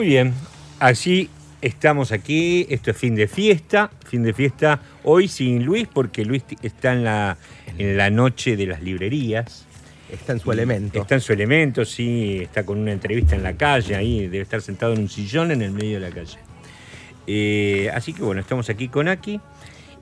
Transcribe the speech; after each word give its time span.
Muy 0.00 0.08
bien, 0.08 0.32
así 0.78 1.28
estamos 1.60 2.10
aquí, 2.10 2.66
esto 2.70 2.90
es 2.90 2.96
fin 2.96 3.14
de 3.14 3.28
fiesta, 3.28 3.90
fin 4.06 4.22
de 4.22 4.32
fiesta 4.32 4.80
hoy 5.04 5.28
sin 5.28 5.62
Luis 5.62 5.88
porque 5.92 6.24
Luis 6.24 6.42
está 6.62 6.94
en 6.94 7.04
la, 7.04 7.36
en 7.76 7.98
la 7.98 8.08
noche 8.08 8.56
de 8.56 8.66
las 8.66 8.82
librerías. 8.82 9.66
Está 10.10 10.32
en 10.32 10.40
su 10.40 10.50
elemento. 10.52 11.02
Está 11.02 11.16
en 11.16 11.20
su 11.20 11.34
elemento, 11.34 11.84
sí, 11.84 12.38
está 12.40 12.64
con 12.64 12.78
una 12.78 12.92
entrevista 12.92 13.36
en 13.36 13.42
la 13.42 13.58
calle, 13.58 13.94
ahí. 13.94 14.20
Debe 14.22 14.40
estar 14.40 14.62
sentado 14.62 14.94
en 14.94 15.00
un 15.00 15.10
sillón 15.10 15.50
en 15.50 15.60
el 15.60 15.70
medio 15.70 16.00
de 16.00 16.08
la 16.08 16.14
calle. 16.14 16.38
Eh, 17.26 17.90
así 17.92 18.14
que 18.14 18.22
bueno, 18.22 18.40
estamos 18.40 18.70
aquí 18.70 18.88
con 18.88 19.06
Aki. 19.06 19.38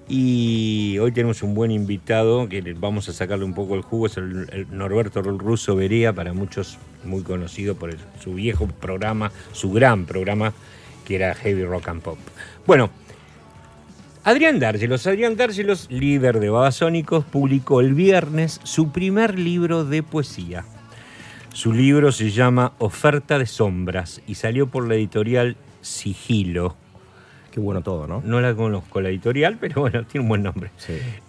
Y 0.07 0.97
hoy 1.01 1.11
tenemos 1.11 1.43
un 1.43 1.55
buen 1.55 1.73
invitado 1.73 2.49
que 2.49 2.63
vamos 2.79 3.09
a 3.09 3.13
sacarle 3.13 3.45
un 3.45 3.53
poco 3.53 3.75
el 3.75 3.83
jugo, 3.83 4.07
es 4.07 4.17
el, 4.17 4.69
Norberto 4.71 5.23
Russo 5.23 5.75
Berea, 5.75 6.13
para 6.13 6.33
muchos 6.33 6.79
muy 7.05 7.23
conocido 7.23 7.75
por 7.75 7.95
su 8.21 8.35
viejo 8.35 8.67
programa, 8.67 9.33
su 9.53 9.73
gran 9.73 10.07
programa 10.07 10.53
que 11.05 11.17
era 11.17 11.35
Heavy 11.35 11.65
Rock 11.65 11.89
and 11.89 12.03
Pop. 12.03 12.19
Bueno, 12.67 12.91
Adrián 14.25 14.61
Dárgelos, 14.61 15.07
Adrián 15.07 15.37
Dárgelos, 15.37 15.87
líder 15.91 16.39
de 16.39 16.51
Babasónicos, 16.51 17.25
publicó 17.25 17.81
el 17.81 17.95
viernes 17.95 18.61
su 18.63 18.93
primer 18.93 19.39
libro 19.39 19.85
de 19.85 20.03
poesía. 20.03 20.65
Su 21.55 21.73
libro 21.73 22.13
se 22.13 22.31
llama 22.31 22.75
Oferta 22.79 23.39
de 23.39 23.47
Sombras 23.47 24.21
y 24.27 24.35
salió 24.35 24.67
por 24.67 24.87
la 24.87 24.97
editorial 24.97 25.57
Sigilo 25.81 26.77
Qué 27.51 27.61
bueno 27.61 27.83
todo, 27.83 28.07
¿no? 28.07 28.23
No 28.25 28.41
la 28.41 28.55
conozco 28.55 29.01
la 29.01 29.09
editorial, 29.09 29.57
pero 29.61 29.81
bueno, 29.83 30.05
tiene 30.05 30.23
un 30.23 30.29
buen 30.29 30.43
nombre. 30.43 30.71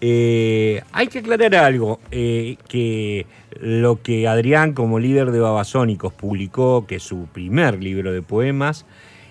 Eh, 0.02 0.82
hay 0.92 1.08
que 1.08 1.20
aclarar 1.20 1.56
algo, 1.56 2.00
eh, 2.12 2.58
que 2.68 3.26
lo 3.60 4.02
que 4.02 4.28
Adrián 4.28 4.74
como 4.74 5.00
líder 5.00 5.32
de 5.32 5.40
Babasónicos 5.40 6.14
publicó, 6.14 6.86
que 6.86 6.96
es 6.96 7.04
su 7.04 7.28
primer 7.28 7.82
libro 7.82 8.12
de 8.12 8.22
poemas, 8.22 8.86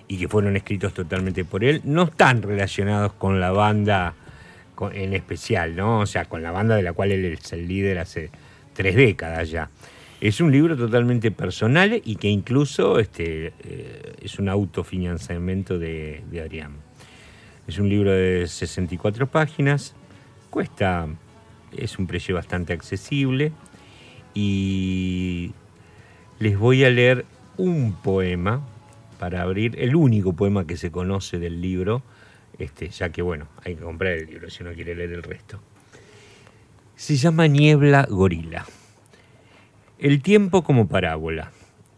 y 0.08 0.16
que 0.16 0.28
fueron 0.28 0.56
escritos 0.56 0.94
totalmente 0.94 1.44
por 1.44 1.62
él, 1.62 1.82
no 1.84 2.04
están 2.04 2.42
relacionados 2.42 3.12
con 3.12 3.40
la 3.40 3.50
banda 3.50 4.14
en 4.92 5.12
especial, 5.12 5.76
¿no? 5.76 6.00
O 6.00 6.06
sea, 6.06 6.24
con 6.24 6.42
la 6.42 6.50
banda 6.50 6.76
de 6.76 6.82
la 6.82 6.92
cual 6.92 7.12
él 7.12 7.24
es 7.26 7.52
el 7.52 7.68
líder 7.68 7.98
hace 7.98 8.30
tres 8.74 8.96
décadas 8.96 9.50
ya. 9.50 9.68
Es 10.20 10.40
un 10.40 10.50
libro 10.50 10.76
totalmente 10.76 11.30
personal 11.30 12.02
y 12.04 12.16
que 12.16 12.28
incluso 12.28 12.98
este, 12.98 13.52
eh, 13.60 14.14
es 14.20 14.40
un 14.40 14.48
autofinanciamiento 14.48 15.78
de, 15.78 16.24
de 16.28 16.40
Adrián. 16.40 16.72
Es 17.68 17.78
un 17.78 17.88
libro 17.88 18.10
de 18.10 18.48
64 18.48 19.28
páginas, 19.28 19.94
cuesta, 20.50 21.06
es 21.76 22.00
un 22.00 22.08
precio 22.08 22.34
bastante 22.34 22.72
accesible 22.72 23.52
y 24.34 25.52
les 26.40 26.58
voy 26.58 26.84
a 26.84 26.90
leer 26.90 27.24
un 27.56 27.92
poema 27.92 28.66
para 29.20 29.42
abrir, 29.42 29.78
el 29.78 29.94
único 29.94 30.32
poema 30.32 30.66
que 30.66 30.76
se 30.76 30.90
conoce 30.90 31.38
del 31.38 31.60
libro, 31.60 32.02
este, 32.58 32.88
ya 32.88 33.10
que 33.10 33.22
bueno, 33.22 33.48
hay 33.64 33.76
que 33.76 33.82
comprar 33.82 34.14
el 34.14 34.26
libro 34.26 34.50
si 34.50 34.64
uno 34.64 34.72
quiere 34.72 34.96
leer 34.96 35.12
el 35.12 35.22
resto. 35.22 35.60
Se 36.96 37.16
llama 37.16 37.46
Niebla 37.46 38.06
Gorila. 38.08 38.66
El 39.98 40.22
tiempo 40.22 40.62
como 40.62 40.86
parábola, 40.86 41.50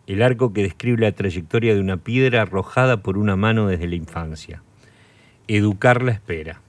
el 0.07 0.23
arco 0.23 0.55
que 0.55 0.63
describe 0.63 1.03
la 1.03 1.13
trayectoria 1.13 1.75
de 1.75 1.81
una 1.81 1.99
piedra 1.99 2.41
arrojada 2.41 3.03
por 3.03 3.19
una 3.19 3.37
mano 3.37 3.67
desde 3.67 3.89
la 3.89 3.95
infancia. 3.95 4.63
Educar 5.49 6.03
la 6.03 6.13
espera. 6.13 6.63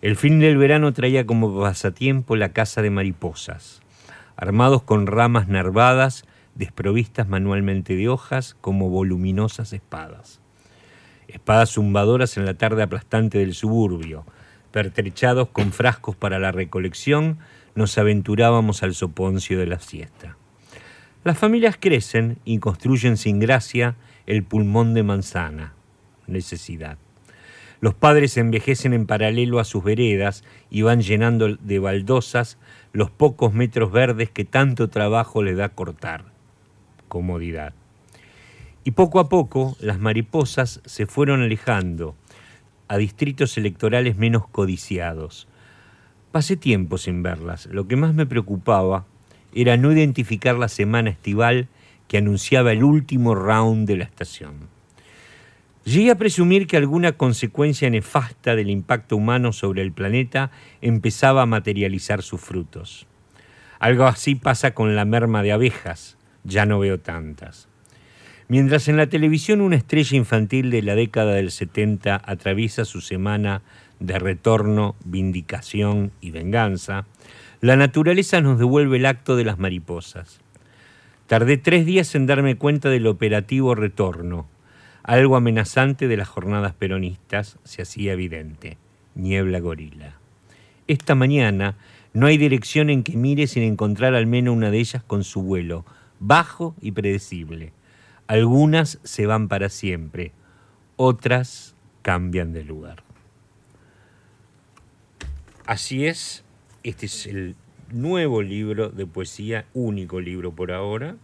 El 0.00 0.16
fin 0.16 0.40
del 0.40 0.56
verano 0.56 0.92
traía 0.92 1.26
como 1.26 1.60
pasatiempo 1.60 2.34
la 2.34 2.48
caza 2.48 2.82
de 2.82 2.90
mariposas, 2.90 3.82
armados 4.34 4.82
con 4.82 5.06
ramas 5.06 5.46
nervadas, 5.46 6.24
desprovistas 6.56 7.28
manualmente 7.28 7.94
de 7.94 8.08
hojas 8.08 8.56
como 8.60 8.90
voluminosas 8.90 9.72
espadas. 9.72 10.40
Espadas 11.28 11.74
zumbadoras 11.74 12.36
en 12.36 12.46
la 12.46 12.54
tarde 12.54 12.82
aplastante 12.82 13.38
del 13.38 13.54
suburbio, 13.54 14.26
pertrechados 14.72 15.50
con 15.50 15.70
frascos 15.70 16.16
para 16.16 16.40
la 16.40 16.50
recolección, 16.50 17.38
nos 17.74 17.96
aventurábamos 17.98 18.82
al 18.82 18.94
soponcio 18.94 19.58
de 19.58 19.66
la 19.66 19.78
siesta. 19.78 20.36
Las 21.24 21.38
familias 21.38 21.76
crecen 21.78 22.38
y 22.44 22.58
construyen 22.58 23.16
sin 23.16 23.38
gracia 23.38 23.96
el 24.26 24.42
pulmón 24.42 24.94
de 24.94 25.02
manzana, 25.02 25.74
necesidad. 26.26 26.98
Los 27.80 27.94
padres 27.94 28.36
envejecen 28.36 28.92
en 28.92 29.06
paralelo 29.06 29.58
a 29.58 29.64
sus 29.64 29.82
veredas 29.82 30.44
y 30.70 30.82
van 30.82 31.00
llenando 31.00 31.56
de 31.56 31.78
baldosas 31.78 32.58
los 32.92 33.10
pocos 33.10 33.54
metros 33.54 33.90
verdes 33.90 34.30
que 34.30 34.44
tanto 34.44 34.88
trabajo 34.88 35.42
les 35.42 35.56
da 35.56 35.68
cortar. 35.70 36.24
Comodidad. 37.08 37.74
Y 38.84 38.92
poco 38.92 39.20
a 39.20 39.28
poco 39.28 39.76
las 39.80 39.98
mariposas 39.98 40.80
se 40.84 41.06
fueron 41.06 41.42
alejando 41.42 42.16
a 42.88 42.98
distritos 42.98 43.56
electorales 43.56 44.16
menos 44.16 44.46
codiciados, 44.48 45.48
Pasé 46.32 46.56
tiempo 46.56 46.96
sin 46.96 47.22
verlas. 47.22 47.66
Lo 47.66 47.86
que 47.86 47.96
más 47.96 48.14
me 48.14 48.24
preocupaba 48.24 49.04
era 49.54 49.76
no 49.76 49.92
identificar 49.92 50.56
la 50.56 50.68
semana 50.68 51.10
estival 51.10 51.68
que 52.08 52.16
anunciaba 52.16 52.72
el 52.72 52.82
último 52.82 53.34
round 53.34 53.86
de 53.86 53.98
la 53.98 54.04
estación. 54.04 54.68
Llegué 55.84 56.10
a 56.10 56.16
presumir 56.16 56.66
que 56.66 56.78
alguna 56.78 57.12
consecuencia 57.12 57.90
nefasta 57.90 58.56
del 58.56 58.70
impacto 58.70 59.16
humano 59.16 59.52
sobre 59.52 59.82
el 59.82 59.92
planeta 59.92 60.50
empezaba 60.80 61.42
a 61.42 61.46
materializar 61.46 62.22
sus 62.22 62.40
frutos. 62.40 63.06
Algo 63.78 64.04
así 64.04 64.34
pasa 64.34 64.72
con 64.72 64.96
la 64.96 65.04
merma 65.04 65.42
de 65.42 65.52
abejas, 65.52 66.16
ya 66.44 66.64
no 66.64 66.78
veo 66.78 67.00
tantas. 67.00 67.68
Mientras 68.48 68.88
en 68.88 68.96
la 68.96 69.08
televisión 69.08 69.60
una 69.60 69.76
estrella 69.76 70.16
infantil 70.16 70.70
de 70.70 70.82
la 70.82 70.94
década 70.94 71.34
del 71.34 71.50
70 71.50 72.22
atraviesa 72.24 72.84
su 72.84 73.00
semana 73.00 73.62
de 74.02 74.18
retorno, 74.18 74.96
vindicación 75.04 76.12
y 76.20 76.30
venganza, 76.30 77.06
la 77.60 77.76
naturaleza 77.76 78.40
nos 78.40 78.58
devuelve 78.58 78.96
el 78.96 79.06
acto 79.06 79.36
de 79.36 79.44
las 79.44 79.58
mariposas. 79.58 80.40
Tardé 81.28 81.56
tres 81.56 81.86
días 81.86 82.14
en 82.14 82.26
darme 82.26 82.56
cuenta 82.56 82.90
del 82.90 83.06
operativo 83.06 83.74
retorno. 83.74 84.46
Algo 85.04 85.36
amenazante 85.36 86.08
de 86.08 86.16
las 86.16 86.28
jornadas 86.28 86.74
peronistas 86.74 87.58
se 87.64 87.82
hacía 87.82 88.12
evidente. 88.12 88.76
Niebla 89.14 89.60
gorila. 89.60 90.16
Esta 90.88 91.14
mañana 91.14 91.76
no 92.12 92.26
hay 92.26 92.36
dirección 92.36 92.90
en 92.90 93.04
que 93.04 93.16
mire 93.16 93.46
sin 93.46 93.62
encontrar 93.62 94.14
al 94.14 94.26
menos 94.26 94.54
una 94.56 94.70
de 94.70 94.78
ellas 94.78 95.02
con 95.04 95.24
su 95.24 95.42
vuelo, 95.42 95.84
bajo 96.18 96.74
y 96.80 96.92
predecible. 96.92 97.72
Algunas 98.26 98.98
se 99.02 99.26
van 99.26 99.48
para 99.48 99.68
siempre, 99.68 100.32
otras 100.96 101.74
cambian 102.02 102.52
de 102.52 102.64
lugar. 102.64 103.04
Así 105.72 106.06
es, 106.06 106.44
este 106.82 107.06
es 107.06 107.26
el 107.26 107.56
nuevo 107.90 108.42
libro 108.42 108.90
de 108.90 109.06
poesía, 109.06 109.64
único 109.72 110.20
libro 110.20 110.52
por 110.52 110.70
ahora, 110.70 111.16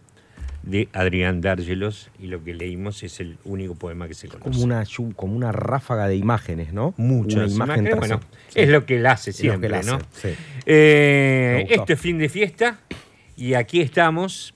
de 0.63 0.89
Adrián 0.91 1.39
Dárgelos, 1.39 2.09
y 2.17 2.25
lo 2.25 2.43
que 2.43 2.55
leímos 2.55 3.03
es 3.03 3.19
el 3.19 3.37
único 3.45 3.75
poema 3.75 4.07
que 4.07 4.15
se 4.15 4.27
conoce. 4.27 4.49
Como 4.49 4.63
una, 4.63 4.83
como 5.15 5.35
una 5.35 5.51
ráfaga 5.51 6.07
de 6.07 6.15
imágenes, 6.15 6.73
¿no? 6.73 6.95
Muchas 6.97 7.53
imágenes, 7.53 7.95
bueno, 7.95 8.21
es 8.55 8.69
lo 8.69 8.87
que 8.87 8.97
él 8.97 9.05
hace 9.05 9.33
siempre, 9.33 9.83
¿no? 9.83 9.99
Eh, 10.65 11.67
este 11.69 11.95
fin 11.95 12.17
de 12.17 12.27
fiesta, 12.27 12.79
y 13.37 13.53
aquí 13.53 13.81
estamos 13.81 14.55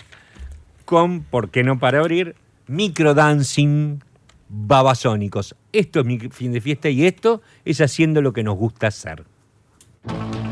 con, 0.85 1.21
¿por 1.21 1.51
qué 1.51 1.63
no 1.63 1.77
para 1.77 1.99
abrir? 1.99 2.35
Microdancing 2.65 4.03
babasónicos. 4.49 5.55
Esto 5.71 5.99
es 5.99 6.05
mi 6.07 6.17
fin 6.17 6.51
de 6.51 6.61
fiesta 6.61 6.89
y 6.89 7.05
esto 7.05 7.43
es 7.63 7.79
haciendo 7.79 8.23
lo 8.23 8.33
que 8.33 8.41
nos 8.41 8.57
gusta 8.57 8.87
hacer. 8.87 9.25
No 10.05 10.42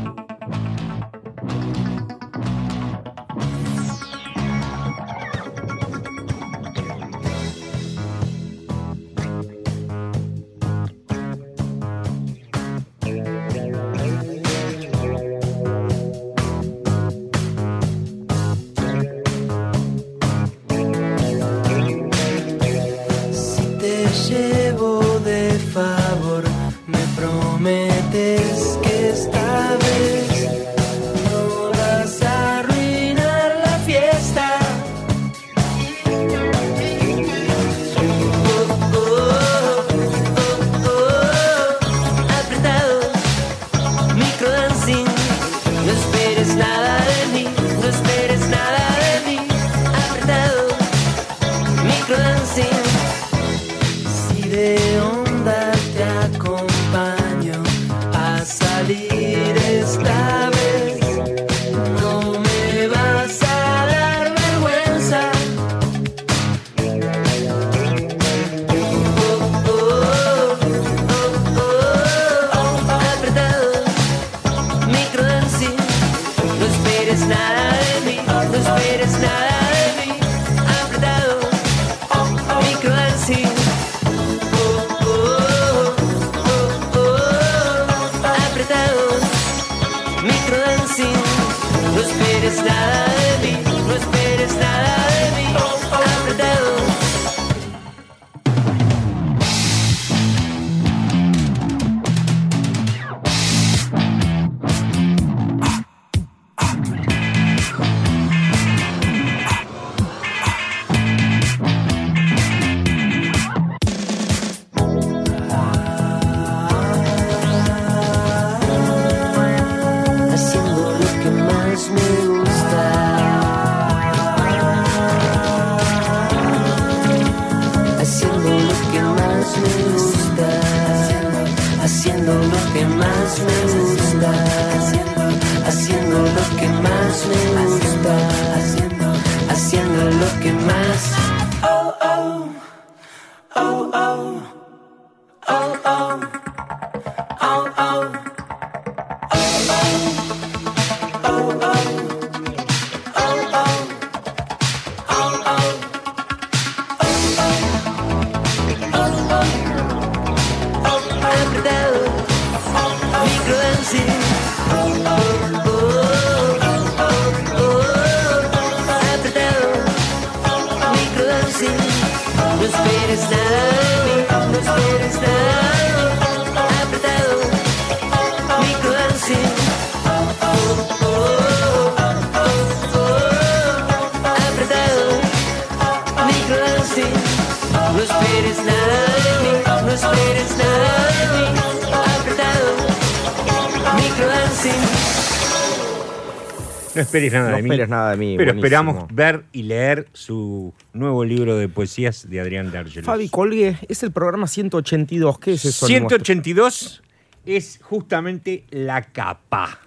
esperes 197.18 197.32
nada 197.32 197.50
No 197.50 197.56
de 197.56 197.62
mí. 197.62 197.68
esperes 197.70 197.88
nada 197.88 198.10
de 198.12 198.16
mí, 198.16 198.34
Pero 198.36 198.52
buenísimo. 198.54 198.66
esperamos 198.66 199.06
ver 199.14 199.44
y 199.52 199.62
leer 199.64 200.08
su 200.12 200.72
nuevo 200.92 201.24
libro 201.24 201.56
de 201.56 201.68
poesías 201.68 202.28
de 202.28 202.40
Adrián 202.40 202.70
D'Argelos. 202.72 203.04
Fabi 203.06 203.28
Colgue, 203.28 203.76
es 203.88 204.02
el 204.02 204.12
programa 204.12 204.46
182. 204.46 205.38
¿Qué 205.38 205.52
es 205.54 205.64
eso? 205.64 205.86
182 205.86 207.02
es 207.46 207.80
justamente 207.82 208.64
la 208.70 209.02
capa, 209.02 209.78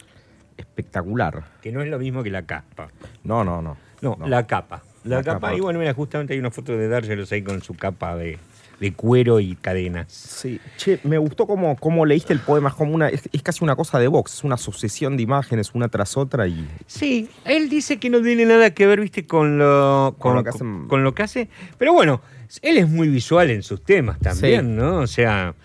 Espectacular. 0.57 1.43
que 1.61 1.71
no 1.71 1.81
es 1.81 1.89
lo 1.89 1.99
mismo 1.99 2.23
que 2.23 2.29
la 2.29 2.43
capa. 2.45 2.89
No, 3.23 3.43
no, 3.43 3.61
no. 3.61 3.77
No, 4.01 4.17
la 4.27 4.45
capa. 4.45 4.83
La, 5.03 5.17
La 5.17 5.23
capa, 5.23 5.39
capa. 5.47 5.55
y 5.55 5.59
bueno, 5.61 5.79
mira, 5.79 5.93
justamente 5.93 6.33
hay 6.33 6.39
una 6.39 6.51
foto 6.51 6.75
de 6.77 6.87
D'Argelos 6.87 7.31
ahí 7.31 7.41
con 7.43 7.61
su 7.61 7.75
capa 7.75 8.15
de, 8.15 8.37
de 8.79 8.93
cuero 8.93 9.39
y 9.39 9.55
cadenas. 9.55 10.11
Sí. 10.11 10.59
Che, 10.77 10.99
me 11.03 11.17
gustó 11.17 11.47
cómo, 11.47 11.75
cómo 11.77 12.05
leíste 12.05 12.33
el 12.33 12.39
poema. 12.39 12.69
Es 12.69 12.75
como 12.75 12.93
una. 12.93 13.07
Es, 13.09 13.29
es 13.31 13.41
casi 13.41 13.63
una 13.63 13.75
cosa 13.75 13.99
de 13.99 14.07
box, 14.07 14.33
es 14.35 14.43
una 14.43 14.57
sucesión 14.57 15.15
de 15.17 15.23
imágenes 15.23 15.71
una 15.73 15.87
tras 15.87 16.17
otra 16.17 16.47
y. 16.47 16.67
Sí, 16.87 17.29
él 17.45 17.69
dice 17.69 17.97
que 17.97 18.09
no 18.09 18.21
tiene 18.21 18.45
nada 18.45 18.73
que 18.73 18.85
ver, 18.85 18.99
viste, 18.99 19.25
con 19.25 19.57
lo, 19.57 20.15
Con 20.19 20.33
con, 20.33 20.35
lo 20.35 20.43
que 20.43 20.49
hacen- 20.49 20.87
con 20.87 21.03
lo 21.03 21.15
que 21.15 21.23
hace. 21.23 21.49
Pero 21.77 21.93
bueno, 21.93 22.21
él 22.61 22.77
es 22.77 22.89
muy 22.89 23.07
visual 23.07 23.49
en 23.49 23.63
sus 23.63 23.83
temas 23.83 24.19
también, 24.19 24.61
Sí. 24.61 24.67
¿no? 24.73 24.97
O 24.97 25.07
sea, 25.07 25.55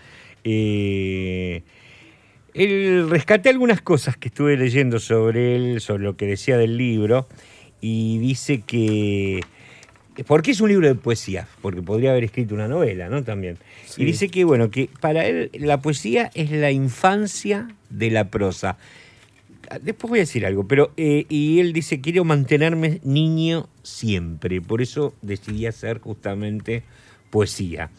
eh, 0.43 1.63
él 2.53 3.07
rescaté 3.09 3.49
algunas 3.49 3.81
cosas 3.81 4.17
que 4.17 4.27
estuve 4.27 4.57
leyendo 4.57 4.99
sobre 4.99 5.55
él, 5.55 5.81
sobre 5.81 6.03
lo 6.03 6.17
que 6.17 6.25
decía 6.27 6.57
del 6.57 6.77
libro, 6.77 7.27
y 7.81 8.17
dice 8.19 8.61
que. 8.61 9.41
¿Por 10.27 10.41
qué 10.41 10.51
es 10.51 10.61
un 10.61 10.69
libro 10.69 10.87
de 10.87 10.95
poesía? 10.95 11.47
Porque 11.61 11.81
podría 11.81 12.11
haber 12.11 12.25
escrito 12.25 12.53
una 12.53 12.67
novela, 12.67 13.09
¿no? 13.09 13.23
También. 13.23 13.57
Sí. 13.85 14.01
Y 14.01 14.05
dice 14.05 14.29
que, 14.29 14.43
bueno, 14.43 14.69
que 14.69 14.89
para 14.99 15.25
él 15.25 15.49
la 15.53 15.81
poesía 15.81 16.31
es 16.33 16.51
la 16.51 16.71
infancia 16.71 17.69
de 17.89 18.11
la 18.11 18.29
prosa. 18.29 18.77
Después 19.81 20.09
voy 20.09 20.19
a 20.19 20.23
decir 20.23 20.45
algo, 20.45 20.67
pero 20.67 20.91
eh, 20.97 21.25
y 21.29 21.59
él 21.59 21.71
dice, 21.71 22.01
quiero 22.01 22.25
mantenerme 22.25 22.99
niño 23.05 23.69
siempre, 23.83 24.59
por 24.59 24.81
eso 24.81 25.13
decidí 25.21 25.65
hacer 25.65 25.99
justamente 25.99 26.83
poesía. 27.29 27.89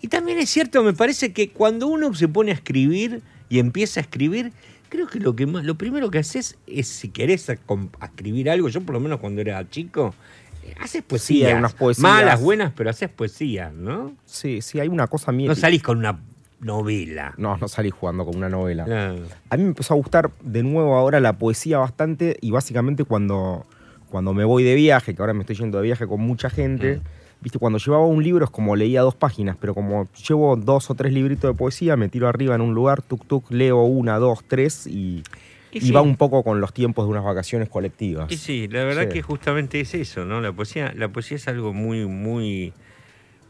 Y 0.00 0.08
también 0.08 0.38
es 0.38 0.50
cierto, 0.50 0.82
me 0.82 0.94
parece 0.94 1.32
que 1.32 1.50
cuando 1.50 1.86
uno 1.86 2.12
se 2.14 2.26
pone 2.26 2.50
a 2.50 2.54
escribir 2.54 3.22
y 3.48 3.60
empieza 3.60 4.00
a 4.00 4.02
escribir, 4.02 4.50
creo 4.88 5.06
que 5.06 5.20
lo, 5.20 5.36
que 5.36 5.46
más, 5.46 5.64
lo 5.64 5.76
primero 5.76 6.10
que 6.10 6.18
haces 6.18 6.58
es, 6.66 6.88
si 6.88 7.10
querés 7.10 7.48
a, 7.50 7.56
com- 7.56 7.90
a 8.00 8.06
escribir 8.06 8.50
algo, 8.50 8.68
yo 8.68 8.80
por 8.80 8.94
lo 8.94 9.00
menos 9.00 9.20
cuando 9.20 9.40
era 9.40 9.68
chico, 9.70 10.12
eh, 10.12 10.41
haces 10.80 11.02
poesía. 11.02 11.48
hay 11.48 11.54
unas 11.54 11.74
poesías. 11.74 12.02
Malas, 12.02 12.40
buenas, 12.40 12.72
pero 12.76 12.90
haces 12.90 13.08
poesía, 13.08 13.70
¿no? 13.74 14.12
Sí, 14.24 14.60
sí, 14.62 14.80
hay 14.80 14.88
una 14.88 15.06
cosa 15.06 15.32
mía. 15.32 15.48
No 15.48 15.54
salís 15.54 15.82
con 15.82 15.98
una 15.98 16.18
novela. 16.60 17.34
No, 17.36 17.56
no 17.56 17.68
salí 17.68 17.90
jugando 17.90 18.24
con 18.24 18.36
una 18.36 18.48
novela. 18.48 18.84
Claro. 18.84 19.16
A 19.50 19.56
mí 19.56 19.62
me 19.62 19.68
empezó 19.70 19.94
a 19.94 19.96
gustar 19.96 20.30
de 20.42 20.62
nuevo 20.62 20.94
ahora 20.96 21.20
la 21.20 21.34
poesía 21.34 21.78
bastante 21.78 22.36
y 22.40 22.50
básicamente 22.50 23.04
cuando, 23.04 23.66
cuando 24.10 24.32
me 24.34 24.44
voy 24.44 24.62
de 24.62 24.74
viaje, 24.74 25.14
que 25.14 25.22
ahora 25.22 25.34
me 25.34 25.40
estoy 25.40 25.56
yendo 25.56 25.78
de 25.78 25.84
viaje 25.84 26.06
con 26.06 26.20
mucha 26.20 26.50
gente, 26.50 26.96
Mm. 26.98 27.00
viste, 27.42 27.58
cuando 27.58 27.78
llevaba 27.80 28.06
un 28.06 28.22
libro 28.22 28.44
es 28.44 28.50
como 28.50 28.76
leía 28.76 29.00
dos 29.02 29.16
páginas, 29.16 29.56
pero 29.60 29.74
como 29.74 30.06
llevo 30.28 30.54
dos 30.56 30.88
o 30.90 30.94
tres 30.94 31.12
libritos 31.12 31.50
de 31.52 31.58
poesía, 31.58 31.96
me 31.96 32.08
tiro 32.08 32.28
arriba 32.28 32.54
en 32.54 32.60
un 32.60 32.72
lugar, 32.74 33.02
tuk 33.02 33.26
tuk, 33.26 33.50
leo 33.50 33.82
una, 33.82 34.18
dos, 34.18 34.44
tres 34.46 34.86
y, 34.86 35.24
Y 35.72 35.78
y 35.78 35.80
sí. 35.80 35.90
va 35.92 36.02
un 36.02 36.16
poco 36.16 36.42
con 36.44 36.60
los 36.60 36.72
tiempos 36.74 37.06
de 37.06 37.10
unas 37.10 37.24
vacaciones 37.24 37.68
colectivas. 37.68 38.30
Y 38.30 38.36
sí, 38.36 38.68
la 38.68 38.84
verdad 38.84 39.04
Sí. 39.04 39.08
que 39.14 39.22
justamente 39.22 39.80
es 39.80 39.94
eso, 39.94 40.24
¿no? 40.24 40.40
La 40.40 40.52
poesía, 40.52 40.92
la 40.94 41.08
poesía 41.08 41.36
es 41.38 41.48
algo 41.48 41.72
muy, 41.72 42.04
muy, 42.06 42.72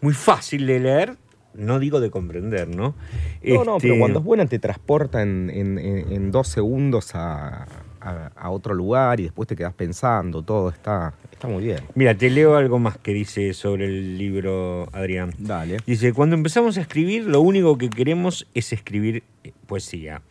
muy 0.00 0.14
fácil 0.14 0.66
de 0.66 0.78
leer, 0.80 1.16
no 1.54 1.78
digo 1.80 2.00
de 2.00 2.10
comprender, 2.10 2.68
¿no? 2.68 2.94
No, 3.42 3.64
no, 3.64 3.76
pero 3.78 3.94
Este, 3.94 3.98
cuando 3.98 4.20
es 4.20 4.24
buena 4.24 4.46
te 4.46 4.58
transporta 4.58 5.20
en, 5.22 5.50
en- 5.50 5.78
en- 5.78 6.12
en 6.12 6.30
dos 6.30 6.46
segundos 6.48 7.14
a, 7.14 7.66
a- 8.00 8.30
a 8.36 8.50
otro 8.50 8.72
lugar 8.74 9.20
y 9.20 9.24
después 9.24 9.48
te 9.48 9.54
quedas 9.56 9.74
pensando, 9.74 10.42
todo 10.42 10.70
está, 10.70 11.12
está 11.32 11.48
muy 11.48 11.62
bien. 11.64 11.80
Mira, 11.94 12.14
te 12.16 12.30
leo 12.30 12.56
algo 12.56 12.78
más 12.78 12.96
que 12.98 13.12
dice 13.12 13.52
sobre 13.52 13.86
el 13.86 14.16
libro 14.16 14.88
Adrián. 14.92 15.34
Dale. 15.38 15.78
Dice, 15.86 16.12
cuando 16.12 16.36
empezamos 16.36 16.78
a 16.78 16.80
escribir, 16.80 17.24
lo 17.24 17.40
único 17.40 17.76
que 17.76 17.90
queremos 17.90 18.46
es 18.54 18.72
escribir 18.72 19.22
poesía. 19.66 20.22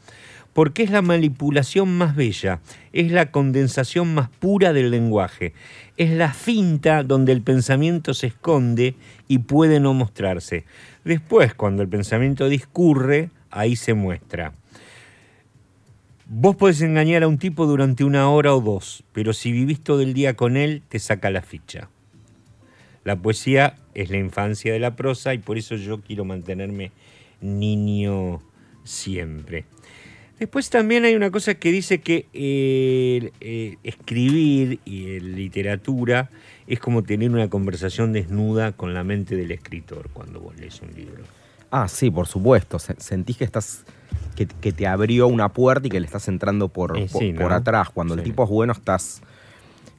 Porque 0.54 0.84
es 0.84 0.92
la 0.92 1.02
manipulación 1.02 1.98
más 1.98 2.16
bella, 2.16 2.60
es 2.92 3.12
la 3.12 3.32
condensación 3.32 4.14
más 4.14 4.30
pura 4.30 4.74
del 4.74 4.92
lenguaje, 4.92 5.54
es 5.98 6.12
la 6.12 6.34
finta 6.34 7.04
donde 7.04 7.32
el 7.32 7.42
pensamiento 7.42 8.14
se 8.14 8.28
esconde 8.28 8.96
y 9.28 9.40
puede 9.40 9.80
no 9.80 9.94
mostrarse. 9.94 10.66
Después, 11.06 11.54
cuando 11.54 11.82
el 11.82 11.88
pensamiento 11.88 12.50
discurre, 12.50 13.30
ahí 13.50 13.76
se 13.76 13.94
muestra. 13.94 14.54
Vos 16.34 16.56
podés 16.56 16.82
engañar 16.82 17.24
a 17.24 17.28
un 17.28 17.38
tipo 17.38 17.66
durante 17.66 18.04
una 18.04 18.30
hora 18.30 18.56
o 18.56 18.62
dos, 18.62 19.04
pero 19.12 19.34
si 19.34 19.52
vivís 19.52 19.82
todo 19.82 20.02
el 20.02 20.14
día 20.14 20.36
con 20.36 20.56
él, 20.56 20.82
te 20.88 20.98
saca 21.00 21.30
la 21.30 21.42
ficha. 21.42 21.90
La 23.04 23.16
poesía 23.16 23.76
es 23.96 24.10
la 24.12 24.18
infancia 24.18 24.72
de 24.72 24.80
la 24.80 24.96
prosa 24.96 25.34
y 25.34 25.40
por 25.40 25.58
eso 25.58 25.76
yo 25.76 26.02
quiero 26.02 26.24
mantenerme 26.24 26.92
niño 27.42 28.40
siempre. 28.84 29.66
Después 30.42 30.72
también 30.72 31.06
hay 31.06 31.14
una 31.14 31.30
cosa 31.30 31.54
que 31.54 31.72
dice 31.72 32.02
que 32.02 32.26
eh, 32.34 33.32
eh, 33.42 33.78
escribir 33.84 34.80
y 34.86 35.12
eh, 35.12 35.22
literatura 35.22 36.32
es 36.66 36.80
como 36.80 37.04
tener 37.04 37.30
una 37.30 37.48
conversación 37.48 38.12
desnuda 38.12 38.72
con 38.72 38.96
la 38.96 39.04
mente 39.04 39.36
del 39.36 39.52
escritor 39.52 40.10
cuando 40.14 40.40
vos 40.40 40.56
lees 40.60 40.82
un 40.82 40.96
libro. 40.96 41.24
Ah, 41.70 41.88
sí, 41.88 42.10
por 42.10 42.26
supuesto. 42.26 42.80
Se- 42.80 42.96
Sentís 43.00 43.38
que 43.38 43.44
estás. 43.44 43.84
Que, 44.36 44.48
que 44.48 44.72
te 44.72 44.88
abrió 44.88 45.28
una 45.28 45.50
puerta 45.50 45.86
y 45.86 45.92
que 45.92 46.00
le 46.00 46.08
estás 46.08 46.28
entrando 46.28 46.70
por, 46.70 46.98
Eh, 46.98 47.08
por, 47.12 47.22
sí, 47.22 47.34
¿no? 47.34 47.42
por 47.42 47.54
atrás. 47.54 47.92
Cuando 47.92 48.16
el 48.16 48.24
tipo 48.24 48.44
es 48.44 48.50
bueno, 48.50 48.74
estás. 48.74 49.22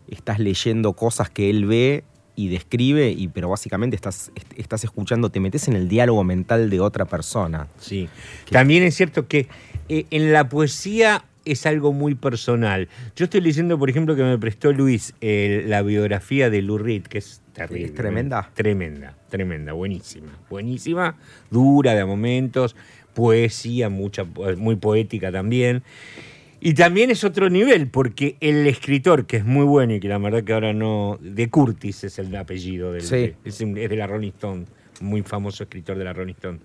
Estás 0.09 0.41
leyendo 0.41 0.95
cosas 0.95 1.31
que 1.31 1.51
él 1.51 1.67
ve 1.67 2.03
y 2.35 2.49
describe, 2.49 3.11
y, 3.11 3.29
pero 3.29 3.49
básicamente 3.51 3.95
estás, 3.95 4.33
est- 4.35 4.59
estás 4.59 4.83
escuchando, 4.83 5.29
te 5.31 5.39
metes 5.39 5.69
en 5.69 5.75
el 5.77 5.89
diálogo 5.89 6.25
mental 6.25 6.69
de 6.69 6.81
otra 6.81 7.05
persona. 7.05 7.69
Sí. 7.79 8.09
También 8.51 8.83
es 8.83 8.97
cierto 8.97 9.29
que 9.29 9.47
eh, 9.93 10.07
en 10.11 10.33
la 10.33 10.49
poesía 10.49 11.23
es 11.45 11.67
algo 11.67 11.93
muy 11.93 12.15
personal. 12.15 12.89
Yo 13.15 13.25
estoy 13.25 13.43
leyendo, 13.43 13.79
por 13.79 13.91
ejemplo, 13.91 14.17
que 14.17 14.23
me 14.23 14.39
prestó 14.39 14.73
Luis 14.73 15.13
eh, 15.21 15.65
la 15.67 15.83
biografía 15.83 16.49
de 16.49 16.63
Lou 16.63 16.79
Reed, 16.79 17.03
que 17.03 17.19
es 17.19 17.43
terrible. 17.53 17.89
Es 17.89 17.95
tremenda. 17.95 18.51
Tremenda, 18.55 19.15
tremenda, 19.29 19.75
buenísima. 19.75 20.33
Buenísima, 20.49 21.19
dura 21.51 21.95
de 21.95 22.07
momentos, 22.07 22.75
poesía, 23.13 23.91
mucha, 23.91 24.25
muy 24.57 24.77
poética 24.77 25.31
también. 25.31 25.83
Y 26.59 26.73
también 26.73 27.11
es 27.11 27.23
otro 27.23 27.51
nivel, 27.51 27.89
porque 27.89 28.37
el 28.41 28.67
escritor, 28.67 29.27
que 29.27 29.37
es 29.37 29.45
muy 29.45 29.67
bueno 29.67 29.93
y 29.93 30.01
que 30.01 30.09
la 30.09 30.17
verdad 30.17 30.43
que 30.43 30.55
ahora 30.55 30.73
no. 30.73 31.19
de 31.21 31.51
Curtis 31.51 32.05
es 32.05 32.19
el 32.19 32.35
apellido 32.35 32.93
del. 32.93 33.03
Sí. 33.03 33.35
es, 33.45 33.59
de 33.59 33.97
la 33.97 34.07
Rolling 34.07 34.31
Stone, 34.31 34.65
muy 35.03 35.21
famoso 35.21 35.65
escritor 35.65 35.99
de 35.99 36.05
la 36.05 36.15
Rolling 36.15 36.33
Stone. 36.33 36.61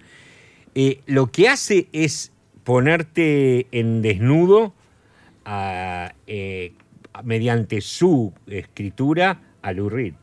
Eh, 0.76 1.02
lo 1.08 1.28
que 1.28 1.50
hace 1.50 1.88
es 1.92 2.32
ponerte 2.68 3.66
en 3.72 4.02
desnudo 4.02 4.74
a, 5.46 6.14
eh, 6.28 6.74
mediante 7.24 7.80
su 7.80 8.34
escritura 8.46 9.40
a 9.62 9.72
Lou 9.72 9.90
Reed. 9.90 10.16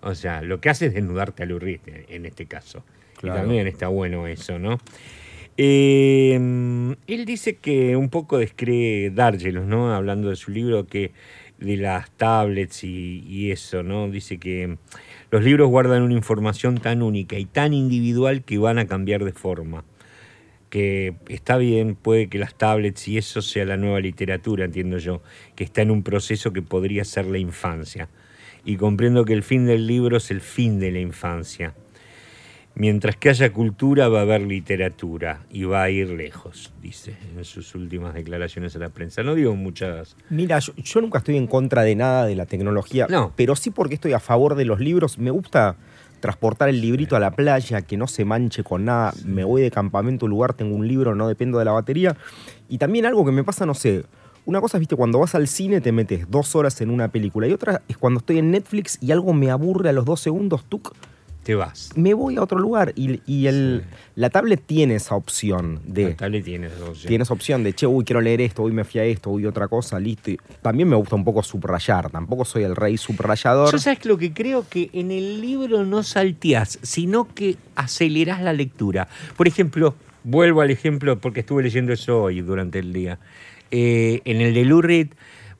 O 0.00 0.14
sea, 0.14 0.40
lo 0.40 0.58
que 0.58 0.70
hace 0.70 0.86
es 0.86 0.94
desnudarte 0.94 1.42
a 1.42 1.46
Lou 1.46 1.58
Reed 1.58 1.80
en, 2.08 2.24
este 2.24 2.46
caso. 2.46 2.82
Claro. 3.18 3.36
Y 3.36 3.40
también 3.42 3.66
está 3.66 3.88
bueno 3.88 4.26
eso, 4.26 4.58
¿no? 4.58 4.78
Eh, 5.58 6.32
él 7.06 7.24
dice 7.26 7.56
que 7.56 7.94
un 7.94 8.08
poco 8.08 8.38
descree 8.38 9.10
Dargelos, 9.10 9.66
¿no? 9.66 9.94
Hablando 9.94 10.30
de 10.30 10.36
su 10.36 10.52
libro, 10.52 10.86
que 10.86 11.12
de 11.58 11.76
las 11.76 12.10
tablets 12.12 12.84
y, 12.84 13.22
y 13.28 13.50
eso, 13.50 13.82
¿no? 13.82 14.08
Dice 14.08 14.38
que 14.38 14.78
los 15.30 15.44
libros 15.44 15.68
guardan 15.68 16.04
una 16.04 16.14
información 16.14 16.78
tan 16.78 17.02
única 17.02 17.38
y 17.38 17.44
tan 17.44 17.74
individual 17.74 18.44
que 18.44 18.56
van 18.56 18.78
a 18.78 18.86
cambiar 18.86 19.24
de 19.24 19.32
forma. 19.32 19.84
Que 20.76 21.14
está 21.30 21.56
bien, 21.56 21.94
puede 21.94 22.28
que 22.28 22.36
las 22.38 22.54
tablets 22.54 23.08
y 23.08 23.16
eso 23.16 23.40
sea 23.40 23.64
la 23.64 23.78
nueva 23.78 23.98
literatura, 23.98 24.66
entiendo 24.66 24.98
yo, 24.98 25.22
que 25.54 25.64
está 25.64 25.80
en 25.80 25.90
un 25.90 26.02
proceso 26.02 26.52
que 26.52 26.60
podría 26.60 27.02
ser 27.06 27.24
la 27.24 27.38
infancia. 27.38 28.10
Y 28.62 28.76
comprendo 28.76 29.24
que 29.24 29.32
el 29.32 29.42
fin 29.42 29.64
del 29.64 29.86
libro 29.86 30.18
es 30.18 30.30
el 30.30 30.42
fin 30.42 30.78
de 30.78 30.92
la 30.92 30.98
infancia. 31.00 31.72
Mientras 32.74 33.16
que 33.16 33.30
haya 33.30 33.54
cultura 33.54 34.08
va 34.08 34.18
a 34.18 34.22
haber 34.22 34.42
literatura 34.42 35.46
y 35.50 35.64
va 35.64 35.82
a 35.84 35.88
ir 35.88 36.10
lejos, 36.10 36.74
dice 36.82 37.16
en 37.34 37.42
sus 37.46 37.74
últimas 37.74 38.12
declaraciones 38.12 38.76
a 38.76 38.78
la 38.78 38.90
prensa. 38.90 39.22
No 39.22 39.34
digo 39.34 39.56
muchas... 39.56 40.14
Mira, 40.28 40.58
yo, 40.58 40.74
yo 40.76 41.00
nunca 41.00 41.16
estoy 41.20 41.38
en 41.38 41.46
contra 41.46 41.84
de 41.84 41.94
nada 41.96 42.26
de 42.26 42.36
la 42.36 42.44
tecnología, 42.44 43.06
No. 43.08 43.32
pero 43.34 43.56
sí 43.56 43.70
porque 43.70 43.94
estoy 43.94 44.12
a 44.12 44.20
favor 44.20 44.54
de 44.56 44.66
los 44.66 44.78
libros. 44.78 45.16
Me 45.16 45.30
gusta 45.30 45.76
transportar 46.20 46.68
el 46.68 46.80
librito 46.80 47.16
a 47.16 47.20
la 47.20 47.30
playa, 47.30 47.82
que 47.82 47.96
no 47.96 48.06
se 48.06 48.24
manche 48.24 48.64
con 48.64 48.84
nada. 48.84 49.12
Me 49.24 49.44
voy 49.44 49.62
de 49.62 49.70
campamento 49.70 50.24
a 50.24 50.26
un 50.26 50.30
lugar, 50.30 50.54
tengo 50.54 50.76
un 50.76 50.86
libro, 50.86 51.14
no 51.14 51.28
dependo 51.28 51.58
de 51.58 51.64
la 51.64 51.72
batería. 51.72 52.16
Y 52.68 52.78
también 52.78 53.06
algo 53.06 53.24
que 53.24 53.32
me 53.32 53.44
pasa, 53.44 53.66
no 53.66 53.74
sé. 53.74 54.04
Una 54.44 54.60
cosa, 54.60 54.78
viste, 54.78 54.94
cuando 54.94 55.18
vas 55.18 55.34
al 55.34 55.48
cine 55.48 55.80
te 55.80 55.90
metes 55.90 56.30
dos 56.30 56.54
horas 56.54 56.80
en 56.80 56.90
una 56.90 57.08
película. 57.08 57.48
Y 57.48 57.52
otra 57.52 57.82
es 57.88 57.98
cuando 57.98 58.18
estoy 58.18 58.38
en 58.38 58.50
Netflix 58.50 58.98
y 59.00 59.10
algo 59.10 59.32
me 59.32 59.50
aburre 59.50 59.88
a 59.88 59.92
los 59.92 60.04
dos 60.04 60.20
segundos, 60.20 60.64
tú 60.68 60.80
Te 61.46 61.54
vas. 61.54 61.90
me 61.94 62.12
voy 62.12 62.36
a 62.38 62.42
otro 62.42 62.58
lugar. 62.58 62.92
Y, 62.96 63.20
y 63.24 63.46
el, 63.46 63.84
Sí. 63.88 63.96
la 64.16 64.30
tablet 64.30 64.60
tiene 64.66 64.96
esa 64.96 65.14
opción 65.14 65.80
de. 65.86 66.10
La 66.10 66.16
tablet 66.16 66.44
tiene 66.44 66.66
esa 66.66 66.84
opción. 66.84 67.08
Tienes 67.08 67.30
opción 67.30 67.62
de, 67.62 67.72
che, 67.72 67.86
uy, 67.86 68.04
quiero 68.04 68.20
leer 68.20 68.40
esto, 68.40 68.64
hoy 68.64 68.72
me 68.72 68.82
fui 68.82 68.98
a 69.00 69.04
esto, 69.04 69.30
uy, 69.30 69.46
otra 69.46 69.68
cosa, 69.68 70.00
listo. 70.00 70.32
Y 70.32 70.40
también 70.60 70.88
me 70.88 70.96
gusta 70.96 71.14
un 71.14 71.22
poco 71.24 71.44
subrayar, 71.44 72.10
tampoco 72.10 72.44
soy 72.44 72.64
el 72.64 72.74
rey 72.74 72.96
subrayador. 72.96 73.70
Yo 73.70 73.78
sabes 73.78 74.04
lo 74.06 74.18
que 74.18 74.32
creo 74.32 74.66
que 74.68 74.90
en 74.92 75.12
el 75.12 75.40
libro 75.40 75.84
no 75.84 76.02
salteás, 76.02 76.80
sino 76.82 77.32
que 77.32 77.56
acelerás 77.76 78.42
la 78.42 78.52
lectura. 78.52 79.06
Por 79.36 79.46
ejemplo, 79.46 79.94
vuelvo 80.24 80.62
al 80.62 80.70
ejemplo 80.72 81.20
porque 81.20 81.40
estuve 81.40 81.62
leyendo 81.62 81.92
eso 81.92 82.22
hoy 82.24 82.40
durante 82.40 82.80
el 82.80 82.92
día. 82.92 83.20
Eh, 83.70 84.20
en 84.24 84.40
el 84.40 84.52
de 84.52 84.64
Lou 84.64 84.82
Reed, 84.82 85.10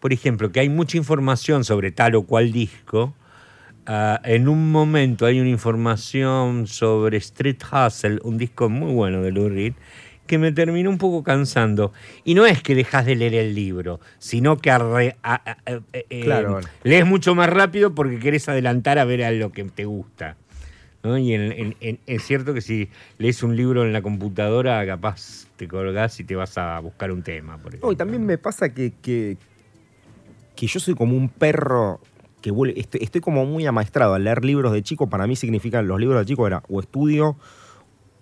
por 0.00 0.12
ejemplo, 0.12 0.50
que 0.50 0.58
hay 0.58 0.68
mucha 0.68 0.96
información 0.96 1.62
sobre 1.62 1.92
tal 1.92 2.16
o 2.16 2.22
cual 2.24 2.50
disco. 2.50 3.14
Ah, 3.86 4.20
en 4.24 4.48
un 4.48 4.70
momento 4.70 5.26
hay 5.26 5.40
una 5.40 5.48
información 5.50 6.66
sobre 6.66 7.16
Street 7.18 7.58
Hustle, 7.72 8.18
un 8.22 8.38
disco 8.38 8.68
muy 8.68 8.92
bueno 8.92 9.22
de 9.22 9.32
Lou 9.32 9.48
Reed, 9.48 9.74
que 10.26 10.38
me 10.38 10.50
terminó 10.52 10.90
un 10.90 10.98
poco 10.98 11.22
cansando. 11.22 11.92
Y 12.24 12.34
no 12.34 12.46
es 12.46 12.62
que 12.62 12.74
dejas 12.74 13.06
de 13.06 13.14
leer 13.16 13.34
el 13.34 13.54
libro, 13.54 14.00
sino 14.18 14.56
que 14.56 14.70
arre- 14.70 15.14
a- 15.22 15.34
a- 15.34 15.56
a- 15.72 15.80
eh, 15.92 16.20
Claro. 16.22 16.60
lees 16.82 17.06
mucho 17.06 17.34
más 17.34 17.48
rápido 17.48 17.94
porque 17.94 18.18
querés 18.18 18.48
adelantar 18.48 18.98
a 18.98 19.04
ver 19.04 19.22
a 19.22 19.30
lo 19.30 19.52
que 19.52 19.64
te 19.64 19.84
gusta. 19.84 20.36
¿no? 21.04 21.16
Y 21.18 21.34
en- 21.34 21.52
en- 21.52 21.76
en- 21.80 22.00
es 22.08 22.24
cierto 22.24 22.52
que 22.52 22.60
si 22.60 22.88
lees 23.18 23.44
un 23.44 23.54
libro 23.54 23.84
en 23.84 23.92
la 23.92 24.02
computadora, 24.02 24.84
capaz 24.84 25.46
te 25.54 25.68
colgás 25.68 26.18
y 26.18 26.24
te 26.24 26.34
vas 26.34 26.58
a 26.58 26.80
buscar 26.80 27.12
un 27.12 27.22
tema. 27.22 27.58
Por 27.58 27.78
No, 27.80 27.92
y 27.92 27.96
también 27.96 28.26
me 28.26 28.38
pasa 28.38 28.74
que, 28.74 28.92
que, 29.00 29.36
que 30.56 30.66
yo 30.66 30.80
soy 30.80 30.96
como 30.96 31.16
un 31.16 31.28
perro 31.28 32.00
que 32.46 32.52
vuelve. 32.52 32.78
Estoy, 32.78 33.00
estoy 33.02 33.20
como 33.20 33.44
muy 33.44 33.66
amaestrado 33.66 34.14
al 34.14 34.22
leer 34.22 34.44
libros 34.44 34.72
de 34.72 34.80
chico. 34.80 35.08
Para 35.08 35.26
mí 35.26 35.34
significan, 35.34 35.88
los 35.88 35.98
libros 35.98 36.20
de 36.20 36.26
chico 36.26 36.46
era 36.46 36.62
o 36.68 36.78
estudio 36.78 37.36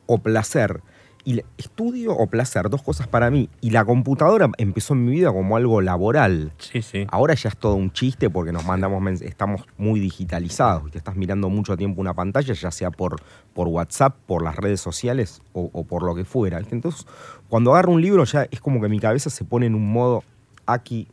o 0.07 0.17
placer. 0.17 0.81
Y 1.27 1.43
estudio 1.59 2.17
o 2.17 2.27
placer, 2.27 2.71
dos 2.71 2.83
cosas 2.83 3.07
para 3.07 3.31
mí. 3.31 3.51
Y 3.61 3.69
la 3.69 3.85
computadora 3.85 4.51
empezó 4.57 4.95
en 4.95 5.05
mi 5.05 5.13
vida 5.13 5.31
como 5.31 5.59
algo 5.59 5.83
laboral. 5.83 6.53
Sí, 6.57 6.81
sí. 6.81 7.07
Ahora 7.11 7.35
ya 7.35 7.51
es 7.51 7.57
todo 7.59 7.75
un 7.75 7.93
chiste 7.93 8.31
porque 8.31 8.51
nos 8.51 8.65
mandamos 8.65 9.21
estamos 9.21 9.67
muy 9.77 10.01
digitalizados. 10.01 10.91
Te 10.91 10.97
estás 10.97 11.17
mirando 11.17 11.51
mucho 11.51 11.77
tiempo 11.77 12.01
una 12.01 12.15
pantalla, 12.15 12.55
ya 12.55 12.71
sea 12.71 12.91
por, 12.91 13.21
por 13.53 13.69
WhatsApp, 13.69 14.17
por 14.25 14.43
las 14.43 14.57
redes 14.57 14.81
sociales 14.81 15.43
o, 15.53 15.69
o 15.71 15.85
por 15.85 16.03
lo 16.03 16.15
que 16.15 16.25
fuera. 16.25 16.63
Entonces, 16.71 17.07
cuando 17.51 17.73
agarro 17.73 17.93
un 17.93 18.01
libro 18.01 18.25
ya 18.25 18.47
es 18.51 18.63
como 18.63 18.81
que 18.81 18.89
mi 18.89 19.01
cabeza 19.01 19.29
se 19.29 19.45
pone 19.45 19.67
en 19.67 19.75
un 19.75 19.93
modo 19.93 20.25
aquí. 20.65 21.09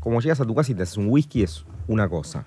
Como 0.00 0.20
llegas 0.20 0.40
a 0.40 0.44
tu 0.44 0.56
casa 0.56 0.72
y 0.72 0.74
te 0.74 0.82
haces 0.82 0.96
un 0.96 1.06
whisky 1.08 1.44
es 1.44 1.64
una 1.86 2.08
cosa. 2.08 2.46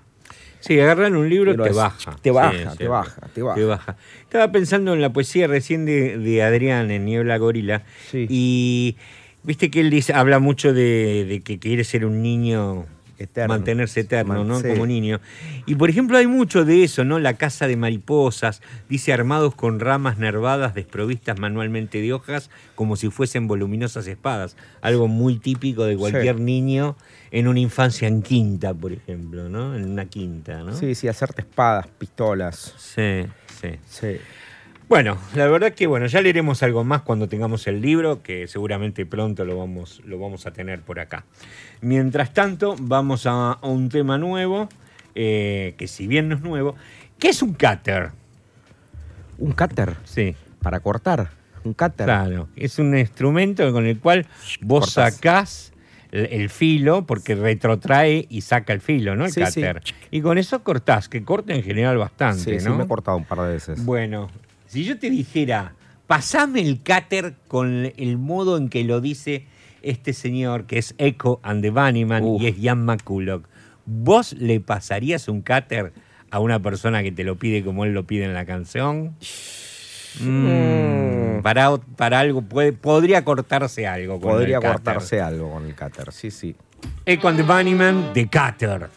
Sí, 0.60 0.80
agarran 0.80 1.14
un 1.14 1.28
libro 1.28 1.52
Pero 1.52 1.64
te 1.64 1.72
baja. 1.72 2.16
te 2.20 2.30
baja, 2.32 2.50
te 2.52 2.76
cierto. 2.76 2.90
baja, 2.90 3.20
te 3.32 3.42
baja. 3.42 3.54
Te 3.60 3.64
baja. 3.64 3.96
Estaba 4.22 4.50
pensando 4.50 4.94
en 4.94 5.00
la 5.00 5.12
poesía 5.12 5.46
recién 5.46 5.84
de, 5.84 6.18
de 6.18 6.42
Adrián 6.42 6.90
en 6.90 7.04
Niebla 7.04 7.36
Gorila. 7.38 7.84
Sí. 8.10 8.26
Y 8.28 8.96
viste 9.44 9.70
que 9.70 9.80
él 9.80 9.90
dice, 9.90 10.12
habla 10.12 10.40
mucho 10.40 10.72
de, 10.72 11.24
de 11.28 11.40
que 11.42 11.58
quiere 11.58 11.84
ser 11.84 12.04
un 12.04 12.20
niño. 12.22 12.86
Eterno. 13.18 13.54
Mantenerse 13.54 14.00
eterno, 14.00 14.44
¿no? 14.44 14.60
sí. 14.60 14.68
Como 14.68 14.84
niño. 14.84 15.20
Y 15.64 15.74
por 15.76 15.88
ejemplo, 15.88 16.18
hay 16.18 16.26
mucho 16.26 16.66
de 16.66 16.84
eso, 16.84 17.02
¿no? 17.02 17.18
La 17.18 17.32
casa 17.38 17.66
de 17.66 17.74
mariposas, 17.74 18.60
dice 18.90 19.10
armados 19.14 19.54
con 19.54 19.80
ramas 19.80 20.18
nervadas 20.18 20.74
desprovistas 20.74 21.38
manualmente 21.38 22.02
de 22.02 22.12
hojas, 22.12 22.50
como 22.74 22.94
si 22.96 23.08
fuesen 23.08 23.48
voluminosas 23.48 24.06
espadas. 24.06 24.54
Algo 24.82 25.08
muy 25.08 25.38
típico 25.38 25.84
de 25.86 25.96
cualquier 25.96 26.36
Sí. 26.36 26.42
niño 26.42 26.94
en 27.38 27.48
una 27.48 27.60
infancia 27.60 28.08
en 28.08 28.22
quinta, 28.22 28.72
por 28.72 28.92
ejemplo, 28.92 29.50
¿no? 29.50 29.74
En 29.76 29.84
una 29.90 30.06
quinta, 30.06 30.62
¿no? 30.62 30.72
Sí, 30.74 30.94
sí, 30.94 31.06
hacerte 31.06 31.42
espadas, 31.42 31.86
pistolas. 31.86 32.74
Sí, 32.78 33.26
sí. 33.60 33.72
Sí. 33.86 34.16
Bueno, 34.88 35.18
la 35.34 35.46
verdad 35.46 35.74
que 35.74 35.86
bueno, 35.86 36.06
ya 36.06 36.22
leeremos 36.22 36.62
algo 36.62 36.82
más 36.82 37.02
cuando 37.02 37.28
tengamos 37.28 37.66
el 37.66 37.82
libro, 37.82 38.22
que 38.22 38.46
seguramente 38.48 39.04
pronto 39.04 39.44
lo 39.44 39.58
vamos, 39.58 40.00
lo 40.06 40.18
vamos 40.18 40.46
a 40.46 40.52
tener 40.52 40.80
por 40.80 40.98
acá. 40.98 41.26
Mientras 41.82 42.32
tanto, 42.32 42.74
vamos 42.80 43.26
a, 43.26 43.52
a 43.52 43.66
un 43.66 43.90
tema 43.90 44.16
nuevo, 44.16 44.70
eh, 45.14 45.74
que 45.76 45.88
si 45.88 46.06
bien 46.06 46.30
no 46.30 46.36
es 46.36 46.40
nuevo, 46.40 46.74
¿qué 47.18 47.28
es 47.28 47.42
un 47.42 47.52
cutter? 47.52 48.12
Un 49.36 49.52
cutter 49.52 49.94
Sí, 50.04 50.34
para 50.62 50.80
cortar. 50.80 51.28
Un 51.64 51.74
cutter. 51.74 52.06
claro. 52.06 52.48
Es 52.56 52.78
un 52.78 52.96
instrumento 52.96 53.70
con 53.72 53.84
el 53.84 53.98
cual 53.98 54.26
vos 54.62 54.94
Cortás. 54.94 55.14
sacás 55.16 55.72
el, 56.12 56.48
filo, 56.50 57.06
porque 57.06 57.34
retrotrae 57.34 58.26
y 58.28 58.40
saca 58.42 58.72
el 58.72 58.80
filo, 58.80 59.16
¿no? 59.16 59.24
El 59.26 59.32
Sí, 59.32 59.40
sí. 59.46 59.60
cutter. 59.60 59.82
Y 60.10 60.20
con 60.20 60.38
eso 60.38 60.62
cortás, 60.62 61.08
que 61.08 61.22
corta 61.24 61.54
en 61.54 61.62
general 61.62 61.98
bastante, 61.98 62.40
Sí, 62.54 62.60
sí, 62.60 62.68
¿no? 62.68 62.76
me 62.76 62.84
he 62.84 62.86
cortado 62.86 63.16
un 63.16 63.24
par 63.24 63.40
de 63.42 63.48
veces. 63.54 63.84
Bueno, 63.84 64.30
si 64.66 64.84
yo 64.84 64.98
te 64.98 65.10
dijera, 65.10 65.74
pasame 66.06 66.60
el 66.60 66.82
cáter 66.82 67.34
con 67.48 67.92
el 67.96 68.18
modo 68.18 68.56
en 68.56 68.68
que 68.68 68.84
lo 68.84 69.00
dice 69.00 69.46
este 69.82 70.12
señor, 70.12 70.66
que 70.66 70.78
es 70.78 70.94
Echo 70.98 71.38
and 71.42 71.62
the 71.62 71.70
Bunnyman 71.70 72.24
Uf. 72.24 72.42
y 72.42 72.46
es 72.48 72.56
Jan 72.60 72.84
McCulloch, 72.84 73.44
¿vos 73.84 74.32
le 74.32 74.60
pasarías 74.60 75.28
un 75.28 75.42
cáter 75.42 75.92
a 76.30 76.40
una 76.40 76.60
persona 76.60 77.02
que 77.04 77.12
te 77.12 77.22
lo 77.24 77.36
pide 77.36 77.62
como 77.64 77.84
él 77.84 77.92
lo 77.94 78.04
pide 78.04 78.24
en 78.24 78.34
la 78.34 78.44
canción? 78.46 79.14
Mm, 80.20 81.36
Mm. 81.38 81.42
para, 81.42 81.76
para 81.96 82.20
algo, 82.20 82.42
puede, 82.42 82.72
podría 82.72 83.24
cortarse 83.24 83.86
algo 83.86 84.20
con 84.20 84.32
Podría 84.32 84.56
el 84.56 84.62
cáter. 84.62 84.72
cortarse 84.84 85.20
algo 85.20 85.52
con 85.52 85.66
el 85.66 85.74
cutter, 85.76 86.12
sí, 86.12 86.30
sí. 86.30 86.54
The 87.36 87.42
Bunnyman, 87.42 88.12
The 88.14 88.26
Cutter. 88.28 88.88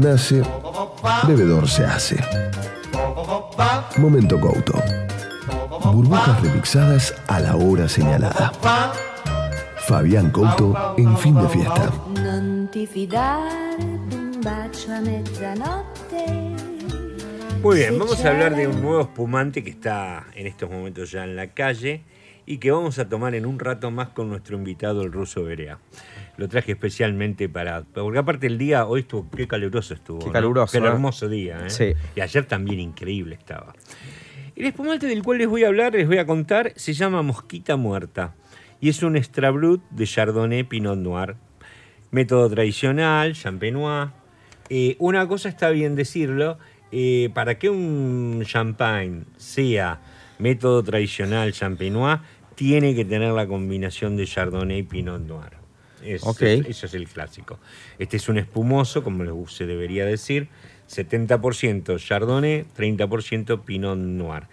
Nace, 0.00 0.40
bebedor 1.28 1.68
se 1.68 1.84
hace. 1.84 2.16
Momento 3.98 4.40
Couto. 4.40 4.82
Burbujas 5.92 6.40
remixadas 6.40 7.14
a 7.28 7.38
la 7.38 7.54
hora 7.56 7.86
señalada. 7.86 8.50
Fabián 9.80 10.30
Couto 10.30 10.94
en 10.96 11.18
fin 11.18 11.34
de 11.34 11.46
fiesta. 11.50 11.92
Muy 17.62 17.76
bien, 17.76 17.98
vamos 17.98 18.24
a 18.24 18.30
hablar 18.30 18.56
de 18.56 18.68
un 18.68 18.80
nuevo 18.80 19.02
espumante 19.02 19.62
que 19.62 19.68
está 19.68 20.28
en 20.34 20.46
estos 20.46 20.70
momentos 20.70 21.10
ya 21.10 21.24
en 21.24 21.36
la 21.36 21.48
calle 21.48 22.04
y 22.46 22.56
que 22.56 22.70
vamos 22.70 22.98
a 22.98 23.06
tomar 23.06 23.34
en 23.34 23.44
un 23.44 23.58
rato 23.58 23.90
más 23.90 24.08
con 24.08 24.30
nuestro 24.30 24.56
invitado, 24.56 25.02
el 25.02 25.12
ruso 25.12 25.44
Berea. 25.44 25.78
Lo 26.40 26.48
traje 26.48 26.72
especialmente 26.72 27.50
para. 27.50 27.82
Porque 27.82 28.18
aparte 28.18 28.46
el 28.46 28.56
día, 28.56 28.86
hoy 28.86 29.00
estuvo, 29.00 29.28
qué 29.30 29.46
caluroso 29.46 29.92
estuvo. 29.92 30.20
Qué 30.20 30.28
¿no? 30.28 30.32
caluroso, 30.32 30.72
Qué 30.72 30.82
¿eh? 30.82 30.88
hermoso 30.88 31.28
día, 31.28 31.66
¿eh? 31.66 31.68
Sí. 31.68 31.92
Y 32.16 32.22
ayer 32.22 32.46
también 32.46 32.80
increíble 32.80 33.34
estaba. 33.34 33.74
El 34.56 34.64
espumante 34.64 35.06
del 35.06 35.22
cual 35.22 35.36
les 35.36 35.48
voy 35.48 35.64
a 35.64 35.66
hablar, 35.66 35.92
les 35.92 36.06
voy 36.06 36.16
a 36.16 36.24
contar, 36.24 36.72
se 36.76 36.94
llama 36.94 37.20
Mosquita 37.20 37.76
Muerta. 37.76 38.36
Y 38.80 38.88
es 38.88 39.02
un 39.02 39.18
extra 39.18 39.50
brut 39.50 39.82
de 39.90 40.06
Chardonnay 40.06 40.64
Pinot 40.64 40.96
Noir. 40.96 41.36
Método 42.10 42.48
tradicional, 42.48 43.34
champenois. 43.34 44.08
Eh, 44.70 44.96
una 44.98 45.28
cosa 45.28 45.50
está 45.50 45.68
bien 45.68 45.94
decirlo, 45.94 46.56
eh, 46.90 47.28
para 47.34 47.58
que 47.58 47.68
un 47.68 48.42
champagne 48.46 49.24
sea 49.36 50.00
método 50.38 50.82
tradicional 50.82 51.52
champenois, 51.52 52.20
tiene 52.54 52.94
que 52.94 53.04
tener 53.04 53.34
la 53.34 53.46
combinación 53.46 54.16
de 54.16 54.24
Chardonnay 54.24 54.78
y 54.78 54.82
Pinot 54.84 55.20
Noir. 55.20 55.59
Es- 56.02 56.24
Ok. 56.26 56.42
Eso 56.42 56.86
es 56.86 56.94
el 56.94 57.08
clásico. 57.08 57.58
Este 57.98 58.16
es 58.16 58.28
un 58.28 58.38
espumoso, 58.38 59.02
como 59.02 59.46
se 59.48 59.66
debería 59.66 60.04
decir, 60.06 60.48
70% 60.88 61.98
Chardonnay, 61.98 62.64
30% 62.76 63.62
Pinot 63.64 63.98
Noir. 63.98 64.44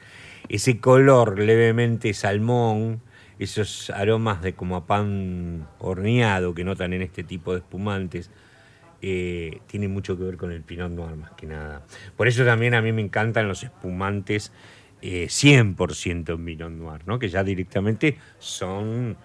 Ese 0.50 0.80
color 0.80 1.40
levemente 1.40 2.14
salmón, 2.14 3.02
esos 3.40 3.90
aromas 3.90 4.42
de 4.42 4.54
como 4.54 4.76
a 4.76 4.86
pan 4.88 5.68
horneado 5.80 6.54
que 6.54 6.64
notan 6.64 6.94
en 6.94 7.02
este 7.02 7.24
tipo 7.24 7.54
de 7.54 7.60
espumantes, 7.60 8.32
eh, 9.02 9.60
tiene 9.68 9.88
mucho 9.88 10.18
que 10.18 10.24
ver 10.24 10.38
con 10.38 10.52
el 10.52 10.62
Pinot 10.64 10.92
Noir 10.92 11.16
más 11.16 11.32
que 11.32 11.46
nada. 11.46 11.86
Por 12.16 12.28
eso 12.28 12.44
también 12.46 12.74
a 12.74 12.82
mí 12.82 12.92
me 12.92 13.02
encantan 13.02 13.48
los 13.48 13.64
espumantes 13.64 14.52
eh, 15.04 15.28
100% 15.30 16.44
Pinot 16.44 16.72
Noir, 16.72 17.02
¿no? 17.06 17.20
que 17.20 17.30
ya 17.30 17.44
directamente 17.44 18.18
son 18.40 19.16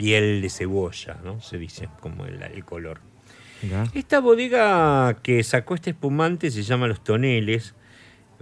piel 0.00 0.40
de 0.40 0.48
cebolla, 0.48 1.20
¿no? 1.22 1.42
se 1.42 1.58
dice 1.58 1.86
como 2.00 2.24
el, 2.24 2.42
el 2.42 2.64
color. 2.64 3.00
Mirá. 3.60 3.84
Esta 3.92 4.20
bodega 4.20 5.18
que 5.22 5.42
sacó 5.44 5.74
este 5.74 5.90
espumante 5.90 6.50
se 6.50 6.62
llama 6.62 6.86
Los 6.86 7.04
Toneles. 7.04 7.74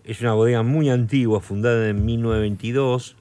Es 0.05 0.21
una 0.21 0.35
bodega 0.35 0.63
muy 0.63 0.89
antigua, 0.89 1.41
fundada 1.41 1.89
en 1.89 2.05
1922 2.07 3.17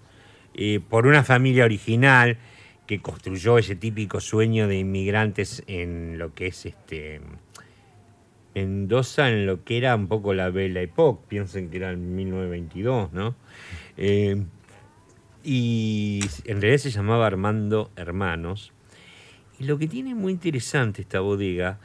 eh, 0.54 0.80
por 0.88 1.08
una 1.08 1.24
familia 1.24 1.66
original 1.66 2.38
que 2.86 3.02
construyó 3.02 3.58
ese 3.58 3.76
típico 3.76 4.20
sueño 4.22 4.68
de 4.68 4.78
inmigrantes 4.78 5.64
en 5.66 6.20
lo 6.20 6.36
que 6.36 6.48
es 6.48 6.68
este 6.68 7.22
Mendoza, 8.54 9.30
en 9.30 9.48
lo 9.48 9.64
que 9.64 9.78
era 9.80 9.96
un 9.96 10.08
poco 10.08 10.36
la 10.36 10.52
Belle 10.52 10.84
Époque. 10.84 11.26
Piensen 11.28 11.72
que 11.72 11.78
era 11.78 11.90
en 11.92 12.16
1922, 12.16 13.14
¿no? 13.14 13.36
Eh, 13.98 14.46
y 15.50 16.20
en 16.44 16.60
realidad 16.60 16.82
se 16.82 16.92
llamaba 16.92 17.26
Armando 17.26 17.90
Hermanos. 17.96 18.74
Y 19.58 19.64
lo 19.64 19.78
que 19.78 19.88
tiene 19.88 20.14
muy 20.14 20.34
interesante 20.34 21.04
esta 21.04 21.22
bodega, 21.22 21.80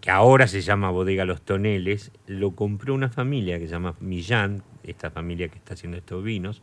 que 0.00 0.10
ahora 0.10 0.48
se 0.48 0.62
llama 0.62 0.88
Bodega 0.88 1.26
Los 1.26 1.42
Toneles, 1.42 2.10
lo 2.26 2.52
compró 2.52 2.94
una 2.94 3.10
familia 3.10 3.58
que 3.58 3.66
se 3.66 3.72
llama 3.72 3.96
Millán, 4.00 4.62
esta 4.82 5.10
familia 5.10 5.48
que 5.48 5.58
está 5.58 5.74
haciendo 5.74 5.98
estos 5.98 6.24
vinos, 6.24 6.62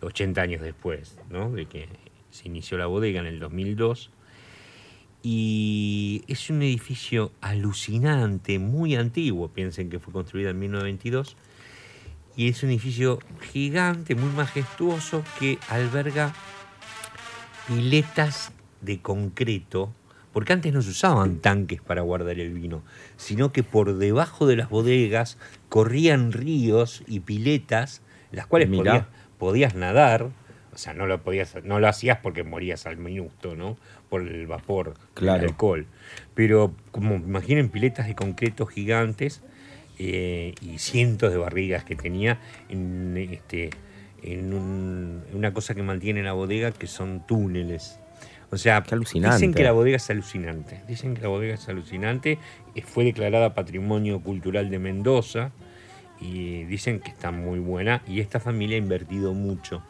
80 0.00 0.40
años 0.40 0.62
después 0.62 1.18
¿no? 1.28 1.50
de 1.50 1.66
que 1.66 1.90
se 2.30 2.48
inició 2.48 2.78
la 2.78 2.86
bodega 2.86 3.20
en 3.20 3.26
el 3.26 3.38
2002. 3.38 4.10
Y 5.22 6.24
es 6.26 6.48
un 6.48 6.62
edificio 6.62 7.32
alucinante, 7.42 8.58
muy 8.58 8.96
antiguo, 8.96 9.48
piensen 9.48 9.90
que 9.90 9.98
fue 9.98 10.14
construido 10.14 10.48
en 10.48 10.58
1922. 10.58 11.36
Y 12.36 12.48
es 12.50 12.62
un 12.62 12.70
edificio 12.70 13.18
gigante, 13.52 14.14
muy 14.14 14.30
majestuoso, 14.30 15.24
que 15.38 15.58
alberga 15.68 16.34
piletas 17.66 18.52
de 18.80 19.00
concreto, 19.00 19.92
porque 20.32 20.52
antes 20.52 20.72
no 20.72 20.82
se 20.82 20.90
usaban 20.90 21.38
tanques 21.38 21.80
para 21.80 22.02
guardar 22.02 22.38
el 22.38 22.52
vino, 22.52 22.82
sino 23.16 23.52
que 23.52 23.62
por 23.62 23.96
debajo 23.96 24.46
de 24.46 24.56
las 24.56 24.68
bodegas 24.68 25.38
corrían 25.68 26.32
ríos 26.32 27.02
y 27.06 27.20
piletas, 27.20 28.02
las 28.32 28.46
cuales 28.46 28.68
podías, 28.68 29.06
podías 29.38 29.74
nadar, 29.74 30.28
o 30.74 30.78
sea, 30.78 30.92
no 30.92 31.06
lo, 31.06 31.22
podías, 31.22 31.54
no 31.64 31.80
lo 31.80 31.88
hacías 31.88 32.18
porque 32.22 32.44
morías 32.44 32.84
al 32.84 32.98
minuto, 32.98 33.56
¿no? 33.56 33.78
Por 34.10 34.28
el 34.28 34.46
vapor 34.46 34.94
Claro. 35.14 35.40
del 35.40 35.50
alcohol. 35.50 35.86
Pero 36.34 36.74
como 36.92 37.14
imaginen 37.14 37.70
piletas 37.70 38.06
de 38.06 38.14
concreto 38.14 38.66
gigantes 38.66 39.40
eh, 39.98 40.54
y 40.60 40.78
cientos 40.78 41.32
de 41.32 41.38
barrigas 41.38 41.84
que 41.84 41.96
tenía 41.96 42.38
en, 42.68 43.16
este, 43.16 43.70
en 44.22 44.52
un- 44.54 45.22
una 45.32 45.52
cosa 45.52 45.74
que 45.74 45.82
mantiene 45.82 46.22
la 46.22 46.32
bodega 46.32 46.72
que 46.72 46.86
son 46.86 47.26
túneles. 47.26 47.98
O 48.50 48.56
sea, 48.58 48.82
dicen 49.32 49.52
que 49.54 49.62
la 49.64 49.72
bodega 49.72 49.96
es 49.96 50.08
alucinante. 50.10 50.80
Dicen 50.86 51.14
que 51.14 51.22
la 51.22 51.28
bodega 51.28 51.54
es 51.54 51.68
alucinante. 51.68 52.38
eh, 52.74 52.82
Fue 52.82 53.04
declarada 53.04 53.54
Patrimonio 53.54 54.20
Cultural 54.20 54.70
de 54.70 54.78
Mendoza 54.78 55.50
y 56.20 56.64
dicen 56.64 57.00
que 57.00 57.10
está 57.10 57.30
muy 57.30 57.58
buena 57.58 58.02
y 58.06 58.20
esta 58.20 58.38
familia 58.40 58.76
ha 58.76 58.78
invertido 58.78 59.34
mucho. 59.34 59.82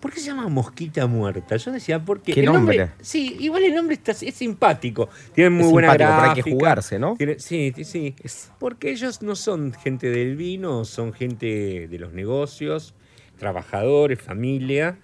¿Por 0.00 0.12
qué 0.12 0.20
se 0.20 0.26
llama 0.26 0.48
Mosquita 0.48 1.06
Muerta? 1.06 1.56
Yo 1.56 1.72
decía, 1.72 2.04
porque. 2.04 2.32
¿Qué 2.32 2.40
el 2.40 2.46
nombre? 2.46 2.90
Sí, 3.00 3.36
igual 3.40 3.64
el 3.64 3.74
nombre 3.74 3.94
está, 3.94 4.12
es 4.12 4.34
simpático. 4.34 5.08
Tiene 5.34 5.50
muy 5.50 5.64
Es 5.66 5.70
buena 5.72 5.88
simpático, 5.92 6.10
pero 6.16 6.22
hay 6.22 6.34
que 6.34 6.40
gráfica. 6.42 6.56
jugarse, 6.56 6.98
¿no? 6.98 7.14
Tiene- 7.16 7.38
sí, 7.38 7.72
sí, 7.74 7.84
sí. 7.84 8.14
Porque 8.58 8.90
ellos 8.90 9.22
no 9.22 9.34
son 9.34 9.72
gente 9.72 10.08
del 10.10 10.36
vino, 10.36 10.84
son 10.84 11.12
gente 11.12 11.88
de 11.88 11.98
los 11.98 12.12
negocios, 12.12 12.94
trabajadores, 13.38 14.20
familia. 14.20 14.98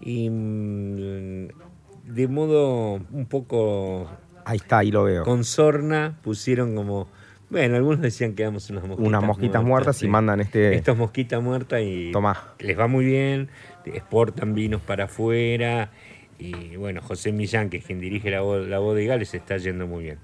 Y 0.00 0.30
mm, 0.30 1.48
de 2.06 2.28
modo 2.28 2.94
un 3.12 3.26
poco 3.26 4.08
Ahí 4.44 4.56
está, 4.56 4.78
ahí 4.78 4.90
lo 4.90 5.04
veo. 5.04 5.24
con 5.24 5.44
sorna 5.44 6.18
pusieron 6.22 6.74
como. 6.74 7.08
Bueno, 7.50 7.74
algunos 7.76 8.00
decían 8.00 8.34
que 8.34 8.42
éramos 8.42 8.70
unas 8.70 8.84
mosquitas 8.84 9.08
Unas 9.08 9.22
mosquitas 9.24 9.62
muertas 9.64 9.96
y 9.96 10.00
sí. 10.00 10.08
mandan 10.08 10.40
este. 10.40 10.74
Estos 10.74 10.96
mosquitas 10.96 11.42
muertas 11.42 11.80
y 11.84 12.10
Tomá. 12.12 12.54
les 12.60 12.78
va 12.78 12.86
muy 12.86 13.04
bien, 13.04 13.48
exportan 13.86 14.54
vinos 14.54 14.80
para 14.80 15.04
afuera 15.04 15.90
y 16.40 16.76
bueno, 16.76 17.02
José 17.02 17.32
Millán, 17.32 17.68
que 17.68 17.78
es 17.78 17.84
quien 17.84 18.00
dirige 18.00 18.30
la, 18.30 18.42
la 18.42 18.78
bodega, 18.78 19.16
les 19.16 19.34
está 19.34 19.58
yendo 19.58 19.86
muy 19.86 20.04
bien. 20.04 20.18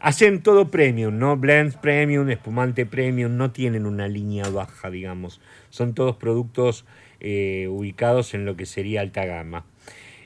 Hacen 0.00 0.42
todo 0.42 0.70
premium, 0.70 1.18
¿no? 1.18 1.38
Blends 1.38 1.76
premium, 1.76 2.28
espumante 2.28 2.84
premium, 2.84 3.38
no 3.38 3.52
tienen 3.52 3.86
una 3.86 4.06
línea 4.06 4.48
baja, 4.50 4.90
digamos. 4.90 5.40
Son 5.70 5.94
todos 5.94 6.16
productos 6.16 6.84
eh, 7.20 7.68
ubicados 7.70 8.34
en 8.34 8.44
lo 8.44 8.54
que 8.54 8.66
sería 8.66 9.00
alta 9.00 9.24
gama. 9.24 9.64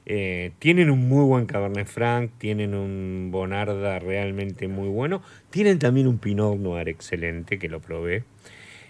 Eh, 0.05 0.51
tienen 0.59 0.91
un 0.91 1.07
muy 1.09 1.25
buen 1.25 1.47
Cabernet 1.47 1.87
Franc, 1.87 2.33
tienen 2.39 2.75
un 2.75 3.29
Bonarda 3.31 4.01
realmente 4.01 4.67
muy 4.67 4.89
bueno, 4.89 5.23
tienen 5.51 5.79
también 5.79 6.09
un 6.09 6.19
Pinot 6.19 6.59
Noir 6.59 6.89
excelente 6.89 7.59
que 7.61 7.69
lo 7.69 7.81
probé. 7.81 8.25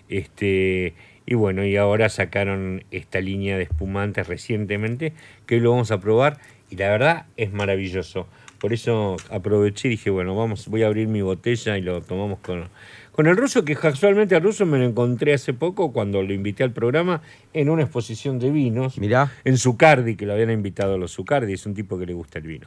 Este, 0.09 0.94
y 1.30 1.34
bueno, 1.34 1.62
y 1.62 1.76
ahora 1.76 2.08
sacaron 2.08 2.84
esta 2.90 3.20
línea 3.20 3.58
de 3.58 3.64
espumantes 3.64 4.26
recientemente 4.26 5.12
que 5.44 5.56
hoy 5.56 5.60
lo 5.60 5.72
vamos 5.72 5.90
a 5.90 6.00
probar 6.00 6.38
y 6.70 6.76
la 6.76 6.88
verdad 6.88 7.26
es 7.36 7.52
maravilloso. 7.52 8.26
Por 8.58 8.72
eso 8.72 9.16
aproveché 9.30 9.88
y 9.88 9.90
dije, 9.92 10.08
bueno, 10.08 10.34
vamos, 10.34 10.68
voy 10.68 10.84
a 10.84 10.86
abrir 10.86 11.06
mi 11.06 11.20
botella 11.20 11.76
y 11.76 11.82
lo 11.82 12.00
tomamos 12.00 12.38
con, 12.40 12.68
con 13.12 13.26
el 13.26 13.36
ruso, 13.36 13.62
que 13.64 13.76
casualmente 13.76 14.34
al 14.34 14.42
ruso 14.42 14.64
me 14.64 14.78
lo 14.78 14.84
encontré 14.86 15.34
hace 15.34 15.52
poco 15.52 15.92
cuando 15.92 16.22
lo 16.22 16.32
invité 16.32 16.64
al 16.64 16.72
programa 16.72 17.20
en 17.52 17.68
una 17.68 17.82
exposición 17.82 18.38
de 18.38 18.50
vinos 18.50 18.98
Mirá. 18.98 19.30
en 19.44 19.58
Zucardi, 19.58 20.16
que 20.16 20.24
lo 20.26 20.32
habían 20.32 20.50
invitado 20.50 20.94
a 20.94 20.98
los 20.98 21.12
Zucardi, 21.12 21.52
es 21.52 21.66
un 21.66 21.74
tipo 21.74 21.98
que 21.98 22.06
le 22.06 22.14
gusta 22.14 22.38
el 22.38 22.46
vino. 22.46 22.66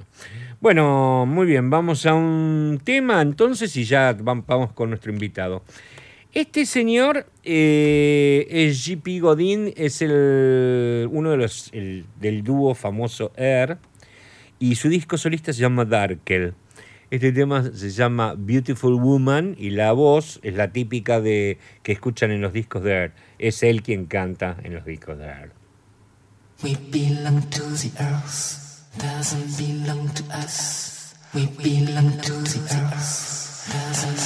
Bueno, 0.62 1.26
muy 1.28 1.46
bien, 1.48 1.70
vamos 1.70 2.06
a 2.06 2.14
un 2.14 2.80
tema 2.84 3.22
entonces 3.22 3.76
y 3.76 3.84
ya 3.84 4.16
vam- 4.18 4.44
vamos 4.46 4.72
con 4.74 4.90
nuestro 4.90 5.12
invitado. 5.12 5.64
Este 6.34 6.66
señor 6.66 7.28
eh, 7.44 8.48
es 8.50 8.86
JP 8.86 9.20
Godin, 9.22 9.74
es 9.76 10.02
el, 10.02 11.08
uno 11.12 11.32
de 11.32 11.38
los 11.38 11.70
el- 11.74 12.06
del 12.20 12.44
dúo 12.44 12.74
famoso 12.74 13.34
Air, 13.36 13.78
y 14.58 14.76
su 14.76 14.88
disco 14.88 15.18
solista 15.18 15.52
se 15.52 15.60
llama 15.62 15.84
Darkel. 15.84 16.54
Este 17.10 17.34
tema 17.34 17.70
se 17.74 17.90
llama 17.90 18.36
Beautiful 18.38 18.94
Woman 18.96 19.56
y 19.60 19.72
la 19.72 19.92
voz 19.92 20.40
es 20.44 20.54
la 20.56 20.72
típica 20.72 21.20
de 21.20 21.58
que 21.84 21.92
escuchan 21.92 22.32
en 22.32 22.40
los 22.40 22.54
discos 22.54 22.82
de 22.84 22.92
Air. 22.94 23.12
Es 23.38 23.64
él 23.64 23.82
quien 23.84 24.06
canta 24.06 24.56
en 24.64 24.74
los 24.74 24.86
discos 24.86 25.18
de 25.18 25.26
Air. 25.26 25.52
We 26.64 26.78
belong 26.92 27.42
to 27.50 27.64
the 27.76 27.92
earth, 28.02 28.86
doesn't 28.98 29.58
belong 29.58 30.08
to 30.14 30.24
us. 30.34 31.14
We 31.34 31.48
belong 31.62 32.12
to 32.22 32.34
the 32.44 32.60
earth, 32.76 33.51
doesn't 33.70 34.18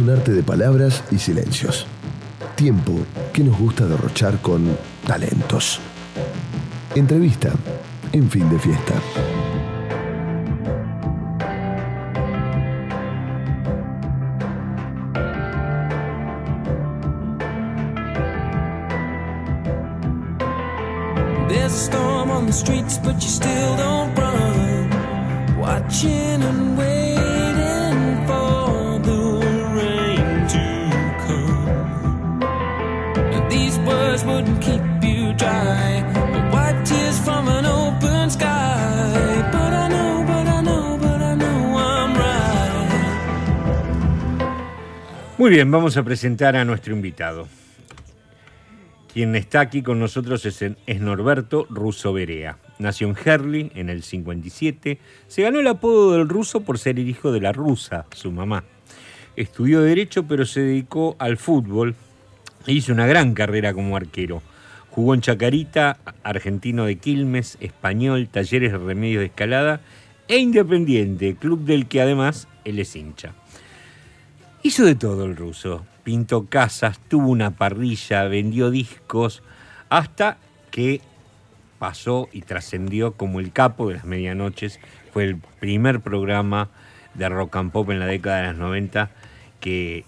un 0.00 0.10
arte 0.10 0.32
de 0.32 0.42
palabras 0.42 1.02
y 1.10 1.18
silencios. 1.18 1.86
Tiempo 2.54 2.92
que 3.32 3.42
nos 3.42 3.58
gusta 3.58 3.86
derrochar 3.86 4.40
con 4.40 4.76
talentos. 5.06 5.80
Entrevista 6.94 7.52
en 8.12 8.30
fin 8.30 8.48
de 8.50 8.58
fiesta. 8.58 8.94
Muy 45.48 45.54
bien, 45.54 45.70
vamos 45.70 45.96
a 45.96 46.02
presentar 46.02 46.56
a 46.56 46.66
nuestro 46.66 46.94
invitado. 46.94 47.48
Quien 49.10 49.34
está 49.34 49.60
aquí 49.60 49.80
con 49.80 49.98
nosotros 49.98 50.44
es, 50.44 51.00
Norberto 51.00 51.66
Russo 51.70 52.12
Berea. 52.12 52.58
Nació 52.78 53.08
en 53.08 53.16
Herley 53.24 53.72
en 53.74 53.88
el 53.88 54.02
57. 54.02 54.98
Se 55.26 55.42
ganó 55.42 55.60
el 55.60 55.66
apodo 55.68 56.12
del 56.12 56.28
ruso 56.28 56.60
por 56.60 56.78
ser 56.78 56.98
el 56.98 57.08
hijo 57.08 57.32
de 57.32 57.40
la 57.40 57.52
rusa, 57.52 58.04
su 58.14 58.30
mamá. 58.30 58.64
Estudió 59.36 59.80
Derecho, 59.80 60.24
pero 60.24 60.44
se 60.44 60.60
dedicó 60.60 61.16
al 61.18 61.38
fútbol 61.38 61.94
e 62.66 62.74
hizo 62.74 62.92
una 62.92 63.06
gran 63.06 63.32
carrera 63.32 63.72
como 63.72 63.96
arquero. 63.96 64.42
Jugó 64.90 65.14
en 65.14 65.22
Chacarita, 65.22 65.96
Argentino 66.24 66.84
de 66.84 66.96
Quilmes, 66.96 67.56
Español, 67.60 68.28
Talleres 68.30 68.72
de 68.72 68.76
Remedios 68.76 69.20
de 69.20 69.26
Escalada 69.28 69.80
e 70.28 70.36
Independiente, 70.36 71.36
club 71.36 71.64
del 71.64 71.86
que 71.86 72.02
además 72.02 72.48
él 72.66 72.78
es 72.80 72.94
hincha. 72.94 73.32
Hizo 74.68 74.84
de 74.84 74.96
todo 74.96 75.24
el 75.24 75.34
ruso. 75.34 75.86
Pintó 76.04 76.44
casas, 76.44 76.98
tuvo 77.08 77.30
una 77.30 77.52
parrilla, 77.52 78.24
vendió 78.24 78.70
discos, 78.70 79.42
hasta 79.88 80.36
que 80.70 81.00
pasó 81.78 82.28
y 82.32 82.42
trascendió 82.42 83.14
como 83.14 83.40
el 83.40 83.50
capo 83.50 83.88
de 83.88 83.94
las 83.94 84.04
medianoches. 84.04 84.78
Fue 85.10 85.24
el 85.24 85.38
primer 85.38 86.00
programa 86.00 86.68
de 87.14 87.30
rock 87.30 87.56
and 87.56 87.72
pop 87.72 87.88
en 87.88 87.98
la 87.98 88.04
década 88.04 88.42
de 88.42 88.48
los 88.48 88.56
90 88.58 89.10
que 89.58 90.04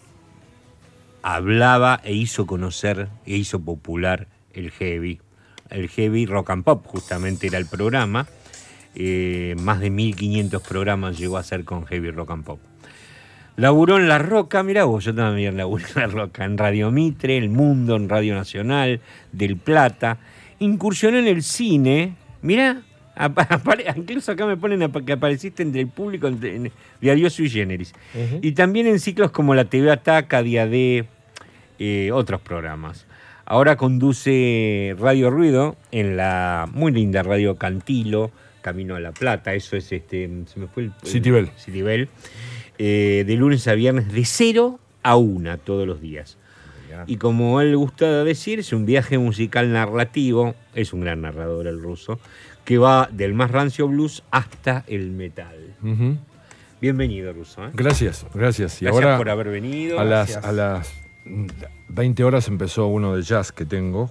hablaba 1.23 1.99
e 2.05 2.13
hizo 2.13 2.47
conocer 2.47 3.09
e 3.25 3.37
hizo 3.37 3.61
popular 3.61 4.29
el 4.53 4.73
heavy. 4.73 5.23
El 5.71 5.89
heavy 5.89 6.27
rock 6.27 6.51
and 6.51 6.65
pop 6.65 6.85
justamente 6.87 7.47
era 7.47 7.57
el 7.57 7.65
programa. 7.65 8.27
Eh, 8.95 9.57
más 9.59 9.81
de 9.81 9.89
1500 9.89 10.61
programas 10.61 11.17
llegó 11.17 11.39
a 11.39 11.41
hacer 11.41 11.65
con 11.65 11.87
heavy 11.87 12.11
rock 12.11 12.33
and 12.33 12.45
pop. 12.45 12.70
Laburó 13.57 13.97
en 13.99 14.09
La 14.09 14.19
Roca, 14.19 14.63
mirá 14.63 14.85
vos, 14.85 15.05
yo 15.05 15.15
también 15.15 15.57
laburé 15.57 15.85
en 15.95 16.01
La 16.01 16.07
Roca, 16.07 16.45
en 16.45 16.57
Radio 16.57 16.91
Mitre, 16.91 17.37
El 17.37 17.51
Mundo, 17.51 17.97
en 17.97 18.09
Radio 18.09 18.35
Nacional, 18.35 19.01
Del 19.33 19.57
Plata. 19.57 20.19
Incursionó 20.61 21.19
en 21.19 21.27
el 21.27 21.43
cine, 21.43 22.15
mirá, 22.43 22.83
incluso 23.97 24.33
acá 24.33 24.47
me 24.47 24.57
ponen 24.57 24.91
que 25.05 25.13
apareciste 25.13 25.63
entre 25.63 25.83
el 25.83 25.89
público 25.89 26.27
en, 26.29 26.43
en 26.45 26.73
Diario 27.01 27.29
Sui 27.29 27.51
Generis. 27.51 27.93
Y 28.41 28.53
también 28.53 28.87
en 28.87 28.99
ciclos 28.99 29.31
como 29.31 29.55
la 29.55 29.65
TV 29.67 29.91
Ataca, 29.91 30.43
Día 30.43 30.67
D, 30.67 31.05
eh, 31.79 32.11
otros 32.13 32.41
programas. 32.41 33.07
Ahora 33.45 33.77
conduce 33.77 34.95
Radio 34.99 35.29
Ruido 35.29 35.77
en 35.91 36.17
la 36.17 36.69
muy 36.73 36.93
linda 36.93 37.23
Radio 37.23 37.57
Cantilo, 37.57 38.31
Camino 38.63 38.95
a 38.95 39.01
la 39.01 39.13
Plata. 39.13 39.55
Eso 39.55 39.77
es 39.77 39.91
este. 39.91 40.31
Se 40.47 40.61
me 40.61 40.69
fue 40.69 40.85
el. 40.85 40.93
el- 41.03 41.09
Citibel. 41.09 41.51
Citibel. 41.59 42.09
Eh, 42.83 43.25
de 43.27 43.35
lunes 43.37 43.69
a 43.69 43.75
viernes, 43.75 44.11
de 44.11 44.25
0 44.25 44.79
a 45.03 45.17
1 45.17 45.59
todos 45.59 45.87
los 45.87 46.01
días. 46.01 46.39
Y 47.07 47.17
como 47.19 47.61
él 47.61 47.77
gusta 47.77 48.25
decir, 48.25 48.59
es 48.61 48.73
un 48.73 48.87
viaje 48.87 49.19
musical 49.19 49.71
narrativo, 49.73 50.55
es 50.75 50.93
un 50.95 51.03
gran 51.03 51.21
narrador 51.21 51.67
el 51.67 51.81
ruso, 51.81 52.19
que 52.65 52.79
va 52.79 53.09
del 53.13 53.35
más 53.35 53.51
rancio 53.51 53.87
blues 53.87 54.23
hasta 54.31 54.85
el 54.87 55.11
metal. 55.11 55.75
Bienvenido, 56.81 57.33
ruso. 57.33 57.67
¿eh? 57.67 57.71
Gracias, 57.75 58.27
gracias. 58.35 58.81
Y 58.81 58.87
Gracias 58.87 59.05
ahora 59.05 59.19
por 59.19 59.29
haber 59.29 59.49
venido. 59.51 60.01
a 60.01 60.05
las, 60.05 60.37
a 60.37 60.53
las 60.53 60.91
mm, 61.27 61.47
20 61.91 62.25
horas 62.25 62.49
empezó 62.49 62.87
uno 62.87 63.15
de 63.15 63.23
jazz 63.23 63.53
que 63.53 63.67
tengo 63.67 64.11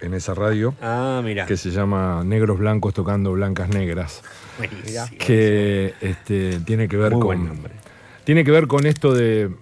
en 0.00 0.14
esa 0.14 0.34
radio, 0.34 0.74
Ah, 0.82 1.20
mira. 1.24 1.46
que 1.46 1.56
se 1.56 1.70
llama 1.70 2.22
Negros 2.24 2.58
Blancos 2.58 2.92
tocando 2.94 3.32
Blancas 3.32 3.68
Negras, 3.68 4.22
Buenísimo. 4.58 5.04
que 5.18 5.94
este, 6.00 6.60
tiene 6.60 6.88
que 6.88 6.96
ver 6.96 7.12
Muy 7.12 7.20
con... 7.20 7.26
buen 7.28 7.46
nombre. 7.46 7.72
Tiene 8.26 8.42
que 8.42 8.50
ver 8.50 8.66
con 8.66 8.86
esto 8.86 9.14
de... 9.14 9.54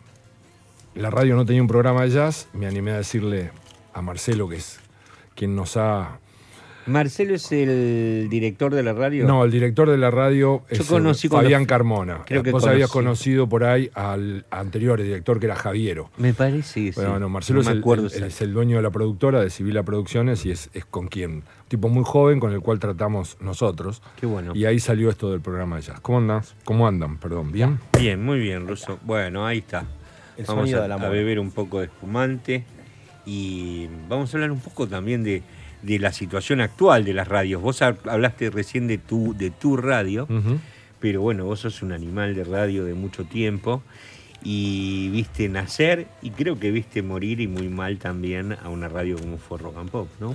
La 0.95 1.11
radio 1.11 1.37
no 1.37 1.45
tenía 1.45 1.61
un 1.61 1.69
programa 1.69 2.05
de 2.05 2.09
jazz, 2.09 2.49
me 2.55 2.67
animé 2.67 2.93
a 2.93 2.97
decirle 2.97 3.51
a 3.93 4.01
Marcelo, 4.01 4.49
que 4.49 4.57
es 4.57 4.81
quien 5.35 5.55
nos 5.55 5.77
ha... 5.77 6.19
Marcelo 6.87 7.35
es 7.35 7.51
el 7.53 8.29
director 8.31 8.75
de 8.75 8.83
la 8.83 8.93
radio. 8.93 9.27
No, 9.27 9.45
el 9.45 9.51
director 9.51 9.91
de 9.91 9.97
la 9.99 10.11
radio 10.11 10.63
Yo 10.71 10.83
es 10.83 10.87
conocí 10.87 11.27
el 11.27 11.31
cuando 11.31 11.47
Fabián 11.47 11.65
Carmona. 11.65 12.23
creo 12.27 12.43
que 12.43 12.51
Vos 12.53 12.67
habías 12.67 12.91
conocido 12.91 13.49
por 13.49 13.65
ahí 13.65 13.91
al 13.95 14.45
anterior 14.51 15.01
director 15.03 15.41
que 15.41 15.47
era 15.47 15.57
Javiero. 15.57 16.11
Me 16.19 16.35
parece 16.35 16.59
que 16.87 16.93
sí. 16.93 16.97
Bueno, 16.97 17.11
bueno, 17.13 17.29
Marcelo 17.29 17.63
No 17.63 17.63
es, 17.63 17.69
el, 17.69 17.79
acuerdo 17.79 18.03
el- 18.03 18.09
exacto. 18.09 18.27
es 18.29 18.41
el 18.43 18.53
dueño 18.53 18.77
de 18.77 18.83
la 18.83 18.91
productora 18.91 19.41
de 19.41 19.51
Sibila 19.51 19.83
Producciones 19.83 20.45
y 20.47 20.51
es, 20.51 20.71
es 20.75 20.85
con 20.85 21.09
quien, 21.09 21.31
un 21.33 21.43
tipo 21.69 21.89
muy 21.89 22.05
joven 22.05 22.41
con 22.41 22.53
el 22.53 22.61
cual 22.61 22.79
tratamos 22.79 23.37
nosotros. 23.41 24.03
Qué 24.21 24.27
bueno. 24.27 24.53
Y 24.55 24.65
ahí 24.67 24.79
salió 24.79 25.11
esto 25.11 25.31
del 25.31 25.41
programa 25.41 25.77
de 25.77 25.83
jazz. 25.83 26.01
¿Cómo 26.01 26.19
andas? 26.19 26.55
¿Cómo 26.65 26.87
andan? 26.87 27.19
Perdón, 27.19 27.51
¿bien? 27.53 27.79
Bien, 27.99 28.23
muy 28.23 28.39
bien, 28.39 28.69
Ruso. 28.69 28.99
Bueno, 29.05 29.47
ahí 29.47 29.59
está. 29.59 29.85
El 30.37 30.45
vamos 30.47 30.73
a, 30.75 30.85
amor. 30.85 31.07
a 31.07 31.09
beber 31.11 31.39
un 31.39 31.51
poco 31.53 31.79
de 31.79 31.87
espumante 31.87 32.65
y 33.27 33.89
vamos 34.09 34.33
a 34.33 34.37
hablar 34.37 34.51
un 34.51 34.61
poco 34.61 34.87
también 34.87 35.23
de, 35.25 35.43
de 35.85 35.99
la 35.99 36.13
situación 36.13 36.61
actual 36.61 37.05
de 37.05 37.13
las 37.15 37.29
radios. 37.29 37.61
Vos 37.61 37.83
hab- 37.83 38.09
hablaste 38.09 38.51
recién 38.51 38.87
de 38.87 38.99
tu, 38.99 39.35
de 39.37 39.51
tu 39.51 39.77
radio, 39.77 40.27
pero 41.01 41.21
bueno, 41.23 41.45
vos 41.45 41.61
sos 41.61 41.83
un 41.83 41.93
animal 41.93 42.35
de 42.35 42.45
radio 42.45 42.85
de 42.85 42.95
mucho 42.95 43.25
tiempo 43.25 43.83
y 44.43 45.09
viste 45.11 45.49
nacer 45.49 46.07
y 46.23 46.31
creo 46.31 46.59
que 46.59 46.71
viste 46.71 47.03
morir 47.03 47.41
y 47.41 47.49
muy 47.49 47.69
mal 47.69 47.99
también 47.99 48.57
a 48.63 48.69
una 48.69 48.89
radio 48.89 49.19
como 49.19 49.39
fue 49.39 49.59
Rock 49.59 49.77
and 49.79 49.91
Pop, 49.91 50.09
¿no? 50.21 50.35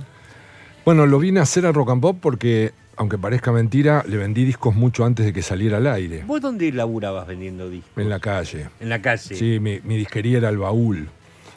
Bueno, 0.84 1.06
lo 1.06 1.18
vine 1.18 1.40
a 1.40 1.42
hacer 1.44 1.66
a 1.66 1.72
Rock 1.72 1.90
and 1.90 2.00
Pop 2.02 2.18
porque, 2.20 2.72
aunque 2.96 3.18
parezca 3.18 3.52
mentira, 3.52 4.04
le 4.08 4.16
vendí 4.16 4.44
discos 4.44 4.74
mucho 4.74 5.04
antes 5.04 5.26
de 5.26 5.32
que 5.32 5.42
saliera 5.42 5.76
al 5.76 5.86
aire. 5.86 6.24
¿Vos 6.26 6.40
dónde 6.40 6.72
laburabas 6.72 7.26
vendiendo 7.26 7.68
discos? 7.68 7.90
En 7.96 8.08
la 8.08 8.18
calle. 8.18 8.68
En 8.80 8.88
la 8.88 9.00
calle. 9.02 9.34
Sí, 9.36 9.58
mi, 9.60 9.80
mi 9.84 9.96
disquería 9.96 10.38
era 10.38 10.48
el 10.48 10.58
baúl 10.58 11.08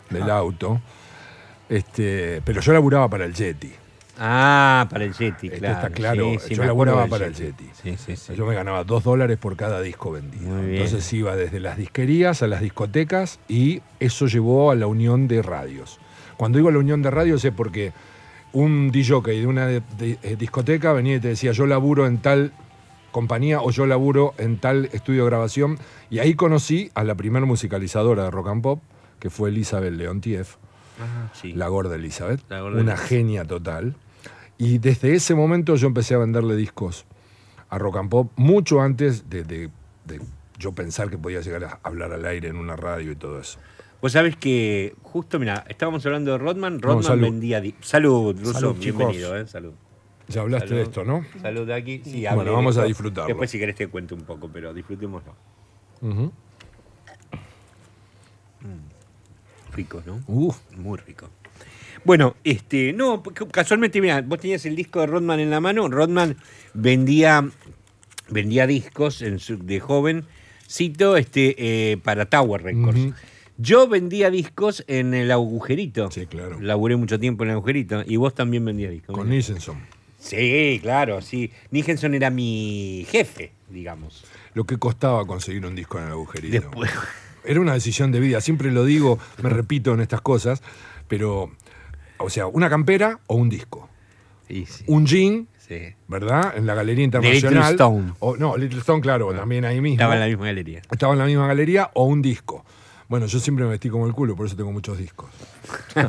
del 0.10 0.29
auto. 0.29 0.82
Este, 1.69 2.41
pero 2.43 2.62
yo 2.62 2.73
laburaba 2.73 3.10
para 3.10 3.25
el 3.25 3.34
Yeti. 3.34 3.71
Ah, 4.19 4.88
para 4.91 5.06
el 5.06 5.13
Yeti, 5.13 5.47
Esto 5.47 5.60
claro. 5.60 5.76
está 5.76 5.89
claro. 5.89 6.32
Sí, 6.39 6.39
sí, 6.49 6.56
yo 6.56 6.63
laburaba 6.65 7.08
para 7.08 7.26
el 7.26 7.34
Yeti. 7.34 7.69
Sí. 7.97 8.34
Yo 8.36 8.45
me 8.45 8.54
ganaba 8.54 8.84
dos 8.84 9.04
dólares 9.04 9.38
por 9.38 9.56
cada 9.56 9.82
disco 9.82 10.12
vendido. 10.12 10.60
Entonces 10.60 11.12
iba 11.13 11.36
desde 11.36 11.60
las 11.60 11.78
disquerías 11.78 12.43
a 12.43 12.47
las 12.47 12.62
discotecas 12.62 13.39
y 13.47 13.82
eso 13.99 14.28
llevó 14.28 14.71
a 14.71 14.76
la 14.76 14.86
unión 14.88 15.28
de 15.28 15.41
radios. 15.41 15.99
Cuando 16.38 16.58
digo 16.58 16.69
la 16.71 16.78
unión 16.80 17.02
de 17.02 17.10
radios 17.12 17.43
es 17.43 17.52
porque 17.54 17.91
un 18.52 18.91
DJ 18.91 19.21
de 19.39 19.47
una 19.47 19.65
de- 19.65 19.82
de- 19.97 20.19
eh, 20.21 20.36
discoteca 20.38 20.93
venía 20.93 21.15
y 21.15 21.19
te 21.19 21.30
decía 21.30 21.52
yo 21.54 21.65
laburo 21.65 22.06
en 22.06 22.19
tal 22.19 22.54
compañía 23.12 23.62
o 23.62 23.71
yo 23.71 23.86
laburo 23.88 24.34
en 24.38 24.58
tal 24.58 24.89
estudio 24.93 25.23
de 25.23 25.30
grabación 25.32 25.78
y 26.12 26.19
ahí 26.19 26.36
conocí 26.36 26.91
a 26.93 27.04
la 27.04 27.15
primer 27.15 27.45
musicalizadora 27.47 28.26
de 28.26 28.32
rock 28.32 28.47
and 28.49 28.62
pop 28.62 28.82
que 29.19 29.30
fue 29.32 29.49
Elizabeth 29.49 29.93
Leontiev 29.93 30.47
Ah, 30.99 31.30
sí. 31.34 31.54
la 31.54 31.67
gorda 31.67 31.95
Elizabeth, 31.95 32.41
La 32.49 32.62
gorda 32.62 32.80
una 32.82 32.91
Elizabeth. 32.93 33.10
genia 33.10 33.45
total. 33.45 33.95
Y 34.63 34.78
desde 34.78 35.13
ese 35.15 35.36
momento 35.36 35.76
yo 35.76 35.88
empecé 35.88 36.13
a 36.15 36.19
venderle 36.19 36.56
discos 36.56 37.06
a 37.69 37.78
Rock 37.78 37.97
and 37.97 38.10
Pop 38.10 38.32
mucho 38.36 38.82
antes 38.82 39.30
de, 39.30 39.43
de- 39.43 39.69
de 40.06 40.21
yo 40.60 40.71
pensar 40.71 41.10
que 41.10 41.17
podía 41.17 41.41
llegar 41.41 41.63
a 41.65 41.80
hablar 41.84 42.13
al 42.13 42.26
aire 42.26 42.47
en 42.47 42.56
una 42.56 42.76
radio 42.76 43.12
y 43.12 43.15
todo 43.15 43.39
eso. 43.39 43.60
Vos 44.02 44.12
sabés 44.12 44.36
que 44.38 44.95
justo, 45.02 45.39
mira, 45.39 45.65
estábamos 45.67 46.06
hablando 46.06 46.32
de 46.32 46.38
Rodman. 46.38 46.82
Rodman 46.82 47.04
salud. 47.04 47.21
vendía. 47.23 47.62
Salud, 47.82 48.38
Russo, 48.39 48.54
Salud, 48.54 48.76
bienvenido, 48.80 49.36
¿eh? 49.38 49.47
Salud. 49.47 49.73
Ya 50.28 50.41
hablaste 50.41 50.69
Salud. 50.69 50.80
de 50.82 50.84
esto, 50.86 51.04
¿no? 51.04 51.26
Salud 51.41 51.67
de 51.67 51.73
aquí. 51.73 52.02
Sí, 52.04 52.26
Bueno, 52.34 52.54
vamos 52.54 52.78
a 52.78 52.84
disfrutarlo. 52.86 53.28
Después, 53.28 53.49
si 53.52 53.60
querés, 53.60 53.76
te 53.76 53.88
cuento 53.88 54.15
un 54.15 54.21
poco, 54.21 54.49
pero 54.52 54.73
disfrutémoslo. 54.73 55.34
Ujú. 56.02 56.32
Rico, 59.73 60.02
¿no? 60.06 60.21
Uf, 60.28 60.58
Muy 60.78 60.97
rico. 60.99 61.28
Bueno, 62.05 62.35
este, 62.43 62.91
no, 62.93 63.23
casualmente, 63.51 64.01
mira, 64.01 64.21
vos 64.21 64.39
tenías 64.39 64.65
el 64.65 64.75
disco 64.75 64.99
de 64.99 65.07
Rodman 65.07 65.39
en 65.39 65.49
la 65.49 65.59
mano. 65.61 65.87
Rodman 65.87 66.35
vendía, 66.73 67.49
vendía 68.29 68.67
discos 68.67 69.21
en 69.21 69.39
su- 69.39 69.57
de 69.63 69.79
joven, 69.79 70.25
cito, 70.69 71.15
este, 71.17 71.55
eh, 71.91 71.97
para 71.97 72.25
Tower 72.25 72.61
Records. 72.63 73.13
Yo 73.57 73.87
vendía 73.87 74.29
discos 74.31 74.83
en 74.87 75.13
el 75.13 75.31
agujerito. 75.31 76.09
Sí, 76.11 76.25
claro. 76.25 76.59
Laburé 76.59 76.95
mucho 76.95 77.19
tiempo 77.19 77.43
en 77.43 77.51
el 77.51 77.55
agujerito. 77.57 78.03
Y 78.05 78.15
vos 78.17 78.33
también 78.33 78.65
vendías 78.65 78.91
discos. 78.91 79.15
con. 79.15 79.29
Nisenson. 79.29 79.77
Sí, 80.19 80.79
claro, 80.81 81.21
sí. 81.21 81.51
Nichenson 81.71 82.15
era 82.15 82.29
mi 82.29 83.05
jefe, 83.09 83.51
digamos. 83.69 84.23
Lo 84.55 84.63
que 84.63 84.77
costaba 84.77 85.25
conseguir 85.27 85.65
un 85.65 85.75
disco 85.75 85.99
en 85.99 86.05
el 86.05 86.11
agujerito. 86.11 86.61
Después. 86.61 86.91
Era 87.45 87.59
una 87.59 87.73
decisión 87.73 88.11
de 88.11 88.19
vida. 88.21 88.41
Siempre 88.41 88.71
lo 88.71 88.85
digo, 88.85 89.19
me 89.43 89.49
repito 89.49 89.93
en 89.93 89.99
estas 89.99 90.21
cosas, 90.21 90.63
pero, 91.07 91.51
o 92.23 92.29
sea, 92.29 92.47
una 92.47 92.69
campera 92.69 93.19
o 93.27 93.36
un 93.36 93.49
disco. 93.49 93.89
Sí, 94.47 94.65
sí. 94.65 94.83
Un 94.88 95.05
jean 95.05 95.47
sí. 95.57 95.79
¿verdad? 96.07 96.53
En 96.57 96.65
la 96.65 96.75
Galería 96.75 97.05
Little 97.05 97.19
Internacional. 97.19 97.71
Stone. 97.73 98.13
O, 98.19 98.36
no, 98.38 98.57
Little 98.57 98.79
Stone, 98.79 99.01
claro, 99.01 99.33
también 99.33 99.65
ahí 99.65 99.79
mismo. 99.81 99.95
Estaba 99.95 100.13
en 100.15 100.19
la 100.19 100.27
misma 100.27 100.45
galería. 100.45 100.81
Estaba 100.91 101.13
en 101.13 101.19
la 101.19 101.25
misma 101.25 101.47
galería 101.47 101.89
o 101.93 102.05
un 102.05 102.21
disco. 102.21 102.65
Bueno, 103.09 103.25
yo 103.27 103.39
siempre 103.39 103.63
me 103.65 103.71
vestí 103.71 103.89
como 103.89 104.07
el 104.07 104.13
culo, 104.13 104.36
por 104.36 104.47
eso 104.47 104.55
tengo 104.55 104.71
muchos 104.71 104.97
discos. 104.97 105.29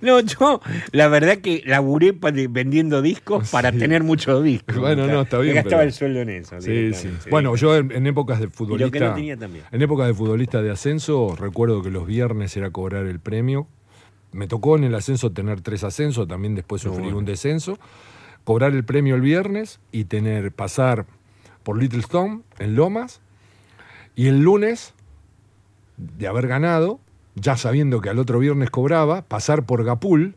No, 0.00 0.20
yo 0.20 0.60
la 0.92 1.08
verdad 1.08 1.38
que 1.38 1.62
laburé 1.66 2.12
vendiendo 2.12 3.02
discos 3.02 3.50
para 3.50 3.72
tener 3.72 4.02
muchos 4.02 4.42
discos. 4.42 4.76
Bueno, 4.80 5.06
no, 5.06 5.22
está 5.22 5.38
bien, 5.38 5.54
Me 5.54 5.62
gastaba 5.62 5.80
pero- 5.80 5.88
el 5.88 5.92
sueldo 5.92 6.20
en 6.20 6.30
eso. 6.30 6.60
Sí, 6.60 6.92
sí. 6.94 7.10
Bueno, 7.30 7.54
yo 7.56 7.76
en, 7.76 7.90
en 7.92 8.06
épocas 8.06 8.38
de 8.38 8.44
Y 8.44 8.46
lo 8.46 8.50
que 8.52 8.56
futbolista. 8.56 9.08
no 9.08 9.14
tenía 9.14 9.36
también. 9.36 9.64
En 9.70 9.82
épocas 9.82 10.06
de 10.06 10.14
futbolista 10.14 10.62
de 10.62 10.70
ascenso, 10.70 11.36
recuerdo 11.38 11.82
que 11.82 11.90
los 11.90 12.06
viernes 12.06 12.56
era 12.56 12.70
cobrar 12.70 13.06
el 13.06 13.20
premio. 13.20 13.66
Me 14.32 14.46
tocó 14.46 14.76
en 14.76 14.84
el 14.84 14.94
ascenso 14.94 15.32
tener 15.32 15.60
tres 15.60 15.84
ascensos, 15.84 16.28
también 16.28 16.54
después 16.54 16.82
sufrí 16.82 17.08
un 17.08 17.24
descenso. 17.24 17.78
Cobrar 18.44 18.72
el 18.72 18.84
premio 18.84 19.14
el 19.16 19.20
viernes 19.20 19.80
y 19.92 20.04
tener, 20.04 20.52
pasar 20.52 21.06
por 21.62 21.78
Little 21.78 22.00
Stone 22.00 22.42
en 22.58 22.76
Lomas. 22.76 23.20
Y 24.14 24.28
el 24.28 24.40
lunes, 24.40 24.94
de 25.96 26.26
haber 26.26 26.46
ganado, 26.46 27.00
ya 27.34 27.56
sabiendo 27.56 28.00
que 28.00 28.10
al 28.10 28.18
otro 28.18 28.38
viernes 28.38 28.70
cobraba, 28.70 29.22
pasar 29.22 29.64
por 29.64 29.84
Gapul 29.84 30.36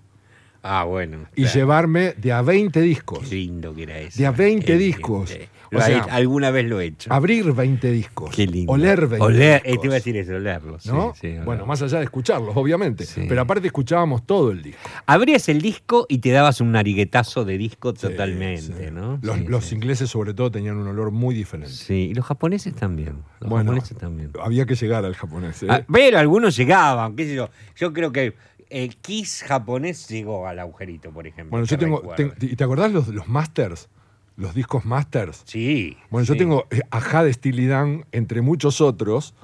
Ah, 0.64 0.86
bueno. 0.86 1.26
y 1.36 1.42
claro. 1.44 1.54
llevarme 1.60 2.14
de 2.18 2.32
a 2.32 2.42
20 2.42 2.82
discos. 2.82 3.20
Qué 3.28 3.36
lindo 3.36 3.76
que 3.76 3.84
era 3.84 4.00
eso. 4.00 4.18
De 4.18 4.26
a 4.26 4.32
20 4.32 4.66
Qué 4.66 4.78
discos. 4.78 5.30
lindo. 5.30 5.46
O 5.76 5.78
he- 5.80 5.82
sea, 5.82 6.04
alguna 6.12 6.52
vez 6.52 6.66
lo 6.66 6.80
he 6.80 6.86
hecho. 6.86 7.12
Abrir 7.12 7.52
20 7.52 7.92
discos. 7.92 8.30
Qué 8.36 8.46
lindo. 8.46 8.72
Oler 8.72 9.08
20 9.08 9.26
Oler, 9.26 9.62
eh, 9.66 9.70
discos. 9.72 9.82
te 9.82 9.88
iba 9.88 9.94
a 9.94 9.98
decir 9.98 10.18
eso, 10.18 10.36
olerlos. 10.36 10.86
¿no? 10.86 11.14
sí, 11.20 11.28
oler. 11.32 11.44
bueno, 11.46 11.66
más 11.66 11.82
allá 11.82 11.98
de 11.98 12.04
escucharlos, 12.04 12.56
obviamente. 12.56 13.06
Sí. 13.08 13.26
Pero 13.28 13.42
aparte 13.42 13.66
escuchábamos 13.68 14.24
todo 14.26 14.52
el 14.52 14.62
disco. 14.62 14.80
Abrías 15.08 15.50
el 15.50 15.62
disco 15.62 16.06
y 16.08 16.20
te 16.20 16.30
dabas 16.30 16.62
un 16.62 16.72
nariguetazo 16.74 17.44
de 17.44 17.58
disco 17.58 17.92
totalmente. 17.94 18.92
¿no? 18.92 19.20
Los, 19.24 19.72
ingleses, 19.74 20.10
sobre 20.12 20.34
todo, 20.36 20.52
tenían 20.52 20.78
un 20.78 20.88
olor 20.88 21.10
muy 21.12 21.34
diferente. 21.34 21.74
Sí, 21.74 22.10
y 22.12 22.14
los 22.14 22.26
japoneses 22.26 22.76
también. 22.76 23.16
Los 23.40 23.50
Bueno, 23.50 23.72
japoneses 23.72 23.98
también. 23.98 24.32
había 24.44 24.66
que 24.68 24.76
llegar 24.76 25.04
al 25.06 25.16
japonés. 25.16 25.64
¿eh? 25.64 25.68
Ah, 25.70 25.82
pero 25.92 26.20
algunos 26.20 26.56
llegaban, 26.56 27.16
qué 27.16 27.26
sé 27.26 27.34
yo. 27.36 27.50
Yo 27.76 27.92
creo 27.94 28.12
que 28.12 28.36
el 28.74 28.96
Kiss 28.98 29.44
japonés 29.48 30.08
llegó 30.10 30.48
al 30.48 30.60
agujerito, 30.60 31.12
por 31.12 31.28
ejemplo. 31.28 31.52
bueno, 31.52 31.66
yo 31.66 31.78
tengo. 31.78 32.02
¿Y 32.42 32.56
te 32.56 32.64
acordás 32.64 32.92
los, 32.92 33.08
los 33.10 33.28
masters? 33.28 33.88
Los 34.36 34.56
discos 34.56 34.84
masters. 34.84 35.44
Sí. 35.46 35.96
Bueno, 36.10 36.26
yo 36.26 36.36
tengo 36.36 36.66
eh, 36.72 36.82
Ajá 36.90 37.24
de 37.24 37.32
Steely 37.32 37.68
Dan, 37.68 38.06
entre 38.12 38.42
muchos 38.42 38.82
otros, 38.82 39.36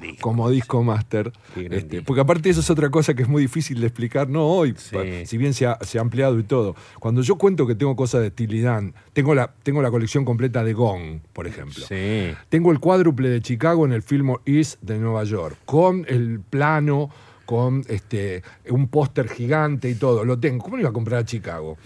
disco. 0.00 0.20
como 0.20 0.48
disco 0.50 0.84
master. 0.84 1.32
Este, 1.56 1.80
disco. 1.96 2.04
porque 2.06 2.20
aparte 2.20 2.48
eso 2.48 2.60
es 2.60 2.70
otra 2.70 2.90
cosa 2.90 3.14
que 3.14 3.22
es 3.24 3.28
muy 3.28 3.42
difícil 3.42 3.80
de 3.80 3.88
explicar, 3.88 4.28
no 4.28 4.46
hoy, 4.46 4.74
Sí. 4.76 4.96
si 5.26 5.36
bien 5.36 5.52
se 5.52 5.66
ha, 5.66 5.78
se 5.80 5.98
ha 5.98 6.00
ampliado 6.00 6.38
y 6.38 6.44
todo. 6.44 6.76
Cuando 7.00 7.22
yo 7.22 7.36
cuento 7.38 7.66
que 7.66 7.74
tengo 7.74 7.96
cosas 7.96 8.22
de 8.22 8.62
Dan, 8.62 8.94
tengo 9.12 9.34
la, 9.34 9.52
tengo 9.64 9.82
la 9.82 9.90
colección 9.90 10.24
completa 10.24 10.62
de 10.62 10.74
Gong, 10.74 11.18
por 11.32 11.48
ejemplo. 11.48 11.84
Sí. 11.88 12.30
Tengo 12.48 12.70
el 12.70 12.78
cuádruple 12.78 13.28
de 13.30 13.40
Chicago 13.40 13.84
en 13.84 13.92
el 13.92 14.02
Fillmore 14.02 14.42
East 14.46 14.80
de 14.80 14.96
Nueva 14.98 15.24
York, 15.24 15.56
con 15.64 16.06
el 16.08 16.38
plano, 16.38 17.10
con 17.50 17.82
este, 17.88 18.44
un 18.68 18.86
póster 18.86 19.28
gigante 19.28 19.90
y 19.90 19.96
todo. 19.96 20.24
Lo 20.24 20.38
tengo. 20.38 20.62
¿Cómo 20.62 20.76
lo 20.76 20.82
iba 20.82 20.90
a 20.90 20.92
comprar 20.92 21.18
a 21.18 21.24
Chicago? 21.24 21.76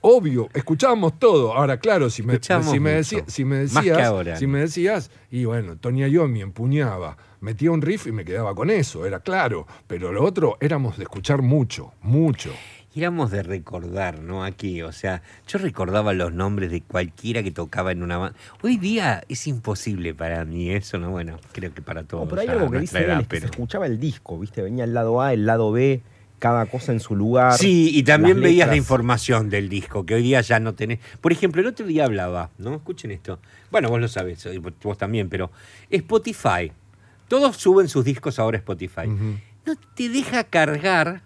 Obvio, 0.00 0.48
escuchábamos 0.52 1.16
todo. 1.20 1.54
Ahora, 1.54 1.78
claro, 1.78 2.10
si 2.10 2.24
me, 2.24 2.40
si 2.42 2.80
me, 2.80 3.04
si 3.04 3.44
me 3.44 3.62
Más 3.62 3.84
que 3.84 3.90
decías, 3.90 4.08
ahora. 4.08 4.36
si 4.36 4.48
me 4.48 4.58
decías, 4.58 5.12
y 5.30 5.44
bueno, 5.44 5.76
Tony 5.76 6.08
Iommi 6.08 6.40
empuñaba, 6.40 7.16
metía 7.40 7.70
un 7.70 7.82
riff 7.82 8.08
y 8.08 8.12
me 8.12 8.24
quedaba 8.24 8.52
con 8.56 8.68
eso, 8.68 9.06
era 9.06 9.20
claro. 9.20 9.68
Pero 9.86 10.10
lo 10.10 10.24
otro 10.24 10.58
éramos 10.60 10.96
de 10.96 11.04
escuchar 11.04 11.40
mucho, 11.40 11.92
mucho. 12.02 12.50
Éramos 12.96 13.30
de 13.30 13.42
recordar, 13.42 14.20
¿no? 14.20 14.42
Aquí, 14.42 14.80
o 14.80 14.90
sea, 14.90 15.20
yo 15.46 15.58
recordaba 15.58 16.14
los 16.14 16.32
nombres 16.32 16.70
de 16.70 16.80
cualquiera 16.80 17.42
que 17.42 17.50
tocaba 17.50 17.92
en 17.92 18.02
una 18.02 18.16
banda. 18.16 18.38
Hoy 18.62 18.78
día 18.78 19.22
es 19.28 19.46
imposible 19.46 20.14
para 20.14 20.46
mí 20.46 20.70
eso, 20.70 20.96
¿no? 20.96 21.10
Bueno, 21.10 21.38
creo 21.52 21.74
que 21.74 21.82
para 21.82 22.04
todos. 22.04 22.24
No, 22.24 22.30
pero 22.30 22.40
hay 22.40 22.48
algo 22.48 22.70
que 22.70 22.80
dice 22.80 22.96
él, 22.96 23.04
edad, 23.04 23.20
es 23.20 23.28
que 23.28 23.40
se 23.40 23.46
escuchaba 23.46 23.84
el 23.84 24.00
disco, 24.00 24.38
¿viste? 24.38 24.62
Venía 24.62 24.84
el 24.84 24.94
lado 24.94 25.20
A, 25.20 25.34
el 25.34 25.44
lado 25.44 25.72
B, 25.72 26.00
cada 26.38 26.64
cosa 26.64 26.92
en 26.92 27.00
su 27.00 27.14
lugar. 27.14 27.52
Sí, 27.52 27.90
y 27.92 28.02
también 28.02 28.40
veías 28.40 28.66
la 28.66 28.76
información 28.76 29.50
del 29.50 29.68
disco, 29.68 30.06
que 30.06 30.14
hoy 30.14 30.22
día 30.22 30.40
ya 30.40 30.58
no 30.58 30.72
tenés. 30.72 30.98
Por 31.20 31.32
ejemplo, 31.32 31.60
el 31.60 31.66
otro 31.66 31.84
día 31.84 32.06
hablaba, 32.06 32.48
¿no? 32.56 32.76
Escuchen 32.76 33.10
esto. 33.10 33.40
Bueno, 33.70 33.90
vos 33.90 34.00
lo 34.00 34.08
sabés, 34.08 34.48
vos 34.82 34.96
también, 34.96 35.28
pero 35.28 35.50
Spotify. 35.90 36.72
Todos 37.28 37.58
suben 37.58 37.88
sus 37.88 38.06
discos 38.06 38.38
ahora 38.38 38.56
a 38.56 38.60
Spotify. 38.60 39.06
No 39.66 39.74
te 39.94 40.08
deja 40.08 40.44
cargar 40.44 41.25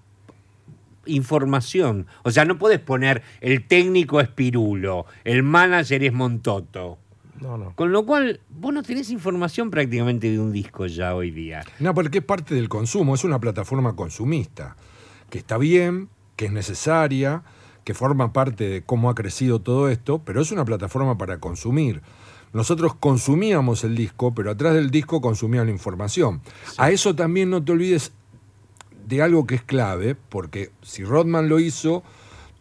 información. 1.07 2.07
O 2.23 2.31
sea, 2.31 2.45
no 2.45 2.59
puedes 2.59 2.81
poner 2.81 3.23
el 3.41 3.67
técnico 3.67 4.21
es 4.21 4.29
Pirulo, 4.29 5.07
el 5.25 5.43
manager 5.43 6.05
es 6.05 6.13
Montoto. 6.13 6.99
No, 7.41 7.57
no. 7.57 7.75
Con 7.75 7.91
lo 7.91 8.05
cual, 8.05 8.41
vos 8.51 8.75
no 8.75 8.83
tenés 8.83 9.11
información 9.11 9.71
prácticamente 9.71 10.31
de 10.31 10.39
un 10.39 10.53
disco 10.53 10.87
ya 10.87 11.15
hoy 11.15 11.31
día. 11.31 11.65
No, 11.79 11.95
porque 11.95 12.19
es 12.19 12.25
parte 12.25 12.55
del 12.55 12.69
consumo, 12.69 13.15
es 13.15 13.25
una 13.25 13.39
plataforma 13.39 13.97
consumista, 13.97 14.77
que 15.31 15.39
está 15.39 15.57
bien, 15.57 16.11
que 16.37 16.47
es 16.47 16.53
necesaria, 16.53 17.43
que 17.85 17.95
forma 17.95 18.33
parte 18.33 18.69
de 18.69 18.83
cómo 18.83 19.09
ha 19.09 19.15
crecido 19.15 19.61
todo 19.61 19.89
esto, 19.89 20.23
pero 20.23 20.43
es 20.43 20.53
una 20.53 20.67
plataforma 20.67 21.17
para 21.17 21.41
consumir. 21.41 22.03
Nosotros 22.53 22.95
consumíamos 22.95 23.85
el 23.85 23.97
disco, 23.97 24.35
pero 24.35 24.51
atrás 24.51 24.75
del 24.75 24.91
disco 24.91 25.21
consumían 25.21 25.67
la 25.67 25.73
información. 25.73 26.43
A 26.77 26.91
eso 26.91 27.15
también 27.15 27.49
no 27.49 27.65
te 27.65 27.73
olvides 27.73 28.13
de 29.07 29.23
algo 29.23 29.47
que 29.47 29.55
es 29.57 29.63
clave, 29.63 30.15
porque 30.29 30.71
si 30.83 31.05
Rodman 31.05 31.49
lo 31.49 31.59
hizo, 31.59 32.03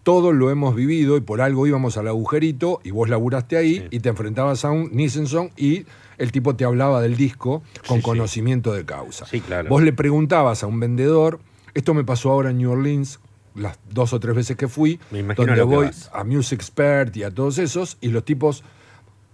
todos 0.04 0.34
lo 0.34 0.50
hemos 0.50 0.76
vivido 0.76 1.18
y 1.18 1.22
por 1.22 1.42
algo 1.42 1.68
íbamos 1.68 1.98
al 1.98 2.08
agujerito 2.08 2.80
y 2.84 2.92
vos 2.92 3.10
laburaste 3.10 3.58
ahí 3.58 3.88
y 3.92 4.00
te 4.00 4.10
enfrentabas 4.10 4.66
a 4.66 4.72
un 4.72 4.90
Nissenson 4.92 5.52
y 5.58 5.86
el 6.18 6.32
tipo 6.32 6.56
te 6.56 6.66
hablaba 6.66 7.02
del 7.02 7.16
disco 7.16 7.62
con 7.88 7.98
Sí, 7.98 8.02
sí. 8.02 8.02
conocimiento 8.02 8.74
de 8.74 8.86
causa. 8.86 9.26
Sí, 9.26 9.42
claro. 9.42 9.70
Vos 9.70 9.84
le 9.84 9.94
preguntabas 9.94 10.64
a 10.64 10.68
un 10.68 10.80
vendedor, 10.80 11.40
esto 11.74 11.94
me 11.94 12.04
pasó 12.04 12.32
ahora 12.32 12.50
en 12.50 12.58
New 12.58 12.72
Orleans, 12.72 13.20
las 13.56 13.78
dos 13.92 14.14
o 14.14 14.20
tres 14.20 14.36
veces 14.36 14.58
que 14.58 14.68
fui, 14.68 15.00
Me 15.12 15.22
donde 15.22 15.62
voy 15.64 15.88
vas. 15.88 16.10
a 16.14 16.24
Music 16.24 16.60
Expert 16.60 17.16
y 17.18 17.24
a 17.24 17.32
todos 17.32 17.58
esos, 17.58 17.98
y 18.02 18.08
los 18.10 18.24
tipos 18.26 18.64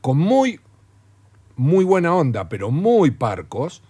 con 0.01 0.18
muy, 0.18 0.60
muy 1.56 1.86
buena 1.86 2.14
onda, 2.14 2.49
pero 2.49 2.72
muy 2.72 3.12
parcos, 3.12 3.82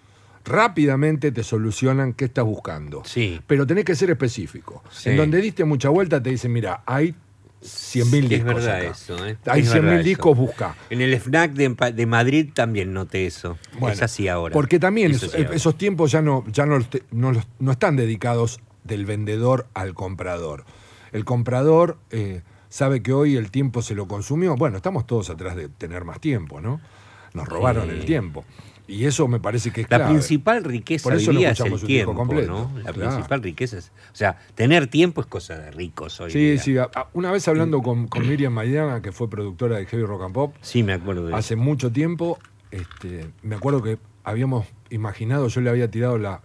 rápidamente 0.46 1.32
te 1.32 1.42
solucionan 1.42 2.12
qué 2.14 2.24
estás 2.26 2.44
buscando. 2.44 3.02
Sí. 3.04 3.40
Pero 3.46 3.66
tenés 3.66 3.84
que 3.84 3.94
ser 3.94 4.10
específico. 4.10 4.82
Sí. 4.90 5.10
En 5.10 5.16
donde 5.18 5.40
diste 5.40 5.64
mucha 5.64 5.88
vuelta 5.90 6.22
te 6.22 6.30
dicen, 6.30 6.52
mira, 6.52 6.82
hay 6.86 7.14
100.000 7.62 8.24
Es 8.24 8.28
discos 8.30 8.54
verdad 8.54 8.76
acá. 8.76 8.88
eso, 8.90 9.26
¿eh? 9.26 9.36
Hay 9.46 9.62
Es 9.62 9.72
verdad 9.72 9.90
100.000 9.90 9.94
eso. 9.98 10.04
discos, 10.04 10.36
busca. 10.38 10.76
En 10.90 11.00
el 11.00 11.12
FNAC 11.20 11.52
de, 11.52 12.06
Madrid 12.06 12.50
también 12.54 12.92
noté 12.92 13.26
eso. 13.26 13.58
Bueno, 13.78 13.92
es 13.94 14.02
así 14.02 14.28
ahora. 14.28 14.52
Porque 14.52 14.78
también 14.78 15.10
Eso 15.12 15.26
es- 15.26 15.32
sí 15.32 15.44
esos 15.52 15.76
tiempos 15.76 16.12
ya 16.12 16.22
no, 16.22 16.44
ya 16.50 16.64
no, 16.64 16.78
no 17.10 17.32
no 17.58 17.72
están 17.72 17.96
dedicados 17.96 18.60
del 18.84 19.04
vendedor 19.04 19.66
al 19.74 19.94
comprador. 19.94 20.64
El 21.12 21.24
comprador 21.24 21.98
eh, 22.10 22.42
sabe 22.68 23.02
que 23.02 23.12
hoy 23.12 23.36
el 23.36 23.50
tiempo 23.50 23.82
se 23.82 23.94
lo 23.96 24.06
consumió. 24.06 24.54
Bueno, 24.54 24.76
estamos 24.76 25.06
todos 25.06 25.28
atrás 25.30 25.56
de 25.56 25.68
tener 25.68 26.04
más 26.04 26.20
tiempo, 26.20 26.60
¿no? 26.60 26.80
Nos 27.34 27.48
robaron 27.48 27.88
Sí. 27.88 27.94
el 27.96 28.04
tiempo. 28.04 28.44
Y 28.88 29.04
eso 29.04 29.26
me 29.26 29.40
parece 29.40 29.72
que 29.72 29.80
es 29.80 29.90
La 29.90 29.96
clave. 29.98 30.12
principal 30.12 30.62
riqueza 30.62 31.02
Por 31.04 31.14
eso 31.14 31.32
día 31.32 31.50
es 31.50 31.60
el 31.60 31.80
tiempo, 31.82 32.14
completo. 32.14 32.52
¿no? 32.52 32.70
La 32.84 32.92
Claro. 32.92 33.10
principal 33.10 33.42
riqueza 33.42 33.78
es... 33.78 33.90
O 34.12 34.16
sea, 34.16 34.38
tener 34.54 34.86
tiempo 34.86 35.20
es 35.20 35.26
cosa 35.26 35.58
de 35.58 35.70
ricos 35.72 36.20
hoy 36.20 36.30
Sí, 36.30 36.38
día. 36.52 36.58
sí. 36.60 36.76
Una 37.12 37.32
vez 37.32 37.48
hablando 37.48 37.82
con, 37.82 38.06
con 38.06 38.28
Miriam 38.28 38.52
Maidana, 38.52 39.02
que 39.02 39.10
fue 39.10 39.28
productora 39.28 39.78
de 39.78 39.86
Heavy 39.86 40.04
Rock 40.04 40.22
and 40.22 40.34
Pop, 40.34 40.54
Sí, 40.60 40.82
me 40.84 40.92
acuerdo 40.92 41.22
de 41.24 41.28
eso. 41.30 41.36
hace 41.36 41.56
mucho 41.56 41.90
tiempo, 41.90 42.38
este, 42.70 43.26
me 43.42 43.56
acuerdo 43.56 43.82
que 43.82 43.98
habíamos 44.22 44.66
imaginado, 44.90 45.48
yo 45.48 45.60
le 45.60 45.70
había 45.70 45.90
tirado 45.90 46.16
la, 46.18 46.40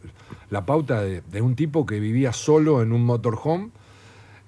la 0.50 0.66
pauta 0.66 1.02
de, 1.02 1.22
de 1.22 1.42
un 1.42 1.56
tipo 1.56 1.86
que 1.86 2.00
vivía 2.00 2.34
solo 2.34 2.82
en 2.82 2.92
un 2.92 3.06
motorhome, 3.06 3.70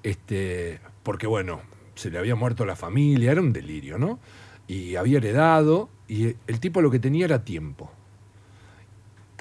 este, 0.04 0.80
porque 1.04 1.28
bueno, 1.28 1.62
se 1.96 2.10
le 2.10 2.18
había 2.18 2.36
muerto 2.36 2.66
la 2.66 2.76
familia, 2.76 3.32
era 3.32 3.42
un 3.42 3.54
delirio, 3.54 3.98
¿no? 3.98 4.20
Y 4.68 4.96
había 4.96 5.18
heredado, 5.18 5.90
y 6.16 6.36
el 6.48 6.60
tipo 6.60 6.82
lo 6.82 6.92
que 6.92 7.00
tenía 7.00 7.26
era 7.26 7.44
tiempo. 7.44 7.90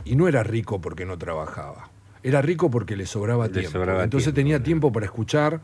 Y 0.04 0.16
no 0.16 0.26
era 0.28 0.42
rico 0.42 0.80
porque 0.80 1.04
no 1.06 1.16
trabajaba, 1.18 1.90
era 2.22 2.42
rico 2.42 2.70
porque 2.70 2.96
le 2.96 3.06
sobraba 3.06 3.46
Le 3.46 3.52
tiempo. 3.52 3.70
sobraba 3.70 4.02
Entonces 4.04 4.26
tiempo, 4.32 4.36
tenía 4.36 4.62
tiempo 4.62 4.92
para 4.92 5.06
escuchar 5.06 5.60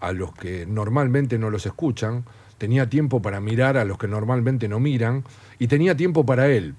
a 0.00 0.12
los 0.12 0.32
que 0.34 0.66
normalmente 0.66 1.38
no 1.38 1.50
los 1.50 1.66
escuchan, 1.66 2.24
tenía 2.58 2.88
tiempo 2.90 3.22
para 3.22 3.40
mirar 3.40 3.76
a 3.76 3.84
los 3.84 3.96
que 3.98 4.08
normalmente 4.08 4.68
no 4.68 4.80
miran, 4.80 5.24
y 5.58 5.66
tenía 5.68 5.96
tiempo 5.96 6.26
para 6.26 6.48
él, 6.48 6.74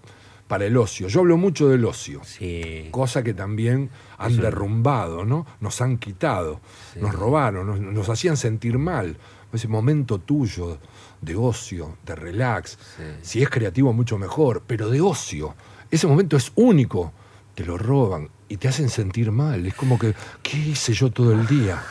para 0.47 0.65
el 0.65 0.76
ocio. 0.78 1.07
Yo 1.07 1.22
hablo 1.22 1.38
mucho 1.38 1.69
del 1.69 1.86
ocio, 1.86 2.22
Sí. 2.24 2.88
cosa 2.91 3.24
que 3.24 3.34
también 3.34 3.89
han 4.17 4.34
Eso- 4.34 4.41
derrumbado, 4.41 5.24
¿no? 5.26 5.45
Nos 5.59 5.82
han 5.82 5.97
quitado, 5.97 6.59
nos 6.99 7.15
robaron, 7.15 7.65
nos, 7.67 7.80
nos 7.80 8.09
hacían 8.09 8.38
sentir 8.38 8.78
mal. 8.78 9.17
Ese 9.53 9.67
momento 9.67 10.17
tuyo 10.19 10.78
de 11.22 11.36
ocio, 11.36 11.97
de 12.05 12.15
relax. 12.15 12.78
Si 13.22 13.41
es 13.41 13.49
creativo, 13.49 13.93
mucho 13.93 14.17
mejor, 14.17 14.63
pero 14.65 14.89
de 14.89 15.01
ocio. 15.01 15.55
Ese 15.89 16.07
momento 16.07 16.38
es 16.38 16.51
único. 16.55 17.13
Te 17.55 17.65
lo 17.65 17.78
roban 17.78 18.30
y 18.47 18.57
te 18.57 18.67
hacen 18.67 18.89
sentir 18.89 19.32
mal. 19.32 19.65
Es 19.65 19.76
como 19.76 19.99
que, 19.99 20.13
¿qué 20.41 20.57
hice 20.57 20.93
yo 20.93 21.11
todo 21.11 21.34
el 21.34 21.45
día? 21.47 21.82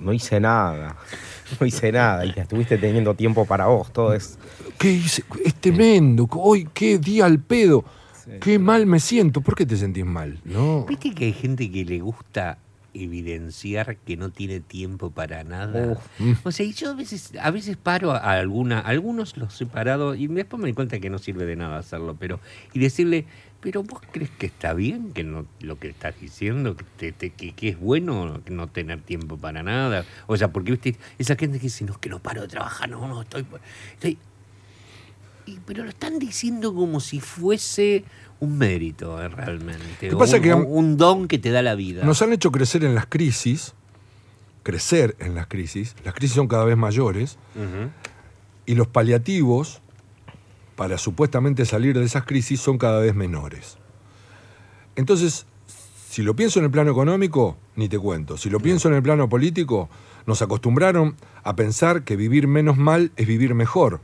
No 0.00 0.12
hice 0.12 0.40
nada. 0.40 0.96
No 1.58 1.66
hice 1.66 1.92
nada. 1.92 2.24
Y 2.24 2.32
estuviste 2.36 2.78
teniendo 2.78 3.14
tiempo 3.14 3.44
para 3.44 3.66
vos. 3.66 3.92
Todo 3.92 4.14
es. 4.14 4.38
¿Qué 4.78 4.90
hice? 4.92 5.24
Es 5.44 5.54
tremendo. 5.54 6.28
Hoy, 6.32 6.68
qué 6.72 6.98
día 6.98 7.26
al 7.26 7.38
pedo. 7.38 7.84
Qué 8.40 8.58
mal 8.58 8.86
me 8.86 9.00
siento. 9.00 9.40
¿Por 9.40 9.56
qué 9.56 9.66
te 9.66 9.76
sentís 9.76 10.06
mal? 10.06 10.40
No. 10.44 10.86
¿Viste 10.86 11.14
que 11.14 11.26
hay 11.26 11.32
gente 11.32 11.70
que 11.70 11.84
le 11.84 12.00
gusta 12.00 12.58
evidenciar 12.94 13.96
que 13.96 14.16
no 14.16 14.30
tiene 14.30 14.60
tiempo 14.60 15.10
para 15.10 15.44
nada? 15.44 15.98
O 16.44 16.52
sea, 16.52 16.66
y 16.66 16.72
yo 16.72 16.90
a 16.90 16.94
veces, 16.94 17.32
a 17.40 17.50
veces 17.50 17.76
paro 17.76 18.12
a 18.12 18.32
alguna, 18.32 18.78
a 18.80 18.88
algunos 18.88 19.36
los 19.36 19.60
he 19.60 19.66
parado 19.66 20.14
y 20.14 20.26
después 20.26 20.60
me 20.60 20.68
di 20.68 20.74
cuenta 20.74 20.98
que 21.00 21.10
no 21.10 21.18
sirve 21.18 21.46
de 21.46 21.56
nada 21.56 21.78
hacerlo, 21.78 22.16
pero 22.18 22.40
y 22.72 22.78
decirle, 22.78 23.26
pero 23.60 23.82
vos 23.82 24.00
crees 24.10 24.30
que 24.30 24.46
está 24.46 24.72
bien 24.72 25.12
que 25.12 25.22
no 25.22 25.44
lo 25.60 25.78
que 25.78 25.88
estás 25.88 26.18
diciendo, 26.20 26.76
que, 26.76 26.84
te- 26.96 27.12
te- 27.12 27.30
que, 27.30 27.52
que 27.52 27.68
es 27.70 27.78
bueno 27.78 28.40
no 28.48 28.66
tener 28.68 29.00
tiempo 29.02 29.36
para 29.36 29.62
nada. 29.62 30.04
O 30.26 30.36
sea, 30.36 30.48
porque 30.48 30.70
viste 30.72 30.96
esa 31.18 31.36
gente 31.36 31.58
que 31.58 31.64
dice, 31.64 31.84
no, 31.84 31.92
es 31.92 31.98
que 31.98 32.08
no 32.08 32.20
paro 32.20 32.40
de 32.42 32.48
trabajar, 32.48 32.88
no, 32.88 33.06
no, 33.06 33.20
estoy, 33.22 33.44
estoy 33.94 34.18
pero 35.66 35.84
lo 35.84 35.90
están 35.90 36.18
diciendo 36.18 36.74
como 36.74 37.00
si 37.00 37.20
fuese 37.20 38.04
un 38.40 38.58
mérito 38.58 39.20
eh, 39.22 39.28
realmente. 39.28 40.08
¿Qué 40.08 40.16
pasa 40.16 40.36
un, 40.36 40.42
que 40.42 40.54
un 40.54 40.96
don 40.96 41.28
que 41.28 41.38
te 41.38 41.50
da 41.50 41.62
la 41.62 41.74
vida. 41.74 42.04
Nos 42.04 42.22
han 42.22 42.32
hecho 42.32 42.50
crecer 42.50 42.84
en 42.84 42.94
las 42.94 43.06
crisis, 43.06 43.74
crecer 44.62 45.16
en 45.18 45.34
las 45.34 45.46
crisis. 45.46 45.94
Las 46.04 46.14
crisis 46.14 46.34
son 46.36 46.48
cada 46.48 46.64
vez 46.64 46.76
mayores 46.76 47.38
y 48.66 48.74
los 48.74 48.86
paliativos 48.86 49.80
para 50.76 50.96
supuestamente 50.96 51.66
salir 51.66 51.98
de 51.98 52.04
esas 52.04 52.24
crisis 52.24 52.60
son 52.60 52.78
cada 52.78 53.00
vez 53.00 53.14
menores. 53.14 53.76
Entonces, 54.96 55.46
si 56.08 56.22
lo 56.22 56.34
pienso 56.34 56.58
en 56.58 56.64
el 56.64 56.70
plano 56.70 56.90
económico, 56.90 57.56
ni 57.76 57.88
te 57.88 57.98
cuento. 57.98 58.36
Si 58.36 58.50
lo 58.50 58.60
pienso 58.60 58.88
en 58.88 58.94
el 58.94 59.02
plano 59.02 59.28
político, 59.28 59.88
nos 60.26 60.42
acostumbraron 60.42 61.16
a 61.42 61.54
pensar 61.56 62.02
que 62.04 62.16
vivir 62.16 62.48
menos 62.48 62.76
mal 62.76 63.12
es 63.16 63.26
vivir 63.26 63.54
mejor. 63.54 64.00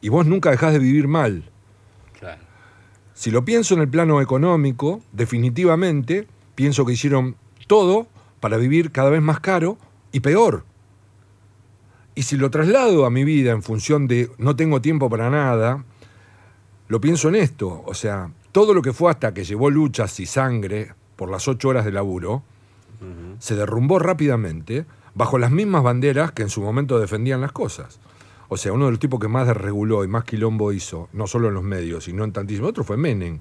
Y 0.00 0.08
vos 0.08 0.26
nunca 0.26 0.50
dejás 0.50 0.72
de 0.72 0.78
vivir 0.78 1.08
mal. 1.08 1.44
Claro. 2.18 2.40
Si 3.14 3.30
lo 3.30 3.44
pienso 3.44 3.74
en 3.74 3.80
el 3.80 3.88
plano 3.88 4.20
económico, 4.20 5.02
definitivamente 5.12 6.26
pienso 6.54 6.84
que 6.84 6.92
hicieron 6.92 7.36
todo 7.66 8.06
para 8.40 8.56
vivir 8.56 8.92
cada 8.92 9.10
vez 9.10 9.22
más 9.22 9.40
caro 9.40 9.78
y 10.12 10.20
peor. 10.20 10.64
Y 12.14 12.22
si 12.22 12.36
lo 12.36 12.50
traslado 12.50 13.06
a 13.06 13.10
mi 13.10 13.24
vida 13.24 13.52
en 13.52 13.62
función 13.62 14.08
de 14.08 14.30
no 14.38 14.56
tengo 14.56 14.80
tiempo 14.80 15.08
para 15.08 15.30
nada, 15.30 15.84
lo 16.88 17.00
pienso 17.00 17.28
en 17.28 17.36
esto. 17.36 17.84
O 17.86 17.94
sea, 17.94 18.32
todo 18.50 18.74
lo 18.74 18.82
que 18.82 18.92
fue 18.92 19.10
hasta 19.10 19.32
que 19.32 19.44
llevó 19.44 19.70
luchas 19.70 20.18
y 20.18 20.26
sangre 20.26 20.94
por 21.14 21.30
las 21.30 21.46
ocho 21.46 21.68
horas 21.68 21.84
de 21.84 21.92
laburo, 21.92 22.42
se 23.38 23.54
derrumbó 23.54 24.00
rápidamente 24.00 24.84
bajo 25.14 25.38
las 25.38 25.52
mismas 25.52 25.82
banderas 25.82 26.32
que 26.32 26.42
en 26.42 26.50
su 26.50 26.60
momento 26.60 26.98
defendían 26.98 27.40
las 27.40 27.52
cosas. 27.52 28.00
O 28.48 28.56
sea, 28.56 28.72
uno 28.72 28.86
de 28.86 28.92
los 28.92 29.00
tipos 29.00 29.20
que 29.20 29.28
más 29.28 29.46
desreguló 29.46 30.04
y 30.04 30.08
más 30.08 30.24
quilombo 30.24 30.72
hizo, 30.72 31.08
no 31.12 31.26
solo 31.26 31.48
en 31.48 31.54
los 31.54 31.62
medios, 31.62 32.04
sino 32.04 32.24
en 32.24 32.32
tantísimos 32.32 32.70
otros, 32.70 32.86
fue 32.86 32.96
Menem, 32.96 33.40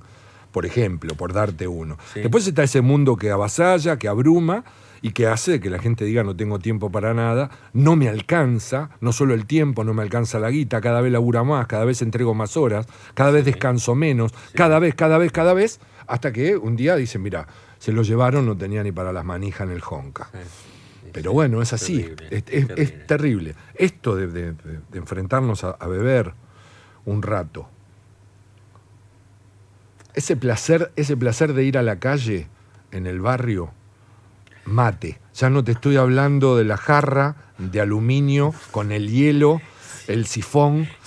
por 0.51 0.65
ejemplo, 0.65 1.15
por 1.15 1.33
darte 1.33 1.67
uno. 1.67 1.97
Sí. 2.13 2.21
Después 2.21 2.45
está 2.47 2.63
ese 2.63 2.81
mundo 2.81 3.15
que 3.15 3.31
avasalla, 3.31 3.97
que 3.97 4.07
abruma 4.07 4.63
y 5.01 5.11
que 5.11 5.27
hace 5.27 5.59
que 5.59 5.69
la 5.69 5.79
gente 5.79 6.05
diga 6.05 6.23
no 6.23 6.35
tengo 6.35 6.59
tiempo 6.59 6.91
para 6.91 7.13
nada, 7.13 7.49
no 7.73 7.95
me 7.95 8.09
alcanza, 8.09 8.89
no 8.99 9.13
solo 9.13 9.33
el 9.33 9.45
tiempo, 9.45 9.83
no 9.83 9.93
me 9.93 10.01
alcanza 10.01 10.39
la 10.39 10.49
guita, 10.49 10.81
cada 10.81 11.01
vez 11.01 11.11
labura 11.11 11.43
más, 11.43 11.67
cada 11.67 11.85
vez 11.85 12.01
entrego 12.01 12.33
más 12.33 12.57
horas, 12.57 12.87
cada 13.13 13.31
vez 13.31 13.45
descanso 13.45 13.95
menos, 13.95 14.33
cada 14.53 14.79
vez, 14.79 14.95
cada 14.95 15.17
vez, 15.17 15.31
cada 15.31 15.53
vez, 15.53 15.79
hasta 16.07 16.33
que 16.33 16.57
un 16.57 16.75
día 16.75 16.95
dicen, 16.95 17.21
mira, 17.21 17.47
se 17.77 17.91
lo 17.91 18.01
llevaron, 18.01 18.45
no 18.45 18.57
tenía 18.57 18.83
ni 18.83 18.91
para 18.91 19.13
las 19.13 19.23
manijas 19.23 19.67
en 19.67 19.75
el 19.75 19.81
Honka. 19.87 20.29
Pero 21.13 21.31
bueno, 21.33 21.61
es 21.61 21.73
así, 21.73 21.99
Terrible, 22.03 22.27
es, 22.31 22.43
es- 22.47 22.69
es 22.77 23.07
terrible. 23.07 23.55
Esto 23.75 24.15
de, 24.15 24.27
de- 24.27 24.55
enfrentarnos 24.93 25.63
a, 25.63 25.71
a 25.71 25.87
beber 25.87 26.33
un 27.05 27.21
rato, 27.21 27.69
ese 30.13 30.35
placer, 30.35 30.91
ese 30.95 31.15
placer 31.15 31.53
de 31.53 31.63
ir 31.63 31.77
a 31.77 31.83
la 31.83 31.99
calle, 31.99 32.47
en 32.91 33.05
el 33.05 33.19
barrio, 33.21 33.71
mate. 34.65 35.19
Ya 35.35 35.49
no 35.49 35.63
te 35.63 35.73
estoy 35.73 35.97
hablando 35.97 36.55
de 36.57 36.63
la 36.63 36.77
jarra 36.77 37.35
de 37.57 37.81
aluminio 37.81 38.53
con 38.71 38.91
el 38.91 39.09
hielo, 39.09 39.61
el 40.07 40.25
sifón 40.25 40.87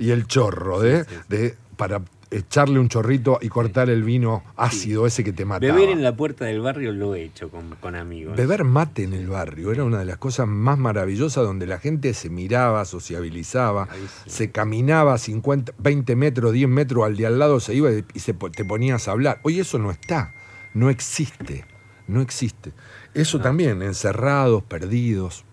y 0.00 0.10
el 0.10 0.26
chorro 0.26 0.80
de, 0.80 1.04
de- 1.28 1.56
para 1.76 2.02
echarle 2.30 2.78
un 2.78 2.88
chorrito 2.88 3.38
y 3.40 3.48
cortar 3.48 3.88
el 3.90 4.02
vino 4.02 4.42
ácido 4.56 5.06
ese 5.06 5.24
que 5.24 5.32
te 5.32 5.44
mataba. 5.44 5.72
Beber 5.72 5.90
en 5.90 6.02
la 6.02 6.14
puerta 6.14 6.44
del 6.44 6.60
barrio 6.60 6.92
lo 6.92 7.14
he 7.14 7.22
hecho 7.22 7.50
con, 7.50 7.74
con 7.76 7.96
amigos. 7.96 8.36
Beber 8.36 8.64
mate 8.64 9.04
en 9.04 9.14
el 9.14 9.28
barrio 9.28 9.72
era 9.72 9.84
una 9.84 9.98
de 9.98 10.04
las 10.04 10.18
cosas 10.18 10.46
más 10.46 10.78
maravillosas 10.78 11.44
donde 11.44 11.66
la 11.66 11.78
gente 11.78 12.12
se 12.14 12.28
miraba, 12.28 12.84
sociabilizaba, 12.84 13.88
sí. 14.24 14.30
se 14.30 14.50
caminaba 14.50 15.16
50, 15.16 15.72
20 15.78 16.16
metros, 16.16 16.52
10 16.52 16.68
metros 16.68 17.04
al 17.04 17.16
de 17.16 17.26
al 17.26 17.38
lado, 17.38 17.60
se 17.60 17.74
iba 17.74 17.90
y 17.92 18.20
se, 18.20 18.34
te 18.34 18.64
ponías 18.64 19.08
a 19.08 19.12
hablar. 19.12 19.40
Hoy 19.42 19.60
eso 19.60 19.78
no 19.78 19.90
está, 19.90 20.34
no 20.74 20.90
existe, 20.90 21.64
no 22.06 22.20
existe. 22.20 22.72
Eso 23.14 23.40
también, 23.40 23.82
encerrados, 23.82 24.62
perdidos. 24.62 25.44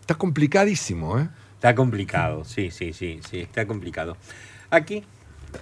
Está 0.00 0.14
complicadísimo, 0.14 1.18
¿eh? 1.18 1.28
Está 1.54 1.74
complicado, 1.74 2.44
sí, 2.44 2.70
sí, 2.70 2.94
sí, 2.94 3.20
sí, 3.28 3.40
está 3.40 3.66
complicado. 3.66 4.16
Aquí, 4.70 5.04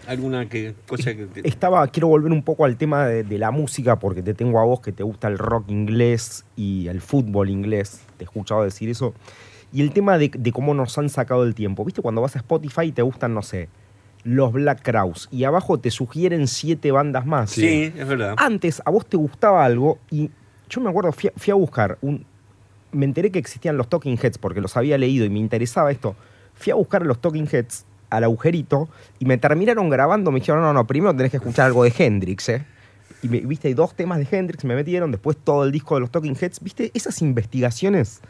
alguna 0.06 0.48
que, 0.48 0.74
cosa 0.86 1.14
que... 1.14 1.26
te- 1.26 1.46
Estaba, 1.48 1.86
quiero 1.88 2.08
volver 2.08 2.32
un 2.32 2.42
poco 2.42 2.64
al 2.64 2.76
tema 2.76 3.06
de, 3.06 3.24
de 3.24 3.38
la 3.38 3.50
música, 3.50 3.98
porque 3.98 4.22
te 4.22 4.34
tengo 4.34 4.60
a 4.60 4.64
vos 4.64 4.80
que 4.80 4.92
te 4.92 5.02
gusta 5.02 5.28
el 5.28 5.38
rock 5.38 5.70
inglés 5.70 6.44
y 6.56 6.88
el 6.88 7.00
fútbol 7.00 7.50
inglés. 7.50 8.00
Te 8.16 8.24
he 8.24 8.26
escuchado 8.26 8.64
decir 8.64 8.88
eso. 8.88 9.14
Y 9.72 9.82
el 9.82 9.92
tema 9.92 10.16
de, 10.18 10.30
de 10.36 10.52
cómo 10.52 10.72
nos 10.74 10.96
han 10.98 11.08
sacado 11.08 11.44
el 11.44 11.54
tiempo. 11.54 11.84
¿Viste? 11.84 12.00
Cuando 12.02 12.20
vas 12.22 12.34
a 12.36 12.38
Spotify 12.38 12.82
y 12.86 12.92
te 12.92 13.02
gustan, 13.02 13.34
no 13.34 13.42
sé, 13.42 13.68
los 14.24 14.52
Black 14.52 14.82
Crowes. 14.82 15.28
Y 15.30 15.44
abajo 15.44 15.78
te 15.78 15.90
sugieren 15.90 16.46
siete 16.48 16.90
bandas 16.90 17.26
más. 17.26 17.50
Sí, 17.50 17.92
es 17.96 18.08
verdad. 18.08 18.34
Antes 18.38 18.82
a 18.84 18.90
vos 18.90 19.06
te 19.06 19.16
gustaba 19.16 19.64
algo 19.64 19.98
y 20.10 20.30
yo 20.70 20.80
me 20.80 20.90
acuerdo, 20.90 21.12
fui 21.12 21.28
a, 21.28 21.32
fui 21.38 21.50
a 21.50 21.54
buscar 21.54 21.98
un... 22.02 22.24
Me 22.92 23.04
enteré 23.04 23.30
que 23.30 23.38
existían 23.38 23.76
los 23.76 23.88
Talking 23.88 24.18
Heads 24.22 24.38
porque 24.38 24.60
los 24.62 24.76
había 24.76 24.96
leído 24.96 25.24
y 25.26 25.30
me 25.30 25.38
interesaba 25.38 25.90
esto. 25.90 26.16
Fui 26.54 26.70
a 26.72 26.74
buscar 26.74 27.04
los 27.04 27.20
Talking 27.20 27.46
Heads 27.50 27.84
al 28.10 28.24
agujerito 28.24 28.88
y 29.18 29.24
me 29.24 29.38
terminaron 29.38 29.88
grabando. 29.88 30.30
Me 30.30 30.40
dijeron, 30.40 30.62
no, 30.62 30.72
no, 30.72 30.86
primero 30.86 31.14
tenés 31.14 31.30
que 31.30 31.38
escuchar 31.38 31.66
algo 31.66 31.84
de 31.84 31.92
Hendrix, 31.96 32.48
¿eh? 32.48 32.64
Y 33.22 33.28
me, 33.28 33.40
viste, 33.40 33.68
hay 33.68 33.74
dos 33.74 33.94
temas 33.94 34.18
de 34.18 34.28
Hendrix, 34.30 34.64
me 34.64 34.74
metieron, 34.74 35.10
después 35.10 35.36
todo 35.36 35.64
el 35.64 35.72
disco 35.72 35.94
de 35.96 36.02
los 36.02 36.10
Talking 36.10 36.36
Heads. 36.40 36.60
Viste, 36.60 36.90
esas 36.94 37.20
investigaciones 37.20 38.20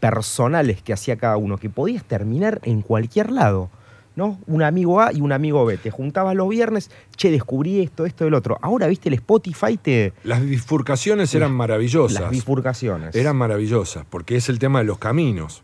personales 0.00 0.82
que 0.82 0.92
hacía 0.92 1.16
cada 1.16 1.36
uno, 1.36 1.56
que 1.56 1.70
podías 1.70 2.04
terminar 2.04 2.60
en 2.64 2.82
cualquier 2.82 3.30
lado. 3.32 3.70
¿no? 4.16 4.38
Un 4.46 4.62
amigo 4.62 5.00
A 5.00 5.12
y 5.12 5.20
un 5.20 5.32
amigo 5.32 5.64
B. 5.64 5.76
Te 5.76 5.90
juntabas 5.90 6.36
los 6.36 6.48
viernes, 6.48 6.90
che, 7.16 7.30
descubrí 7.30 7.80
esto, 7.80 8.06
esto, 8.06 8.26
el 8.26 8.34
otro. 8.34 8.58
Ahora, 8.62 8.86
viste, 8.86 9.08
el 9.08 9.14
Spotify 9.14 9.76
te. 9.76 10.12
Las 10.22 10.44
bifurcaciones 10.44 11.34
eran 11.34 11.52
maravillosas. 11.52 12.20
Las 12.20 12.30
bifurcaciones. 12.30 13.14
Eran 13.14 13.36
maravillosas, 13.36 14.04
porque 14.08 14.36
es 14.36 14.48
el 14.48 14.58
tema 14.58 14.80
de 14.80 14.84
los 14.84 14.98
caminos. 14.98 15.62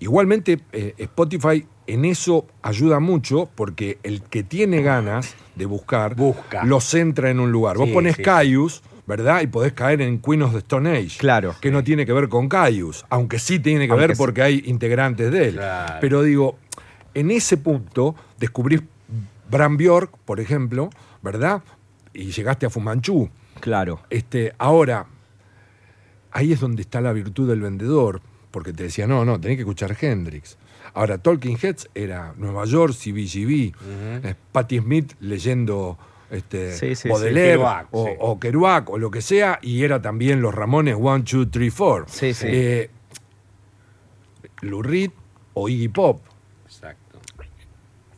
Igualmente, 0.00 0.60
eh, 0.72 0.94
Spotify 0.98 1.66
en 1.88 2.04
eso 2.04 2.46
ayuda 2.62 3.00
mucho, 3.00 3.48
porque 3.54 3.98
el 4.02 4.22
que 4.22 4.42
tiene 4.42 4.82
ganas 4.82 5.34
de 5.56 5.66
buscar, 5.66 6.14
Busca. 6.14 6.64
lo 6.64 6.80
centra 6.80 7.30
en 7.30 7.40
un 7.40 7.50
lugar. 7.50 7.76
Vos 7.76 7.88
Sí, 7.88 7.94
pones 7.94 8.16
sí. 8.16 8.22
Caius, 8.22 8.82
¿verdad? 9.06 9.40
Y 9.42 9.46
podés 9.48 9.72
caer 9.72 10.00
en 10.02 10.20
Queen 10.20 10.42
of 10.42 10.52
the 10.52 10.58
Stone 10.58 10.90
Age. 10.90 11.16
Claro. 11.18 11.54
Que 11.60 11.70
no 11.70 11.82
tiene 11.82 12.06
que 12.06 12.12
ver 12.12 12.28
con 12.28 12.48
Caius, 12.48 13.04
aunque 13.08 13.38
sí 13.38 13.58
tiene 13.58 13.86
que 13.86 13.92
Aunque 13.92 14.06
ver 14.08 14.16
sí. 14.16 14.22
porque 14.22 14.42
hay 14.42 14.62
integrantes 14.66 15.32
de 15.32 15.48
él. 15.48 15.54
Claro. 15.54 15.94
Pero 16.00 16.22
digo, 16.22 16.58
en 17.14 17.30
ese 17.30 17.56
punto 17.56 18.14
descubrís 18.38 18.82
Bram 19.50 19.76
Bjork, 19.76 20.16
por 20.24 20.40
ejemplo, 20.40 20.90
¿verdad? 21.22 21.62
Y 22.12 22.30
llegaste 22.32 22.66
a 22.66 22.70
Fumanchu. 22.70 23.30
Claro. 23.60 24.00
Este, 24.10 24.52
ahora, 24.58 25.06
ahí 26.32 26.52
es 26.52 26.60
donde 26.60 26.82
está 26.82 27.00
la 27.00 27.12
virtud 27.12 27.48
del 27.48 27.60
vendedor, 27.60 28.20
porque 28.50 28.72
te 28.72 28.84
decía, 28.84 29.06
no, 29.06 29.24
no, 29.24 29.40
tenés 29.40 29.56
que 29.56 29.62
escuchar 29.62 29.96
Hendrix. 30.00 30.56
Ahora, 30.98 31.18
Talking 31.18 31.56
Heads 31.62 31.90
era 31.94 32.34
Nueva 32.36 32.64
York, 32.64 32.92
CBGB, 32.92 33.72
eh, 34.24 34.34
Patti 34.50 34.80
Smith 34.80 35.14
leyendo 35.20 35.96
este, 36.28 36.72
Sí, 36.72 36.88
sí, 36.88 37.02
sí. 37.02 37.08
Baudelaire 37.08 37.52
Kerouac, 37.52 37.86
o, 37.92 38.02
o 38.18 38.40
Kerouac 38.40 38.90
o 38.90 38.98
lo 38.98 39.08
que 39.08 39.22
sea, 39.22 39.60
y 39.62 39.84
era 39.84 40.02
también 40.02 40.42
los 40.42 40.52
Ramones 40.52 40.96
1, 40.98 41.18
2, 41.20 41.50
3, 41.52 41.72
4. 41.72 42.06
Sí, 42.08 42.34
sí. 42.34 42.46
Eh, 42.50 42.90
Lou 44.62 44.82
Reed 44.82 45.12
o 45.54 45.68
Iggy 45.68 45.86
Pop. 45.86 46.20
Exacto. 46.64 47.20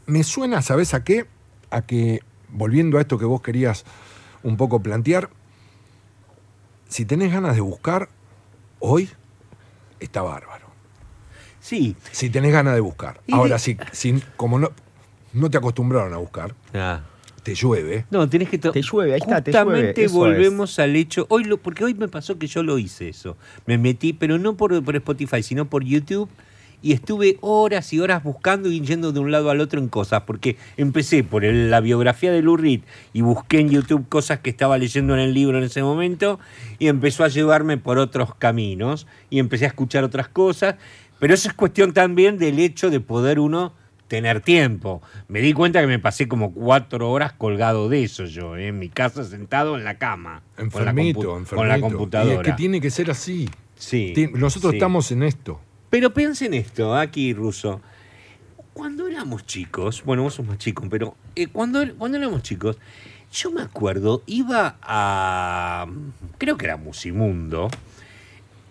Me 0.06 0.24
suena, 0.24 0.62
¿sabes 0.62 0.94
a 0.94 1.04
qué? 1.04 1.26
A 1.68 1.82
que, 1.82 2.20
volviendo 2.48 2.96
a 2.96 3.02
esto 3.02 3.18
que 3.18 3.26
vos 3.26 3.42
querías 3.42 3.84
un 4.42 4.56
poco 4.56 4.82
plantear, 4.82 5.28
si 6.88 7.04
tenés 7.04 7.30
ganas 7.30 7.56
de 7.56 7.60
buscar, 7.60 8.08
hoy 8.78 9.10
está 10.00 10.22
bárbaro. 10.22 10.49
Sí. 11.60 11.94
Si 12.12 12.30
tenés 12.30 12.52
ganas 12.52 12.74
de 12.74 12.80
buscar. 12.80 13.20
Y 13.26 13.34
Ahora, 13.34 13.54
de- 13.54 13.58
si, 13.60 13.76
si- 13.92 14.22
como 14.36 14.58
no, 14.58 14.70
no 15.32 15.50
te 15.50 15.58
acostumbraron 15.58 16.12
a 16.14 16.16
buscar, 16.16 16.54
Ah. 16.74 17.00
te 17.42 17.54
llueve. 17.54 18.04
No, 18.10 18.28
tenés 18.28 18.48
que... 18.48 18.58
Te 18.58 18.82
llueve, 18.82 19.14
ahí 19.14 19.20
está, 19.20 19.42
te 19.42 19.52
llueve, 19.52 19.68
Justamente 19.70 20.08
volvemos 20.08 20.78
al 20.78 20.96
hecho... 20.96 21.26
Hoy 21.28 21.44
lo, 21.44 21.56
porque 21.58 21.84
hoy 21.84 21.94
me 21.94 22.08
pasó 22.08 22.38
que 22.38 22.46
yo 22.46 22.62
lo 22.62 22.78
hice 22.78 23.08
eso. 23.10 23.36
Me 23.66 23.78
metí, 23.78 24.12
pero 24.12 24.38
no 24.38 24.56
por, 24.56 24.82
por 24.82 24.96
Spotify, 24.96 25.42
sino 25.42 25.64
por 25.66 25.84
YouTube. 25.84 26.28
Y 26.82 26.92
estuve 26.94 27.36
horas 27.42 27.92
y 27.92 28.00
horas 28.00 28.22
buscando 28.24 28.70
y 28.70 28.80
yendo 28.80 29.12
de 29.12 29.20
un 29.20 29.30
lado 29.30 29.50
al 29.50 29.60
otro 29.60 29.78
en 29.80 29.88
cosas. 29.88 30.22
Porque 30.22 30.56
empecé 30.78 31.22
por 31.22 31.44
el- 31.44 31.70
la 31.70 31.80
biografía 31.80 32.32
de 32.32 32.40
Lou 32.40 32.56
Reed 32.56 32.80
y 33.12 33.20
busqué 33.20 33.58
en 33.60 33.68
YouTube 33.68 34.08
cosas 34.08 34.38
que 34.40 34.48
estaba 34.48 34.78
leyendo 34.78 35.12
en 35.12 35.20
el 35.20 35.34
libro 35.34 35.58
en 35.58 35.64
ese 35.64 35.82
momento. 35.82 36.40
Y 36.78 36.88
empezó 36.88 37.22
a 37.24 37.28
llevarme 37.28 37.76
por 37.76 37.98
otros 37.98 38.34
caminos. 38.34 39.06
Y 39.28 39.38
empecé 39.40 39.66
a 39.66 39.68
escuchar 39.68 40.04
otras 40.04 40.28
cosas. 40.28 40.76
Pero 41.20 41.34
eso 41.34 41.48
es 41.48 41.54
cuestión 41.54 41.92
también 41.92 42.38
del 42.38 42.58
hecho 42.58 42.90
de 42.90 42.98
poder 42.98 43.38
uno 43.38 43.72
tener 44.08 44.40
tiempo. 44.40 45.00
Me 45.28 45.40
di 45.40 45.52
cuenta 45.52 45.80
que 45.80 45.86
me 45.86 46.00
pasé 46.00 46.26
como 46.26 46.52
cuatro 46.52 47.10
horas 47.10 47.32
colgado 47.34 47.88
de 47.88 48.02
eso 48.02 48.24
yo, 48.24 48.56
¿eh? 48.56 48.66
en 48.68 48.78
mi 48.80 48.88
casa 48.88 49.22
sentado 49.22 49.76
en 49.76 49.84
la 49.84 49.98
cama. 49.98 50.42
con 50.56 50.84
la 50.84 50.90
Enfermito, 50.90 51.36
enfermito. 51.36 51.56
Con 51.56 51.68
la 51.68 51.78
Y 51.78 51.80
computadora. 51.80 52.34
es 52.40 52.46
que 52.46 52.52
tiene 52.54 52.80
que 52.80 52.90
ser 52.90 53.10
así. 53.10 53.48
Sí, 53.76 54.12
Nosotros 54.34 54.72
sí. 54.72 54.76
estamos 54.78 55.12
en 55.12 55.22
esto. 55.22 55.60
Pero 55.90 56.12
piensen 56.12 56.54
esto, 56.54 56.96
aquí, 56.96 57.32
Ruso. 57.34 57.80
Cuando 58.72 59.06
éramos 59.06 59.46
chicos, 59.46 60.02
bueno, 60.04 60.22
vos 60.22 60.34
sos 60.34 60.46
más 60.46 60.58
chico, 60.58 60.84
pero 60.90 61.16
eh, 61.36 61.46
cuando, 61.48 61.80
cuando 61.96 62.18
éramos 62.18 62.42
chicos, 62.42 62.78
yo 63.32 63.50
me 63.52 63.62
acuerdo, 63.62 64.22
iba 64.26 64.76
a. 64.82 65.86
Creo 66.38 66.56
que 66.56 66.66
era 66.66 66.76
Musimundo, 66.76 67.68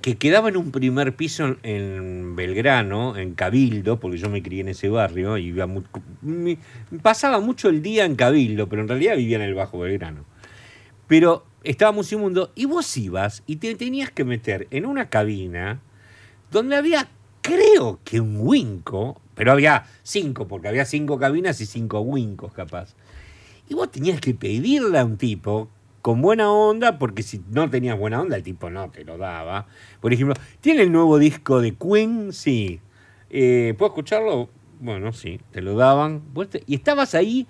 que 0.02 0.18
quedaba 0.18 0.50
en 0.50 0.58
un 0.58 0.72
primer 0.72 1.16
piso 1.16 1.58
en, 1.64 2.36
Belgrano, 2.36 3.18
en 3.18 3.34
Cabildo, 3.34 4.00
porque 4.00 4.18
yo 4.18 4.30
me 4.30 4.42
crié 4.42 4.62
en 4.62 4.70
ese 4.70 4.88
barrio, 4.90 5.38
y 5.38 5.48
iba 5.48 5.68
mu- 5.68 5.84
mi- 6.22 6.58
pasaba 7.02 7.40
mucho 7.40 7.68
el 7.70 7.82
día 7.82 8.06
en 8.06 8.16
Cabildo, 8.16 8.70
pero 8.70 8.82
en 8.82 8.88
realidad 8.88 9.18
vivía 9.18 9.36
en 9.36 9.44
el 9.44 9.56
Bajo 9.56 9.80
Belgrano. 9.80 10.24
Pero 11.08 11.46
estaba 11.64 11.92
Musimundo 11.92 12.52
y 12.56 12.66
vos 12.66 12.96
ibas 12.96 13.44
y 13.46 13.58
te 13.58 13.76
tenías 13.76 14.12
que 14.12 14.24
meter 14.24 14.68
en 14.72 14.86
una 14.86 15.10
cabina 15.10 15.82
donde 16.52 16.78
había, 16.78 17.10
creo 17.42 18.00
que 18.06 18.22
un 18.22 18.38
winco, 18.40 19.20
pero 19.36 19.52
había 19.52 19.86
cinco, 20.04 20.48
porque 20.48 20.70
había 20.70 20.86
cinco 20.86 21.20
cabinas 21.20 21.60
y 21.60 21.66
cinco 21.66 22.00
wincos 22.00 22.54
capaz. 22.54 22.96
Y 23.68 23.74
vos 23.74 23.92
tenías 23.92 24.22
que 24.22 24.34
pedirle 24.34 24.98
a 24.98 25.04
un 25.06 25.18
tipo 25.18 25.70
con 26.02 26.22
buena 26.22 26.52
onda, 26.52 26.98
porque 27.00 27.24
si 27.24 27.42
no 27.52 27.70
tenías 27.70 27.98
buena 27.98 28.22
onda, 28.22 28.36
el 28.38 28.44
tipo 28.44 28.70
no 28.70 28.90
te 28.90 29.04
lo 29.04 29.18
daba. 29.18 29.68
Por 30.02 30.14
ejemplo, 30.14 30.36
¿tiene 30.62 30.84
el 30.84 30.92
nuevo 30.92 31.18
disco 31.20 31.62
de 31.62 31.76
Queen? 31.76 32.32
Sí. 32.34 32.80
Eh, 33.30 33.74
¿Puedo 33.78 33.92
escucharlo? 33.92 34.50
Bueno, 34.80 35.12
sí, 35.12 35.40
te 35.52 35.62
lo 35.62 35.76
daban. 35.76 36.22
Y 36.66 36.76
estabas 36.76 37.16
ahí 37.16 37.48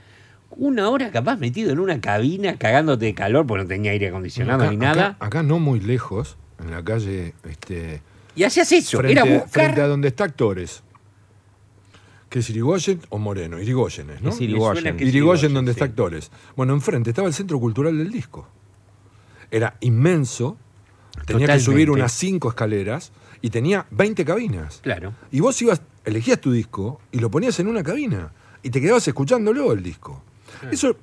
una 0.52 0.90
hora 0.90 1.12
capaz 1.12 1.38
metido 1.38 1.72
en 1.72 1.80
una 1.80 2.02
cabina 2.02 2.58
cagándote 2.58 3.06
de 3.06 3.14
calor 3.14 3.46
porque 3.46 3.64
no 3.64 3.68
tenía 3.70 3.92
aire 3.92 4.08
acondicionado 4.08 4.64
Acá- 4.64 4.72
ni 4.72 4.78
nada. 4.78 5.08
Acá, 5.10 5.26
acá 5.26 5.44
no 5.44 5.60
muy 5.60 5.80
lejos, 5.80 6.38
en 6.60 6.72
la 6.72 6.84
calle, 6.84 7.34
este, 7.48 8.02
Y 8.36 8.44
hacías 8.44 8.72
eso, 8.72 8.98
frente, 8.98 9.12
era 9.22 9.24
buscar... 9.24 9.66
frente 9.66 9.82
a 9.82 9.88
donde 9.88 10.08
está 10.08 10.24
Actores. 10.24 10.82
¿Qué 12.30 12.40
es 12.40 12.50
Irigoyen 12.52 13.02
o 13.10 13.18
Moreno? 13.18 13.60
Irigoyen, 13.60 14.08
¿no? 14.22 14.30
Es 14.30 14.40
Irigoyen. 14.40 14.96
que 14.98 15.04
es 15.04 15.10
Irigoyen, 15.10 15.54
donde 15.54 15.74
sí. 15.74 15.78
está 15.78 15.86
Actores. 15.86 16.32
Bueno, 16.56 16.74
enfrente 16.74 17.10
estaba 17.10 17.28
el 17.28 17.34
Centro 17.34 17.60
Cultural 17.60 17.98
del 17.98 18.12
Disco. 18.12 18.48
Era 19.50 19.76
inmenso, 19.80 20.58
tenía 21.26 21.48
que 21.48 21.60
subir 21.60 21.90
unas 21.90 22.12
cinco 22.12 22.50
escaleras 22.50 23.12
y 23.42 23.50
tenía 23.50 23.88
20 23.90 24.24
cabinas. 24.26 24.80
Claro. 24.84 25.14
Y 25.32 25.40
vos 25.40 25.60
ibas, 25.62 25.82
elegías 26.06 26.40
tu 26.40 26.52
disco 26.52 27.02
y 27.12 27.20
lo 27.20 27.32
ponías 27.32 27.60
en 27.60 27.68
una 27.68 27.82
cabina 27.82 28.32
y 28.62 28.70
te 28.70 28.80
quedabas 28.80 29.08
escuchándolo 29.08 29.72
el 29.74 29.82
disco. 29.82 30.22
Eso, 30.72 30.96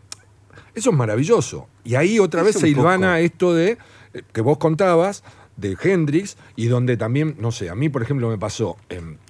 eso 0.75 0.91
es 0.91 0.97
maravilloso. 0.97 1.69
Y 1.83 1.97
ahí 1.97 2.21
otra 2.21 2.43
Es 2.43 2.47
vez 2.47 2.59
se 2.59 2.69
hilvana 2.69 3.15
poco. 3.15 3.25
esto 3.25 3.55
de 3.55 3.79
eh, 4.15 4.23
que 4.33 4.41
vos 4.43 4.59
contabas 4.59 5.25
de 5.57 5.77
Hendrix 5.83 6.37
y 6.55 6.67
donde 6.67 6.97
también, 6.97 7.35
no 7.41 7.51
sé, 7.51 7.69
a 7.71 7.75
mí 7.75 7.89
por 7.89 8.03
ejemplo 8.03 8.29
me 8.29 8.39
pasó 8.39 8.77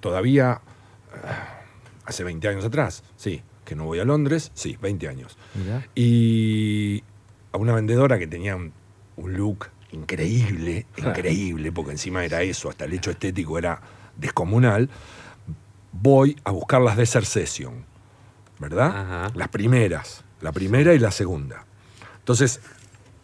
todavía 0.01 0.61
hace 2.07 2.24
20 2.24 2.48
años 2.48 2.64
atrás, 2.64 3.02
sí, 3.16 3.42
que 3.64 3.74
no 3.74 3.84
voy 3.84 3.98
a 3.98 4.04
Londres, 4.04 4.50
sí, 4.54 4.78
20 4.80 5.09
años. 5.09 5.36
Mirá. 5.54 5.86
Y 5.94 7.02
a 7.52 7.59
una 7.59 7.74
vendedora 7.74 8.18
que 8.18 8.26
tenía 8.26 8.57
un, 8.57 8.72
un 9.16 9.34
look 9.34 9.68
increíble, 9.92 10.86
increíble, 10.96 11.72
porque 11.72 11.92
encima 11.92 12.24
era 12.24 12.42
eso, 12.42 12.68
hasta 12.68 12.84
el 12.84 12.92
hecho 12.92 13.11
estético 13.11 13.59
era 13.59 13.80
descomunal, 14.16 14.88
voy 15.92 16.36
a 16.44 16.50
buscar 16.50 16.80
las 16.80 16.96
Desert 16.96 17.26
Session, 17.26 17.84
¿verdad? 18.59 18.86
Ajá. 18.86 19.32
Las 19.34 19.48
primeras, 19.48 20.24
la 20.40 20.52
primera 20.52 20.94
y 20.94 20.98
la 20.98 21.11
segunda. 21.11 21.64
Entonces, 22.18 22.61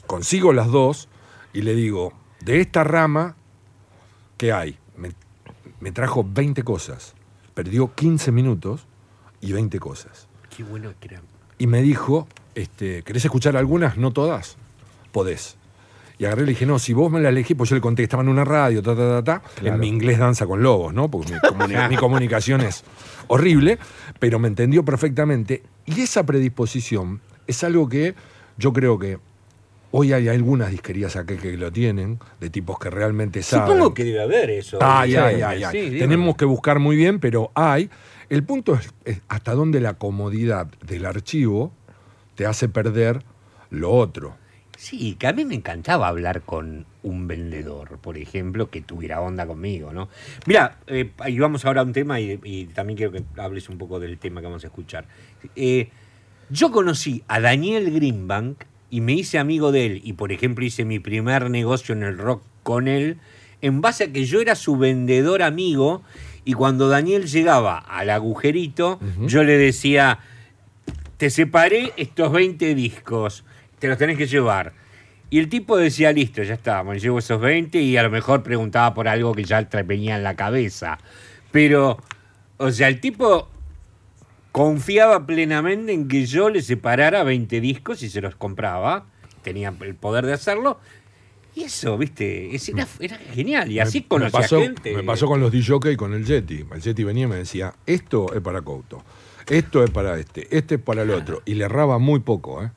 consigo 0.07 0.53
las 0.53 0.69
dos 0.69 1.09
y 1.53 1.63
le 1.63 1.75
digo, 1.75 2.13
de 2.41 2.61
esta 2.61 2.85
rama, 2.85 3.37
¿qué 4.37 4.53
hay? 4.53 4.79
Me, 4.97 5.13
me 5.81 5.93
trajo 5.93 6.25
20 6.27 6.63
cosas, 6.63 7.15
perdió 7.55 7.95
15 7.95 8.33
minutos 8.33 8.87
y 9.41 9.53
20 9.53 9.79
cosas. 9.79 10.29
Qué 10.57 10.63
bueno 10.63 10.93
que 11.01 11.09
era. 11.09 11.23
Y 11.59 11.67
me 11.67 11.83
dijo, 11.83 12.27
este, 12.55 13.03
¿querés 13.03 13.25
escuchar 13.25 13.57
algunas? 13.57 13.97
No 13.97 14.11
todas. 14.13 14.57
Podés. 15.13 15.57
Y 16.19 16.25
agarré 16.25 16.43
y 16.43 16.47
le 16.47 16.53
dije, 16.53 16.67
no, 16.67 16.79
si 16.79 16.93
vos 16.93 17.11
me 17.11 17.21
la 17.21 17.31
elegís, 17.31 17.57
pues 17.57 17.71
yo 17.71 17.75
le 17.77 17.81
conté 17.83 18.03
que 18.03 18.05
estaba 18.05 18.23
en 18.23 18.29
una 18.29 18.45
radio, 18.45 18.83
ta, 18.83 18.95
ta, 18.95 19.23
ta, 19.23 19.25
ta. 19.25 19.43
Claro. 19.57 19.75
En 19.75 19.81
mi 19.81 19.89
inglés 19.89 20.19
danza 20.19 20.47
con 20.47 20.63
lobos, 20.63 20.95
¿no? 20.95 21.11
Porque 21.11 21.33
mi, 21.33 21.39
comuni- 21.41 21.89
mi 21.89 21.97
comunicación 21.97 22.61
es 22.61 22.85
horrible, 23.29 23.79
pero 24.19 24.39
me 24.39 24.49
entendió 24.49 24.85
perfectamente. 24.85 25.63
Y 25.87 26.01
esa 26.03 26.25
predisposición 26.25 27.21
es 27.47 27.65
algo 27.65 27.89
que 27.89 28.15
yo 28.57 28.73
creo 28.73 28.99
que 28.99 29.19
hoy 29.93 30.13
hay 30.13 30.29
algunas 30.29 30.71
disquerías 30.71 31.15
acá 31.17 31.37
que 31.37 31.57
lo 31.57 31.71
tienen, 31.73 32.19
de 32.41 32.51
tipos 32.51 32.79
que 32.79 32.91
realmente 32.91 33.43
saben. 33.43 33.69
Supongo 33.69 33.95
que 33.95 34.05
debe 34.05 34.23
haber 34.23 34.51
eso. 34.51 34.79
Ay, 34.81 35.15
ay, 35.15 35.41
ay, 35.43 35.63
ay. 35.63 35.73
sí, 35.73 35.91
digo. 35.91 36.05
Tenemos 36.05 36.37
que 36.37 36.45
buscar 36.45 36.81
muy 36.81 36.97
bien, 36.97 37.21
pero 37.21 37.53
hay. 37.55 37.89
El 38.29 38.43
punto 38.45 38.75
es, 38.75 38.93
es 39.05 39.21
hasta 39.29 39.55
dónde 39.55 39.81
la 39.81 39.95
comodidad 39.95 40.67
del 40.87 41.07
archivo 41.07 41.73
te 42.35 42.47
hace 42.47 42.69
perder 42.69 43.23
lo 43.71 43.91
otro. 43.91 44.35
Sí, 44.77 45.15
que 45.15 45.29
a 45.29 45.33
mí 45.33 45.45
me 45.45 45.55
encantaba 45.55 46.09
hablar 46.09 46.43
con 46.43 46.87
un 47.05 47.29
vendedor, 47.29 47.99
por 47.99 48.17
ejemplo, 48.17 48.69
que 48.69 48.81
tuviera 48.81 49.21
onda 49.21 49.47
conmigo, 49.47 49.93
¿no? 49.93 50.09
Mira, 50.47 50.79
eh, 50.89 51.13
y 51.29 51.39
vamos 51.39 51.65
ahora 51.65 51.83
a 51.83 51.85
un 51.85 51.93
tema 51.93 52.19
y, 52.19 52.41
y 52.43 52.65
también 52.67 52.97
quiero 52.97 53.13
que 53.13 53.23
hables 53.37 53.69
un 53.69 53.79
poco 53.79 54.01
del 54.01 54.19
tema 54.19 54.41
que 54.41 54.47
vamos 54.47 54.65
a 54.65 54.67
escuchar. 54.67 55.05
Eh, 55.55 55.89
yo 56.51 56.73
conocí 56.73 57.23
a 57.29 57.39
Daniel 57.39 57.93
Greenbank 57.93 58.65
y 58.93 59.01
me 59.01 59.15
hice 59.15 59.39
amigo 59.39 59.73
de 59.73 59.87
él 59.87 60.01
y, 60.05 60.13
por 60.13 60.33
ejemplo, 60.33 60.67
hice 60.67 60.85
mi 60.85 60.99
primer 60.99 61.49
negocio 61.49 61.95
en 61.95 62.03
el 62.03 62.19
rock 62.19 62.43
con 62.63 62.89
él 62.89 63.17
en 63.63 63.81
base 63.81 64.05
a 64.05 64.13
que 64.13 64.27
yo 64.27 64.43
era 64.43 64.55
su 64.55 64.77
vendedor 64.77 65.43
amigo 65.43 66.03
y 66.45 66.53
cuando 66.53 66.91
Daniel 66.91 67.27
llegaba 67.27 67.79
al 67.79 68.11
agujerito, 68.11 69.01
yo 69.21 69.45
le 69.45 69.57
decía, 69.57 70.19
te 71.17 71.31
separé 71.31 71.95
estos 71.97 72.31
20 72.33 72.75
discos, 72.75 73.45
te 73.79 73.89
los 73.89 73.97
tenés 73.97 74.19
que 74.19 74.27
llevar. 74.27 74.75
Y 75.31 75.39
el 75.39 75.49
tipo 75.49 75.79
decía, 75.79 76.13
listo, 76.13 76.43
ya 76.43 76.53
está, 76.53 76.85
me 76.85 76.99
llevo 76.99 77.21
esos 77.21 77.41
20 77.41 77.81
y 77.81 77.97
a 77.97 78.03
lo 78.03 78.11
mejor 78.11 78.43
preguntaba 78.43 78.93
por 78.93 79.09
algo 79.09 79.35
que 79.35 79.45
ya 79.45 79.67
venía 79.87 80.17
en 80.17 80.23
la 80.23 80.37
cabeza. 80.37 80.99
Pero, 81.51 81.97
o 82.59 82.71
sea, 82.71 82.89
el 82.89 83.01
tipo 83.01 83.49
confiaba 84.53 85.27
plenamente 85.27 85.93
en 85.93 86.09
que 86.09 86.27
yo 86.27 86.51
le 86.51 86.63
separara 86.63 87.23
20 87.25 87.61
discos 87.61 88.03
y 88.03 88.11
se 88.11 88.21
los 88.21 88.37
compraba. 88.37 89.07
Tenía 89.43 89.75
el 89.81 89.95
poder 89.95 90.27
de 90.27 90.35
hacerlo. 90.35 90.79
Y 91.55 91.65
eso, 91.65 91.99
viste, 91.99 92.55
es- 92.55 92.69
era, 92.69 92.87
era 93.01 93.17
genial. 93.19 93.71
Y 93.71 93.79
así 93.81 94.03
conocía 94.03 94.41
pasó, 94.41 94.61
gente. 94.61 94.95
me 94.97 95.03
pasó 95.03 95.27
con 95.27 95.41
los 95.41 95.51
DJ 95.53 95.93
y 95.93 95.97
con 95.97 96.15
el 96.15 96.25
Yeti. 96.25 96.65
El 96.73 96.81
Yeti 96.81 97.05
venía 97.05 97.25
y 97.25 97.29
me 97.29 97.37
decía, 97.37 97.75
esto 97.87 98.33
es 98.35 98.41
para 98.41 98.63
Couto, 98.63 99.03
esto 99.49 99.83
es 99.85 99.91
para 99.91 100.19
este, 100.19 100.47
este 100.57 100.77
es 100.77 100.81
para 100.81 101.03
el 101.03 101.11
otro. 101.11 101.43
Y 101.45 101.55
le 101.55 101.65
erraba 101.65 101.99
muy 101.99 102.21
poco, 102.21 102.63
¿eh? 102.63 102.71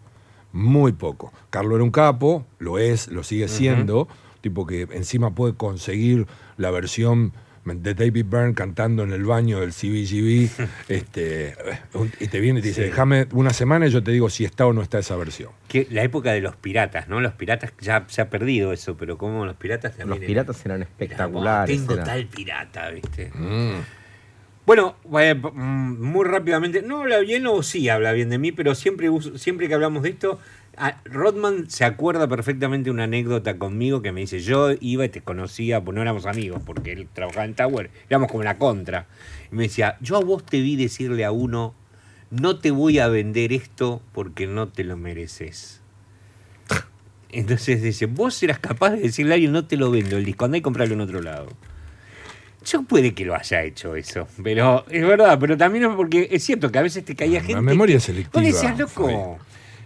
Muy 0.51 0.93
poco. 0.93 1.31
Carlos 1.49 1.75
era 1.75 1.83
un 1.83 1.91
capo, 1.91 2.45
lo 2.59 2.79
es, 2.79 3.09
lo 3.09 3.23
sigue 3.23 3.47
siendo, 3.47 4.07
tipo 4.41 4.65
que 4.65 4.87
encima 4.91 5.35
puede 5.35 5.53
conseguir 5.55 6.27
la 6.57 6.71
versión 6.71 7.33
de 7.65 7.93
David 7.95 8.25
Byrne 8.29 8.53
cantando 8.53 9.03
en 9.03 9.11
el 9.11 9.23
baño 9.25 9.59
del 9.59 9.71
CBGB, 9.71 10.49
este, 10.87 11.55
y 12.19 12.27
te 12.27 12.39
viene 12.39 12.59
y 12.59 12.61
te 12.61 12.67
dice, 12.69 12.83
Sí. 12.83 12.89
déjame 12.89 13.27
una 13.33 13.51
semana 13.51 13.87
y 13.87 13.89
yo 13.89 14.03
te 14.03 14.11
digo 14.11 14.29
si 14.29 14.45
está 14.45 14.65
o 14.67 14.73
no 14.73 14.81
está 14.81 14.99
esa 14.99 15.15
versión. 15.15 15.51
Que 15.67 15.87
la 15.89 16.03
época 16.03 16.31
de 16.31 16.41
los 16.41 16.55
piratas, 16.55 17.07
¿no? 17.07 17.19
Los 17.21 17.33
piratas 17.33 17.73
ya 17.81 18.05
se 18.07 18.21
ha 18.21 18.29
perdido 18.29 18.71
eso, 18.71 18.95
pero 18.97 19.17
como 19.17 19.45
los 19.45 19.55
piratas 19.55 19.95
también. 19.97 20.19
Los 20.19 20.27
piratas 20.27 20.63
eran 20.65 20.81
eran, 20.81 20.87
espectaculares. 20.89 21.75
Tengo 21.77 21.93
eran- 21.93 22.05
tal 22.05 22.25
pirata, 22.27 22.89
¿viste? 22.91 23.31
Mm. 23.33 23.79
Bueno, 24.65 24.95
mm, 25.03 26.01
muy 26.01 26.25
rápidamente, 26.25 26.81
no 26.81 27.01
habla 27.01 27.19
bien 27.19 27.45
o 27.45 27.61
sí 27.61 27.87
habla 27.87 28.13
bien 28.13 28.29
de 28.31 28.39
mí, 28.39 28.51
pero 28.51 28.73
siempre, 28.73 29.09
siempre 29.35 29.67
que 29.67 29.75
hablamos 29.75 30.01
de 30.01 30.09
esto, 30.09 30.39
a- 30.77 31.01
Rodman 31.05 31.69
se 31.69 31.85
acuerda 31.85 32.27
perfectamente 32.27 32.89
una 32.91 33.03
anécdota 33.05 33.57
conmigo 33.57 34.01
que 34.01 34.11
me 34.11 34.21
dice, 34.21 34.39
yo 34.39 34.71
iba 34.79 35.05
y 35.05 35.09
te 35.09 35.21
conocía, 35.21 35.83
pues 35.83 35.95
no 35.95 36.01
éramos 36.01 36.25
amigos, 36.25 36.61
porque 36.65 36.91
él 36.93 37.07
trabajaba 37.13 37.45
en 37.45 37.53
Tower, 37.55 37.89
éramos 38.09 38.29
como 38.31 38.43
la 38.43 38.57
contra. 38.57 39.07
Y 39.51 39.55
me 39.55 39.63
decía, 39.63 39.97
yo 40.01 40.17
a 40.17 40.21
vos 40.23 40.45
te 40.45 40.59
vi 40.61 40.75
decirle 40.75 41.25
a 41.25 41.31
uno, 41.31 41.73
no 42.31 42.57
te 42.59 42.71
voy 42.71 42.99
a 42.99 43.07
vender 43.07 43.53
esto 43.53 44.01
porque 44.13 44.47
no 44.47 44.67
te 44.69 44.83
lo 44.83 44.97
mereces. 44.97 45.81
Entonces 47.31 47.81
dice, 47.81 48.05
vos 48.05 48.41
eras 48.43 48.59
capaz 48.59 48.91
de 48.91 48.99
decirle 49.01 49.33
a 49.33 49.35
alguien, 49.35 49.51
no 49.51 49.65
te 49.65 49.75
lo 49.77 49.91
vendo 49.91 50.17
el 50.17 50.23
disco, 50.25 50.45
andá 50.45 50.57
y 50.57 50.61
comprarlo 50.61 50.93
en 50.93 51.01
otro 51.01 51.21
lado. 51.21 51.47
Yo 52.65 52.81
puede 52.83 53.13
que 53.13 53.25
lo 53.25 53.35
haya 53.35 53.61
hecho 53.63 53.95
eso, 53.95 54.27
pero 54.43 54.85
es 54.89 55.05
verdad, 55.05 55.37
pero 55.39 55.55
también 55.55 55.85
es 55.85 55.95
porque 55.95 56.29
es 56.31 56.43
cierto 56.43 56.71
que 56.71 56.79
a 56.79 56.81
veces 56.81 57.05
te 57.05 57.15
caía 57.15 57.39
La 57.39 57.45
gente. 57.45 57.61
memoria 57.61 57.93
que- 57.93 57.97
es 57.97 58.03
selectiva, 58.03 58.41
Vos 58.41 58.51
decías, 58.53 58.79
loco. 58.79 59.37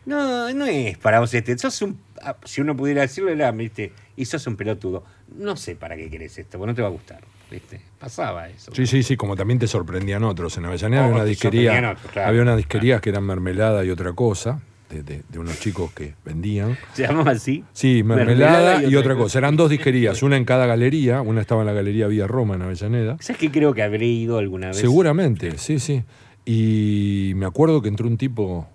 No, 0.09 0.53
no 0.53 0.65
es 0.65 0.97
para 0.97 1.19
vos 1.19 1.33
este. 1.33 1.57
Sos 1.57 1.81
un, 1.81 1.99
ah, 2.21 2.35
si 2.43 2.61
uno 2.61 2.75
pudiera 2.75 3.01
decirlo, 3.01 3.29
era, 3.31 3.51
¿viste? 3.51 3.93
Y 4.17 4.25
sos 4.25 4.45
un 4.47 4.55
pelotudo. 4.55 5.03
No 5.37 5.55
sé 5.55 5.75
para 5.75 5.95
qué 5.95 6.09
querés 6.09 6.37
esto, 6.37 6.57
porque 6.57 6.71
no 6.71 6.75
te 6.75 6.81
va 6.81 6.87
a 6.87 6.91
gustar. 6.91 7.21
¿viste? 7.49 7.81
Pasaba 7.99 8.47
eso. 8.47 8.71
Sí, 8.75 8.85
sí, 8.85 9.01
sí, 9.01 9.17
como 9.17 9.35
también 9.35 9.57
te 9.59 9.67
sorprendían 9.67 10.23
otros. 10.23 10.55
En 10.57 10.65
Avellaneda 10.65 11.01
Oh, 11.01 11.05
había 11.05 11.15
una 11.15 11.25
disquería, 11.25 11.91
otros, 11.91 12.11
claro. 12.11 12.29
había 12.29 12.41
unas 12.43 12.57
disquerías 12.57 13.01
que 13.01 13.09
eran 13.09 13.23
mermelada 13.23 13.83
y 13.83 13.89
otra 13.89 14.13
cosa, 14.13 14.61
de, 14.91 15.01
de- 15.01 15.23
de 15.27 15.39
unos 15.39 15.59
chicos 15.59 15.91
que 15.93 16.13
vendían. 16.23 16.77
¿Se 16.93 17.07
llamaba 17.07 17.31
así? 17.31 17.63
Sí, 17.73 18.03
mermelada, 18.03 18.83
y, 18.83 18.95
otra 18.95 19.15
cosa. 19.15 19.39
Eran 19.39 19.55
dos 19.55 19.69
disquerías, 19.71 20.21
una 20.21 20.37
en 20.37 20.45
cada 20.45 20.67
galería, 20.67 21.21
una 21.21 21.41
estaba 21.41 21.61
en 21.61 21.67
la 21.67 21.73
galería 21.73 22.05
Vía 22.07 22.27
Roma 22.27 22.53
en 22.55 22.61
Avellaneda. 22.61 23.17
¿Sabes 23.19 23.39
que 23.39 23.49
creo 23.49 23.73
que 23.73 23.81
habré 23.81 24.05
ido 24.05 24.37
alguna 24.37 24.67
vez? 24.67 24.77
Seguramente, 24.77 25.57
sí, 25.57 25.79
sí. 25.79 26.03
Y 26.45 27.33
me 27.35 27.45
acuerdo 27.47 27.81
que 27.81 27.89
entró 27.89 28.07
un 28.07 28.17
tipo 28.17 28.67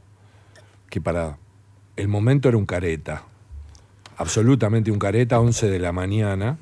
que 0.95 1.01
para 1.01 1.39
el 1.97 2.07
momento 2.07 2.49
era 2.49 2.57
un 2.57 2.67
careta, 2.67 3.25
absolutamente 4.17 4.93
un 4.93 5.01
careta, 5.01 5.41
11 5.41 5.69
de 5.69 5.81
la 5.81 5.91
mañana. 5.91 6.57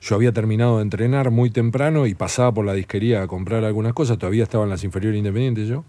Yo 0.00 0.16
había 0.16 0.32
terminado 0.32 0.78
de 0.78 0.82
entrenar 0.82 1.30
muy 1.30 1.50
temprano 1.50 2.08
y 2.08 2.16
pasaba 2.16 2.52
por 2.52 2.64
la 2.64 2.72
disquería 2.72 3.22
a 3.22 3.28
comprar 3.28 3.62
algunas 3.62 3.92
cosas, 3.92 4.18
todavía 4.18 4.42
estaba 4.42 4.64
en 4.64 4.70
las 4.70 4.82
inferiores 4.82 5.16
independientes 5.16 5.68
yo. 5.68 5.84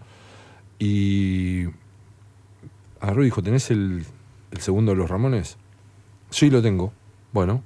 Y 0.78 1.64
agarró 3.00 3.24
dijo, 3.24 3.42
¿tenés 3.42 3.72
el, 3.72 4.04
el 4.52 4.60
segundo 4.60 4.92
de 4.92 4.98
los 4.98 5.10
Ramones? 5.10 5.56
Sí, 6.30 6.50
lo 6.50 6.62
tengo. 6.62 6.92
Bueno, 7.32 7.64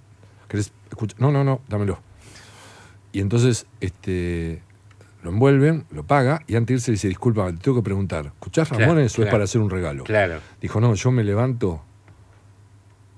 ¿querés 0.48 0.72
escuchar? 0.88 1.20
No, 1.20 1.30
no, 1.30 1.44
no, 1.44 1.60
dámelo. 1.68 1.98
Y 3.12 3.20
entonces 3.20 3.66
este, 3.80 4.62
lo 5.22 5.30
envuelven, 5.30 5.86
lo 5.90 6.04
paga 6.04 6.42
y 6.46 6.56
antes 6.56 6.68
de 6.68 6.74
irse 6.74 6.90
le 6.90 6.94
dice, 6.96 7.08
disculpa, 7.08 7.46
te 7.46 7.58
tengo 7.58 7.78
que 7.78 7.84
preguntar, 7.84 8.26
¿escuchás 8.26 8.68
Claro, 8.68 8.84
Ramones 8.84 9.04
o 9.04 9.06
es 9.06 9.14
claro. 9.16 9.30
para 9.30 9.44
hacer 9.44 9.60
un 9.60 9.70
regalo? 9.70 10.04
Claro. 10.04 10.40
Dijo, 10.60 10.80
no, 10.80 10.94
yo 10.94 11.10
me 11.10 11.24
levanto 11.24 11.82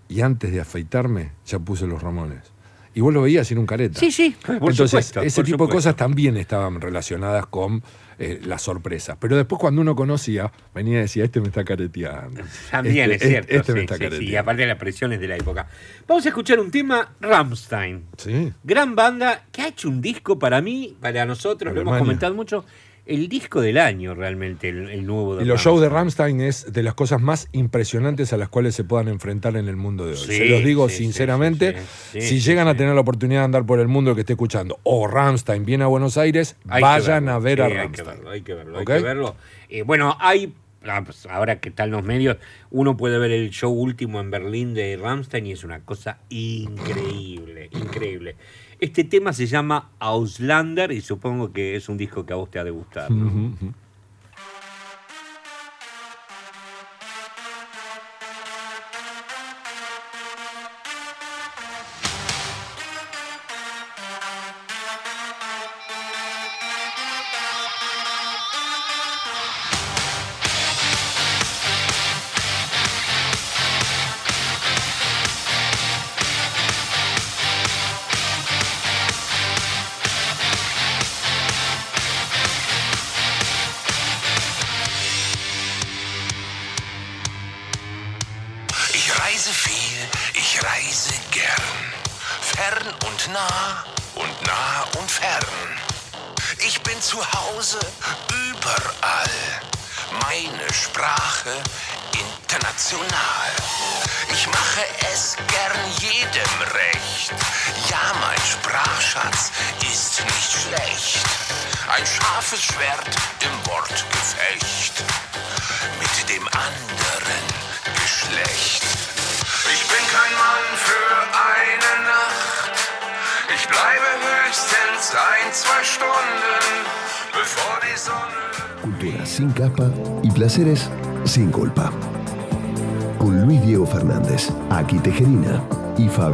y 0.08 0.20
antes 0.20 0.52
de 0.52 0.60
afeitarme 0.60 1.32
ya 1.46 1.58
puse 1.58 1.86
los 1.86 2.02
Ramones. 2.02 2.53
Y 2.94 3.00
vos 3.00 3.12
lo 3.12 3.22
veías 3.22 3.46
sin 3.46 3.58
un 3.58 3.66
careta. 3.66 3.98
Sí, 3.98 4.10
sí, 4.12 4.36
por 4.42 4.54
Entonces, 4.54 4.88
supuesto, 4.90 5.20
ese 5.22 5.36
por 5.40 5.44
tipo 5.46 5.66
de 5.66 5.72
cosas 5.72 5.96
también 5.96 6.36
estaban 6.36 6.80
relacionadas 6.80 7.46
con 7.46 7.82
eh, 8.18 8.40
las 8.44 8.62
sorpresas. 8.62 9.16
Pero 9.20 9.36
después, 9.36 9.58
cuando 9.60 9.80
uno 9.80 9.96
conocía, 9.96 10.52
venía 10.74 10.98
y 10.98 11.02
decía, 11.02 11.24
este 11.24 11.40
me 11.40 11.48
está 11.48 11.64
careteando. 11.64 12.42
También 12.70 13.10
Este- 13.10 13.24
es 13.24 13.30
cierto. 13.30 13.52
Este 13.54 13.72
me 13.72 13.78
sí, 13.80 13.84
está 13.84 13.94
sí, 13.94 13.98
sí, 13.98 14.04
careteando. 14.04 14.30
y 14.32 14.36
aparte 14.36 14.62
de 14.62 14.68
las 14.68 14.78
presiones 14.78 15.20
de 15.20 15.28
la 15.28 15.36
época. 15.36 15.66
Vamos 16.06 16.24
a 16.24 16.28
escuchar 16.28 16.60
un 16.60 16.70
tema 16.70 17.12
Rammstein. 17.20 18.04
Sí. 18.16 18.52
Gran 18.62 18.94
banda 18.94 19.44
que 19.50 19.62
ha 19.62 19.68
hecho 19.68 19.88
un 19.88 20.00
disco 20.00 20.38
para 20.38 20.60
mí, 20.60 20.96
para 21.00 21.24
nosotros, 21.26 21.74
lo 21.74 21.80
hemos 21.80 21.98
comentado 21.98 22.34
mucho, 22.34 22.64
el 23.06 23.28
disco 23.28 23.60
del 23.60 23.78
año 23.78 24.14
realmente, 24.14 24.68
el, 24.70 24.88
el 24.88 25.06
nuevo 25.06 25.36
de 25.36 25.42
Y 25.42 25.46
los 25.46 25.60
shows 25.60 25.80
de 25.80 25.88
Rammstein. 25.88 26.38
Rammstein 26.38 26.40
es 26.40 26.72
de 26.72 26.82
las 26.82 26.94
cosas 26.94 27.20
más 27.20 27.48
impresionantes 27.52 28.32
a 28.32 28.36
las 28.36 28.48
cuales 28.48 28.74
se 28.74 28.84
puedan 28.84 29.08
enfrentar 29.08 29.56
en 29.56 29.68
el 29.68 29.76
mundo 29.76 30.06
de 30.06 30.12
hoy. 30.12 30.16
Sí, 30.16 30.32
se 30.36 30.44
los 30.46 30.64
digo 30.64 30.88
sí, 30.88 30.96
sinceramente, 30.96 31.76
sí, 32.12 32.20
si 32.22 32.40
llegan 32.40 32.66
a 32.68 32.76
tener 32.76 32.94
la 32.94 33.00
oportunidad 33.02 33.40
de 33.40 33.44
andar 33.44 33.66
por 33.66 33.78
el 33.80 33.88
mundo 33.88 34.14
que 34.14 34.22
esté 34.22 34.32
escuchando, 34.32 34.78
o 34.84 35.06
Rammstein 35.06 35.64
viene 35.64 35.84
a 35.84 35.88
Buenos 35.88 36.16
Aires, 36.16 36.56
Hay 36.68 36.82
vayan 36.82 37.26
verlo, 37.26 37.32
a 37.32 37.38
ver 37.40 37.62
a 37.62 37.64
hay 37.66 37.70
que 37.72 37.76
Rammstein. 37.78 38.06
verlo, 38.06 38.30
Hay 38.30 38.40
que 38.42 38.54
verlo, 38.54 38.78
hay 38.78 38.84
que 38.84 38.92
verlo. 39.00 39.36
Eh, 39.68 39.82
bueno, 39.82 40.16
hay, 40.20 40.54
ah, 40.86 41.02
pues, 41.04 41.26
ahora 41.26 41.60
que 41.60 41.68
están 41.68 41.90
los 41.90 42.04
medios, 42.04 42.38
uno 42.70 42.96
puede 42.96 43.18
ver 43.18 43.32
el 43.32 43.50
show 43.50 43.70
último 43.72 44.20
en 44.20 44.30
Berlín 44.30 44.72
de 44.74 44.96
Rammstein 44.96 45.46
y 45.46 45.52
es 45.52 45.62
una 45.64 45.80
cosa 45.80 46.18
increíble, 46.30 47.68
increíble. 47.72 48.36
Este 48.80 49.04
tema 49.04 49.32
se 49.32 49.46
llama 49.46 49.90
Auslander 49.98 50.92
y 50.92 51.00
supongo 51.00 51.52
que 51.52 51.76
es 51.76 51.88
un 51.88 51.96
disco 51.96 52.26
que 52.26 52.32
a 52.32 52.36
vos 52.36 52.50
te 52.50 52.58
ha 52.58 52.64
de 52.64 52.70
gustar. 52.70 53.10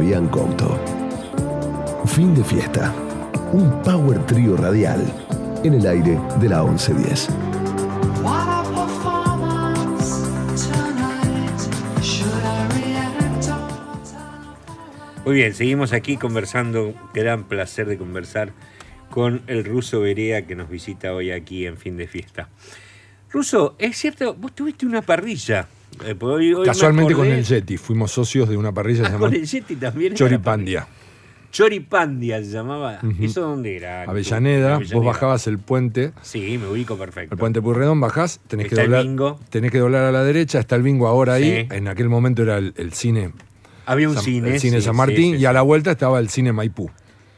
Fabián 0.01 0.29
Couto. 0.29 0.79
Fin 2.07 2.33
de 2.33 2.43
fiesta. 2.43 2.91
Un 3.53 3.83
power 3.83 4.17
trío 4.25 4.57
radial 4.57 4.99
en 5.63 5.75
el 5.75 5.85
aire 5.85 6.19
de 6.39 6.49
la 6.49 6.63
1110. 6.63 7.29
What 8.23 8.47
a 8.49 8.63
performance 8.63 10.23
tonight. 10.65 12.01
Should 12.01 12.33
I 12.33 12.67
react 12.73 13.47
or 13.49 15.23
Muy 15.23 15.35
bien, 15.35 15.53
seguimos 15.53 15.93
aquí 15.93 16.17
conversando. 16.17 16.95
Gran 17.13 17.43
placer 17.43 17.85
de 17.85 17.99
conversar 17.99 18.53
con 19.11 19.43
el 19.45 19.63
ruso 19.63 19.99
Berea 19.99 20.47
que 20.47 20.55
nos 20.55 20.67
visita 20.67 21.13
hoy 21.13 21.29
aquí 21.29 21.67
en 21.67 21.77
fin 21.77 21.95
de 21.95 22.07
fiesta. 22.07 22.49
Ruso, 23.29 23.75
es 23.77 23.97
cierto, 23.97 24.33
vos 24.33 24.55
tuviste 24.55 24.87
una 24.87 25.03
parrilla. 25.03 25.67
Eh, 26.05 26.15
porque 26.15 26.35
hoy- 26.35 26.53
hoy 26.53 26.59
me 26.61 26.65
Casualmente 26.65 27.13
con 27.13 27.27
el 27.27 27.43
Yeti, 27.43 27.77
fuimos 27.77 28.11
socios 28.11 28.49
de 28.49 28.57
una 28.57 28.71
parrilla 28.71 29.01
Ah, 29.01 29.09
llamada 29.09 29.19
con 29.29 29.33
el 29.35 29.45
Yeti 29.45 29.75
también. 29.75 30.07
era 30.13 30.17
Choripandia. 30.17 30.87
Choripandia 31.51 32.37
se 32.43 32.49
llamaba. 32.49 32.99
¿Eso 33.19 33.41
dónde 33.41 33.75
era? 33.75 34.03
Avellaneda, 34.03 34.75
Avellaneda. 34.75 34.95
vos 34.95 35.05
bajabas 35.05 35.47
el 35.47 35.59
puente, 35.59 36.13
Sí, 36.21 36.57
me 36.57 36.67
ubico 36.67 36.97
perfecto. 36.97 37.35
el 37.35 37.39
puente 37.39 37.61
Purredón, 37.61 37.99
bajás, 37.99 38.39
tenés 38.47 38.67
que 38.67 38.75
Está 38.75 38.83
el 38.83 38.87
doblar. 38.91 39.03
bingo. 39.05 39.39
Tenés 39.49 39.71
que 39.71 39.79
doblar 39.79 40.03
a 40.05 40.11
la 40.13 40.23
derecha, 40.23 40.59
está 40.59 40.77
el 40.77 40.83
bingo 40.83 41.07
ahora 41.07 41.33
ahí. 41.33 41.67
En 41.69 41.87
aquel 41.89 42.07
momento 42.07 42.41
era 42.43 42.57
el, 42.57 42.73
el 42.77 42.93
cine. 42.93 43.33
Había 43.85 44.07
un 44.07 44.15
San- 44.15 44.23
cine. 44.23 44.53
el 44.53 44.59
cine 44.61 44.77
sí, 44.77 44.83
San 44.85 44.95
Martín 44.95 45.35
sí, 45.35 45.41
y 45.41 45.45
a 45.45 45.51
la 45.51 45.61
vuelta 45.61 45.91
estaba 45.91 46.19
el 46.19 46.29
cine 46.29 46.53
Maipú. 46.53 46.89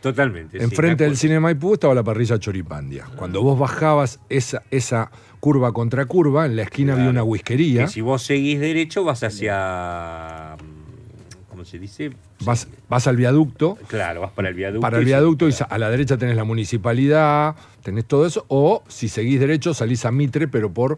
Totalmente. 0.01 0.61
Enfrente 0.61 1.05
del 1.05 1.17
cine 1.17 1.39
Maipú 1.39 1.73
estaba 1.73 1.95
la 1.95 2.03
parrilla 2.03 2.37
Choripandia. 2.37 3.05
Cuando 3.15 3.41
vos 3.41 3.57
bajabas 3.57 4.19
esa, 4.29 4.61
esa 4.69 5.09
curva 5.43 5.73
contra 5.73 6.05
curva, 6.05 6.45
en 6.45 6.55
la 6.55 6.61
esquina 6.61 6.93
había 6.93 7.09
una 7.09 7.21
whiskería. 7.21 7.81
Que 7.81 7.87
si 7.89 7.99
vos 7.99 8.23
seguís 8.23 8.61
derecho 8.61 9.03
vas 9.03 9.23
hacia. 9.23 10.55
mm, 10.57 11.49
¿Cómo 11.49 11.65
se 11.65 11.79
dice? 11.79 12.13
Vas, 12.45 12.69
vas 12.87 13.07
al 13.07 13.17
viaducto. 13.17 13.77
Claro, 13.87 14.21
vas 14.21 14.31
para 14.31 14.47
el 14.47 14.55
viaducto. 14.55 14.79
Para 14.79 14.99
el 14.99 15.03
y 15.03 15.07
viaducto 15.07 15.49
y 15.49 15.53
a 15.69 15.77
la 15.77 15.89
derecha 15.89 16.17
tenés 16.17 16.37
la 16.37 16.45
municipalidad, 16.45 17.57
tenés 17.83 18.05
todo 18.05 18.25
eso. 18.25 18.45
O 18.47 18.83
si 18.87 19.09
seguís 19.09 19.37
derecho 19.37 19.73
salís 19.73 20.05
a 20.05 20.11
Mitre, 20.11 20.47
pero 20.47 20.71
por... 20.71 20.97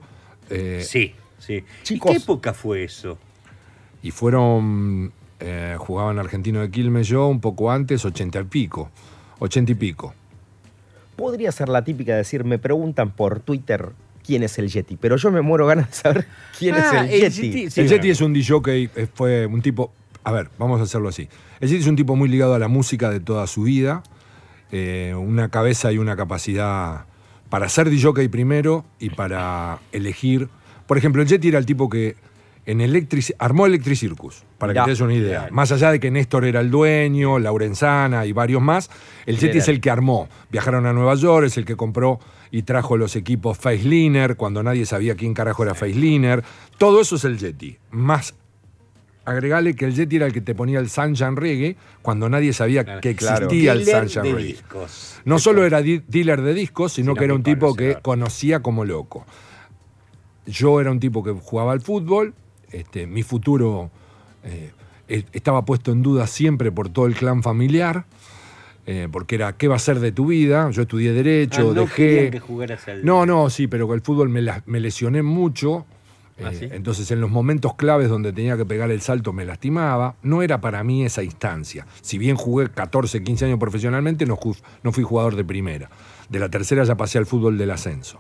eh, 0.52 0.84
Sí, 0.86 1.16
sí. 1.39 1.64
Chicos. 1.82 2.12
¿Y 2.12 2.14
qué 2.18 2.22
época 2.24 2.54
fue 2.54 2.84
eso? 2.84 3.18
Y 4.04 4.12
fueron... 4.12 5.12
eh, 5.39 5.76
jugaban 5.80 6.20
Argentino 6.20 6.62
de 6.62 6.70
Quilmes 6.70 7.08
yo 7.08 7.26
un 7.26 7.41
poco 7.41 7.72
antes, 7.72 8.06
ochenta 8.06 8.41
y 8.41 8.43
pico. 8.43 8.91
Ochenta 9.39 9.72
y 9.72 9.76
pico. 9.76 10.14
Podría 11.16 11.52
ser 11.52 11.68
la 11.68 11.84
típica 11.84 12.12
de 12.12 12.20
decir, 12.20 12.43
me 12.43 12.60
preguntan 12.60 13.10
por 13.10 13.39
Twitter 13.39 13.89
quién 14.26 14.43
es 14.43 14.57
el 14.57 14.69
Yeti, 14.69 14.97
pero 14.97 15.15
yo 15.17 15.32
me 15.32 15.41
muero 15.41 15.65
ganas 15.67 15.89
de 15.89 15.93
saber 15.95 16.28
quién 16.57 16.76
Ah, 16.76 17.05
es 17.05 17.21
el 17.23 17.23
el 17.23 17.32
Yeti. 17.34 17.51
Yeti, 17.51 17.69
sí. 17.71 17.82
el 17.82 17.88
Yeti 17.89 18.09
es 18.09 18.21
un 18.21 18.34
DJ, 18.34 18.89
eh, 18.95 19.07
fue 19.13 19.45
un 19.45 19.61
tipo. 19.61 19.91
A 20.23 20.32
ver, 20.32 20.49
vamos 20.57 20.80
a 20.80 20.84
hacerlo 20.84 21.09
así. 21.09 21.28
El 21.59 21.69
Yeti 21.69 21.82
es 21.82 21.88
un 21.88 21.95
tipo 21.95 22.15
muy 22.15 22.28
ligado 22.30 22.55
a 22.55 22.59
la 22.59 22.67
música 22.67 23.09
de 23.11 23.19
toda 23.19 23.45
su 23.47 23.63
vida. 23.63 24.03
eh, 24.71 25.13
una 25.15 25.49
cabeza 25.49 25.91
y 25.91 25.99
una 25.99 26.15
capacidad 26.15 27.05
para 27.49 27.69
ser 27.69 27.89
DJ 27.89 28.28
primero 28.30 28.84
y 28.99 29.11
para 29.11 29.80
elegir. 29.91 30.49
Por 30.88 30.97
ejemplo, 30.97 31.21
el 31.21 31.28
Yeti 31.28 31.47
era 31.49 31.59
el 31.59 31.65
tipo 31.67 31.88
que 31.89 32.15
en 32.65 32.82
Electric, 32.82 33.36
armó 33.38 33.67
Electric 33.67 33.95
Circus, 33.95 34.43
para 34.57 34.73
que 34.73 34.82
te 34.82 34.89
des 34.89 34.99
una 35.01 35.13
idea. 35.13 35.47
Más 35.51 35.71
allá 35.71 35.91
de 35.91 35.99
que 35.99 36.09
Néstor 36.09 36.45
era 36.45 36.61
el 36.61 36.71
dueño, 36.71 37.38
Laurenzana 37.38 38.26
y 38.26 38.32
varios 38.34 38.61
más, 38.61 38.89
el 39.28 39.38
Yeti 39.38 39.59
es 39.59 39.67
el 39.67 39.80
que 39.80 39.91
armó. 39.91 40.28
Viajaron 40.51 40.88
a 40.88 40.91
Nueva 40.93 41.13
York, 41.13 41.45
es 41.45 41.57
el 41.57 41.63
que 41.65 41.76
compró 41.76 42.19
y 42.52 42.64
trajo 42.64 42.98
los 42.98 43.16
equipos 43.16 43.58
Faceliner, 43.58 44.36
cuando 44.36 44.64
nadie 44.64 44.86
sabía 44.86 45.16
quién 45.16 45.34
carajo 45.34 45.64
era 45.64 45.74
Faceliner. 45.76 46.43
Todo 46.78 47.02
eso 47.02 47.16
es 47.16 47.24
el 47.26 47.38
Yeti. 47.38 47.78
Más 47.91 48.34
agregale 49.26 49.76
que 49.76 49.86
el 49.86 49.96
Yeti 49.96 50.18
era 50.18 50.28
el 50.28 50.34
que 50.34 50.41
te 50.41 50.54
ponía 50.54 50.78
el 50.80 50.89
Sunshine 50.89 51.36
Reggae 51.36 51.76
cuando 52.04 52.30
nadie 52.30 52.54
sabía 52.54 52.84
Claro. 52.84 53.02
que 53.02 53.16
Claro. 53.16 53.46
existía 53.46 53.72
el 53.74 53.84
Sunshine 53.86 54.24
de 54.24 54.32
Reggae. 54.34 54.43
discos. 54.48 55.16
No 55.26 55.39
solo 55.39 55.66
era 55.66 55.82
di- 55.82 56.04
dealer 56.08 56.41
de 56.43 56.54
discos, 56.54 56.93
sino 56.93 57.06
Sino 57.14 57.16
que 57.20 57.26
era 57.26 57.34
un 57.34 57.41
tipo 57.43 57.76
que 57.76 57.98
conocía 58.02 58.62
como 58.62 58.86
loco. 58.86 59.26
Yo 60.46 60.80
era 60.80 60.91
un 60.91 61.00
tipo 61.00 61.24
que 61.24 61.32
jugaba 61.32 61.72
al 61.72 61.82
fútbol, 61.82 62.36
este, 62.72 63.08
mi 63.08 63.24
futuro 63.24 63.89
eh, 64.43 64.72
eh, 65.08 65.24
estaba 65.34 65.66
puesto 65.66 65.91
en 65.91 66.04
duda 66.04 66.28
siempre 66.28 66.72
por 66.72 66.89
todo 66.89 67.08
el 67.08 67.16
clan 67.16 67.41
familiar, 67.41 68.06
eh, 68.88 69.08
porque 69.12 69.36
era 69.36 69.54
qué 69.58 69.68
va 69.68 69.76
a 69.76 69.80
ser 69.80 70.00
de 70.00 70.12
tu 70.12 70.28
vida. 70.28 70.70
Yo 70.72 70.84
estudié 70.84 71.12
Derecho, 71.14 71.62
Ah, 71.72 71.74
no 71.74 71.82
dejé. 71.82 72.30
que 72.32 72.40
jugaras 72.40 72.88
al- 72.88 73.04
No, 73.06 73.26
no, 73.26 73.50
sí, 73.50 73.68
pero 73.68 73.88
con 73.88 73.96
el 73.96 74.02
fútbol 74.02 74.30
me, 74.30 74.42
la- 74.42 74.62
me 74.66 74.80
lesioné 74.80 75.22
mucho. 75.24 75.86
¿Ah, 76.44 76.50
eh, 76.52 76.56
sí? 76.60 76.68
Entonces, 76.70 77.10
en 77.12 77.22
los 77.22 77.32
momentos 77.32 77.76
claves 77.76 78.10
donde 78.10 78.34
tenía 78.34 78.58
que 78.58 78.66
pegar 78.66 78.92
el 78.92 79.00
salto 79.02 79.32
me 79.32 79.46
lastimaba. 79.46 80.16
No 80.22 80.42
era 80.42 80.60
para 80.60 80.84
mí 80.84 81.06
esa 81.06 81.24
instancia. 81.24 81.88
Si 82.02 82.18
bien 82.18 82.36
jugué 82.36 82.70
14, 82.70 83.24
15 83.24 83.46
años 83.46 83.58
profesionalmente, 83.60 84.26
no, 84.26 84.38
fui 84.92 85.04
jugador 85.04 85.36
de 85.38 85.46
primera. 85.46 85.90
De 86.30 86.40
la 86.40 86.50
tercera 86.50 86.84
ya 86.84 86.96
pasé 86.96 87.18
al 87.20 87.26
fútbol 87.26 87.58
del 87.58 87.72
ascenso. 87.72 88.20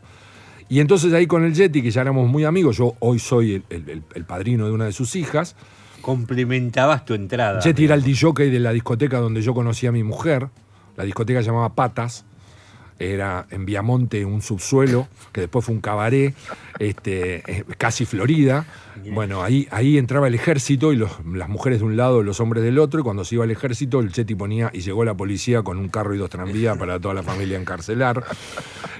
Y 0.69 0.79
entonces 0.79 1.11
ahí 1.13 1.27
con 1.27 1.43
el 1.43 1.53
Yeti, 1.53 1.81
que 1.83 1.91
ya 1.91 2.01
éramos 2.01 2.27
muy 2.29 2.43
amigos, 2.45 2.77
yo 2.77 2.95
hoy 2.99 3.19
soy 3.19 3.55
el, 3.55 3.63
el- 3.69 3.89
el- 3.89 4.03
el 4.15 4.23
padrino 4.23 4.65
de 4.65 4.71
una 4.71 4.85
de 4.85 4.93
sus 4.93 5.15
hijas, 5.15 5.55
complementabas 6.05 7.03
tu 7.03 7.15
entrada. 7.15 7.59
Jetty 7.61 7.85
era 7.85 7.95
el 7.95 8.03
DJ 8.03 8.31
de 8.51 8.59
la 8.59 8.71
discoteca 8.71 9.17
donde 9.19 9.41
yo 9.41 9.55
conocí 9.55 9.87
a 9.87 9.91
mi 9.91 10.03
mujer. 10.03 10.49
La 10.97 11.03
discoteca 11.03 11.39
se 11.41 11.47
llamaba 11.47 11.73
Patas. 11.73 12.25
Era 12.99 13.47
en 13.49 13.65
Viamonte 13.65 14.23
un 14.23 14.41
subsuelo, 14.43 15.07
que 15.33 15.41
después 15.41 15.65
fue 15.65 15.73
un 15.75 15.81
cabaret, 15.81 16.33
este, 16.79 17.37
eh, 17.51 17.63
casi 17.77 18.05
Florida. 18.05 18.65
Bueno, 19.11 19.43
ahí, 19.43 19.67
ahí 19.71 19.97
entraba 19.97 20.27
el 20.29 20.35
ejército 20.35 20.93
y 20.93 20.95
los- 20.95 21.11
las 21.25 21.49
mujeres 21.49 21.79
de 21.79 21.85
un 21.85 21.97
lado, 21.97 22.23
los 22.23 22.39
hombres 22.39 22.63
del 22.63 22.77
otro, 22.79 22.99
y 23.01 23.03
cuando 23.03 23.25
se 23.25 23.35
iba 23.35 23.43
el 23.43 23.51
ejército, 23.51 23.99
el 23.99 24.13
Jetty 24.13 24.35
ponía, 24.35 24.69
y 24.73 24.79
llegó 24.81 25.03
la 25.03 25.13
policía 25.15 25.61
con 25.63 25.77
un 25.77 25.89
carro 25.89 26.15
y 26.15 26.19
dos 26.19 26.29
tranvías 26.29 26.77
para 26.77 26.97
toda 26.99 27.15
la 27.15 27.23
familia 27.23 27.59
encarcelar. 27.59 28.23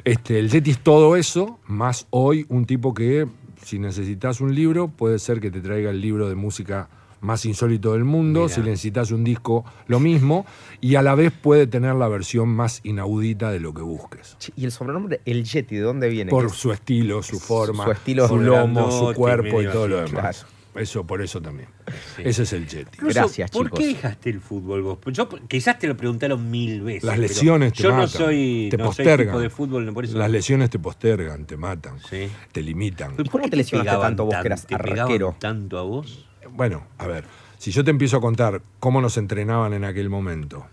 Este, 0.03 0.39
el 0.39 0.49
Jetty 0.49 0.71
es 0.71 0.79
todo 0.79 1.15
eso, 1.15 1.59
más 1.67 2.07
hoy 2.09 2.45
un 2.49 2.65
tipo 2.65 2.93
que, 2.93 3.27
si 3.65 3.79
necesitas 3.79 4.41
un 4.41 4.53
libro, 4.53 4.89
puede 4.89 5.17
ser 5.17 5.39
que 5.39 5.49
te 5.49 5.59
traiga 5.59 5.89
el 5.89 5.99
libro 5.99 6.29
de 6.29 6.35
música 6.35 6.87
más 7.21 7.45
insólito 7.45 7.93
del 7.93 8.03
mundo, 8.03 8.43
Mirá. 8.43 8.53
si 8.53 8.61
necesitas 8.61 9.09
un 9.09 9.23
disco, 9.23 9.65
lo 9.87 9.99
mismo, 9.99 10.45
y 10.81 10.95
a 10.95 11.01
la 11.01 11.15
vez 11.15 11.31
puede 11.31 11.65
tener 11.65 11.95
la 11.95 12.07
versión 12.07 12.47
más 12.49 12.81
inaudita 12.83 13.49
de 13.49 13.59
lo 13.59 13.73
que 13.73 13.81
busques. 13.81 14.37
¿Y 14.55 14.65
el 14.65 14.71
sobrenombre, 14.71 15.21
el 15.25 15.43
Yeti, 15.43 15.77
de 15.77 15.81
dónde 15.81 16.09
viene? 16.09 16.29
Por 16.29 16.51
su 16.51 16.71
estilo, 16.71 17.23
su 17.23 17.39
forma, 17.39 17.85
su 17.85 17.91
estilo 17.91 18.27
su 18.27 18.37
lomo, 18.37 18.91
su 18.91 19.15
cuerpo 19.15 19.63
y 19.63 19.65
todo 19.65 19.87
lo 19.87 20.01
demás. 20.03 20.45
Eso, 20.75 21.05
por 21.07 21.21
eso 21.21 21.41
también. 21.41 21.69
Ese 22.17 22.43
es 22.43 22.53
el 22.53 22.67
Jetty. 22.67 22.89
Incluso, 22.97 23.19
Gracias, 23.21 23.49
¿Por 23.51 23.65
chicos. 23.67 23.79
qué 23.79 23.87
dejaste 23.87 24.29
el 24.29 24.41
fútbol 24.41 24.81
vos? 24.81 24.97
Yo 25.11 25.29
quizás 25.47 25.79
te 25.79 25.87
lo 25.87 25.95
preguntaron 25.95 26.51
mil 26.51 26.81
veces. 26.81 27.03
Las 27.03 27.17
lesiones 27.17 27.73
te 27.73 27.83
Yo 27.83 27.89
no 27.89 27.95
matan, 27.97 28.09
soy, 28.09 28.67
te 28.69 28.77
no 28.77 28.83
soy 28.85 28.87
postergan. 28.87 29.27
tipo 29.27 29.39
de 29.39 29.49
fútbol, 29.49 29.93
por 29.93 30.03
eso 30.05 30.17
Las 30.17 30.29
lesiones 30.29 30.69
te 30.69 30.77
postergan, 30.79 31.45
te 31.45 31.55
matan, 31.57 31.99
Sí. 32.09 32.29
te 32.51 32.61
limitan. 32.61 33.13
¿Y 33.17 33.23
por 33.29 33.41
qué 33.41 33.45
te 33.47 33.51
te 33.51 33.57
lesionaste 33.57 34.01
tanto 34.01 34.25
vos 34.25 34.35
que 34.41 34.47
eras 34.47 34.67
te 34.67 34.75
arquero? 34.75 35.35
tanto 35.39 35.77
a 35.79 35.83
vos? 35.83 36.27
Bueno, 36.51 36.85
a 36.97 37.07
ver, 37.07 37.23
si 37.57 37.71
yo 37.71 37.83
te 37.83 37.91
empiezo 37.91 38.17
a 38.17 38.21
contar 38.21 38.61
cómo 38.79 38.99
nos 39.01 39.17
entrenaban 39.17 39.73
en 39.73 39.85
aquel 39.85 40.09
momento, 40.09 40.65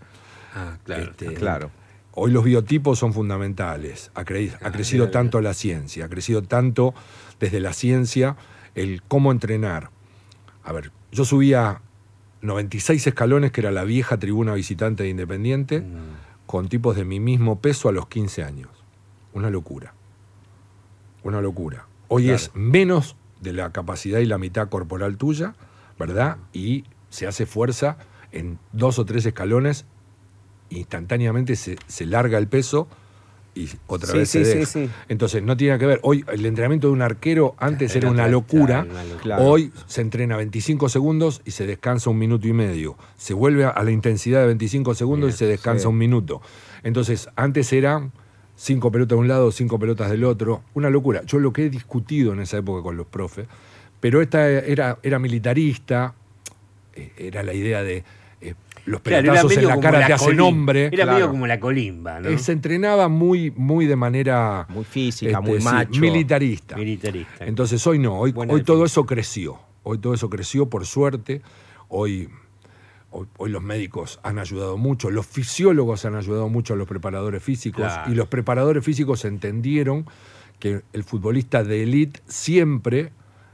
Ah, 0.55 0.77
claro. 0.83 1.03
Este, 1.11 1.33
Claro. 1.33 1.71
Hoy 2.15 2.29
los 2.31 2.43
biotipos 2.43 2.99
son 2.99 3.11
fundamentales. 3.11 4.11
Ha, 4.13 4.23
cre- 4.23 4.55
ha 4.61 4.71
crecido 4.71 5.09
tanto 5.09 5.41
la 5.41 5.55
ciencia, 5.55 6.05
ha 6.05 6.09
crecido 6.09 6.43
tanto 6.43 6.93
desde 7.39 7.59
la 7.59 7.73
ciencia 7.73 8.35
el 8.75 9.01
cómo 9.07 9.31
entrenar. 9.31 9.89
A 10.63 10.71
ver, 10.71 10.91
yo 11.11 11.25
subía 11.25 11.81
96 12.41 13.07
escalones, 13.07 13.51
que 13.51 13.61
era 13.61 13.71
la 13.71 13.83
vieja 13.83 14.17
tribuna 14.17 14.53
visitante 14.53 15.03
de 15.03 15.09
Independiente, 15.09 15.81
Mm. 15.81 16.45
con 16.45 16.67
tipos 16.69 16.95
de 16.95 17.05
mi 17.05 17.19
mismo 17.19 17.59
peso 17.59 17.89
a 17.89 17.91
los 17.91 18.07
15 18.07 18.43
años. 18.43 18.69
Una 19.33 19.49
locura. 19.49 19.93
Una 21.23 21.41
locura. 21.41 21.87
Hoy 22.09 22.29
es 22.29 22.51
menos 22.53 23.15
de 23.41 23.53
la 23.53 23.71
capacidad 23.71 24.19
y 24.19 24.25
la 24.25 24.37
mitad 24.37 24.69
corporal 24.69 25.17
tuya, 25.17 25.55
¿verdad? 25.97 26.37
Y 26.51 26.83
se 27.09 27.27
hace 27.27 27.45
fuerza 27.45 27.97
en 28.31 28.59
dos 28.71 28.99
o 28.99 29.05
tres 29.05 29.25
escalones 29.25 29.85
instantáneamente 30.69 31.55
se, 31.55 31.77
se 31.87 32.05
larga 32.05 32.37
el 32.39 32.47
peso 32.47 32.87
y 33.55 33.69
otra 33.87 34.11
Sí, 34.11 34.17
vez 34.17 34.29
sí, 34.29 34.43
se 34.45 34.65
sí, 34.65 34.79
deja. 34.81 34.93
Entonces 35.09 35.43
no 35.43 35.55
tiene 35.55 35.77
que 35.77 35.85
ver. 35.85 35.99
Hoy 36.03 36.25
el 36.31 36.45
entrenamiento 36.45 36.87
de 36.87 36.93
un 36.93 37.01
arquero 37.01 37.55
antes 37.59 37.91
Era 37.95 38.07
era 38.07 38.11
una 38.11 38.27
locura. 38.27 38.83
claro. 38.89 39.17
Claro. 39.21 39.43
Hoy 39.45 39.71
se 39.85 40.01
entrena 40.01 40.37
25 40.37 40.89
segundos 40.89 41.41
y 41.45 41.51
se 41.51 41.67
descansa 41.67 42.09
un 42.09 42.17
minuto 42.17 42.47
y 42.47 42.53
medio. 42.53 42.97
Se 43.17 43.33
vuelve 43.33 43.65
a- 43.65 43.83
la 43.83 43.91
intensidad 43.91 44.41
de 44.41 44.47
25 44.47 44.95
segundos 44.95 45.33
y 45.33 45.37
se 45.37 45.45
descansa 45.45 45.87
un 45.89 45.97
minuto. 45.97 46.41
Entonces 46.83 47.29
antes 47.35 47.71
eran 47.73 48.11
cinco 48.55 48.91
pelotas 48.91 49.15
de 49.17 49.21
un 49.21 49.27
lado, 49.27 49.51
cinco 49.51 49.77
pelotas 49.79 50.09
del 50.09 50.23
otro. 50.23 50.63
Una 50.73 50.89
locura. 50.89 51.21
Yo 51.25 51.39
lo 51.39 51.53
que 51.53 51.65
he 51.65 51.69
discutido 51.69 52.33
en 52.33 52.39
esa 52.39 52.57
época 52.57 52.81
con 52.83 52.97
los 52.97 53.05
profes, 53.07 53.47
pero 53.99 54.21
esta 54.21 54.49
era, 54.49 54.97
era 55.03 55.19
militarista, 55.19 56.13
eh, 56.95 57.11
era 57.17 57.43
la 57.43 57.53
idea 57.53 57.83
de 57.83 58.03
los 58.85 59.01
Claro, 59.01 59.21
pelotazos 59.23 59.51
en 59.51 59.55
medio 59.57 59.69
la 59.69 59.75
como 59.75 59.81
cara 59.83 59.99
te 59.99 60.05
colim- 60.05 60.15
hacen 60.15 60.39
hombre. 60.41 60.85
Era 60.87 61.05
medio 61.05 61.05
Claro. 61.17 61.31
como 61.31 61.47
la 61.47 61.59
colimba, 61.59 62.19
¿no? 62.19 62.29
Eh, 62.29 62.37
se 62.37 62.51
entrenaba 62.51 63.07
muy, 63.07 63.51
muy 63.51 63.85
de 63.85 63.95
manera 63.95 64.65
Muy 64.69 64.83
física, 64.83 65.39
muy 65.41 65.59
sí, 65.59 65.63
macho. 65.63 66.01
militarista. 66.01 66.75
Militarista. 66.75 67.45
Entonces 67.45 67.85
hoy 67.87 67.99
no, 67.99 68.19
hoy, 68.19 68.31
Buena 68.33 68.53
hoy 68.53 68.63
todo 68.63 68.83
eso 68.85 69.05
creció. 69.05 69.57
Hoy 69.83 69.97
todo 69.99 70.13
eso 70.13 70.29
creció 70.29 70.69
por 70.69 70.85
suerte. 70.85 71.41
Hoy, 71.87 72.29
hoy, 73.11 73.27
hoy 73.37 73.49
los 73.51 73.61
médicos 73.63 74.19
han 74.23 74.39
ayudado 74.39 74.77
mucho, 74.77 75.11
los 75.11 75.25
fisiólogos 75.27 76.03
han 76.05 76.15
ayudado 76.15 76.49
mucho 76.49 76.73
a 76.73 76.77
los 76.77 76.87
preparadores 76.87 77.41
físicos 77.43 77.85
Claro. 77.85 78.11
y 78.11 78.15
los 78.15 78.27
preparadores 78.27 78.83
físicos 78.83 79.23
entendieron 79.25 80.05
que 80.59 80.81
el 80.93 81.03
futbolista 81.03 81.63
de 81.63 81.83
élite 81.83 82.21
siempre 82.27 83.11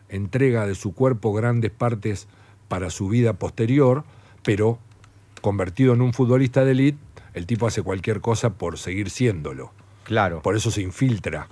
entrega 0.10 0.66
de 0.66 0.76
su 0.76 0.94
cuerpo 0.94 1.34
grandes 1.34 1.72
partes 1.72 2.28
para 2.68 2.90
su 2.90 3.10
vida 3.10 3.34
posterior, 3.34 4.04
pero 4.44 4.80
convertido 5.40 5.94
en 5.94 6.02
un 6.02 6.14
futbolista 6.14 6.66
de 6.66 6.72
élite, 6.72 7.00
el 7.34 7.46
tipo 7.46 7.68
hace 7.68 7.82
cualquier 7.82 8.22
cosa 8.22 8.52
por 8.52 8.78
seguir 8.78 9.10
siéndolo. 9.10 9.72
Claro. 10.04 10.42
Por 10.42 10.56
eso 10.56 10.72
se 10.72 10.82
infiltra, 10.82 11.48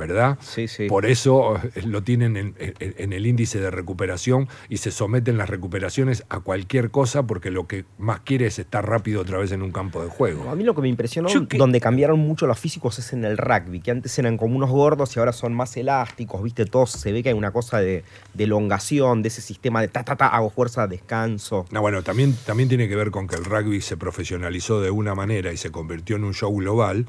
¿verdad? 0.00 0.36
Sí, 0.40 0.66
sí. 0.66 0.88
Por 0.88 1.06
eso 1.06 1.56
eh, 1.76 1.82
lo 1.84 2.02
tienen 2.02 2.36
en, 2.36 3.12
el 3.12 3.26
índice 3.26 3.60
de 3.60 3.70
recuperación 3.70 4.48
y 4.68 4.78
se 4.78 4.90
someten 4.90 5.38
las 5.38 5.48
recuperaciones 5.48 6.24
a 6.28 6.40
cualquier 6.40 6.90
cosa 6.90 7.22
porque 7.22 7.52
lo 7.52 7.68
que 7.68 7.84
más 7.98 8.20
quiere 8.20 8.46
es 8.46 8.58
estar 8.58 8.84
rápido 8.88 9.20
otra 9.20 9.38
vez 9.38 9.52
en 9.52 9.62
un 9.62 9.70
campo 9.70 10.02
de 10.02 10.08
A 10.08 10.10
juego. 10.10 10.56
mí 10.56 10.64
lo 10.64 10.74
que 10.74 10.80
me 10.82 10.88
impresionó, 10.88 11.28
Yo 11.28 11.46
que- 11.46 11.56
donde 11.58 11.80
cambiaron 11.80 12.18
mucho 12.18 12.48
los 12.48 12.58
físicos, 12.58 12.98
es 12.98 13.12
en 13.12 13.24
el 13.24 13.36
rugby, 13.38 13.80
que 13.80 13.92
antes 13.92 14.18
eran 14.18 14.36
como 14.36 14.56
unos 14.56 14.70
gordos 14.70 15.14
y 15.14 15.20
ahora 15.20 15.32
son 15.32 15.52
más 15.54 15.76
elásticos, 15.76 16.42
¿viste? 16.42 16.64
Todos 16.64 16.90
se 16.90 17.12
ve 17.12 17.22
que 17.22 17.28
hay 17.28 17.34
una 17.36 17.52
cosa 17.52 17.78
de, 17.80 18.02
de 18.34 18.44
elongación, 18.44 19.22
de 19.22 19.28
ese 19.28 19.42
sistema 19.42 19.80
de 19.82 19.88
ta, 19.88 20.02
ta, 20.02 20.16
ta, 20.16 20.26
hago 20.28 20.50
fuerza, 20.50 20.86
descanso. 20.86 21.66
No, 21.70 21.80
bueno, 21.82 22.02
también, 22.02 22.34
también 22.46 22.68
tiene 22.68 22.88
que 22.88 22.96
ver 22.96 23.10
con 23.10 23.26
que 23.28 23.36
el 23.36 23.44
rugby 23.44 23.80
se 23.80 23.96
profesionalizó 23.96 24.80
de 24.80 24.90
una 24.90 25.14
manera 25.14 25.52
y 25.52 25.56
se 25.58 25.70
convirtió 25.70 26.16
en 26.16 26.24
un 26.24 26.32
show 26.34 26.54
global 26.56 27.06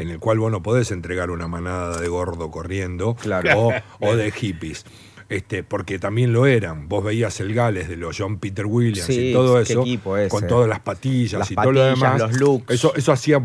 en 0.00 0.08
el 0.10 0.18
cual 0.18 0.38
vos 0.38 0.50
no 0.50 0.62
podés 0.62 0.90
entregar 0.90 1.30
una 1.30 1.48
manada 1.48 2.00
de 2.00 2.08
gordo 2.08 2.50
corriendo 2.50 3.14
Claro. 3.14 3.58
o, 3.58 3.72
o 4.00 4.16
de 4.16 4.30
hippies. 4.30 4.84
Este, 5.28 5.62
porque 5.62 6.00
también 6.00 6.32
lo 6.32 6.46
eran. 6.46 6.88
Vos 6.88 7.04
veías 7.04 7.38
el 7.38 7.54
Gales 7.54 7.88
de 7.88 7.96
los 7.96 8.16
John 8.18 8.38
Peter 8.40 8.66
Williams 8.66 9.06
Sí, 9.06 9.30
y 9.30 9.32
todo 9.32 9.60
eso, 9.60 9.84
con 10.28 10.46
todas 10.48 10.68
las 10.68 10.80
patillas 10.80 11.38
Las 11.38 11.50
y 11.52 11.54
todo 11.54 11.70
lo 11.70 11.84
demás. 11.84 12.18
los 12.18 12.32
looks. 12.40 12.74
Eso, 12.74 12.92
eso 12.96 13.12
hacía 13.12 13.40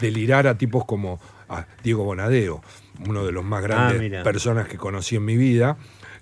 delirar 0.00 0.46
a 0.46 0.56
tipos 0.56 0.84
como 0.84 1.18
a 1.48 1.66
Diego 1.82 2.04
Bonadeo, 2.04 2.62
uno 3.08 3.24
de 3.26 3.32
los 3.32 3.44
más 3.44 3.62
grandes 3.62 3.98
Ah, 3.98 4.00
mira. 4.00 4.22
personas 4.22 4.68
que 4.68 4.76
conocí 4.76 5.16
en 5.16 5.24
mi 5.24 5.36
vida. 5.36 5.76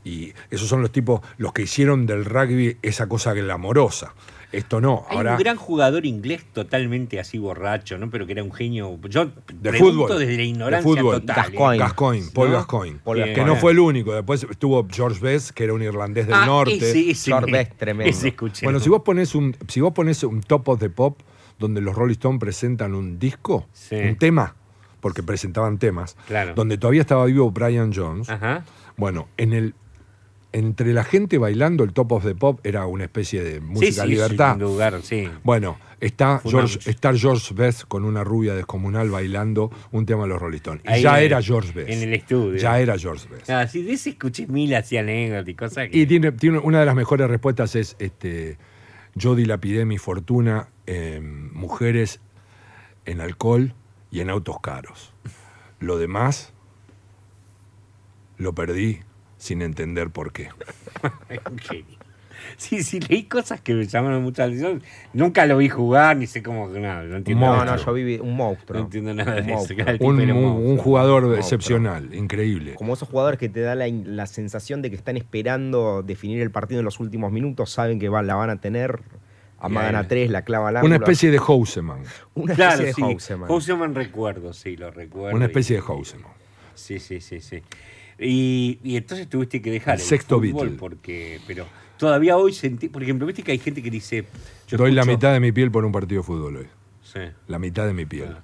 Y 0.05 0.33
esos 0.51 0.67
son 0.69 0.81
los 0.83 0.91
tipos, 0.91 1.21
los 1.37 1.53
que 1.53 1.63
hicieron 1.63 2.07
del 2.07 2.25
rugby 2.25 2.77
esa 2.83 3.07
cosa 3.07 3.35
glamorosa. 3.35 4.15
Esto 4.53 4.81
no. 4.81 5.05
Hay 5.09 5.17
Ahora, 5.17 5.33
un 5.33 5.39
gran 5.39 5.57
jugador 5.57 6.05
inglés 6.07 6.45
totalmente 6.53 7.19
así 7.19 7.39
borracho, 7.39 7.97
¿no? 7.99 8.11
Pero 8.11 8.27
que 8.27 8.33
era 8.33 8.43
un 8.45 8.53
genio. 8.53 8.99
Yo 9.09 9.31
de 9.53 9.73
fútbol. 9.73 10.11
desde 10.19 10.33
la 10.33 10.37
de 10.39 10.45
ignorancia 10.45 10.83
fútbol. 10.91 11.21
total. 11.21 11.37
Gascoigne. 11.37 11.75
¿eh? 11.77 11.79
Gascoigne, 11.79 12.31
Paul 12.35 12.49
¿No? 12.51 12.55
Gascoigne. 12.57 12.99
Paul. 13.03 13.17
Que 13.17 13.25
Gascoigne. 13.29 13.47
no 13.55 13.57
fue 13.57 13.73
el 13.73 13.79
único. 13.79 14.13
Después 14.15 14.45
estuvo 14.49 14.87
George 14.91 15.21
Best, 15.21 15.51
que 15.51 15.65
era 15.65 15.73
un 15.73 15.83
irlandés 15.83 16.27
del 16.27 16.35
Ah, 16.37 16.47
norte. 16.47 16.75
ese- 16.77 17.11
ese 17.11 17.31
George 17.31 17.51
me- 17.51 17.59
Best, 17.59 17.73
tremendo. 17.79 18.11
ese 18.11 18.29
escuché. 18.29 18.67
Bueno, 18.67 18.79
si 18.79 18.89
vos 18.91 19.03
pones 19.03 19.35
un, 19.35 19.57
si 19.69 19.81
vos 19.81 19.93
pones 19.93 20.23
un 20.23 20.41
top 20.43 20.69
of 20.69 20.79
the 20.81 20.91
pop 20.91 21.19
donde 21.59 21.81
los 21.81 21.95
Rolling 21.95 22.13
Stones 22.13 22.39
presentan 22.41 22.95
un 22.95 23.19
disco, 23.19 23.67
Sí. 23.73 23.95
un 23.97 24.17
tema, 24.17 24.55
porque 25.01 25.23
presentaban 25.23 25.79
temas, 25.79 26.17
Claro. 26.29 26.55
donde 26.55 26.77
todavía 26.79 27.01
estaba 27.01 27.25
vivo 27.27 27.51
Brian 27.51 27.93
Jones. 27.95 28.29
Ajá. 28.29 28.65
Bueno, 28.97 29.29
en 29.39 29.53
el 29.53 29.75
entre 30.53 30.93
la 30.93 31.05
gente 31.05 31.39
bailando 31.39 31.85
el 31.85 31.93
top 31.93 32.13
of 32.13 32.25
the 32.25 32.35
pop 32.35 32.61
era 32.65 32.87
una 32.87 33.05
especie 33.05 33.43
de 33.43 33.61
música 33.61 33.87
sí, 33.87 34.01
sí, 34.01 34.07
libertad. 34.09 34.53
sin 34.53 34.63
lugar, 34.63 35.01
sí. 35.03 35.29
Bueno, 35.43 35.79
está. 36.01 36.41
George, 36.45 36.79
está 36.91 37.15
George 37.15 37.55
Best 37.55 37.85
con 37.89 38.05
una 38.05 38.23
rubia 38.23 38.55
descomunal 38.55 39.11
bailando 39.11 39.71
un 39.93 40.05
tema 40.05 40.23
de 40.23 40.29
los 40.29 40.41
Rolling 40.41 40.59
Stones. 40.59 40.83
Y 40.85 41.03
ya 41.03 41.21
era 41.21 41.41
George 41.41 41.73
Best. 41.73 41.91
en 41.91 42.03
el 42.03 42.15
estudio. 42.15 42.59
Ya 42.59 42.79
era 42.79 42.99
George 42.99 43.27
Best. 43.31 43.51
Ah, 43.51 43.67
sí, 43.67 43.83
de 43.83 43.93
ese 43.93 44.11
escuché 44.11 44.47
mil 44.47 44.75
así 44.75 44.97
anécdotas 44.97 45.49
y 45.49 45.55
cosas 45.55 45.89
que... 45.89 45.99
Y 45.99 46.07
tiene, 46.07 46.33
tiene 46.33 46.59
una 46.59 46.81
de 46.81 46.87
las 46.87 46.95
mejores 46.95 47.29
respuestas 47.29 47.75
es 47.77 47.97
este 47.99 48.59
yo 49.15 49.35
dilapidé 49.35 49.85
mi 49.85 49.99
fortuna 49.99 50.69
en 50.87 51.53
mujeres, 51.53 52.21
en 53.05 53.21
alcohol 53.21 53.75
y 54.11 54.21
en 54.21 54.31
autos 54.31 54.61
caros. 54.61 55.13
Lo 55.81 55.99
demás 55.99 56.53
lo 58.39 58.55
perdí 58.55 59.01
sin 59.43 59.61
entender 59.61 60.11
por 60.11 60.33
qué. 60.33 60.49
Sí, 62.57 62.83
sí, 62.83 62.99
leí 63.01 63.25
cosas 63.25 63.61
que 63.61 63.73
me 63.73 63.87
llamaron 63.87 64.23
mucho 64.23 64.43
la 64.43 64.47
atención. 64.47 64.83
Nunca 65.13 65.47
lo 65.47 65.57
vi 65.59 65.69
jugar, 65.69 66.17
ni 66.17 66.27
sé 66.27 66.43
cómo. 66.43 66.67
No, 66.69 67.03
no 67.05 67.17
entiendo 67.19 67.65
No, 67.65 67.77
yo 67.77 67.93
viví 67.93 68.19
un 68.19 68.37
monstruo. 68.37 68.81
No 68.81 68.85
entiendo 68.87 69.15
nada 69.15 69.37
Un 69.41 69.47
de 69.47 69.53
eso. 69.55 69.75
Un, 70.01 70.21
un 70.21 70.31
un- 70.33 70.43
monstruo. 70.43 70.71
un 70.73 70.77
jugador 70.77 71.23
Monstruo. 71.23 71.39
excepcional, 71.41 72.13
increíble. 72.15 72.75
Como 72.75 72.95
esos 72.95 73.09
jugadores 73.09 73.39
que 73.39 73.49
te 73.49 73.61
da 73.61 73.75
la, 73.77 73.87
la 73.89 74.27
sensación 74.27 74.83
de 74.83 74.91
que 74.91 74.97
están 74.97 75.17
esperando 75.17 76.03
definir 76.03 76.43
el 76.43 76.51
partido 76.51 76.81
en 76.81 76.85
los 76.85 76.99
últimos 76.99 77.31
minutos, 77.31 77.71
saben 77.71 78.01
que 78.01 78.09
la 78.09 78.35
van 78.35 78.51
a 78.51 78.61
tener, 78.61 79.01
amagan 79.61 79.95
a 79.95 80.09
tres, 80.09 80.29
la 80.29 80.43
clava 80.43 80.71
al 80.71 80.85
Una 80.85 80.97
especie 80.97 81.31
de 81.31 81.39
Houseman. 81.39 82.03
Una 82.35 82.55
Claro, 82.57 82.73
especie 82.83 82.95
sí. 82.95 83.03
de 83.03 83.07
Houseman. 83.09 83.49
Houseman 83.49 83.95
recuerdo, 83.95 84.53
sí, 84.53 84.77
lo 84.77 84.91
recuerdo. 84.91 85.37
Una 85.37 85.45
y- 85.45 85.49
especie 85.49 85.77
de 85.77 85.83
Houseman. 85.83 86.33
Sí, 86.75 86.99
sí, 86.99 87.21
sí, 87.21 87.41
sí. 87.41 87.63
Y, 88.23 88.79
y 88.85 88.97
entonces 88.97 89.29
tuviste 89.29 89.61
que 89.61 89.71
dejar 89.71 89.95
El 89.97 90.01
sexto 90.01 90.37
fútbol 90.39 90.53
Beatle. 90.69 90.79
porque, 90.79 91.41
pero 91.47 91.67
todavía 91.99 92.37
hoy 92.37 92.53
sentí, 92.53 92.89
por 92.89 93.03
ejemplo, 93.03 93.27
viste 93.27 93.43
que 93.43 93.53
hay 93.53 93.59
gente 93.59 93.83
que 93.83 93.91
dice. 93.91 94.25
yo 94.69 94.79
Doy 94.79 94.93
la 94.93 95.05
mitad 95.05 95.33
de 95.33 95.41
mi 95.41 95.53
piel 95.53 95.71
por 95.71 95.85
un 95.85 95.93
partido 95.93 96.23
de 96.23 96.27
fútbol 96.27 96.57
hoy. 96.57 96.67
Sí, 97.03 97.21
La 97.49 97.59
mitad 97.59 97.87
de 97.87 97.93
mi 97.93 98.07
piel. 98.07 98.35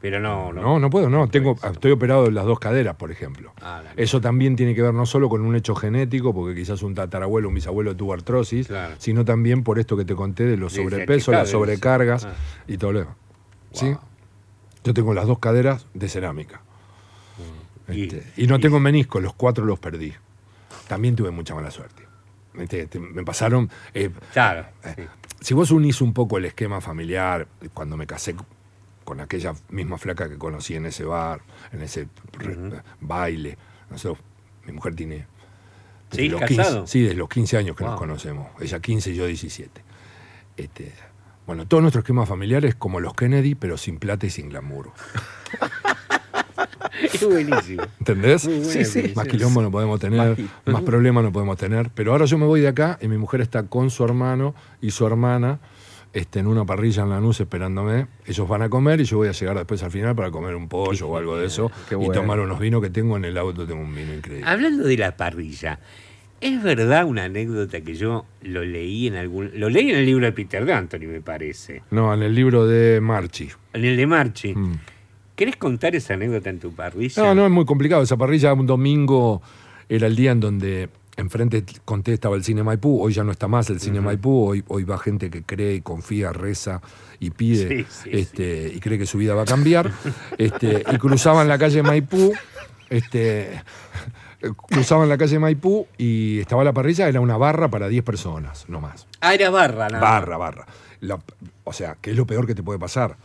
pero 0.00 0.18
no, 0.18 0.52
no. 0.52 0.60
No, 0.62 0.78
no 0.80 0.90
puedo, 0.90 1.08
no. 1.08 1.28
Tengo, 1.28 1.56
estoy 1.62 1.92
operado 1.92 2.26
en 2.26 2.34
las 2.34 2.44
dos 2.46 2.58
caderas, 2.58 2.96
por 2.96 3.12
ejemplo. 3.12 3.52
Ah, 3.60 3.82
Eso 3.96 4.20
también 4.20 4.56
tiene 4.56 4.74
que 4.74 4.82
ver 4.82 4.92
no 4.94 5.06
solo 5.06 5.28
con 5.28 5.42
un 5.42 5.54
hecho 5.54 5.74
genético, 5.76 6.34
porque 6.34 6.54
quizás 6.56 6.82
un 6.82 6.94
tatarabuelo, 6.94 7.48
un 7.48 7.54
bisabuelo 7.54 7.94
tuvo 7.94 8.12
artrosis, 8.14 8.66
Claro. 8.66 8.94
sino 8.98 9.24
también 9.24 9.62
por 9.62 9.78
esto 9.78 9.96
que 9.96 10.04
te 10.04 10.16
conté 10.16 10.44
de 10.46 10.56
los 10.56 10.72
sobrepesos, 10.72 11.32
las 11.32 11.50
sobrecargas 11.50 12.24
ah. 12.24 12.34
y 12.66 12.78
todo 12.78 12.92
lo 12.92 12.98
demás. 13.00 13.16
¿Sí? 13.70 13.86
Wow. 13.86 14.00
Yo 14.84 14.94
tengo 14.94 15.14
las 15.14 15.26
dos 15.28 15.38
caderas 15.38 15.86
de 15.94 16.08
cerámica. 16.08 16.62
Y- 17.92 18.04
Este, 18.04 18.22
y, 18.36 18.46
no 18.46 18.58
tengo 18.60 18.78
menisco, 18.80 19.20
los 19.20 19.34
cuatro 19.34 19.64
los 19.64 19.78
perdí. 19.78 20.12
También 20.88 21.16
tuve 21.16 21.30
mucha 21.30 21.54
mala 21.54 21.70
suerte. 21.70 22.02
Este, 22.58 22.86
te- 22.86 22.98
me 22.98 23.24
pasaron. 23.24 23.70
eh, 23.94 24.10
Claro. 24.32 24.66
eh, 24.84 25.08
si 25.40 25.54
vos 25.54 25.70
unís 25.70 26.00
un 26.00 26.12
poco 26.12 26.38
el 26.38 26.44
esquema 26.44 26.80
familiar, 26.80 27.46
cuando 27.74 27.96
me 27.96 28.06
casé 28.06 28.34
con 29.04 29.20
aquella 29.20 29.54
misma 29.70 29.98
flaca 29.98 30.28
que 30.28 30.38
conocí 30.38 30.74
en 30.76 30.86
ese 30.86 31.04
bar, 31.04 31.40
en 31.72 31.82
ese 31.82 32.08
re- 32.34 32.82
baile, 33.00 33.56
nosotros- 33.90 34.24
mi 34.66 34.72
mujer 34.72 34.94
tiene... 34.94 35.26
desde 36.10 36.22
¿Sí? 36.24 36.28
los 36.28 36.40
¿Casado? 36.40 36.76
15 36.80 36.86
sí, 36.92 37.00
desde 37.02 37.16
los 37.16 37.28
15 37.28 37.56
años 37.56 37.74
que 37.76 37.84
nos 37.84 37.98
conocemos. 37.98 38.48
Ella 38.60 38.78
15 38.80 39.10
y 39.10 39.14
yo 39.16 39.26
17. 39.26 39.82
Este, 40.56 40.92
bueno, 41.46 41.66
todo 41.66 41.80
nuestro 41.80 42.00
esquema 42.00 42.26
familiar 42.26 42.64
es 42.66 42.74
como 42.76 43.00
los 43.00 43.14
Kennedy, 43.14 43.54
pero 43.56 43.76
sin 43.78 43.98
plata 43.98 44.26
y 44.26 44.30
sin 44.30 44.50
glamour. 44.50 44.92
Es 47.02 47.24
buenísimo. 47.24 47.82
¿Entendés? 47.98 48.48
Más 49.14 49.26
quilombo 49.26 49.62
no 49.62 49.70
podemos 49.70 49.98
tener, 50.00 50.36
más 50.66 50.82
problemas 50.82 51.24
no 51.24 51.32
podemos 51.32 51.56
tener. 51.56 51.90
Pero 51.94 52.12
ahora 52.12 52.24
yo 52.24 52.38
me 52.38 52.46
voy 52.46 52.60
de 52.60 52.68
acá 52.68 52.98
y 53.00 53.08
mi 53.08 53.18
mujer 53.18 53.40
está 53.40 53.64
con 53.64 53.90
su 53.90 54.04
hermano 54.04 54.54
y 54.80 54.90
su 54.90 55.06
hermana 55.06 55.60
este, 56.12 56.40
en 56.40 56.46
una 56.46 56.64
parrilla 56.64 57.04
en 57.04 57.10
Lanús 57.10 57.40
esperándome. 57.40 58.06
Ellos 58.26 58.46
van 58.46 58.62
a 58.62 58.68
comer 58.68 59.00
y 59.00 59.04
yo 59.04 59.18
voy 59.18 59.28
a 59.28 59.32
llegar 59.32 59.56
después 59.56 59.82
al 59.82 59.90
final 59.90 60.14
para 60.14 60.30
comer 60.30 60.54
un 60.54 60.68
pollo 60.68 61.08
o 61.08 61.16
algo 61.16 61.38
de 61.38 61.46
eso 61.46 61.70
y 61.90 62.10
tomar 62.10 62.40
unos 62.40 62.60
vinos 62.60 62.82
que 62.82 62.90
tengo 62.90 63.16
en 63.16 63.24
el 63.24 63.38
auto. 63.38 63.66
Tengo 63.66 63.82
un 63.82 63.94
vino 63.94 64.12
increíble. 64.12 64.46
Hablando 64.46 64.84
de 64.84 64.96
la 64.96 65.16
parrilla, 65.16 65.78
es 66.40 66.62
verdad 66.62 67.06
una 67.06 67.24
anécdota 67.24 67.80
que 67.80 67.94
yo 67.94 68.26
lo 68.42 68.64
leí 68.64 69.06
en 69.06 69.14
algún. 69.14 69.52
Lo 69.54 69.70
leí 69.70 69.90
en 69.90 69.96
el 69.96 70.06
libro 70.06 70.26
de 70.26 70.32
Peter 70.32 70.66
D'Antoni, 70.66 71.06
me 71.06 71.20
parece. 71.20 71.82
No, 71.90 72.12
en 72.12 72.22
el 72.22 72.34
libro 72.34 72.66
de 72.66 73.00
Marchi. 73.00 73.48
En 73.72 73.84
el 73.84 73.96
de 73.96 74.06
Marchi. 74.06 74.54
Mm. 74.54 74.72
¿Querés 75.42 75.56
contar 75.56 75.96
esa 75.96 76.14
anécdota 76.14 76.50
en 76.50 76.60
tu 76.60 76.70
parrilla? 76.72 77.20
No, 77.20 77.34
no 77.34 77.44
es 77.44 77.50
muy 77.50 77.64
complicado. 77.64 78.00
Esa 78.04 78.16
parrilla 78.16 78.52
un 78.52 78.64
domingo 78.64 79.42
era 79.88 80.06
el 80.06 80.14
día 80.14 80.30
en 80.30 80.38
donde 80.38 80.88
enfrente 81.16 81.64
conté 81.84 82.12
estaba 82.12 82.36
el 82.36 82.44
cine 82.44 82.62
Maipú. 82.62 83.02
Hoy 83.02 83.12
ya 83.12 83.24
no 83.24 83.32
está 83.32 83.48
más 83.48 83.68
el 83.68 83.80
cine 83.80 84.00
Maipú. 84.00 84.46
Hoy, 84.50 84.62
hoy 84.68 84.84
va 84.84 84.98
gente 84.98 85.30
que 85.30 85.42
cree, 85.42 85.82
confía, 85.82 86.32
reza 86.32 86.80
y 87.18 87.30
pide 87.30 87.66
Sí, 87.68 87.86
sí, 87.90 88.10
este, 88.12 88.70
y 88.72 88.78
cree 88.78 88.98
que 88.98 89.04
su 89.06 89.18
vida 89.18 89.34
va 89.34 89.42
a 89.42 89.44
cambiar. 89.44 89.90
este, 90.38 90.84
y 90.92 90.96
cruzaban 90.98 91.48
la 91.48 91.58
calle 91.58 91.82
Maipú. 91.82 92.32
Este, 92.88 93.60
cruzaban 94.68 95.08
la 95.08 95.18
calle 95.18 95.40
Maipú 95.40 95.88
y 95.98 96.38
estaba 96.38 96.62
la 96.62 96.72
parrilla. 96.72 97.08
Era 97.08 97.20
una 97.20 97.36
barra 97.36 97.68
para 97.68 97.88
10 97.88 98.04
personas, 98.04 98.64
no 98.68 98.80
más. 98.80 99.08
Ah, 99.20 99.34
era 99.34 99.50
barra, 99.50 99.88
nada. 99.88 100.00
Barra, 100.00 100.36
barra. 100.36 100.66
La- 101.00 101.18
o 101.64 101.72
sea, 101.72 101.96
que 102.00 102.12
es 102.12 102.16
lo 102.16 102.26
peor 102.28 102.46
que 102.46 102.54
te 102.54 102.62
puede 102.62 102.78
pasar. 102.78 103.16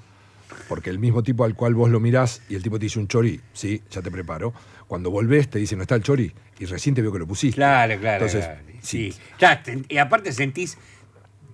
Porque 0.68 0.90
el 0.90 1.00
mismo 1.00 1.24
tipo 1.24 1.44
al 1.46 1.56
cual 1.56 1.74
vos 1.76 1.90
lo 1.90 2.00
mirás 2.00 2.42
y 2.50 2.56
el 2.56 2.64
tipo 2.64 2.78
te 2.80 2.86
dice 2.86 3.00
un 3.00 3.08
chori, 3.08 3.40
sí, 3.54 3.82
ya 3.90 4.02
te 4.02 4.12
preparo. 4.12 4.54
Cuando 4.88 5.10
volvés 5.12 5.50
te 5.50 5.60
dice, 5.60 5.76
no 5.76 5.82
está 5.84 5.96
el 5.96 6.04
chori, 6.04 6.34
y 6.60 6.66
recién 6.66 6.94
te 6.96 7.02
vio 7.02 7.12
que 7.12 7.20
lo 7.20 7.28
pusiste. 7.28 7.56
Claro, 7.56 8.00
claro. 8.00 8.26
Entonces, 8.26 8.46
claro. 8.46 8.62
sí. 8.82 9.12
Sí. 9.12 9.20
Claro, 9.38 9.62
te- 9.64 9.84
y 9.90 9.98
aparte 9.98 10.32
sentís. 10.32 10.78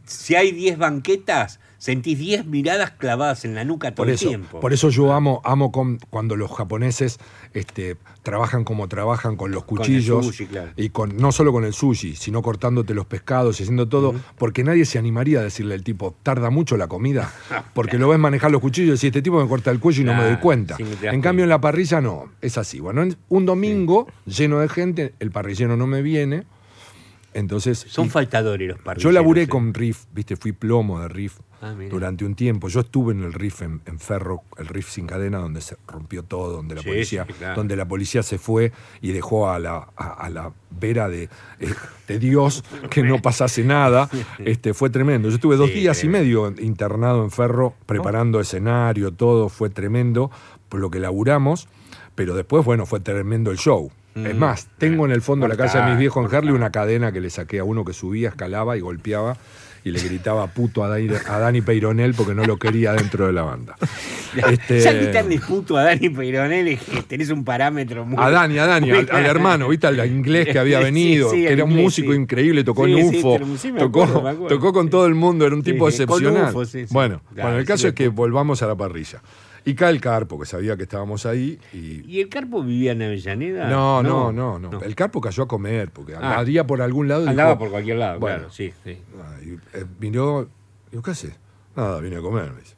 Si 0.05 0.35
hay 0.35 0.51
10 0.51 0.77
banquetas, 0.77 1.59
sentís 1.83 2.17
10 2.17 2.45
miradas 2.45 2.91
clavadas 2.91 3.43
en 3.43 3.55
la 3.55 3.65
nuca 3.65 3.91
todo 3.91 4.05
Por 4.05 4.09
el 4.09 4.17
tiempo. 4.17 4.61
por 4.61 4.71
eso 4.71 4.87
yo 4.89 5.11
amo, 5.11 5.41
amo 5.43 5.69
con- 5.73 5.99
cuando 6.09 6.37
los 6.37 6.49
japoneses 6.49 7.19
este, 7.53 7.97
trabajan 8.23 8.63
como 8.63 8.87
trabajan 8.87 9.35
con 9.35 9.51
los 9.51 9.65
Con 9.65 9.79
el 9.79 9.81
cuchillos 9.81 10.25
sushi, 10.25 10.45
claro. 10.45 10.71
y 10.77 10.89
con 10.91 11.17
no 11.17 11.33
solo 11.33 11.51
con 11.51 11.65
el 11.65 11.73
sushi, 11.73 12.15
sino 12.15 12.41
cortándote 12.41 12.93
los 12.93 13.05
pescados 13.05 13.59
y 13.59 13.63
haciendo 13.63 13.89
todo, 13.89 14.15
porque 14.37 14.63
nadie 14.63 14.85
se 14.85 14.97
animaría 14.97 15.41
a 15.41 15.43
decirle 15.43 15.73
al 15.75 15.83
tipo, 15.83 16.15
tarda 16.23 16.49
mucho 16.49 16.77
la 16.77 16.87
comida, 16.87 17.29
porque 17.73 17.97
lo 17.97 18.07
ves 18.07 18.17
manejar 18.17 18.49
los 18.49 18.61
cuchillos 18.61 19.03
y 19.03 19.07
este 19.07 19.21
tipo 19.21 19.41
me 19.41 19.49
corta 19.49 19.69
el 19.69 19.81
cuello 19.81 20.03
y 20.03 20.05
no 20.05 20.13
me 20.15 20.23
doy 20.23 20.37
cuenta. 20.37 20.77
sí, 20.77 20.85
en 21.01 21.19
cambio 21.21 21.43
en 21.43 21.49
la 21.49 21.59
parrilla 21.59 21.99
no, 21.99 22.31
es 22.41 22.57
así. 22.57 22.79
Bueno, 22.79 23.01
en- 23.03 23.17
un 23.27 23.45
domingo 23.45 24.07
lleno 24.25 24.59
de 24.61 24.69
gente, 24.69 25.13
el 25.19 25.31
parrillero 25.31 25.75
no 25.75 25.85
me 25.85 26.01
viene, 26.01 26.45
entonces... 27.33 27.85
Son 27.89 28.07
y- 28.07 28.09
faltadores 28.09 28.67
los 28.67 28.77
parrilleros. 28.79 29.03
yo 29.03 29.11
laburé 29.11 29.47
con 29.47 29.73
Riff, 29.73 30.05
viste, 30.13 30.35
fui 30.35 30.51
plomo 30.51 30.99
de 31.01 31.07
Riff 31.07 31.39
Ah, 31.65 31.73
durante 31.89 32.25
un 32.25 32.35
tiempo. 32.35 32.67
Yo 32.67 32.81
estuve 32.81 33.13
en 33.13 33.23
el 33.23 33.31
Riff 33.31 33.61
en, 33.61 33.79
en 33.85 33.97
Ferro, 33.97 34.41
el 34.57 34.67
Riff 34.67 34.89
sin 34.89 35.07
cadena, 35.07 35.37
donde 35.37 35.61
se 35.61 35.77
rompió 35.87 36.21
todo, 36.23 36.51
donde 36.51 36.75
la 36.75 36.81
Sí, 36.81 36.89
policía, 36.89 37.23
sí, 37.25 37.31
claro. 37.31 37.55
donde 37.55 37.77
la 37.77 37.87
policía 37.87 38.21
se 38.21 38.37
fue 38.37 38.73
y 38.99 39.13
dejó 39.13 39.49
a 39.49 39.59
la, 39.59 39.87
a, 39.95 40.09
a 40.25 40.29
la 40.29 40.51
vera 40.71 41.07
de, 41.07 41.29
eh, 41.61 41.73
de 42.09 42.19
Dios 42.19 42.65
que 42.89 43.01
no 43.01 43.21
pasase 43.21 43.63
nada. 43.63 44.09
Este, 44.39 44.73
fue 44.73 44.89
tremendo. 44.89 45.29
Yo 45.29 45.35
estuve 45.35 45.55
dos 45.55 45.69
días 45.73 46.03
y 46.03 46.09
medio 46.09 46.53
internado 46.59 47.23
en 47.23 47.31
Ferro, 47.31 47.73
preparando 47.85 48.41
escenario, 48.41 49.13
todo, 49.13 49.47
fue 49.47 49.69
tremendo, 49.69 50.31
por 50.67 50.81
lo 50.81 50.91
que 50.91 50.99
laburamos. 50.99 51.69
Pero 52.13 52.35
después, 52.35 52.65
bueno, 52.65 52.85
fue 52.85 52.99
tremendo 52.99 53.51
el 53.51 53.57
show. 53.57 53.89
Es 54.15 54.35
más, 54.35 54.67
tengo 54.77 55.05
en 55.05 55.11
el 55.11 55.21
fondo 55.21 55.47
de 55.47 55.49
la 55.49 55.57
casa 55.57 55.83
de 55.85 55.91
mis 55.91 55.99
viejos 55.99 56.25
en 56.29 56.35
Harley 56.35 56.53
una 56.53 56.71
cadena 56.71 57.11
que 57.11 57.21
le 57.21 57.29
saqué 57.29 57.59
a 57.59 57.63
uno 57.63 57.83
que 57.83 57.93
subía, 57.93 58.29
escalaba 58.29 58.77
y 58.77 58.79
golpeaba 58.79 59.37
y 59.85 59.91
le 59.91 60.01
gritaba 60.01 60.47
puto 60.47 60.83
a 60.83 60.87
Dani, 60.87 61.09
a 61.27 61.39
Dani 61.39 61.61
Peironel 61.61 62.13
porque 62.13 62.33
no 62.33 62.45
lo 62.45 62.57
quería 62.57 62.93
dentro 62.93 63.27
de 63.27 63.33
la 63.33 63.43
banda. 63.43 63.75
Este, 64.33 64.79
Ya 64.79 64.99
quitarle 64.99 65.39
puto 65.39 65.77
a 65.77 65.83
Dani 65.83 66.09
Peironel 66.09 66.67
es 66.69 66.81
que 66.81 67.03
tenés 67.03 67.29
un 67.29 67.43
parámetro 67.43 68.03
muy. 68.03 68.17
a 68.19 68.31
Dani, 68.31 68.57
a 68.57 68.65
Dani, 68.65 68.89
al, 68.89 69.07
al 69.11 69.25
hermano, 69.27 69.69
¿viste? 69.69 69.85
Al 69.85 70.03
inglés 70.07 70.47
que 70.47 70.57
había 70.57 70.79
venido, 70.79 71.29
sí, 71.29 71.43
que 71.43 71.51
era 71.53 71.63
un 71.65 71.75
músico 71.75 72.13
sí. 72.13 72.17
increíble, 72.17 72.63
tocó 72.63 72.87
en 72.87 72.95
UFO, 72.95 73.37
me 73.39 73.79
tocó, 74.49 74.73
con 74.73 74.89
todo 74.89 75.05
el 75.05 75.13
mundo, 75.13 75.45
era 75.45 75.55
un 75.55 75.61
tipo 75.61 75.87
excepcional. 75.87 76.51
UFO. 76.55 76.63
Bueno, 76.89 77.21
Claro, 77.33 77.49
bueno, 77.49 77.57
el 77.59 77.65
caso 77.65 77.87
es 77.87 77.93
que 77.93 78.07
volvamos 78.07 78.63
a 78.63 78.67
la 78.67 78.75
parrilla. 78.75 79.21
Y 79.65 79.75
cae 79.75 79.91
el 79.91 80.01
carpo, 80.01 80.37
que 80.39 80.45
sabía 80.45 80.75
que 80.75 80.83
estábamos 80.83 81.25
ahí 81.25 81.57
y 81.73 82.03
¿Y 82.11 82.19
el 82.21 82.27
Carpo 82.29 82.61
vivía 82.63 82.91
en 82.91 83.01
Avellaneda? 83.01 83.69
No, 83.69 84.03
no, 84.03 84.31
no, 84.31 84.59
no, 84.59 84.81
El 84.81 84.95
Carpo 84.95 85.21
cayó 85.21 85.43
a 85.43 85.47
comer, 85.47 85.89
porque 85.91 86.15
Ah. 86.15 86.43
por 86.67 86.81
algún 86.81 87.07
lado 87.07 87.25
y 87.25 87.29
Andaba 87.29 87.51
dijo, 87.51 87.59
por 87.59 87.71
cualquier 87.71 87.97
lado, 87.97 88.19
Bueno. 88.19 88.37
claro, 88.37 88.51
sí, 88.51 88.73
sí. 88.83 88.97
ah, 89.21 89.35
y, 89.41 89.53
eh, 89.77 89.85
vino, 89.99 90.47
digo, 90.91 91.01
¿qué 91.03 91.11
haces? 91.11 91.39
Nada, 91.75 91.99
vine 92.01 92.17
a 92.17 92.21
comer, 92.21 92.51
me 92.51 92.59
dice. 92.59 92.75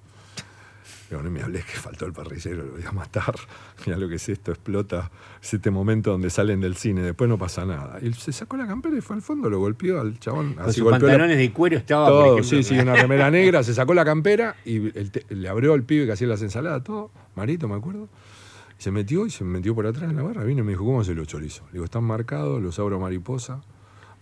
Digo, 1.10 1.22
no 1.22 1.30
me 1.30 1.42
hables 1.44 1.64
que 1.66 1.74
faltó 1.74 2.06
el 2.08 2.14
parrillero, 2.14 2.64
lo 2.66 2.72
voy 2.74 2.84
a 2.84 2.92
matar. 2.92 3.36
Mira 3.86 3.98
lo 3.98 4.10
que 4.10 4.16
es 4.16 4.28
esto, 4.28 4.52
explota. 4.52 5.12
Es 5.42 5.54
este 5.54 5.70
momento 5.70 6.10
donde 6.12 6.30
salen 6.32 6.62
del 6.62 6.76
cine, 6.76 7.02
después 7.04 7.30
no 7.30 7.38
pasa 7.38 7.64
nada. 7.64 8.00
Y 8.02 8.12
se 8.14 8.32
sacó 8.32 8.58
la 8.58 8.66
campera 8.66 8.98
y 8.98 9.02
fue 9.02 9.16
al 9.16 9.22
fondo, 9.22 9.50
lo 9.50 9.60
golpeó 9.60 10.02
al 10.02 10.20
chabón. 10.20 10.56
Con 10.56 10.64
así 10.66 10.80
sus 10.80 10.84
golpeó 10.84 11.08
la- 11.08 11.14
pantalones 11.14 11.38
de 11.38 11.52
cuero 11.54 11.78
estaba, 11.78 12.08
por 12.08 12.14
todo, 12.14 12.38
ejemplo. 12.40 12.44
sí, 12.44 12.64
sí, 12.64 12.80
una 12.80 12.96
remera 12.96 13.30
negra, 13.32 13.62
se 13.64 13.74
sacó 13.76 13.94
la 13.94 14.04
campera 14.04 14.56
y 14.66 14.98
el 14.98 15.12
te- 15.12 15.26
le 15.36 15.48
abrió 15.48 15.74
al 15.74 15.84
pibe 15.84 16.06
que 16.08 16.14
hacía 16.14 16.28
las 16.28 16.42
ensaladas, 16.42 16.84
todo, 16.84 17.12
Marito, 17.36 17.68
me 17.68 17.76
acuerdo. 17.76 18.10
Y 18.80 18.82
se 18.82 18.90
metió 18.92 19.26
y 19.28 19.30
se 19.30 19.44
metió 19.44 19.76
por 19.76 19.86
atrás 19.86 20.10
en 20.10 20.16
la 20.18 20.24
barra. 20.24 20.44
Vino 20.44 20.62
y 20.62 20.64
me 20.66 20.72
dijo, 20.72 20.84
¿cómo 20.86 21.04
se 21.04 21.14
los 21.14 21.28
chorizo? 21.28 21.64
Le 21.68 21.74
digo, 21.74 21.86
están 21.86 22.04
marcados, 22.04 22.62
los 22.62 22.78
abro 22.80 23.00
mariposa. 23.00 23.62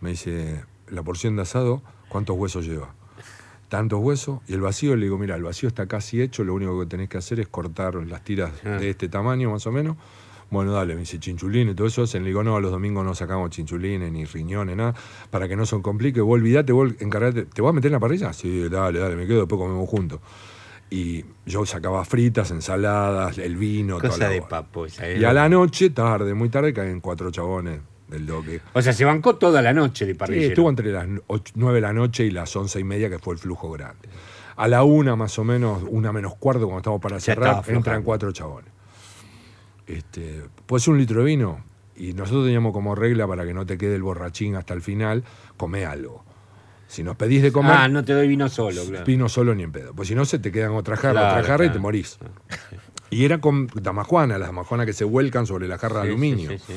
Me 0.01 0.09
dice, 0.11 0.65
la 0.89 1.01
porción 1.01 1.36
de 1.38 1.43
asado, 1.43 1.81
¿cuántos 2.09 2.38
huesos 2.38 2.65
lleva? 2.65 2.93
Tantos 3.74 3.99
huesos. 4.01 4.39
Y 4.47 4.53
el 4.53 4.61
vacío, 4.61 4.95
le 4.95 5.05
digo, 5.05 5.17
mira, 5.17 5.36
el 5.36 5.41
vacío 5.41 5.67
está 5.67 5.88
casi 5.88 6.21
hecho, 6.21 6.43
lo 6.43 6.53
único 6.53 6.80
que 6.80 6.86
tenés 6.86 7.09
que 7.09 7.17
hacer 7.17 7.39
es 7.39 7.47
cortar 7.47 7.95
las 7.95 8.24
tiras 8.24 8.51
Ah. 8.63 8.78
de 8.78 8.91
este 8.91 9.09
tamaño, 9.09 9.49
más 9.49 9.65
o 9.65 9.71
menos. 9.71 9.97
Bueno, 10.51 10.74
dale, 10.74 10.93
me 10.93 10.99
dice 10.99 11.17
chinchulines 11.19 11.76
todo 11.76 11.88
eso. 11.88 12.05
Le 12.05 12.19
digo, 12.24 12.43
no, 12.43 12.59
los 12.59 12.69
domingos 12.69 13.03
no 13.03 13.15
sacamos 13.15 13.49
chinchulines, 13.49 14.11
ni 14.11 14.26
riñones, 14.26 14.78
nada, 14.78 14.93
para 15.32 15.47
que 15.47 15.55
no 15.55 15.65
se 15.65 15.82
complique. 15.82 16.21
Vos 16.21 16.36
olvidate, 16.36 16.71
vos 16.71 16.91
encargate. 16.99 17.45
¿Te 17.45 17.63
vas 17.63 17.71
a 17.71 17.74
meter 17.74 17.89
en 17.89 17.93
la 17.93 17.99
parrilla? 17.99 18.32
Sí, 18.32 18.69
dale, 18.69 18.99
dale, 18.99 19.15
me 19.15 19.26
quedo, 19.26 19.39
después 19.39 19.59
comemos 19.59 19.89
juntos. 19.89 20.19
Y 20.91 21.26
yo 21.47 21.65
sacaba 21.65 22.05
fritas, 22.05 22.51
ensaladas, 22.51 23.39
el 23.39 23.57
vino, 23.57 23.97
toda 23.97 24.09
Cosa 24.09 24.26
la 24.26 24.30
de 24.30 24.41
papo. 24.43 24.86
¿eh? 24.86 25.17
Y 25.19 25.24
a 25.24 25.34
la 25.34 25.49
noche, 25.49 25.89
tarde, 25.89 26.36
muy 26.36 26.49
tarde, 26.49 26.74
caen 26.74 27.01
cuatro 27.01 27.32
chabones 27.32 27.80
doque. 28.26 28.61
O 28.74 28.82
sea, 28.82 28.93
se 28.93 29.03
bancó 29.05 29.36
toda 29.36 29.61
la 29.61 29.74
noche 29.74 30.05
de 30.05 30.14
Sí, 30.14 30.18
parrillero. 30.18 30.47
estuvo 30.49 30.70
entre 30.70 30.91
las 30.91 31.07
ocho- 31.28 31.53
nueve 31.55 31.76
de 31.78 31.82
la 31.82 31.93
noche 31.93 32.24
y 32.26 32.32
las 32.32 32.55
once 32.55 32.80
y 32.80 32.84
media, 32.84 33.09
que 33.09 33.20
fue 33.20 33.34
el 33.34 33.39
flujo 33.39 33.72
grande. 33.72 34.07
A 34.55 34.68
la 34.68 34.84
una, 34.84 35.16
más 35.16 35.38
o 35.39 35.43
menos, 35.43 35.82
una 35.88 36.11
menos 36.14 36.36
cuarto, 36.36 36.61
cuando 36.66 36.78
estamos 36.80 37.01
para 37.01 37.18
Ya 37.18 37.22
cerrar, 37.22 37.64
entran 37.68 38.03
cuatro 38.03 38.32
chabones. 38.32 38.72
Este, 39.88 40.43
¿Puede 40.66 40.82
ser 40.82 40.93
un 40.93 40.99
litro 40.99 41.20
de 41.20 41.26
vino? 41.26 41.64
Y 41.95 42.14
nosotros 42.14 42.45
teníamos 42.45 42.74
como 42.74 42.95
regla 42.95 43.28
para 43.28 43.45
que 43.45 43.53
no 43.53 43.66
te 43.66 43.78
quede 43.78 43.95
el 43.95 44.03
borrachín 44.03 44.55
hasta 44.55 44.74
el 44.74 44.82
final, 44.82 45.24
come 45.57 45.86
algo. 45.86 46.24
Si 46.88 47.03
nos 47.03 47.16
pedís 47.16 47.41
de 47.41 47.51
comer, 47.51 47.72
Ah, 47.76 47.88
no 47.88 48.03
te 48.05 48.14
doy 48.14 48.28
vino 48.28 48.47
solo, 48.49 48.84
claro. 48.86 49.05
vino 49.05 49.28
solo 49.28 49.55
ni 49.55 49.64
en 49.64 49.72
pedo. 49.72 49.93
Pues 49.93 50.07
si 50.07 50.16
no, 50.16 50.26
se 50.26 50.38
te 50.39 50.51
quedan 50.51 50.72
otra 50.74 50.95
jarra, 50.95 51.14
Claro, 51.22 51.39
otra 51.39 51.43
jarra 51.47 51.66
y 51.66 51.70
te 51.72 51.80
morís. 51.80 52.20
Y 53.09 53.26
era 53.26 53.39
con 53.39 53.68
damajuana, 53.74 54.38
las 54.38 54.47
damajuanas 54.49 54.86
que 54.86 54.93
se 54.93 55.03
vuelcan 55.03 55.45
sobre 55.47 55.68
la 55.68 55.78
jarra 55.78 56.01
de 56.03 56.09
aluminio. 56.09 56.51
sí, 56.51 56.57
sí. 56.59 56.74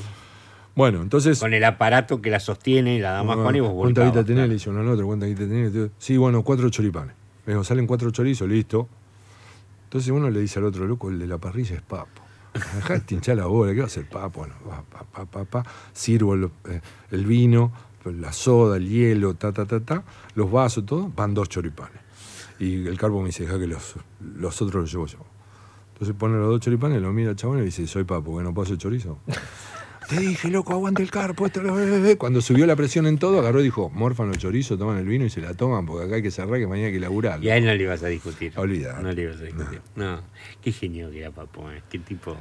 Bueno, 0.76 1.00
entonces. 1.02 1.40
Con 1.40 1.54
el 1.54 1.64
aparato 1.64 2.20
que 2.20 2.30
la 2.30 2.38
sostiene, 2.38 3.00
la 3.00 3.10
dama 3.12 3.32
Ah, 3.32 3.36
Juan 3.36 3.56
y 3.56 3.60
vos 3.60 3.72
¿Cuánta 3.74 4.04
guita 4.04 4.22
tenés? 4.22 4.34
claro. 4.34 4.48
Le 4.48 4.54
dice 4.54 4.70
uno 4.70 4.80
al 4.80 4.88
otro, 4.90 5.06
¿cuánta 5.06 5.26
guita 5.26 5.40
tenés? 5.40 5.72
Sí, 5.98 6.16
bueno, 6.18 6.42
cuatro 6.42 6.68
choripanes. 6.68 7.16
Me 7.46 7.54
dijo, 7.54 7.64
salen 7.64 7.86
cuatro 7.86 8.10
chorizos, 8.10 8.46
listo. 8.48 8.86
Entonces 9.84 10.10
uno 10.10 10.28
le 10.30 10.40
dice 10.40 10.58
al 10.58 10.66
otro, 10.66 10.86
loco, 10.86 11.08
el 11.08 11.18
de 11.18 11.26
la 11.26 11.38
parrilla 11.38 11.76
es 11.76 11.82
papo. 11.82 12.22
Dejá 12.52 12.98
de 12.98 13.14
hinchar 13.14 13.36
la 13.38 13.46
bola, 13.46 13.72
¿qué 13.72 13.78
va 13.78 13.84
a 13.84 13.86
hacer 13.86 14.06
papo? 14.08 14.40
Bueno, 14.40 14.54
va, 14.68 14.82
pa, 14.82 15.04
pa, 15.04 15.24
pa, 15.24 15.44
pa. 15.44 15.62
Sirvo 15.94 16.34
el, 16.34 16.50
eh, 16.68 16.80
el 17.10 17.24
vino, 17.24 17.72
la 18.04 18.32
soda, 18.32 18.76
el 18.76 18.88
hielo, 18.88 19.34
ta, 19.34 19.52
ta, 19.52 19.64
ta, 19.64 19.80
ta, 19.80 20.04
los 20.34 20.50
vasos, 20.50 20.84
todo, 20.84 21.10
van 21.16 21.32
dos 21.32 21.48
choripanes. 21.48 22.00
Y 22.58 22.86
el 22.86 22.98
carpo 22.98 23.20
me 23.20 23.28
dice, 23.28 23.44
deja 23.44 23.58
que 23.58 23.66
los, 23.66 23.94
los 24.38 24.60
otros 24.60 24.82
los 24.82 24.92
llevo 24.92 25.06
yo. 25.06 25.18
Entonces 25.94 26.14
pone 26.18 26.36
los 26.36 26.48
dos 26.48 26.60
choripanes, 26.60 27.00
lo 27.00 27.12
mira 27.12 27.30
el 27.30 27.36
chabón 27.36 27.56
y 27.56 27.60
le 27.60 27.66
dice, 27.66 27.86
soy 27.86 28.04
papo, 28.04 28.36
que 28.36 28.42
no 28.44 28.52
puedo 28.52 28.66
hacer 28.66 28.76
chorizo. 28.76 29.18
Te 30.08 30.20
dije, 30.20 30.48
loco, 30.50 30.72
aguante 30.72 31.02
el 31.02 31.10
carpo. 31.10 31.46
Esto, 31.46 31.62
lo- 31.62 31.74
Cuando 32.18 32.40
subió 32.40 32.64
la 32.66 32.76
presión 32.76 33.06
en 33.06 33.18
todo, 33.18 33.40
agarró 33.40 33.60
y 33.60 33.64
dijo, 33.64 33.90
morfan 33.90 34.28
los 34.28 34.38
chorizos, 34.38 34.78
toman 34.78 34.98
el 34.98 35.06
vino 35.06 35.24
y 35.24 35.30
se 35.30 35.40
la 35.40 35.54
toman 35.54 35.84
porque 35.84 36.06
acá 36.06 36.16
hay 36.16 36.22
que 36.22 36.30
cerrar, 36.30 36.58
que 36.60 36.66
mañana 36.66 36.88
hay 36.88 36.92
que 36.92 37.00
laburar. 37.00 37.42
Y 37.42 37.50
a 37.50 37.56
él 37.56 37.64
no 37.64 37.74
le 37.74 37.82
ibas 37.82 38.02
a 38.02 38.06
discutir. 38.06 38.52
Olvidate. 38.56 39.02
No 39.02 39.10
le 39.12 39.22
ibas 39.22 39.40
a 39.40 39.44
discutir. 39.44 39.80
No. 39.96 40.20
Qué 40.62 40.70
genio 40.72 41.10
que 41.10 41.20
era 41.20 41.30
Papo, 41.32 41.70
¿eh? 41.72 41.82
Qué 41.90 41.98
tipo. 41.98 42.36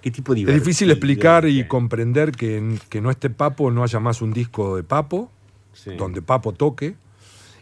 Qué 0.00 0.10
tipo 0.10 0.34
Es 0.34 0.46
difícil 0.46 0.90
explicar 0.90 1.46
y 1.46 1.60
¿eh? 1.60 1.68
comprender 1.68 2.30
que, 2.32 2.58
en- 2.58 2.78
que 2.88 3.00
no 3.00 3.10
esté 3.10 3.30
Papo, 3.30 3.70
no 3.70 3.82
haya 3.82 3.98
más 4.00 4.22
un 4.22 4.32
disco 4.32 4.76
de 4.76 4.82
Papo, 4.84 5.30
Sí. 5.72 5.96
donde 5.96 6.22
Papo 6.22 6.52
toque, 6.52 6.94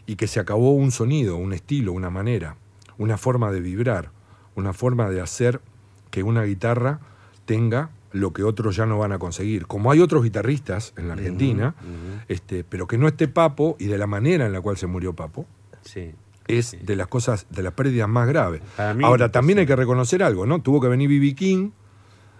y 0.05 0.15
que 0.17 0.27
se 0.27 0.39
acabó 0.41 0.73
un 0.73 0.91
sonido, 0.91 1.37
un 1.37 1.53
estilo, 1.53 1.93
una 1.93 2.09
manera, 2.09 2.57
una 2.97 3.17
forma 3.17 3.51
de 3.51 3.61
vibrar, 3.61 4.11
una 4.55 4.73
forma 4.73 5.09
de 5.09 5.21
hacer 5.21 5.61
que 6.11 6.21
una 6.21 6.43
guitarra 6.43 6.99
tenga 7.45 7.89
lo 8.13 8.31
que 8.31 8.43
otros 8.43 8.75
ya 8.77 8.85
no 8.85 8.97
van 8.99 9.11
a 9.11 9.19
conseguir. 9.19 9.67
Como 9.67 9.91
hay 9.91 9.99
otros 9.99 10.23
guitarristas 10.23 10.93
en 10.97 11.07
la 11.07 11.13
Argentina, 11.15 11.75
este, 12.27 12.63
pero 12.63 12.87
que 12.87 12.97
no 12.97 13.07
esté 13.07 13.27
Papo 13.27 13.75
y 13.79 13.85
de 13.87 13.97
la 13.97 14.07
manera 14.07 14.45
en 14.45 14.53
la 14.53 14.61
cual 14.61 14.77
se 14.77 14.87
murió 14.87 15.13
Papo, 15.13 15.45
Sí. 15.81 16.11
es 16.47 16.77
de 16.81 16.95
las 16.95 17.07
cosas, 17.07 17.45
de 17.49 17.61
las 17.63 17.73
pérdidas 17.73 18.07
más 18.07 18.27
graves. 18.27 18.61
Mí, 18.95 19.03
Ahora, 19.03 19.31
también 19.31 19.57
sí. 19.57 19.61
hay 19.61 19.65
que 19.67 19.75
reconocer 19.75 20.23
algo, 20.23 20.45
¿no? 20.45 20.61
Tuvo 20.61 20.79
que 20.79 20.87
venir 20.87 21.09
B.B. 21.09 21.35
King 21.35 21.71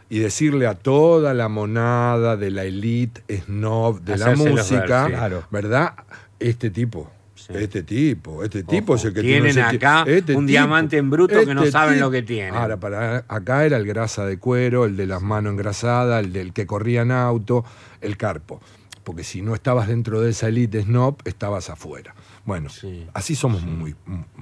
y 0.10 0.20
decirle 0.20 0.68
a 0.68 0.76
toda 0.76 1.34
la 1.34 1.50
monada 1.50 2.38
de 2.38 2.52
la 2.52 2.64
elite 2.66 3.24
snob 3.46 4.02
de 4.02 4.18
la 4.18 4.36
música, 4.36 5.04
ver, 5.04 5.12
sí. 5.12 5.18
Claro. 5.18 5.44
¿verdad? 5.50 5.94
Este 6.40 6.70
tipo. 6.70 7.10
Sí. 7.48 7.54
Este 7.56 7.84
tipo, 7.84 8.44
este 8.44 8.64
tipo 8.64 8.94
Ojo, 8.94 8.96
es 8.96 9.06
el 9.06 9.14
que 9.14 9.22
tienen 9.22 9.52
tiene 9.54 9.62
acá 9.68 10.04
este 10.08 10.34
un 10.36 10.46
tipo, 10.46 10.50
diamante 10.52 10.98
en 10.98 11.10
bruto 11.10 11.44
que 11.46 11.54
no 11.54 11.62
este 11.62 11.72
saben 11.72 12.00
lo 12.00 12.10
que 12.10 12.22
tienen. 12.22 12.56
Ahora, 12.56 12.80
para 12.80 13.26
acá 13.28 13.66
era 13.66 13.76
el 13.78 13.86
grasa 13.86 14.26
de 14.26 14.38
cuero, 14.40 14.86
el 14.86 14.96
de 14.96 15.08
las 15.08 15.22
manos 15.22 15.52
engrasadas, 15.54 16.24
el 16.24 16.32
del 16.32 16.54
que 16.54 16.66
corría 16.66 17.02
en 17.02 17.12
auto, 17.12 17.66
el 18.00 18.16
carpo. 18.16 18.62
Porque 19.04 19.26
si 19.26 19.42
no 19.42 19.54
estabas 19.54 19.90
dentro 19.90 20.22
de 20.22 20.30
esa 20.30 20.48
elite 20.48 20.84
snob, 20.84 21.18
estabas 21.26 21.70
afuera. 21.70 22.16
Bueno, 22.46 22.70
Sí. 22.70 23.06
así 23.14 23.36
somos 23.36 23.64
muy, 23.64 23.96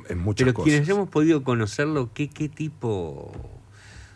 en 0.09 0.19
muchas 0.19 0.45
Pero 0.45 0.53
cosas. 0.53 0.69
quienes 0.69 0.87
hemos 0.89 1.09
podido 1.09 1.43
conocerlo, 1.43 2.11
¿qué, 2.13 2.29
qué 2.29 2.47
tipo 2.49 3.31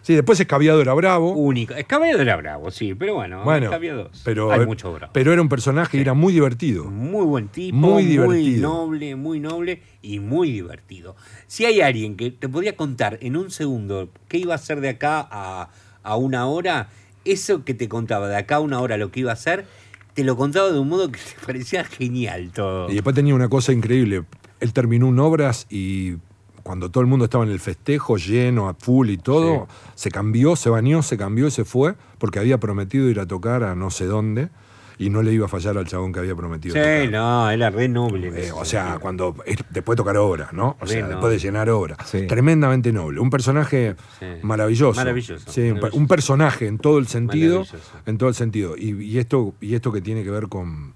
Sí, 0.05 0.13
después 0.13 0.39
Escabiado 0.39 0.81
era 0.81 0.93
bravo. 0.93 1.31
único? 1.31 1.73
Escabedo 1.73 2.21
era 2.21 2.35
bravo, 2.35 2.69
sí, 2.69 2.93
pero 2.93 3.15
bueno, 3.15 3.43
bueno, 3.43 3.65
Escabeados. 3.65 4.21
pero, 4.23 4.51
Hay 4.51 4.63
mucho 4.63 4.93
bravo. 4.93 5.11
pero 5.11 5.33
era 5.33 5.41
un 5.41 5.49
personaje 5.49 5.97
y 5.97 6.01
era 6.01 6.13
muy 6.13 6.31
divertido. 6.31 6.83
Muy 6.85 7.25
buen 7.25 7.47
tipo, 7.47 7.75
Muy 7.75 8.03
muy, 8.03 8.05
divertido. 8.05 8.69
noble, 8.69 9.15
muy 9.15 9.39
noble 9.39 9.81
y 10.03 10.19
muy 10.19 10.51
divertido. 10.51 11.15
Si 11.47 11.65
hay 11.65 11.81
alguien 11.81 12.17
que 12.17 12.29
te 12.29 12.47
podría 12.47 12.75
contar 12.75 13.17
en 13.21 13.35
un 13.35 13.49
segundo 13.49 14.09
qué 14.27 14.37
iba 14.37 14.53
a 14.53 14.57
hacer 14.57 14.79
de 14.79 14.89
acá 14.89 15.27
a, 15.31 15.69
a 16.03 16.15
una 16.17 16.45
hora, 16.45 16.89
eso 17.25 17.65
que 17.65 17.73
te 17.73 17.89
contaba 17.89 18.27
de 18.29 18.35
acá 18.37 18.57
a 18.57 18.59
una 18.59 18.81
hora 18.81 18.97
lo 18.97 19.09
que 19.09 19.21
iba 19.21 19.31
a 19.31 19.33
hacer, 19.33 19.65
te 20.13 20.23
lo 20.23 20.37
contaba 20.37 20.71
de 20.71 20.77
un 20.77 20.87
modo 20.87 21.11
que 21.11 21.17
te 21.39 21.43
parecía 21.47 21.83
genial 21.83 22.51
todo. 22.53 22.91
Y 22.91 22.93
después 22.93 23.15
tenía 23.15 23.33
una 23.33 23.49
cosa 23.49 23.73
increíble. 23.73 24.23
Él 24.59 24.71
terminó 24.71 25.09
en 25.09 25.17
obras 25.17 25.65
y 25.71 26.17
cuando 26.65 26.89
todo 26.89 27.01
el 27.01 27.07
mundo 27.07 27.25
estaba 27.25 27.43
en 27.43 27.51
el 27.51 27.59
festejo, 27.59 28.17
lleno, 28.17 28.67
a 28.67 28.73
full 28.73 29.09
y 29.11 29.17
todo, 29.17 29.67
se 29.93 30.09
cambió, 30.09 30.55
se 30.55 30.71
bañó, 30.71 31.03
se 31.03 31.15
cambió 31.15 31.45
y 31.45 31.51
se 31.51 31.63
fue 31.63 31.93
porque 32.17 32.39
había 32.39 32.57
prometido 32.59 33.07
ir 33.07 33.19
a 33.19 33.27
tocar 33.27 33.63
a 33.63 33.75
no 33.75 33.91
sé 33.91 34.05
dónde 34.05 34.49
y 34.97 35.11
no 35.11 35.21
le 35.21 35.31
iba 35.31 35.45
a 35.45 35.49
fallar 35.49 35.77
al 35.77 35.85
chabón 35.85 36.11
que 36.11 36.19
había 36.19 36.33
prometido 36.35 36.73
Sí, 36.73 36.79
tocar. 36.81 37.09
no, 37.11 37.49
era 37.51 37.69
re 37.69 37.87
noble. 37.87 38.29
Eh, 38.29 38.51
o 38.51 38.65
sea, 38.65 38.81
sentido. 38.83 38.99
cuando 39.01 39.35
es- 39.45 39.57
después 39.69 39.95
de 39.95 39.97
tocar 39.97 40.17
obras, 40.17 40.53
¿no? 40.53 40.75
O 40.81 40.87
sea, 40.87 41.07
después 41.07 41.31
de 41.33 41.37
llenar 41.37 41.69
obras. 41.69 41.97
Sí. 42.05 42.25
Tremendamente 42.25 42.91
noble. 42.91 43.19
Un 43.19 43.29
personaje 43.29 43.95
Sí. 44.19 44.25
maravilloso. 44.41 44.99
Maravilloso, 44.99 45.51
Sí, 45.51 45.61
un, 45.61 45.67
maravilloso. 45.75 45.97
un 45.97 46.07
personaje 46.07 46.65
en 46.67 46.79
todo 46.79 46.97
el 46.97 47.05
sentido. 47.07 47.63
En 48.07 48.17
todo 48.17 48.29
el 48.29 48.35
sentido. 48.35 48.75
Y, 48.75 48.95
y 49.03 49.19
esto, 49.19 49.53
y 49.61 49.75
esto 49.75 49.91
que 49.91 50.01
tiene 50.01 50.23
que 50.23 50.31
ver 50.31 50.47
con, 50.47 50.93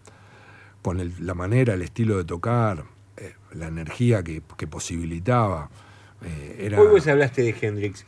con 0.82 1.00
el- 1.00 1.14
la 1.20 1.36
manera, 1.36 1.76
el 1.76 1.82
estilo 1.84 2.18
de 2.18 2.24
tocar, 2.24 2.86
la 3.54 3.68
energía 3.68 4.24
que, 4.24 4.42
que 4.58 4.68
posibilitaba. 4.68 5.70
eh, 6.24 6.58
era, 6.66 6.80
Hoy 6.82 6.88
vos 6.88 7.08
hablaste 7.08 7.42
de 7.44 7.56
Hendrix. 7.60 8.06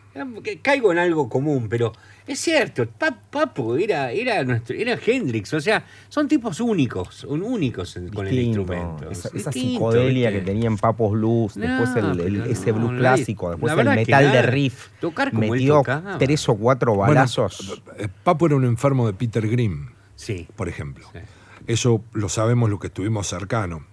Caigo 0.61 0.91
en 0.91 0.97
algo 0.99 1.29
común, 1.29 1.67
pero 1.69 1.93
es 2.27 2.39
cierto, 2.39 2.85
Pa- 2.85 3.17
Papo 3.31 3.77
era, 3.77 4.11
era, 4.11 4.43
nuestro, 4.43 4.75
era 4.75 4.97
Hendrix. 5.03 5.53
O 5.53 5.61
sea, 5.61 5.85
son 6.09 6.27
tipos 6.27 6.59
únicos, 6.59 7.23
un- 7.23 7.41
únicos 7.41 7.97
con 8.13 8.27
el 8.27 8.37
instrumento. 8.39 9.09
Esa, 9.09 9.29
esa 9.29 9.49
Distinto, 9.49 9.51
psicodelia 9.91 10.29
¿viste? 10.29 10.43
que 10.45 10.51
tenían 10.51 10.77
Papos 10.77 11.13
Blues, 11.13 11.55
No, 11.55 11.65
después 11.65 11.95
el, 12.19 12.41
ese 12.51 12.71
blues 12.73 12.91
clásico, 12.97 13.51
después 13.51 13.71
el 13.77 13.85
metal 13.89 14.31
de 14.31 14.41
riff. 14.41 14.89
Tocar 14.99 15.31
como 15.31 15.43
él 15.45 15.51
metió 15.51 15.75
tocaba. 15.77 16.17
tres 16.17 16.47
o 16.49 16.55
cuatro 16.55 16.95
balazos. 16.97 17.81
eh, 17.97 18.09
Papo 18.23 18.47
era 18.47 18.55
un 18.57 18.65
enfermo 18.65 19.07
de 19.07 19.13
Peter 19.13 19.47
Grimm, 19.47 19.87
Sí, 20.15 20.47
por 20.57 20.67
ejemplo. 20.67 21.07
Sí. 21.13 21.19
Eso 21.67 22.03
lo 22.13 22.27
sabemos 22.27 22.69
los 22.69 22.79
que 22.79 22.87
estuvimos 22.87 23.27
cercanos. 23.27 23.83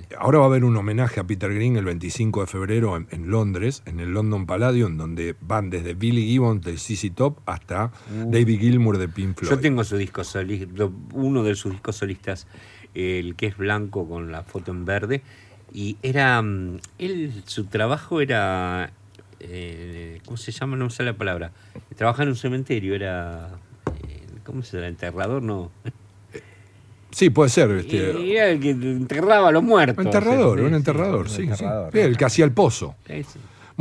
Sí. 0.00 0.02
Ahora 0.18 0.38
va 0.38 0.44
a 0.44 0.48
haber 0.48 0.64
un 0.64 0.76
homenaje 0.76 1.20
a 1.20 1.24
Peter 1.24 1.52
Green 1.52 1.76
el 1.76 1.84
25 1.84 2.40
de 2.42 2.46
febrero 2.46 2.96
en, 2.96 3.06
en 3.10 3.30
Londres, 3.30 3.82
en 3.86 4.00
el 4.00 4.12
London 4.12 4.46
Palladium, 4.46 4.96
donde 4.96 5.36
van 5.40 5.70
desde 5.70 5.94
Billy 5.94 6.26
Gibbons 6.26 6.62
de 6.64 6.76
CC 6.78 7.10
Top 7.10 7.38
hasta 7.46 7.92
David 8.26 8.60
Gilmour 8.60 8.98
de 8.98 9.08
Pink 9.08 9.36
Floyd. 9.38 9.52
Uh. 9.52 9.54
Yo 9.56 9.60
tengo 9.60 9.84
su 9.84 9.96
disco 9.96 10.24
solista, 10.24 10.88
uno 11.12 11.42
de 11.44 11.54
sus 11.54 11.72
discos 11.72 11.96
solistas, 11.96 12.46
el 12.94 13.36
que 13.36 13.46
es 13.46 13.56
blanco 13.56 14.08
con 14.08 14.32
la 14.32 14.42
foto 14.42 14.70
en 14.70 14.84
verde. 14.84 15.22
Y 15.72 15.96
era. 16.02 16.40
mm, 16.42 16.78
Él, 16.98 17.42
su 17.46 17.64
trabajo 17.64 18.20
era. 18.20 18.92
eh, 19.40 20.20
¿Cómo 20.24 20.36
se 20.36 20.52
llama? 20.52 20.76
No 20.76 20.84
me 20.84 20.90
sale 20.90 21.12
la 21.12 21.16
palabra. 21.16 21.52
Trabaja 21.96 22.22
en 22.24 22.28
un 22.30 22.36
cementerio, 22.36 22.94
era. 22.94 23.48
eh, 24.06 24.26
¿Cómo 24.44 24.62
se 24.62 24.76
llama? 24.76 24.88
Enterrador, 24.88 25.42
no. 25.42 25.70
Sí, 27.12 27.30
puede 27.30 27.50
ser. 27.50 27.70
Este, 27.72 28.32
Era 28.32 28.48
el 28.48 28.58
que 28.60 28.70
enterraba 28.70 29.48
a 29.48 29.52
los 29.52 29.62
muertos. 29.62 30.04
enterrador, 30.04 30.58
Sí, 30.58 30.64
un 30.64 30.70
sí. 30.70 30.76
enterrador, 30.76 31.28
sí. 31.28 31.36
sí. 31.36 31.42
enterrador. 31.42 31.92
Sí, 31.92 31.98
El 32.00 32.16
que 32.16 32.24
hacía 32.24 32.44
el 32.44 32.52
pozo. 32.52 32.94
Sí. 33.06 33.22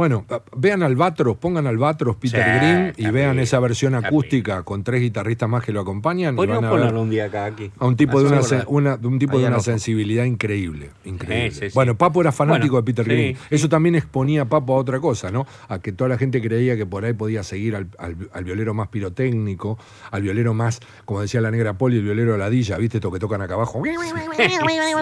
Bueno, 0.02 0.26
vean 0.58 0.82
Albatros, 0.82 1.38
pongan 1.38 1.68
Albatros 1.68 2.16
Peter 2.16 2.43
Sí, 2.43 2.49
Green 2.58 2.93
y 2.97 3.04
vean 3.12 3.34
bien, 3.34 3.39
esa 3.43 3.60
versión 3.60 3.93
acústica 3.93 4.64
con 4.64 4.84
tres 4.84 4.99
guitarristas 5.02 5.47
más 5.47 5.64
que 5.64 5.72
lo 5.72 5.82
acompañan. 5.82 6.34
y 6.34 6.38
van 6.38 6.52
a 6.52 6.60
ver 6.60 6.70
ponerlo 6.72 7.02
un 7.04 7.10
día 7.12 7.26
acá, 7.26 7.45
aquí. 7.45 7.70
a 7.78 7.86
un 7.86 7.95
tipo 7.95 8.20
de 8.20 8.28
una, 8.28 8.41
se 8.41 8.56
sen- 8.58 8.62
acuerda. 8.64 8.89
una- 8.93 8.97
de 8.97 9.08
un 9.08 9.20
tipo 9.20 9.38
de 9.38 9.45
una 9.45 9.60
sensibilidad 9.60 10.24
increíble, 10.26 10.89
increíble. 11.06 11.52
Sí, 11.52 11.60
sí, 11.60 11.66
sí. 11.70 11.72
Bueno, 11.76 11.95
Papo 11.97 12.20
era 12.22 12.32
fanático 12.32 12.74
Bueno, 12.74 12.82
de 12.86 12.91
Peter 12.93 13.06
sí, 13.06 13.12
Green. 13.12 13.36
sí. 13.36 13.41
Eso 13.52 13.70
también 13.70 13.93
exponía 13.95 14.41
a 14.41 14.45
Papo 14.45 14.74
a 14.74 14.78
otra 14.78 14.99
cosa, 14.99 15.30
¿no? 15.30 15.45
A 15.70 15.78
que 15.78 15.91
toda 15.91 16.08
la 16.10 16.18
gente 16.18 16.41
creía 16.41 16.76
que 16.76 16.86
por 16.88 17.06
ahí 17.06 17.14
podía 17.14 17.43
seguir 17.43 17.76
al, 17.76 17.88
al- 17.99 18.30
al 18.34 18.43
violero 18.43 18.74
más 18.74 18.88
pirotécnico, 18.88 19.78
al 20.10 20.24
violero 20.24 20.56
más, 20.56 20.80
como 21.06 21.22
decía 21.22 21.41
la 21.41 21.52
negra 21.52 21.74
Poli, 21.78 21.97
el 21.97 22.04
violero 22.04 22.38
ladilla, 22.38 22.78
¿viste? 22.78 22.97
Esto 22.97 23.12
que 23.12 23.20
tocan 23.20 23.41
acá 23.43 23.54
abajo. 23.54 23.84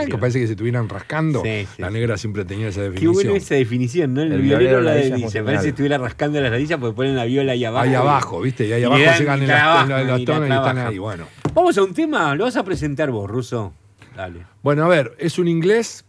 que 0.10 0.18
parece 0.18 0.40
que 0.40 0.48
se 0.48 0.54
estuvieran 0.54 0.90
rascando. 0.90 1.42
Sí, 1.44 1.66
sí, 1.76 1.82
la 1.82 1.88
sí. 1.88 1.94
negra 1.94 2.18
siempre 2.18 2.46
tenía 2.46 2.68
esa 2.68 2.82
Qué 2.82 2.90
definición. 2.90 3.14
buena 3.14 3.38
esa 3.38 3.56
definición, 3.56 4.14
¿no? 4.14 4.22
El, 4.22 4.32
El 4.34 4.42
violero 4.42 4.60
violero 4.80 4.89
la 4.90 5.10
ladilla. 5.10 5.44
Parece 5.46 5.64
que 5.64 5.70
estuviera 5.70 5.98
rascando 5.98 6.40
las 6.42 6.52
ladillas 6.52 6.80
porque 6.80 6.96
ponen 6.96 7.16
la 7.16 7.26
viola 7.26 7.52
ahí 7.54 7.66
abajo. 7.66 7.86
Ahí 7.86 7.96
abajo, 7.96 8.42
¿viste? 8.42 8.68
Y 8.68 8.74
ahí 8.74 8.82
y 8.82 8.86
abajo 8.86 9.02
dan 9.04 9.20
llegan 9.20 9.40
y 9.40 9.42
en 9.44 9.48
la- 9.48 9.56
trabajan, 9.56 9.92
en 10.02 10.08
los 10.08 10.20
y 10.20 10.26
la 10.26 10.34
tonos 10.34 10.50
y 10.50 10.54
están 10.54 10.78
ahí, 10.80 10.98
bueno. 10.98 11.26
Vamos 11.54 11.78
a 11.78 11.84
un 11.84 11.94
tema, 11.94 12.36
lo 12.36 12.44
vas 12.46 12.56
a 12.58 12.64
presentar 12.64 13.12
vos, 13.12 13.30
Ruso. 13.30 13.74
Dale. 14.16 14.46
Bueno, 14.64 14.84
a 14.86 14.88
ver, 14.88 15.16
es 15.20 15.40
un 15.40 15.48
inglés, 15.48 16.04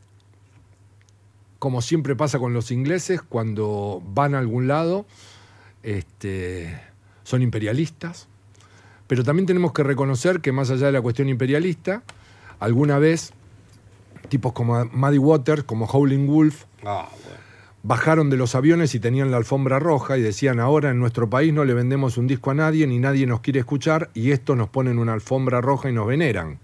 como 1.58 1.82
siempre 1.82 2.16
pasa 2.16 2.38
con 2.38 2.52
los 2.54 2.70
ingleses, 2.70 3.22
cuando 3.22 4.02
van 4.04 4.34
a 4.34 4.38
algún 4.38 4.66
lado, 4.68 5.06
este, 5.82 6.80
son 7.22 7.42
imperialistas, 7.42 8.28
pero 9.06 9.24
también 9.24 9.46
tenemos 9.46 9.72
que 9.72 9.82
reconocer 9.82 10.40
que 10.40 10.52
más 10.52 10.70
allá 10.70 10.86
de 10.86 10.92
la 10.92 11.00
cuestión 11.02 11.28
imperialista, 11.28 12.02
alguna 12.60 12.98
vez 12.98 13.32
tipos 14.28 14.52
como 14.52 14.84
Muddy 14.86 15.18
Waters, 15.18 15.64
como 15.64 15.86
Howling 15.86 16.26
Wolf, 16.26 16.64
Ah, 16.84 17.08
bueno. 17.24 17.39
Bajaron 17.82 18.28
de 18.30 18.36
los 18.36 18.54
aviones 18.54 18.94
y 18.94 19.00
tenían 19.00 19.30
la 19.30 19.38
alfombra 19.38 19.78
roja 19.78 20.18
y 20.18 20.22
decían, 20.22 20.60
ahora 20.60 20.90
en 20.90 20.98
nuestro 20.98 21.30
país 21.30 21.52
no 21.52 21.64
le 21.64 21.74
vendemos 21.74 22.18
un 22.18 22.26
disco 22.26 22.50
a 22.50 22.54
nadie, 22.54 22.86
ni 22.86 22.98
nadie 22.98 23.26
nos 23.26 23.40
quiere 23.40 23.60
escuchar, 23.60 24.10
y 24.14 24.32
esto 24.32 24.54
nos 24.56 24.68
ponen 24.68 24.98
una 24.98 25.12
alfombra 25.14 25.60
roja 25.60 25.88
y 25.88 25.92
nos 25.92 26.06
veneran. 26.06 26.58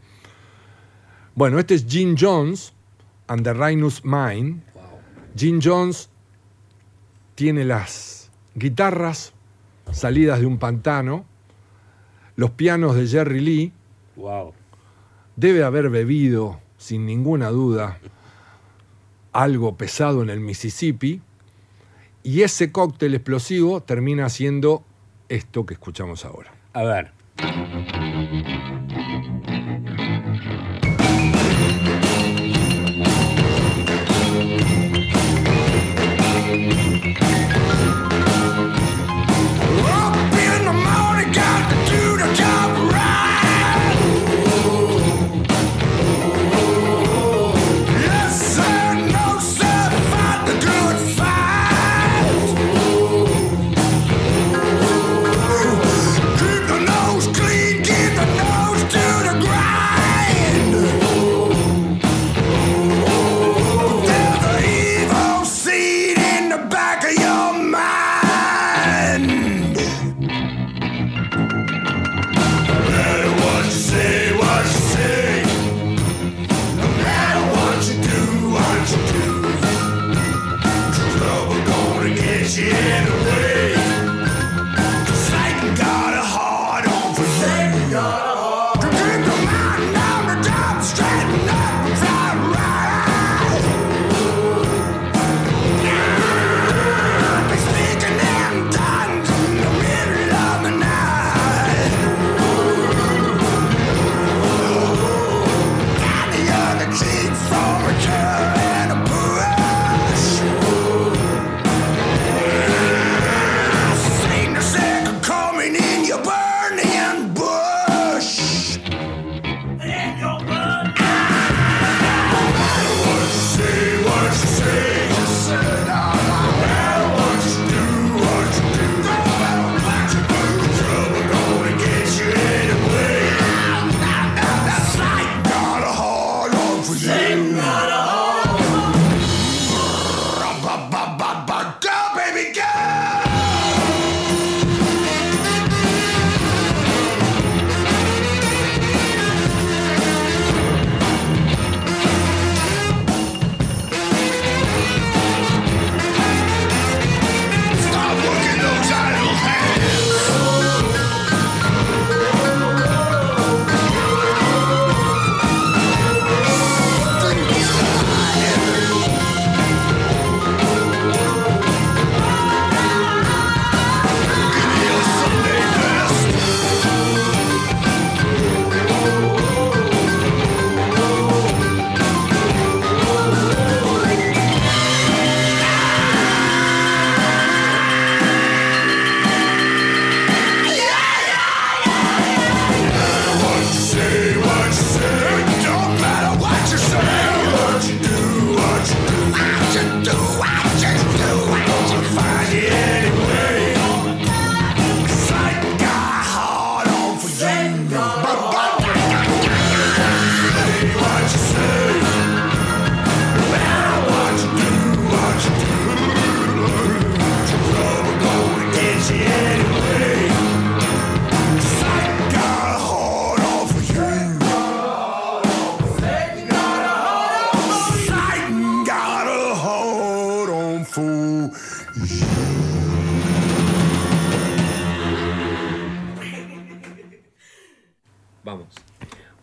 Bueno, 1.35 1.59
este 1.59 1.75
es 1.75 1.87
Gene 1.89 2.15
Jones 2.19 2.73
and 3.29 3.43
the 3.45 3.53
Rhinus 3.53 4.05
Mine. 4.05 4.63
Gene 5.37 5.61
Jones 5.63 6.09
tiene 7.35 7.65
las 7.65 8.31
guitarras 8.55 9.33
salidas 9.93 10.41
de 10.41 10.47
un 10.47 10.59
pantano, 10.59 11.25
los 12.37 12.51
pianos 12.51 12.95
de 12.97 13.07
Jerry 13.07 13.41
Lee, 13.41 13.73
Wow. 14.17 14.53
debe 15.37 15.63
haber 15.63 15.91
bebido, 15.91 16.59
sin 16.79 17.05
ninguna 17.07 17.51
duda, 17.51 17.99
algo 19.43 19.77
pesado 19.77 20.23
en 20.23 20.31
el 20.31 20.41
Mississippi, 20.41 21.21
y 22.23 22.43
ese 22.43 22.73
cóctel 22.73 23.15
explosivo 23.15 23.83
termina 23.83 24.29
siendo 24.29 24.85
esto 25.29 25.65
que 25.65 25.75
escuchamos 25.75 26.25
ahora. 26.25 26.53
A 26.73 26.83
ver. 26.83 27.13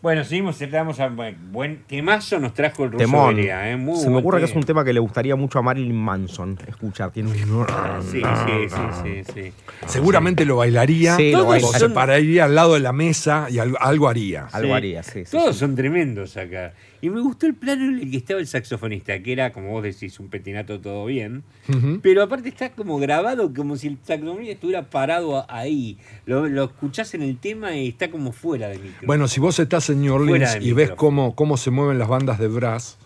Bueno, 0.04 0.22
seguimos, 0.22 0.60
entramos 0.60 1.00
a 1.00 1.08
buen, 1.54 1.84
temazo 1.86 2.38
nos 2.38 2.52
trajo 2.52 2.84
el 2.84 2.92
ruso 2.92 3.04
Temón. 3.04 3.38
¿eh? 3.38 3.76
Muy 3.78 3.96
Se 3.98 4.10
me 4.10 4.18
ocurre 4.18 4.40
que 4.40 4.44
es 4.44 4.54
un 4.54 4.64
tema 4.64 4.84
que 4.84 4.92
le 4.92 5.00
gustaría 5.00 5.34
mucho 5.36 5.58
a 5.58 5.62
Marilyn 5.62 5.96
Manson 5.96 6.58
escuchar. 6.68 7.10
Tiene 7.12 7.30
un... 7.30 7.34
Sí, 8.10 8.20
sí, 8.20 8.68
sí, 8.68 9.22
sí, 9.24 9.32
sí. 9.32 9.52
Seguramente 9.86 10.44
lo 10.44 10.56
bailaría, 10.56 11.16
Sí, 11.16 11.32
lo 11.32 11.46
bailaría. 11.46 11.78
son- 11.78 11.94
pararía 11.94 12.44
al 12.44 12.54
lado 12.54 12.74
de 12.74 12.80
la 12.80 12.92
mesa 12.92 13.46
y 13.50 13.58
algo, 13.58 13.78
algo 13.80 14.08
haría. 14.08 14.46
Algo 14.52 14.74
haría, 14.74 15.02
sí. 15.02 15.24
sí, 15.24 15.30
Todos 15.30 15.54
sí. 15.54 15.60
son 15.60 15.74
tremendos 15.76 16.36
acá. 16.36 16.74
Y 17.00 17.10
me 17.10 17.20
gustó 17.20 17.44
el 17.46 17.54
plano 17.54 17.84
en 17.84 17.98
el 17.98 18.10
que 18.10 18.16
estaba 18.16 18.40
el 18.40 18.46
saxofonista, 18.46 19.18
que 19.22 19.30
era, 19.32 19.52
como 19.52 19.72
vos 19.72 19.82
decís, 19.82 20.18
un 20.20 20.28
petinato 20.28 20.80
todo 20.80 21.04
bien. 21.04 21.42
Pero 22.00 22.22
aparte 22.22 22.48
está 22.48 22.70
como 22.70 22.98
grabado, 22.98 23.52
como 23.52 23.76
si 23.76 23.88
el 23.88 23.98
saxofonista 24.02 24.52
estuviera 24.54 24.88
parado 24.88 25.44
ahí. 25.50 25.98
Lo, 26.24 26.48
lo 26.48 26.64
escuchás 26.64 27.12
en 27.14 27.20
el 27.22 27.36
tema 27.36 27.76
y 27.76 27.88
está 27.88 28.10
como 28.10 28.32
fuera 28.32 28.68
del 28.68 28.80
micro. 28.80 29.06
Bueno, 29.06 29.28
si 29.28 29.38
vos 29.38 29.58
estás 29.58 29.90
en 29.90 30.00
New 30.00 30.14
Orleans 30.14 30.56
y 30.62 30.72
ves 30.72 30.90
micrófono. 30.90 30.96
cómo, 30.96 31.34
cómo 31.44 31.58
se 31.58 31.70
mueven 31.70 31.98
las 31.98 32.08
bandas 32.08 32.38
de 32.38 32.48
brass, 32.48 32.96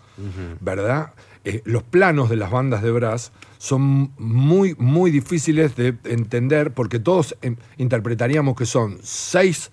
¿verdad? 0.61 1.11
Eh, 1.43 1.61
los 1.65 1.83
planos 1.83 2.29
de 2.29 2.37
las 2.37 2.51
bandas 2.51 2.81
de 2.81 2.89
brass 2.89 3.33
son 3.57 4.13
muy, 4.17 4.75
muy 4.77 5.11
difíciles 5.11 5.75
de 5.75 5.95
entender 6.05 6.71
porque 6.73 6.99
todos 6.99 7.35
interpretaríamos 7.77 8.55
que 8.55 8.65
son 8.65 8.97
seis 9.03 9.71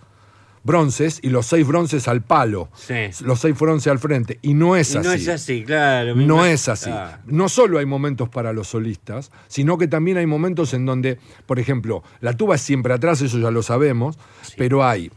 bronces 0.64 1.20
y 1.22 1.28
los 1.30 1.46
seis 1.46 1.64
bronces 1.64 2.08
al 2.08 2.22
palo, 2.24 2.68
Sí. 2.74 2.94
los 3.24 3.38
seis 3.38 3.56
bronces 3.56 3.86
al 3.88 4.00
frente, 4.00 4.40
y 4.42 4.54
no 4.54 4.74
es 4.74 4.94
Y 4.94 4.98
así. 4.98 5.06
no 5.06 5.14
es 5.14 5.28
así, 5.28 5.62
claro. 5.64 6.16
No 6.16 6.44
es 6.44 6.68
así. 6.68 6.90
Ah, 6.92 7.20
No 7.24 7.48
solo 7.48 7.78
hay 7.78 7.86
momentos 7.86 8.28
para 8.28 8.52
los 8.52 8.66
solistas, 8.66 9.30
sino 9.46 9.78
que 9.78 9.86
también 9.86 10.16
hay 10.16 10.26
momentos 10.26 10.74
en 10.74 10.84
donde, 10.86 11.20
por 11.46 11.60
ejemplo, 11.60 12.02
la 12.20 12.32
tuba 12.32 12.56
es 12.56 12.62
siempre 12.62 12.92
atrás, 12.94 13.22
eso 13.22 13.38
ya 13.38 13.52
lo 13.52 13.62
sabemos, 13.62 14.18
pero 14.58 14.84
hay, 14.84 15.12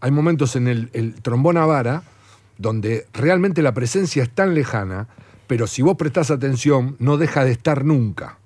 hay 0.00 0.10
momentos 0.12 0.56
en 0.56 0.66
el, 0.66 0.88
el 0.94 1.20
trombón 1.20 1.58
a 1.58 1.66
vara 1.66 2.04
donde 2.60 3.06
realmente 3.12 3.62
la 3.62 3.72
presencia 3.74 4.22
es 4.22 4.30
tan 4.30 4.54
lejana, 4.54 5.08
pero 5.46 5.66
si 5.66 5.82
vos 5.82 5.96
prestás 5.96 6.30
atención, 6.30 6.94
no 6.98 7.16
deja 7.16 7.44
de 7.44 7.52
estar 7.52 7.84
nunca. 7.84 8.38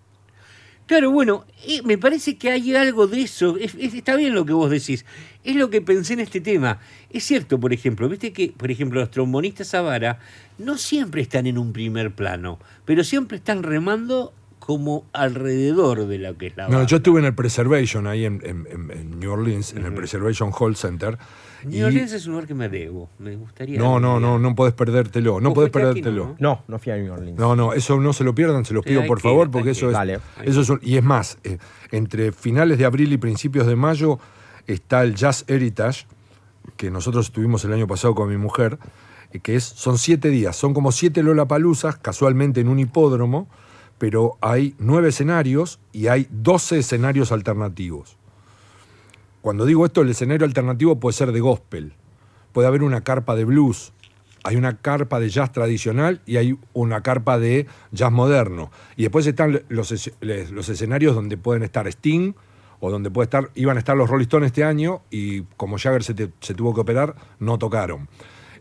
Claro, 0.87 1.11
bueno, 1.11 1.47
me 1.85 1.97
parece 1.97 2.37
que 2.37 2.51
hay 2.51 2.75
algo 2.77 3.07
de 3.07 3.23
eso. 3.23 3.57
Es- 3.57 3.75
es- 3.79 3.95
está 3.95 4.17
bien 4.17 4.35
lo 4.35 4.45
que 4.45 4.53
vos 4.53 4.71
decís. 4.71 5.07
Es 5.43 5.57
lo 5.57 5.71
que 5.71 5.81
pensé 5.81 6.13
en 6.13 6.21
este 6.21 6.43
tema. 6.43 6.79
Es 7.11 7.25
cierto, 7.25 7.59
por 7.59 7.73
ejemplo, 7.73 8.07
viste 8.09 8.33
que, 8.35 8.53
por 8.57 8.71
ejemplo, 8.71 9.01
los 9.01 9.11
trombonistas 9.11 9.73
a 9.75 9.81
vara 9.81 10.19
no 10.59 10.77
siempre 10.77 11.23
están 11.23 11.47
en 11.47 11.57
un 11.57 11.73
primer 11.73 12.15
plano, 12.15 12.59
pero 12.85 13.03
siempre 13.03 13.39
están 13.39 13.63
remando 13.63 14.35
como 14.59 15.05
alrededor 15.15 16.07
de 16.07 16.19
lo 16.19 16.37
que 16.39 16.49
es 16.49 16.57
la 16.57 16.65
No, 16.69 16.75
banda. 16.75 16.87
yo 16.87 16.99
estuve 16.99 17.19
en 17.21 17.27
el 17.27 17.35
Preservation, 17.35 18.07
ahí 18.07 18.25
en, 18.27 18.41
en- 18.45 18.67
en- 18.71 18.91
en 18.91 19.19
New 19.21 19.33
Orleans, 19.33 19.73
en 19.73 19.85
el 19.87 19.93
Preservation 19.95 20.51
Hall 20.59 20.77
Center. 20.77 21.19
Y- 21.65 21.77
New 21.77 21.87
Orleans 21.87 22.13
es 22.13 22.27
un 22.27 22.33
lugar 22.33 22.47
que 22.47 22.55
me 22.55 22.69
debo. 22.69 23.09
Me 23.19 23.37
gustaría. 23.37 23.79
No, 23.79 23.99
no, 24.01 24.21
no, 24.21 24.39
no 24.39 24.55
podés 24.55 24.75
perdértelo. 24.75 25.41
No 25.41 25.51
¿Vos 25.51 25.55
podés 25.55 25.69
aquí, 25.71 25.79
perdértelo. 26.03 26.27
no? 26.27 26.37
No, 26.39 26.63
no 26.69 26.79
fui 26.79 26.93
a 26.93 26.97
New 26.97 27.13
Orleans. 27.13 27.39
No, 27.39 27.57
no, 27.57 27.73
eso 27.73 28.01
no 28.01 28.13
se 28.13 28.25
lo 28.25 28.35
pierdan, 28.35 28.65
se 28.65 28.75
los 28.75 28.85
pido 28.85 29.05
por 29.07 29.19
que 29.19 29.23
favor, 29.23 29.51
porque 29.51 29.71
eso 29.71 29.87
es. 29.87 29.93
Dale. 29.93 30.21
Eso 30.43 30.61
es 30.61 30.69
un- 30.71 30.81
y 30.83 30.97
es 30.97 31.03
más, 31.05 31.39
eh, 31.45 31.59
entre 31.91 32.33
finales 32.33 32.79
de 32.79 32.85
abril 32.85 33.13
y 33.13 33.17
principios 33.19 33.67
de 33.67 33.77
mayo 33.77 34.19
está 34.67 35.03
el 35.03 35.15
Jazz 35.15 35.45
Heritage, 35.49 36.07
que 36.77 36.91
nosotros 36.91 37.27
estuvimos 37.27 37.65
el 37.65 37.73
año 37.73 37.87
pasado 37.87 38.15
con 38.15 38.29
mi 38.29 38.37
mujer, 38.37 38.79
eh, 39.33 39.41
que 39.41 39.57
es, 39.57 39.65
son 39.65 39.99
siete 39.99 40.29
días, 40.31 40.57
son 40.57 40.75
como 40.75 40.93
siete 40.93 41.23
Lollapaloozas, 41.23 41.97
casualmente 41.99 42.61
en 42.61 42.69
un 42.69 42.79
hipódromo, 42.79 43.49
pero 43.99 44.37
hay 44.41 44.75
nueve 44.79 45.11
escenarios 45.11 45.79
y 45.93 46.09
hay 46.09 46.27
doce 46.31 46.79
escenarios 46.79 47.31
alternativos. 47.33 48.17
Cuando 49.45 49.67
digo 49.67 49.85
esto, 49.85 50.01
el 50.01 50.09
escenario 50.09 50.47
alternativo 50.47 50.99
puede 50.99 51.13
ser 51.13 51.31
de 51.31 51.41
gospel, 51.41 51.93
puede 52.55 52.67
haber 52.67 52.83
una 52.83 53.03
carpa 53.03 53.37
de 53.37 53.45
blues, 53.45 53.93
hay 54.43 54.57
una 54.57 54.79
carpa 54.79 55.21
de 55.21 55.29
jazz 55.29 55.53
tradicional 55.53 56.23
y 56.25 56.39
hay 56.39 56.57
una 56.73 57.03
carpa 57.03 57.39
de 57.39 57.67
jazz 57.93 58.11
moderno. 58.11 58.71
Y 58.97 59.03
después 59.03 59.27
están 59.27 59.61
los, 59.69 59.93
escenarios 59.93 61.15
donde 61.15 61.37
pueden 61.37 61.63
estar 61.63 61.87
Sting 61.87 62.33
o 62.81 62.91
donde 62.91 63.11
puede 63.11 63.25
estar, 63.25 63.51
iban 63.55 63.77
a 63.77 63.81
estar 63.81 63.99
los 63.99 64.09
Rolling 64.09 64.23
Stones 64.23 64.47
este 64.47 64.65
año 64.65 65.03
y 65.11 65.43
como 65.59 65.77
Jagger 65.77 66.05
se 66.05 66.55
tuvo 66.55 66.73
que 66.73 66.81
operar, 66.81 67.15
no 67.39 67.59
tocaron. 67.59 68.09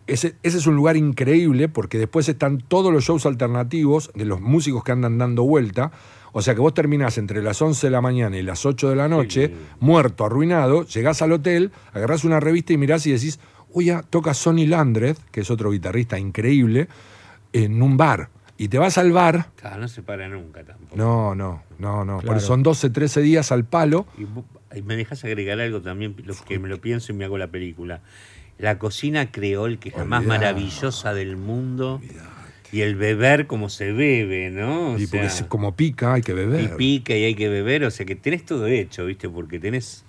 Ese, 0.05 0.35
ese 0.43 0.57
es 0.57 0.67
un 0.67 0.75
lugar 0.75 0.97
increíble 0.97 1.69
porque 1.69 1.97
después 1.97 2.27
están 2.27 2.57
todos 2.57 2.91
los 2.91 3.05
shows 3.05 3.25
alternativos 3.25 4.11
de 4.15 4.25
los 4.25 4.41
músicos 4.41 4.83
que 4.83 4.91
andan 4.91 5.17
dando 5.17 5.43
vuelta. 5.43 5.93
O 6.33 6.41
sea 6.41 6.53
que 6.55 6.59
vos 6.61 6.73
terminás 6.73 7.17
entre 7.17 7.41
las 7.41 7.61
11 7.61 7.87
de 7.87 7.91
la 7.91 8.01
mañana 8.01 8.35
y 8.37 8.41
las 8.41 8.65
8 8.65 8.89
de 8.89 8.95
la 8.95 9.07
noche, 9.07 9.53
muerto, 9.79 10.25
arruinado, 10.25 10.83
llegás 10.85 11.21
al 11.21 11.31
hotel, 11.31 11.71
agarrás 11.93 12.23
una 12.25 12.39
revista 12.41 12.73
y 12.73 12.77
mirás 12.77 13.05
y 13.07 13.11
decís, 13.11 13.39
uy, 13.71 13.85
ya 13.85 14.01
toca 14.01 14.33
Sonny 14.33 14.65
Landreth, 14.67 15.17
que 15.31 15.41
es 15.41 15.49
otro 15.51 15.71
guitarrista 15.71 16.17
increíble, 16.19 16.87
en 17.53 17.81
un 17.81 17.97
bar. 17.97 18.29
Y 18.57 18.67
te 18.67 18.77
vas 18.77 18.97
al 18.97 19.11
bar. 19.11 19.47
Claro, 19.55 19.81
no 19.81 19.87
se 19.87 20.01
para 20.03 20.27
nunca 20.27 20.63
tampoco. 20.63 20.95
No, 20.95 21.33
no, 21.35 21.63
no, 21.79 22.05
no. 22.05 22.17
Claro. 22.17 22.25
Porque 22.27 22.39
son 22.41 22.63
12, 22.63 22.89
13 22.91 23.21
días 23.21 23.51
al 23.51 23.65
palo. 23.65 24.05
Y 24.17 24.23
vos- 24.25 24.45
y 24.75 24.81
me 24.81 24.95
dejas 24.95 25.23
agregar 25.23 25.59
algo 25.59 25.81
también, 25.81 26.15
lo 26.25 26.33
que 26.47 26.57
me 26.57 26.67
lo 26.67 26.81
pienso 26.81 27.11
y 27.11 27.15
me 27.15 27.25
hago 27.25 27.37
la 27.37 27.47
película. 27.47 28.01
La 28.57 28.79
cocina 28.79 29.31
creol, 29.31 29.77
que 29.77 29.89
es 29.89 29.97
la 29.97 30.05
más 30.05 30.23
maravillosa 30.23 31.13
del 31.13 31.37
mundo. 31.37 32.01
Y 32.73 32.81
el 32.81 32.95
beber 32.95 33.47
como 33.47 33.69
se 33.69 33.93
bebe, 33.93 34.49
¿no? 34.49 34.93
O 34.93 34.97
y 34.97 35.07
porque 35.07 35.29
sea, 35.29 35.47
como 35.47 35.75
pica, 35.75 36.13
hay 36.15 36.21
que 36.21 36.31
y 36.33 36.35
beber. 36.35 36.75
pica 36.75 37.15
y 37.15 37.23
hay 37.23 37.35
que 37.35 37.47
beber, 37.47 37.85
o 37.85 37.91
sea 37.91 38.05
que 38.05 38.15
tenés 38.15 38.45
todo 38.45 38.67
hecho, 38.67 39.05
¿viste? 39.05 39.29
Porque 39.29 39.59
tenés. 39.59 40.03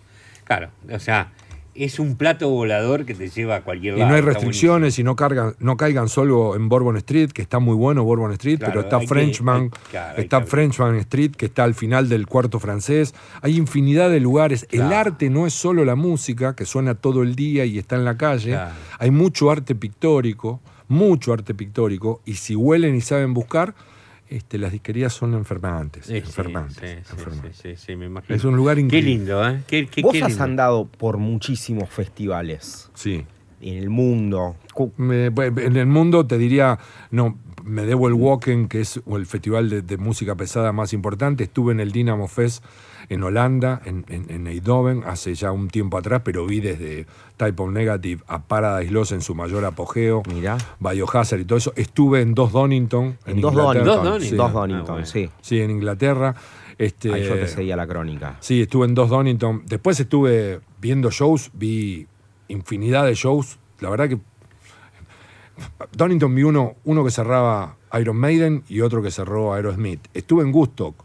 Claro, 0.44 0.70
o 0.90 0.98
sea, 0.98 1.32
es 1.74 1.98
un 1.98 2.16
plato 2.16 2.48
volador 2.48 3.04
que 3.04 3.14
te 3.14 3.28
lleva 3.28 3.56
a 3.56 3.60
cualquier 3.62 3.94
Y 3.94 3.98
lado. 3.98 4.08
no 4.10 4.14
hay 4.16 4.20
restricciones 4.22 4.98
y 4.98 5.02
no 5.04 5.16
cargan, 5.16 5.54
no 5.58 5.76
caigan 5.76 6.08
solo 6.08 6.54
en 6.54 6.68
Bourbon 6.68 6.96
Street, 6.98 7.30
que 7.32 7.42
está 7.42 7.58
muy 7.58 7.74
bueno 7.74 8.04
Bourbon 8.04 8.30
Street, 8.32 8.58
Claro, 8.58 8.72
pero 8.72 8.84
está 8.84 9.00
que- 9.00 9.08
Frenchman, 9.08 9.62
hay- 9.64 9.70
claro, 9.90 10.14
hay 10.16 10.22
está 10.24 10.40
Frenchman 10.42 10.94
Street, 10.96 11.32
que 11.32 11.46
está 11.46 11.64
al 11.64 11.74
final 11.74 12.08
del 12.08 12.26
cuarto 12.26 12.60
francés. 12.60 13.12
Hay 13.42 13.56
infinidad 13.56 14.08
de 14.10 14.20
lugares. 14.20 14.66
El 14.70 14.82
arte 14.92 15.28
no 15.30 15.46
es 15.46 15.52
solo 15.52 15.84
la 15.84 15.96
música, 15.96 16.54
que 16.54 16.64
suena 16.64 16.94
todo 16.94 17.22
el 17.22 17.34
día 17.34 17.64
y 17.64 17.78
está 17.78 17.96
en 17.96 18.04
la 18.04 18.16
calle. 18.16 18.56
Hay 18.98 19.10
mucho 19.10 19.50
arte 19.50 19.74
pictórico, 19.74 20.60
mucho 20.88 21.32
arte 21.32 21.54
pictórico, 21.54 22.20
y 22.24 22.34
si 22.34 22.54
huelen 22.54 22.94
y 22.94 23.00
saben 23.00 23.34
buscar, 23.34 23.74
este, 24.28 24.58
las 24.58 24.72
disquerías 24.72 25.12
son 25.12 25.34
enfermantes. 25.34 26.06
Sí, 26.06 26.16
enfermantes, 26.16 26.76
sí, 26.76 26.86
sí, 27.04 27.12
enfermantes. 27.12 27.56
sí, 27.56 27.76
sí, 27.76 27.86
sí, 27.86 27.96
me 27.96 28.06
imagino. 28.06 28.34
Es 28.34 28.44
un 28.44 28.56
lugar 28.56 28.76
Qué 28.76 28.82
increíble. 28.82 29.10
lindo, 29.10 29.48
¿eh? 29.48 29.62
Qué, 29.66 29.86
qué- 29.86 30.02
Vos 30.02 30.12
qué 30.12 30.22
has 30.22 30.30
lindo. 30.30 30.44
andado 30.44 30.84
por 30.86 31.18
muchísimos 31.18 31.88
festivales 31.90 32.90
Sí. 32.94 33.24
en 33.60 33.76
el 33.78 33.90
mundo. 33.90 34.56
Me- 34.96 35.26
en 35.26 35.76
el 35.76 35.86
mundo 35.86 36.26
te 36.26 36.38
diría, 36.38 36.78
no, 37.10 37.38
me 37.62 37.82
debo 37.86 38.08
el 38.08 38.14
Woken, 38.14 38.68
que 38.68 38.80
es 38.80 39.00
el 39.06 39.26
festival 39.26 39.70
de, 39.70 39.82
de 39.82 39.96
música 39.98 40.34
pesada 40.34 40.72
más 40.72 40.92
importante. 40.92 41.44
Estuve 41.44 41.72
en 41.72 41.80
el 41.80 41.92
Dynamo 41.92 42.26
Fest 42.28 42.64
en 43.08 43.22
Holanda, 43.22 43.80
en, 43.84 44.04
en, 44.08 44.26
en 44.30 44.46
Eindhoven, 44.46 45.02
hace 45.06 45.34
ya 45.34 45.52
un 45.52 45.68
tiempo 45.68 45.98
atrás, 45.98 46.22
pero 46.24 46.46
vi 46.46 46.60
desde 46.60 47.06
Type 47.36 47.62
of 47.62 47.70
Negative 47.70 48.22
a 48.26 48.42
Paradise 48.42 48.90
Lost 48.92 49.12
en 49.12 49.20
su 49.20 49.34
mayor 49.34 49.64
apogeo, 49.64 50.22
Mirá. 50.28 50.56
Biohazard 50.80 51.40
y 51.40 51.44
todo 51.44 51.58
eso. 51.58 51.72
Estuve 51.76 52.20
en 52.22 52.34
Dos 52.34 52.52
Donington. 52.52 53.18
En 53.26 53.40
dos 53.40 53.52
Inglaterra. 53.52 53.84
Donington. 53.84 53.84
Dos 53.84 54.04
Donington. 54.04 54.20
Sí, 54.30 54.36
Dos 54.36 54.50
Ah, 54.50 54.52
Donington, 54.52 54.86
bueno. 54.86 55.06
sí. 55.06 55.30
sí, 55.40 55.60
en 55.60 55.70
Inglaterra. 55.70 56.34
Este, 56.76 57.12
Ahí 57.12 57.24
yo 57.24 57.34
te 57.34 57.46
seguía 57.46 57.76
la 57.76 57.86
crónica. 57.86 58.36
Sí, 58.40 58.62
estuve 58.62 58.86
en 58.86 58.94
dos 58.94 59.08
Donington. 59.10 59.62
Después 59.66 60.00
estuve 60.00 60.60
viendo 60.80 61.10
shows, 61.10 61.50
vi 61.54 62.06
infinidad 62.48 63.04
de 63.06 63.14
shows. 63.14 63.58
La 63.80 63.90
verdad 63.90 64.08
que 64.08 64.18
Donington 65.92 66.34
vi 66.34 66.42
uno, 66.42 66.74
uno 66.84 67.04
que 67.04 67.10
cerraba 67.10 67.76
Iron 68.00 68.16
Maiden 68.16 68.64
y 68.68 68.80
otro 68.80 69.02
que 69.02 69.10
cerró 69.10 69.54
Aerosmith. 69.54 70.00
Estuve 70.14 70.42
en 70.42 70.52
Woodstock, 70.52 70.96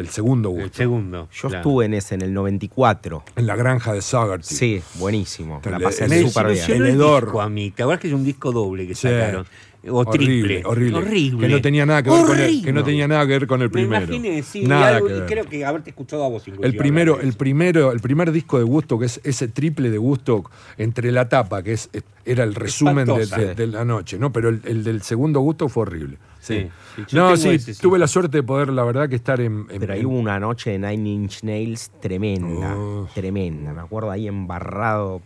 el 0.00 0.08
segundo 0.08 0.48
El 0.50 0.54
Woodstock, 0.56 0.76
segundo. 0.76 1.28
Yo 1.32 1.48
claro. 1.48 1.56
estuve 1.58 1.84
en 1.86 1.94
ese, 1.94 2.14
en 2.14 2.22
el 2.22 2.32
94. 2.34 3.24
en 3.36 3.46
la 3.46 3.56
granja 3.56 3.92
de 3.92 4.02
Sagerty. 4.02 4.54
Sí, 4.54 4.82
buenísimo. 4.96 5.60
La 5.64 5.78
Le- 5.78 5.84
pasé 5.84 6.04
súper 6.04 6.46
bien. 6.46 6.56
desilusionó 6.56 6.84
El 6.84 6.90
el 6.90 6.96
hedor. 6.96 7.24
disco 7.24 7.40
a 7.40 7.48
mí. 7.48 7.70
¿Te 7.70 7.82
acuerdas 7.82 8.00
que 8.02 8.08
es 8.08 8.14
un 8.14 8.24
disco 8.24 8.52
doble 8.52 8.86
que 8.86 8.94
Sí. 8.94 9.08
sacaron? 9.08 9.46
O 9.88 10.00
Horrible, 10.00 10.26
triple. 10.26 10.62
horrible. 10.66 10.98
Horrible. 10.98 11.46
Que 11.48 11.54
no 11.54 11.60
tenía 11.62 11.86
nada 11.86 12.02
que 12.02 12.10
ver 12.10 12.24
con 12.26 12.38
el, 12.38 12.62
que 12.62 12.72
no 12.72 12.84
tenía 12.84 13.08
nada 13.08 13.26
que 13.26 13.32
ver 13.32 13.46
con 13.46 13.62
el 13.62 13.68
Me 13.68 13.72
primero. 13.72 14.04
imaginé, 14.14 14.42
sí. 14.42 14.62
Nada 14.66 14.96
algo- 14.96 15.06
que 15.06 15.12
ver. 15.14 15.26
creo 15.26 15.44
que 15.46 15.64
haberte 15.64 15.88
escuchado 15.90 16.22
a 16.24 16.28
vos 16.28 16.46
inclusive 16.46 16.66
El 16.68 16.76
primero, 16.76 17.18
el 17.20 17.32
primero, 17.32 17.90
el 17.92 18.00
primer 18.00 18.30
disco 18.30 18.58
de 18.58 18.64
Woodstock 18.64 19.02
es 19.04 19.20
ese 19.24 19.48
triple 19.48 19.88
de 19.90 19.98
Woodstock 19.98 20.50
entre 20.76 21.10
la 21.12 21.28
tapa, 21.30 21.62
que 21.62 21.72
es, 21.72 21.88
era 22.26 22.44
el 22.44 22.54
resumen 22.54 23.06
de, 23.06 23.22
Espantosa. 23.22 23.38
de- 23.40 23.54
de 23.54 23.66
la 23.68 23.84
noche, 23.86 24.18
¿no? 24.18 24.30
Pero 24.32 24.50
el, 24.50 24.60
el 24.64 24.84
del 24.84 25.00
segundo 25.00 25.40
Woodstock 25.40 25.70
fue 25.70 25.82
horrible. 25.84 26.18
Sí, 26.40 26.68
sí, 26.96 27.16
no, 27.16 27.36
sí, 27.36 27.48
ese, 27.50 27.74
sí. 27.74 27.80
tuve 27.82 27.98
la 27.98 28.06
suerte 28.06 28.38
de 28.38 28.42
poder, 28.42 28.68
la 28.70 28.82
verdad, 28.84 29.08
que 29.08 29.16
estar 29.16 29.40
en. 29.40 29.66
en- 29.70 29.78
Pero 29.80 29.92
ahí 29.94 30.00
en- 30.00 30.06
hubo 30.06 30.18
una 30.18 30.38
noche 30.40 30.70
de 30.70 30.78
Nine 30.78 31.08
Inch 31.08 31.42
Nails 31.42 31.90
tremenda. 32.00 32.76
Oh. 32.76 33.08
Tremenda. 33.14 33.72
Me 33.74 33.80
acuerdo 33.80 34.10
ahí 34.10 34.26
embarrado, 34.26 35.20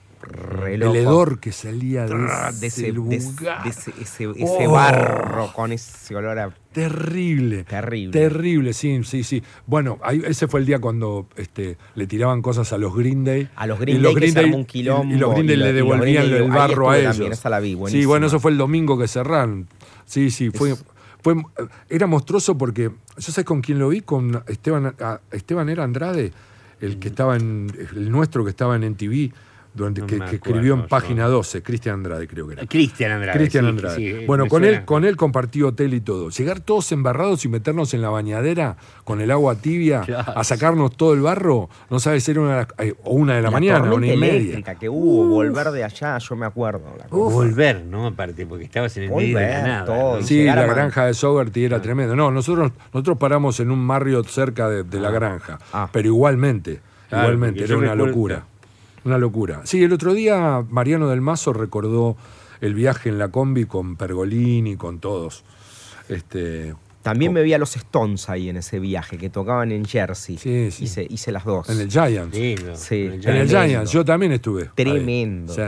el 0.67 0.83
hedor 0.83 1.39
que 1.41 1.53
salía 1.53 2.07
de, 2.07 2.67
ese 2.67 2.83
de 2.87 2.93
lugar. 2.93 3.21
de 3.65 3.71
ese- 3.71 4.27
Oh. 4.43 4.71
barro 4.73 5.53
con 5.53 5.73
ese 5.73 6.15
olor 6.17 6.39
a. 6.39 6.55
Terrible. 6.73 7.65
Terrible. 7.65 8.13
Terrible, 8.19 8.73
sí, 8.73 9.01
sí, 9.05 9.23
sí. 9.23 9.43
Bueno, 9.67 9.99
ahí, 10.03 10.23
ese 10.27 10.49
fue 10.49 10.61
el 10.61 10.67
día 10.67 10.81
cuando 10.81 11.29
este, 11.37 11.77
le 11.95 12.07
tiraban 12.07 12.43
cosas 12.43 12.73
a 12.73 12.79
los 12.79 12.95
Green 12.97 13.25
Day. 13.25 13.49
A 13.57 13.67
los 13.67 13.79
Y 13.79 13.83
Green 13.83 14.03
Day 14.03 14.15
que 14.15 14.31
se 14.31 14.39
armó 14.41 14.57
un 14.57 14.65
quilombo, 14.65 15.15
Y, 15.15 15.19
los 15.19 15.31
Green 15.33 15.47
Day 15.47 15.57
y 15.57 15.59
lo- 15.59 15.65
le 15.67 15.71
y 15.71 15.75
devolvían 15.75 16.31
Day- 16.31 16.43
el 16.43 16.51
barro 16.51 16.91
a 16.91 16.99
ellos. 16.99 17.13
también, 17.13 17.33
esa 17.33 17.49
la 17.51 17.61
vi, 17.61 17.77
sí, 17.89 18.05
bueno, 18.05 18.27
eso 18.27 18.41
fue 18.41 18.51
el 18.51 18.59
domingo 18.59 18.99
que 18.99 19.07
cerraron. 19.09 19.69
Sí, 20.05 20.31
sí, 20.31 20.51
fue, 20.51 20.73
Es- 20.73 20.85
fue 21.23 21.37
era 21.89 22.07
monstruoso 22.07 22.59
porque, 22.59 22.91
¿yo 23.17 23.23
sabes 23.33 23.45
con 23.47 23.61
quién 23.63 23.79
lo 23.79 23.89
vi? 23.89 24.01
Con 24.01 24.43
Esteban, 24.49 24.95
Esteban 25.31 25.69
era 25.69 25.85
Andrade, 25.85 26.33
el 26.81 26.99
que 26.99 27.09
estaba 27.09 27.37
en, 27.37 27.73
el 27.95 28.11
nuestro 28.11 28.43
que 28.45 28.51
estaba 28.51 28.75
en 28.77 28.83
NTV, 28.83 29.33
durante, 29.75 30.01
No 30.03 30.07
que, 30.07 30.37
escribió 30.37 30.75
en 30.75 30.87
página 30.87 31.27
12, 31.27 31.63
Cristian 31.63 31.97
Andrade 31.97 32.27
creo 32.29 32.47
que 32.47 32.55
era. 32.55 32.67
Cristian 32.67 33.13
Andrade. 33.13 33.39
Cristian 33.39 33.65
sí, 33.65 33.69
Andrade. 33.71 33.97
sí, 33.97 34.27
bueno, 34.27 34.47
con 34.47 34.63
suena. 34.63 34.79
él, 34.79 34.85
con 34.85 35.05
él 35.05 35.17
compartí 35.17 35.63
hotel 35.63 35.95
y 35.95 36.01
todo. 36.01 36.31
Llegar 36.31 36.61
todos 36.61 36.91
embarrados 36.93 37.45
y 37.45 37.49
meternos 37.49 37.93
en 37.95 38.01
la 38.03 38.09
bañadera 38.11 38.77
con 39.05 39.21
el 39.21 39.31
agua 39.31 39.57
tibia 39.57 40.03
Claro. 40.03 40.33
a 40.39 40.45
sacarnos 40.45 40.97
todo 40.97 41.13
el 41.15 41.21
barro, 41.21 41.69
no 41.91 41.99
sabes 41.99 42.23
ser 42.25 42.39
una, 42.39 42.69
eh, 42.79 42.95
o 43.05 43.15
una 43.15 43.35
de 43.37 43.43
la, 43.43 43.51
mañana, 43.51 43.93
una 43.93 44.07
y 44.07 44.17
media. 44.17 44.63
que 44.79 44.89
hubo, 44.89 45.27
volver 45.29 45.71
de 45.73 45.85
allá, 45.85 46.19
yo 46.19 46.37
me 46.37 46.47
acuerdo. 46.47 46.83
la. 46.99 47.07
Volver, 47.09 47.85
¿no? 47.85 48.07
Aparte, 48.07 48.47
porque 48.47 48.65
estabas 48.65 48.97
en 48.97 49.05
el 49.05 49.11
medio 49.11 49.39
de 49.39 49.45
la 49.45 49.49
Volver, 49.59 49.63
nada. 49.69 49.85
todo. 49.85 50.21
¿no? 50.21 50.27
Sí, 50.27 50.45
la 50.45 50.55
Man- 50.57 50.69
granja 50.69 51.07
de 51.07 51.15
Sogerty 51.15 51.65
era 51.65 51.83
tremendo. 51.83 52.15
No, 52.15 52.31
nosotros, 52.31 52.73
nosotros 52.93 53.19
paramos 53.19 53.59
en 53.61 53.71
un 53.71 53.79
Marriott 53.81 54.29
cerca 54.29 54.69
de, 54.69 54.85
de 54.85 55.01
la 55.01 55.11
granja, 55.11 55.59
Ah. 55.73 55.89
pero 55.93 56.09
igualmente, 56.09 56.81
igualmente, 57.11 57.65
era 57.65 57.77
una 57.77 57.95
locura. 57.95 58.45
Una 59.05 59.19
locura. 59.19 59.61
Sí, 59.65 59.83
el 59.83 59.93
otro 59.93 60.15
día 60.15 60.65
Mariano 60.71 61.09
del 61.09 61.21
Mazo 61.21 61.53
recordó 61.53 62.17
el 62.61 62.75
viaje 62.75 63.09
en 63.11 63.19
la 63.19 63.29
combi 63.29 63.67
con 63.67 63.97
Pergolini, 63.97 64.77
con 64.77 64.99
todos. 64.99 65.45
Este, 66.09 66.75
También 67.03 67.33
me 67.33 67.43
vi 67.43 67.53
a 67.53 67.59
los 67.59 67.77
Stones 67.77 68.29
ahí 68.31 68.49
en 68.49 68.57
ese 68.57 68.79
viaje, 68.79 69.19
que 69.19 69.29
tocaban 69.31 69.73
en 69.73 69.85
Jersey. 69.85 70.39
Sí, 70.39 70.71
sí. 70.71 70.85
Hice, 70.85 71.07
hice 71.09 71.33
las 71.33 71.45
dos. 71.45 71.69
en 71.69 71.81
el 71.81 71.91
Giants. 71.91 72.37
Lindo. 72.37 72.77
Sí. 72.77 73.05
En 73.07 73.13
el 73.13 73.21
Tremendo. 73.21 73.63
Giants, 73.65 73.91
yo 73.93 74.05
también 74.05 74.33
estuve. 74.33 74.63
ahí. 74.63 74.69
Tremendo. 74.75 75.53
Sí. 75.55 75.63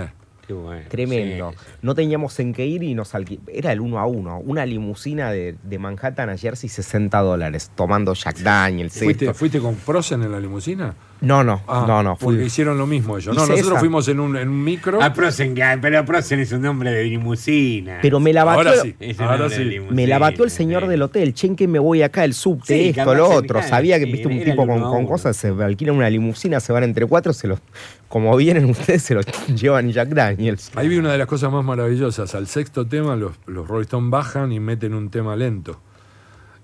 Qué 0.46 0.52
bueno. 0.52 0.82
Tremendo. 0.88 1.50
Sí, 1.50 1.58
sí. 1.58 1.72
No 1.82 1.94
teníamos 1.94 2.38
en 2.38 2.52
qué 2.54 2.64
ir 2.66 2.82
y 2.84 2.94
nos 2.94 3.14
alquilamos. 3.14 3.50
Era 3.52 3.72
el 3.72 3.80
uno 3.80 3.98
a 3.98 4.06
uno. 4.06 4.38
Una 4.38 4.64
limusina 4.64 5.30
de, 5.32 5.56
de 5.62 5.78
Manhattan 5.78 6.30
a 6.30 6.36
Jersey, 6.38 6.68
60 6.70 7.18
dólares. 7.20 7.70
Tomando 7.74 8.14
Jack 8.14 8.38
Daniels. 8.38 8.96
¿Fuiste. 8.98 9.34
¿Fuiste 9.34 9.58
con 9.58 9.74
Prosen 9.74 10.22
en 10.22 10.30
la 10.32 10.38
limusina? 10.38 10.94
No, 11.20 11.43
no, 11.43 11.62
Ah, 11.66 11.84
no, 11.88 12.02
no. 12.02 12.16
Porque 12.16 12.44
hicieron 12.44 12.76
lo 12.76 12.86
mismo 12.86 13.16
ellos. 13.16 13.34
No, 13.34 13.43
Hice 13.43 13.52
nosotros 13.52 13.72
esa. 13.72 13.80
fuimos 13.80 14.06
en 14.09 14.20
un, 14.20 14.36
en 14.36 14.48
un 14.48 14.62
micro. 14.62 14.98
Ah, 15.02 15.12
Prosen, 15.14 15.55
que- 15.55 15.78
pero 15.80 16.05
Prosen 16.05 16.40
es 16.40 16.52
un 16.52 16.60
nombre 16.62 16.93
de 16.93 17.05
limusina. 17.05 17.98
pero 18.02 18.20
me 18.20 18.32
la 18.32 18.44
batió. 18.44 18.68
Ahora 18.70 18.82
sí. 18.82 18.94
Ahora 19.18 19.48
sí. 19.48 19.64
limusina, 19.64 19.97
Me 19.97 20.06
la 20.06 20.18
batió 20.18 20.44
el 20.44 20.51
señor 20.51 20.82
sí. 20.84 20.88
del 20.88 21.02
hotel. 21.02 21.32
Che, 21.34 21.47
¿en 21.47 21.56
qué 21.56 21.66
me 21.68 21.78
voy 21.78 22.02
acá? 22.02 22.24
El 22.24 22.34
subte, 22.34 22.74
Sí, 22.74 22.88
esto, 22.98 23.14
lo 23.14 23.28
otro. 23.30 23.55
claro, 23.55 23.68
Sabía 23.68 23.98
que 23.98 24.05
sí, 24.05 24.12
viste 24.12 24.28
un 24.28 24.44
tipo 24.44 24.66
con, 24.66 24.80
con 24.82 25.06
cosas, 25.06 25.36
se 25.36 25.48
alquila 25.48 25.93
una 25.93 26.10
limusina, 26.10 26.60
se 26.60 26.72
van 26.72 26.84
entre 26.84 27.06
cuatro, 27.06 27.32
se 27.32 27.48
los, 27.48 27.60
como 28.09 28.36
vienen 28.36 28.64
ustedes, 28.70 29.02
se 29.02 29.14
los 29.14 29.24
llevan 29.55 29.90
Jack 29.90 30.10
Daniels. 30.10 30.70
Ahí 30.74 30.88
vi 30.88 30.97
una 30.98 31.12
de 31.12 31.18
las 31.18 31.26
cosas 31.26 31.51
más 31.51 31.64
maravillosas. 31.64 32.34
Al 32.34 32.47
sexto 32.47 32.86
tema, 32.86 33.16
los, 33.16 33.32
los 33.47 33.66
Rolling 33.66 33.84
Stones 33.84 34.10
bajan 34.10 34.52
y 34.52 34.60
meten 34.60 34.93
un 34.94 35.09
tema 35.10 35.34
lento. 35.34 35.80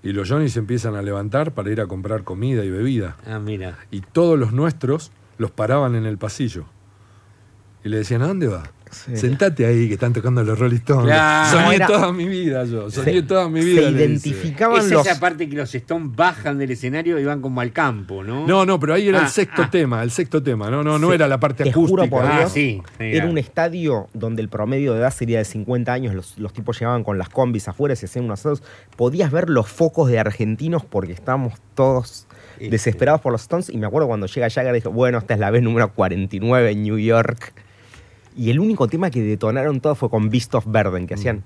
Y 0.03 0.11
los 0.11 0.29
Johnny 0.29 0.49
se 0.49 0.59
empiezan 0.59 0.95
a 0.95 1.01
levantar 1.01 1.53
para 1.53 1.71
ir 1.71 1.79
a 1.79 1.87
comprar 1.87 2.23
comida 2.23 2.63
y 2.65 2.69
bebida. 2.69 3.15
Ah, 3.25 3.39
mira. 3.39 3.79
Y 3.89 4.01
todos 4.01 4.37
los 4.37 4.51
nuestros 4.51 5.11
los 5.37 5.49
paraban 5.49 5.95
en 5.95 6.05
el 6.05 6.17
pasillo. 6.17 6.65
Y 7.85 7.89
le 7.89 7.97
decían, 7.97 8.21
¿a 8.21 8.27
dónde 8.27 8.47
va? 8.47 8.63
Sí. 8.93 9.17
Sentate 9.17 9.65
ahí 9.65 9.87
que 9.87 9.95
están 9.95 10.13
tocando 10.13 10.43
los 10.43 10.57
Rolling 10.57 10.75
Stones. 10.77 11.05
Claro. 11.05 11.59
Soñé 11.59 11.75
era- 11.75 11.87
toda 11.87 12.13
mi 12.13 12.27
vida 12.27 12.63
yo. 12.65 12.89
Soñé 12.91 13.11
Se- 13.13 13.21
toda 13.23 13.49
mi 13.49 13.61
se 13.61 13.65
vida. 13.67 13.81
dice. 13.89 14.03
identificaban 14.03 14.79
Es 14.79 14.91
los. 14.91 15.05
esa 15.07 15.19
parte 15.19 15.49
que 15.49 15.55
los 15.55 15.73
Stones 15.73 16.15
bajan 16.15 16.57
del 16.57 16.71
escenario 16.71 17.19
y 17.19 17.25
van 17.25 17.41
como 17.41 17.59
al 17.61 17.71
campo, 17.71 18.23
¿no? 18.23 18.47
No, 18.47 18.65
no, 18.65 18.79
pero 18.79 18.93
ahí 18.93 19.07
era 19.07 19.19
Ah, 19.19 19.23
el 19.23 19.29
sexto 19.29 19.63
ah. 19.63 19.69
tema, 19.71 20.03
el 20.03 20.11
sexto 20.11 20.41
tema. 20.41 20.69
No, 20.69 20.83
no, 20.83 20.97
no 20.99 21.09
Sí, 21.09 21.15
era 21.15 21.27
la 21.27 21.39
parte 21.39 21.63
te 21.63 21.69
acústica. 21.71 21.89
juro 22.03 22.09
por 22.09 22.25
Ah, 22.25 22.37
Dios, 22.39 22.51
sí, 22.51 22.81
Era 22.99 23.25
ah. 23.25 23.29
un 23.29 23.37
estadio 23.37 24.07
donde 24.13 24.41
el 24.41 24.49
promedio 24.49 24.93
de 24.93 24.99
edad 24.99 25.13
sería 25.13 25.39
de 25.39 25.45
50 25.45 25.91
años, 25.93 26.13
los, 26.13 26.37
los 26.37 26.53
tipos 26.53 26.79
llegaban 26.79 27.03
con 27.03 27.17
las 27.17 27.29
combis 27.29 27.67
afuera, 27.67 27.95
se 27.95 28.05
hacían 28.05 28.25
unos 28.25 28.39
asados. 28.39 28.63
Podías 28.95 29.31
ver 29.31 29.49
los 29.49 29.67
focos 29.67 30.09
de 30.09 30.19
argentinos 30.19 30.83
porque 30.85 31.13
estábamos 31.13 31.53
todos 31.75 32.27
Este. 32.57 32.69
desesperados 32.69 33.21
por 33.21 33.31
los 33.31 33.41
Stones. 33.41 33.69
Y 33.69 33.77
me 33.77 33.87
acuerdo 33.87 34.07
cuando 34.07 34.27
llega 34.27 34.49
Jagger, 34.49 34.73
dijo, 34.73 34.91
bueno, 34.91 35.17
esta 35.17 35.33
es 35.33 35.39
la 35.39 35.49
vez 35.51 35.63
número 35.63 35.91
49 35.93 36.71
en 36.71 36.83
New 36.83 36.97
York. 36.99 37.53
Y 38.35 38.49
el 38.51 38.59
único 38.59 38.87
tema 38.87 39.09
que 39.09 39.21
detonaron 39.21 39.79
todos 39.81 39.97
fue 39.97 40.09
con 40.09 40.29
Beast 40.29 40.53
of 40.55 40.65
Burden, 40.65 41.07
que 41.07 41.13
hacían... 41.15 41.43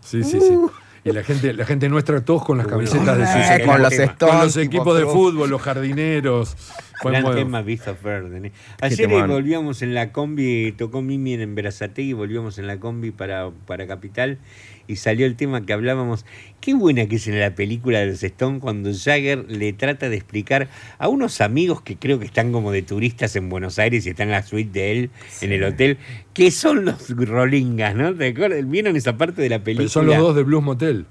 Sí, 0.00 0.24
sí, 0.24 0.40
sí. 0.40 0.56
Y 1.04 1.10
la 1.10 1.24
gente, 1.24 1.52
la 1.52 1.64
gente 1.64 1.88
nuestra, 1.88 2.24
todos 2.24 2.44
con 2.44 2.58
las 2.58 2.66
camisetas 2.68 3.18
de 3.18 3.26
sus 3.26 3.34
Eh, 3.34 3.54
equipos. 3.56 3.72
con 3.74 3.82
los. 3.82 3.92
Stones. 3.92 4.16
Con 4.34 4.38
los 4.44 4.56
equipos 4.56 4.96
de 4.96 5.02
todo. 5.02 5.12
fútbol, 5.12 5.50
los 5.50 5.60
jardineros. 5.60 6.56
Fue 7.00 7.10
Gran 7.10 7.24
muy- 7.24 7.34
tema 7.34 7.60
Beast 7.62 7.88
of 7.88 8.00
Burden. 8.02 8.46
¿eh? 8.46 8.52
Ayer 8.80 9.08
volvíamos 9.26 9.82
en 9.82 9.94
la 9.94 10.12
combi, 10.12 10.70
tocó 10.78 11.02
Mimi 11.02 11.34
en 11.34 11.56
Berazategui, 11.56 12.12
volvíamos 12.12 12.58
en 12.58 12.68
la 12.68 12.78
combi 12.78 13.10
para, 13.10 13.50
para 13.66 13.88
Capital 13.88 14.38
y 14.86 14.96
salió 14.96 15.26
el 15.26 15.36
tema 15.36 15.64
que 15.64 15.72
hablábamos. 15.72 16.24
Qué 16.60 16.74
buena 16.74 17.06
que 17.06 17.16
es 17.16 17.26
en 17.28 17.40
la 17.40 17.54
película 17.54 18.00
de 18.00 18.06
los 18.06 18.22
Stone 18.22 18.60
cuando 18.60 18.90
Jagger 18.92 19.44
le 19.50 19.72
trata 19.72 20.08
de 20.08 20.16
explicar 20.16 20.68
a 20.98 21.08
unos 21.08 21.40
amigos 21.40 21.82
que 21.82 21.96
creo 21.96 22.18
que 22.18 22.26
están 22.26 22.52
como 22.52 22.70
de 22.72 22.82
turistas 22.82 23.34
en 23.36 23.48
Buenos 23.48 23.78
Aires 23.78 24.06
y 24.06 24.10
están 24.10 24.28
en 24.28 24.32
la 24.32 24.42
suite 24.42 24.70
de 24.78 24.92
él, 24.92 25.10
en 25.40 25.52
el 25.52 25.64
hotel, 25.64 25.98
que 26.34 26.50
son 26.50 26.84
los 26.84 27.08
Rolingas, 27.10 27.94
¿no? 27.94 28.14
¿Te 28.14 28.28
acuerdas? 28.28 28.68
¿Vieron 28.68 28.96
esa 28.96 29.16
parte 29.16 29.42
de 29.42 29.48
la 29.48 29.58
película? 29.58 29.82
Pero 29.84 29.90
son 29.90 30.06
los 30.06 30.18
dos 30.18 30.36
de 30.36 30.42
Blues 30.44 30.62
Motel. 30.62 31.06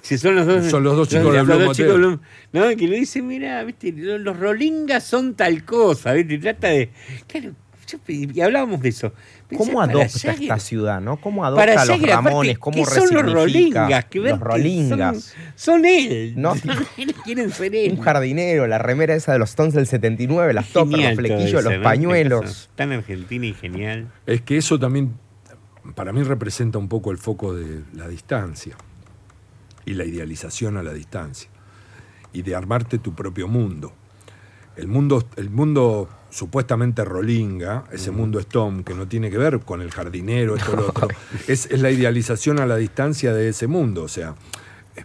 Si 0.00 0.16
son 0.16 0.34
los 0.34 0.46
dos. 0.46 0.64
Son 0.70 0.82
los 0.82 0.96
dos 0.96 1.08
chicos 1.10 1.30
de 1.32 1.38
los 1.38 1.46
Blue 1.46 1.54
dos 1.58 1.66
Motel. 1.66 1.76
chicos 1.86 2.00
de 2.00 2.06
Blue- 2.06 2.20
No, 2.52 2.76
que 2.76 2.88
le 2.88 2.96
dice, 3.00 3.20
mira, 3.20 3.62
viste, 3.64 3.92
los 3.92 4.18
los 4.20 4.38
rolingas 4.38 5.04
son 5.04 5.34
tal 5.34 5.62
cosa, 5.64 6.14
viste, 6.14 6.38
trata 6.38 6.68
de. 6.68 6.88
Claro, 7.26 7.52
yo- 7.86 7.98
y 8.08 8.40
hablábamos 8.40 8.80
de 8.80 8.88
eso. 8.88 9.12
Pensé, 9.48 9.64
¿Cómo 9.64 9.80
adopta 9.80 10.06
Jagger- 10.08 10.42
esta 10.42 10.58
ciudad, 10.58 11.00
no? 11.00 11.16
¿Cómo 11.20 11.42
Para 11.42 11.48
adopta 11.72 11.72
a 11.82 11.84
los 11.84 11.96
Jagger, 11.96 12.10
aparte, 12.12 12.28
Ramones? 12.30 12.58
¿Cómo 12.58 12.76
¿qué 12.76 12.84
son 12.90 13.14
los 13.14 13.32
rolingas? 13.32 14.04
Que 14.06 14.20
ver 14.20 14.30
los 14.32 14.38
que 14.40 14.44
rolingas? 14.44 15.34
Son, 15.56 15.80
son 15.80 15.84
él. 15.84 16.34
No, 16.36 16.54
quieren 17.24 17.50
ser 17.52 17.74
él. 17.74 17.92
Un 17.92 18.00
jardinero, 18.00 18.66
la 18.66 18.78
remera 18.78 19.14
esa 19.14 19.32
de 19.32 19.38
los 19.38 19.50
Stones 19.50 19.74
del 19.74 19.86
79, 19.86 20.52
las 20.52 20.68
topas, 20.68 21.00
los 21.00 21.14
flequillos, 21.14 21.60
eso, 21.60 21.70
los 21.70 21.82
pañuelos. 21.82 22.70
Tan 22.74 22.92
argentina 22.92 23.46
y 23.46 23.54
genial. 23.54 24.10
Es 24.26 24.40
que 24.42 24.56
eso 24.56 24.78
también, 24.78 25.14
para 25.94 26.12
mí, 26.12 26.22
representa 26.22 26.78
un 26.78 26.88
poco 26.88 27.10
el 27.10 27.18
foco 27.18 27.54
de 27.54 27.82
la 27.94 28.08
distancia 28.08 28.76
y 29.86 29.94
la 29.94 30.04
idealización 30.04 30.76
a 30.78 30.82
la 30.82 30.92
distancia 30.92 31.50
y 32.32 32.42
de 32.42 32.54
armarte 32.54 32.98
tu 32.98 33.14
propio 33.14 33.46
mundo. 33.48 33.92
El 34.76 34.88
mundo, 34.88 35.22
el 35.36 35.50
mundo 35.50 36.08
supuestamente 36.30 37.04
rolinga, 37.04 37.84
ese 37.92 38.10
mundo 38.10 38.40
Stone, 38.40 38.82
que 38.82 38.92
no 38.94 39.06
tiene 39.06 39.30
que 39.30 39.38
ver 39.38 39.60
con 39.60 39.80
el 39.80 39.90
jardinero, 39.92 40.56
esto, 40.56 40.74
lo 40.74 40.88
otro, 40.88 41.08
es, 41.48 41.66
es 41.70 41.80
la 41.80 41.90
idealización 41.92 42.58
a 42.58 42.66
la 42.66 42.76
distancia 42.76 43.32
de 43.32 43.48
ese 43.50 43.68
mundo. 43.68 44.02
O 44.02 44.08
sea, 44.08 44.34
eh, 44.96 45.04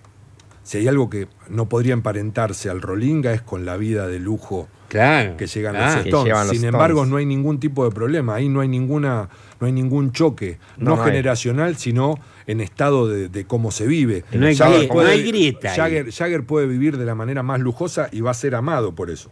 si 0.63 0.79
hay 0.79 0.87
algo 0.87 1.09
que 1.09 1.27
no 1.49 1.69
podría 1.69 1.93
emparentarse 1.93 2.69
al 2.69 2.81
rolinga 2.81 3.31
es 3.33 3.41
con 3.43 3.65
la 3.65 3.77
vida 3.77 4.07
de 4.07 4.19
lujo 4.19 4.67
Claro. 4.87 5.37
que 5.37 5.45
llegan 5.45 5.75
Ah, 5.75 5.97
los 5.97 6.05
Stones. 6.07 6.33
los 6.33 6.49
Sin 6.49 6.63
embargo, 6.65 7.05
no 7.05 7.17
hay 7.17 7.25
ningún 7.27 7.59
tipo 7.59 7.85
de 7.85 7.91
problema. 7.91 8.33
Ahí 8.33 8.49
no 8.49 8.59
hay 8.61 8.67
ninguna, 8.67 9.29
no 9.59 9.67
hay 9.67 9.71
ningún 9.71 10.11
choque, 10.13 10.57
No, 10.77 10.89
no, 10.91 10.95
no 10.95 11.03
hay. 11.03 11.11
generacional, 11.11 11.75
sino 11.77 12.15
en 12.47 12.59
estado 12.59 13.07
de, 13.07 13.29
de 13.29 13.45
cómo 13.45 13.69
se 13.69 13.85
vive. 13.85 14.23
No 14.31 14.47
hay 14.47 14.55
Jagger 14.55 14.79
grieta, 14.79 14.93
no 14.95 15.01
hay 15.01 15.23
grieta 15.27 15.71
ahí. 15.73 15.77
Jagger, 15.77 16.11
Jagger 16.11 16.43
puede 16.43 16.65
vivir 16.65 16.97
de 16.97 17.05
la 17.05 17.13
manera 17.13 17.43
más 17.43 17.59
lujosa 17.59 18.09
y 18.11 18.21
va 18.21 18.31
a 18.31 18.33
ser 18.33 18.55
amado 18.55 18.95
por 18.95 19.11
eso. 19.11 19.29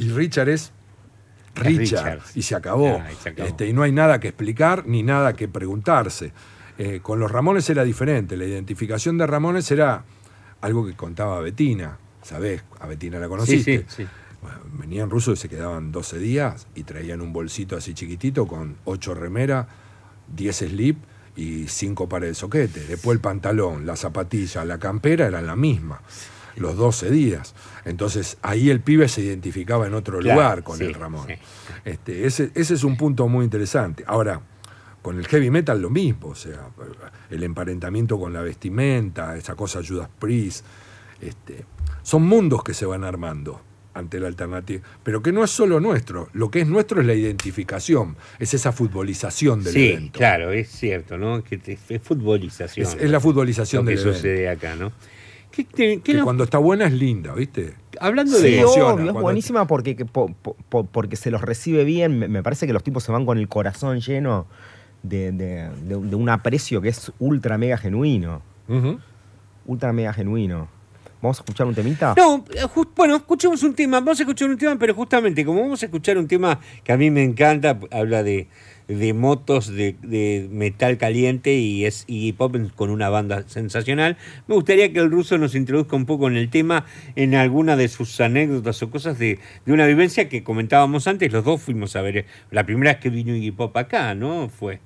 Y 0.00 0.08
Richard 0.10 0.48
es 0.48 0.72
Richard, 1.54 2.20
y 2.34 2.42
se 2.42 2.54
acabó. 2.54 3.00
Ah, 3.04 3.12
y 3.12 3.16
se 3.16 3.28
acabó. 3.30 3.48
Este, 3.48 3.66
y 3.68 3.72
no 3.72 3.82
hay 3.82 3.92
nada 3.92 4.20
que 4.20 4.28
explicar 4.28 4.86
ni 4.86 5.02
nada 5.02 5.32
que 5.34 5.48
preguntarse. 5.48 6.32
Eh, 6.78 7.00
con 7.02 7.20
los 7.20 7.30
Ramones 7.30 7.68
era 7.68 7.84
diferente. 7.84 8.36
La 8.36 8.44
identificación 8.46 9.18
de 9.18 9.26
Ramones 9.26 9.70
era 9.70 10.04
algo 10.60 10.86
que 10.86 10.94
contaba 10.94 11.40
Betina. 11.40 11.98
¿Sabés? 12.22 12.62
A 12.80 12.86
Betina 12.86 13.18
la 13.18 13.26
Sí, 13.26 13.30
conociste. 13.30 13.78
sí, 13.88 14.02
sí. 14.04 14.08
Bueno, 14.42 14.58
venían 14.78 15.10
rusos 15.10 15.38
y 15.38 15.42
se 15.42 15.48
quedaban 15.50 15.92
12 15.92 16.18
días 16.18 16.66
y 16.74 16.84
traían 16.84 17.20
un 17.20 17.32
bolsito 17.32 17.76
así 17.76 17.92
chiquitito 17.94 18.46
con 18.46 18.76
8 18.84 19.14
remeras, 19.14 19.66
10 20.34 20.56
slip 20.56 20.96
y 21.36 21.66
5 21.68 22.08
pares 22.08 22.30
de 22.30 22.34
soquete. 22.34 22.80
Después 22.84 23.16
el 23.16 23.20
pantalón, 23.20 23.84
la 23.84 23.96
zapatilla, 23.96 24.64
la 24.64 24.78
campera 24.78 25.26
eran 25.26 25.46
la 25.46 25.56
misma, 25.56 26.00
los 26.56 26.76
12 26.76 27.10
días. 27.10 27.54
Entonces 27.84 28.38
ahí 28.42 28.70
el 28.70 28.80
pibe 28.80 29.08
se 29.08 29.22
identificaba 29.22 29.86
en 29.86 29.94
otro 29.94 30.18
Claro, 30.18 30.40
lugar 30.40 30.62
con 30.62 30.78
sí, 30.78 30.84
el 30.84 30.94
Ramón. 30.94 31.26
sí. 31.26 31.34
Este, 31.84 32.26
ese, 32.26 32.50
ese 32.54 32.74
es 32.74 32.84
un 32.84 32.96
punto 32.96 33.26
muy 33.28 33.44
interesante. 33.44 34.04
Ahora, 34.06 34.40
con 35.02 35.18
el 35.18 35.26
heavy 35.26 35.50
metal 35.50 35.80
lo 35.80 35.88
mismo, 35.90 36.28
o 36.28 36.34
sea, 36.34 36.68
el 37.30 37.42
emparentamiento 37.42 38.18
con 38.18 38.32
la 38.34 38.42
vestimenta, 38.42 39.36
esa 39.36 39.54
cosa 39.54 39.80
Judas 39.86 40.10
Priest, 40.18 40.64
este, 41.20 41.64
son 42.02 42.22
mundos 42.26 42.62
que 42.62 42.74
se 42.74 42.84
van 42.86 43.04
armando 43.04 43.60
ante 43.92 44.20
la 44.20 44.28
alternativa, 44.28 44.82
pero 45.02 45.20
que 45.22 45.32
no 45.32 45.42
es 45.42 45.50
solo 45.50 45.80
nuestro, 45.80 46.28
lo 46.32 46.50
que 46.50 46.60
es 46.60 46.66
nuestro 46.68 47.00
es 47.00 47.06
la 47.06 47.14
identificación, 47.14 48.16
es 48.38 48.54
esa 48.54 48.72
futbolización 48.72 49.64
del 49.64 49.72
Sí, 49.72 49.88
evento. 49.88 50.18
claro, 50.18 50.50
es 50.52 50.68
cierto, 50.68 51.18
¿no? 51.18 51.42
Que 51.42 51.60
es 51.66 52.02
futbolización. 52.02 52.86
Es, 52.86 52.94
es 53.00 53.10
la 53.10 53.18
futbolización 53.20 53.84
lo 53.84 53.88
que 53.90 53.96
del 53.96 54.02
evento. 54.02 54.16
sucede 54.18 54.48
acá, 54.48 54.76
¿no? 54.76 54.92
¿Qué- 55.64 55.96
qué- 55.96 56.00
qué 56.02 56.12
Que 56.14 56.22
cuando 56.22 56.44
está 56.44 56.58
buena 56.58 56.86
es 56.86 56.92
linda, 56.92 57.34
¿viste? 57.34 57.74
Hablando 58.00 58.36
Sí, 58.36 58.42
de 58.44 58.60
emociona 58.60 58.94
obvio, 58.94 59.06
es 59.06 59.12
buenísima 59.12 59.66
porque, 59.66 59.96
que 59.96 60.04
po- 60.06 60.32
po- 60.42 60.56
po- 60.68 60.84
porque 60.86 61.16
se 61.16 61.30
los 61.30 61.40
recibe 61.42 61.84
bien. 61.84 62.18
Me, 62.18 62.28
me 62.28 62.42
parece 62.42 62.66
que 62.66 62.72
los 62.72 62.82
tipos 62.82 63.02
se 63.04 63.12
van 63.12 63.26
con 63.26 63.38
el 63.38 63.48
corazón 63.48 64.00
lleno 64.00 64.46
de, 65.02 65.32
de- 65.32 65.70
de- 65.86 65.96
de 66.00 66.16
un 66.16 66.28
aprecio 66.28 66.80
que 66.80 66.88
es 66.90 67.12
ultra 67.18 67.58
mega 67.58 67.76
genuino. 67.76 68.42
Ultra 69.66 69.92
mega 69.92 70.12
genuino. 70.12 70.68
¿Vamos 71.22 71.38
a 71.38 71.42
escuchar 71.42 71.66
un 71.66 71.74
temita? 71.74 72.14
No, 72.16 72.44
eh, 72.54 72.62
bueno, 72.96 73.16
escuchemos 73.16 73.62
un 73.62 73.74
tema, 73.74 74.00
vamos 74.00 74.18
a 74.18 74.22
escuchar 74.22 74.48
un 74.48 74.56
tema, 74.56 74.76
pero 74.78 74.94
justamente 74.94 75.44
como 75.44 75.60
vamos 75.60 75.82
a 75.82 75.84
escuchar 75.86 76.16
un 76.16 76.26
tema 76.26 76.58
que 76.82 76.92
a 76.92 76.96
mí 76.96 77.10
me 77.10 77.22
encanta, 77.22 77.78
habla 77.90 78.22
de, 78.22 78.48
de 78.98 79.12
motos 79.14 79.68
de, 79.68 79.94
de 80.02 80.48
metal 80.50 80.98
caliente 80.98 81.54
y 81.54 81.84
es 81.84 82.04
Iggy 82.08 82.32
Pop 82.32 82.56
con 82.74 82.90
una 82.90 83.08
banda 83.08 83.44
sensacional, 83.46 84.16
me 84.48 84.54
gustaría 84.56 84.92
que 84.92 84.98
el 84.98 85.10
ruso 85.10 85.38
nos 85.38 85.54
introduzca 85.54 85.94
un 85.96 86.06
poco 86.06 86.26
en 86.28 86.36
el 86.36 86.50
tema, 86.50 86.84
en 87.14 87.34
alguna 87.34 87.76
de 87.76 87.88
sus 87.88 88.20
anécdotas 88.20 88.82
o 88.82 88.90
cosas 88.90 89.18
de, 89.18 89.38
de 89.64 89.72
una 89.72 89.86
vivencia 89.86 90.28
que 90.28 90.42
comentábamos 90.42 91.06
antes, 91.06 91.32
los 91.32 91.44
dos 91.44 91.62
fuimos 91.62 91.94
a 91.96 92.02
ver, 92.02 92.16
eh, 92.18 92.26
la 92.50 92.64
primera 92.66 92.92
vez 92.92 93.00
que 93.00 93.10
vino 93.10 93.34
Iggy 93.34 93.52
Pop 93.52 93.76
acá, 93.76 94.14
¿no? 94.14 94.48
Fue 94.48 94.80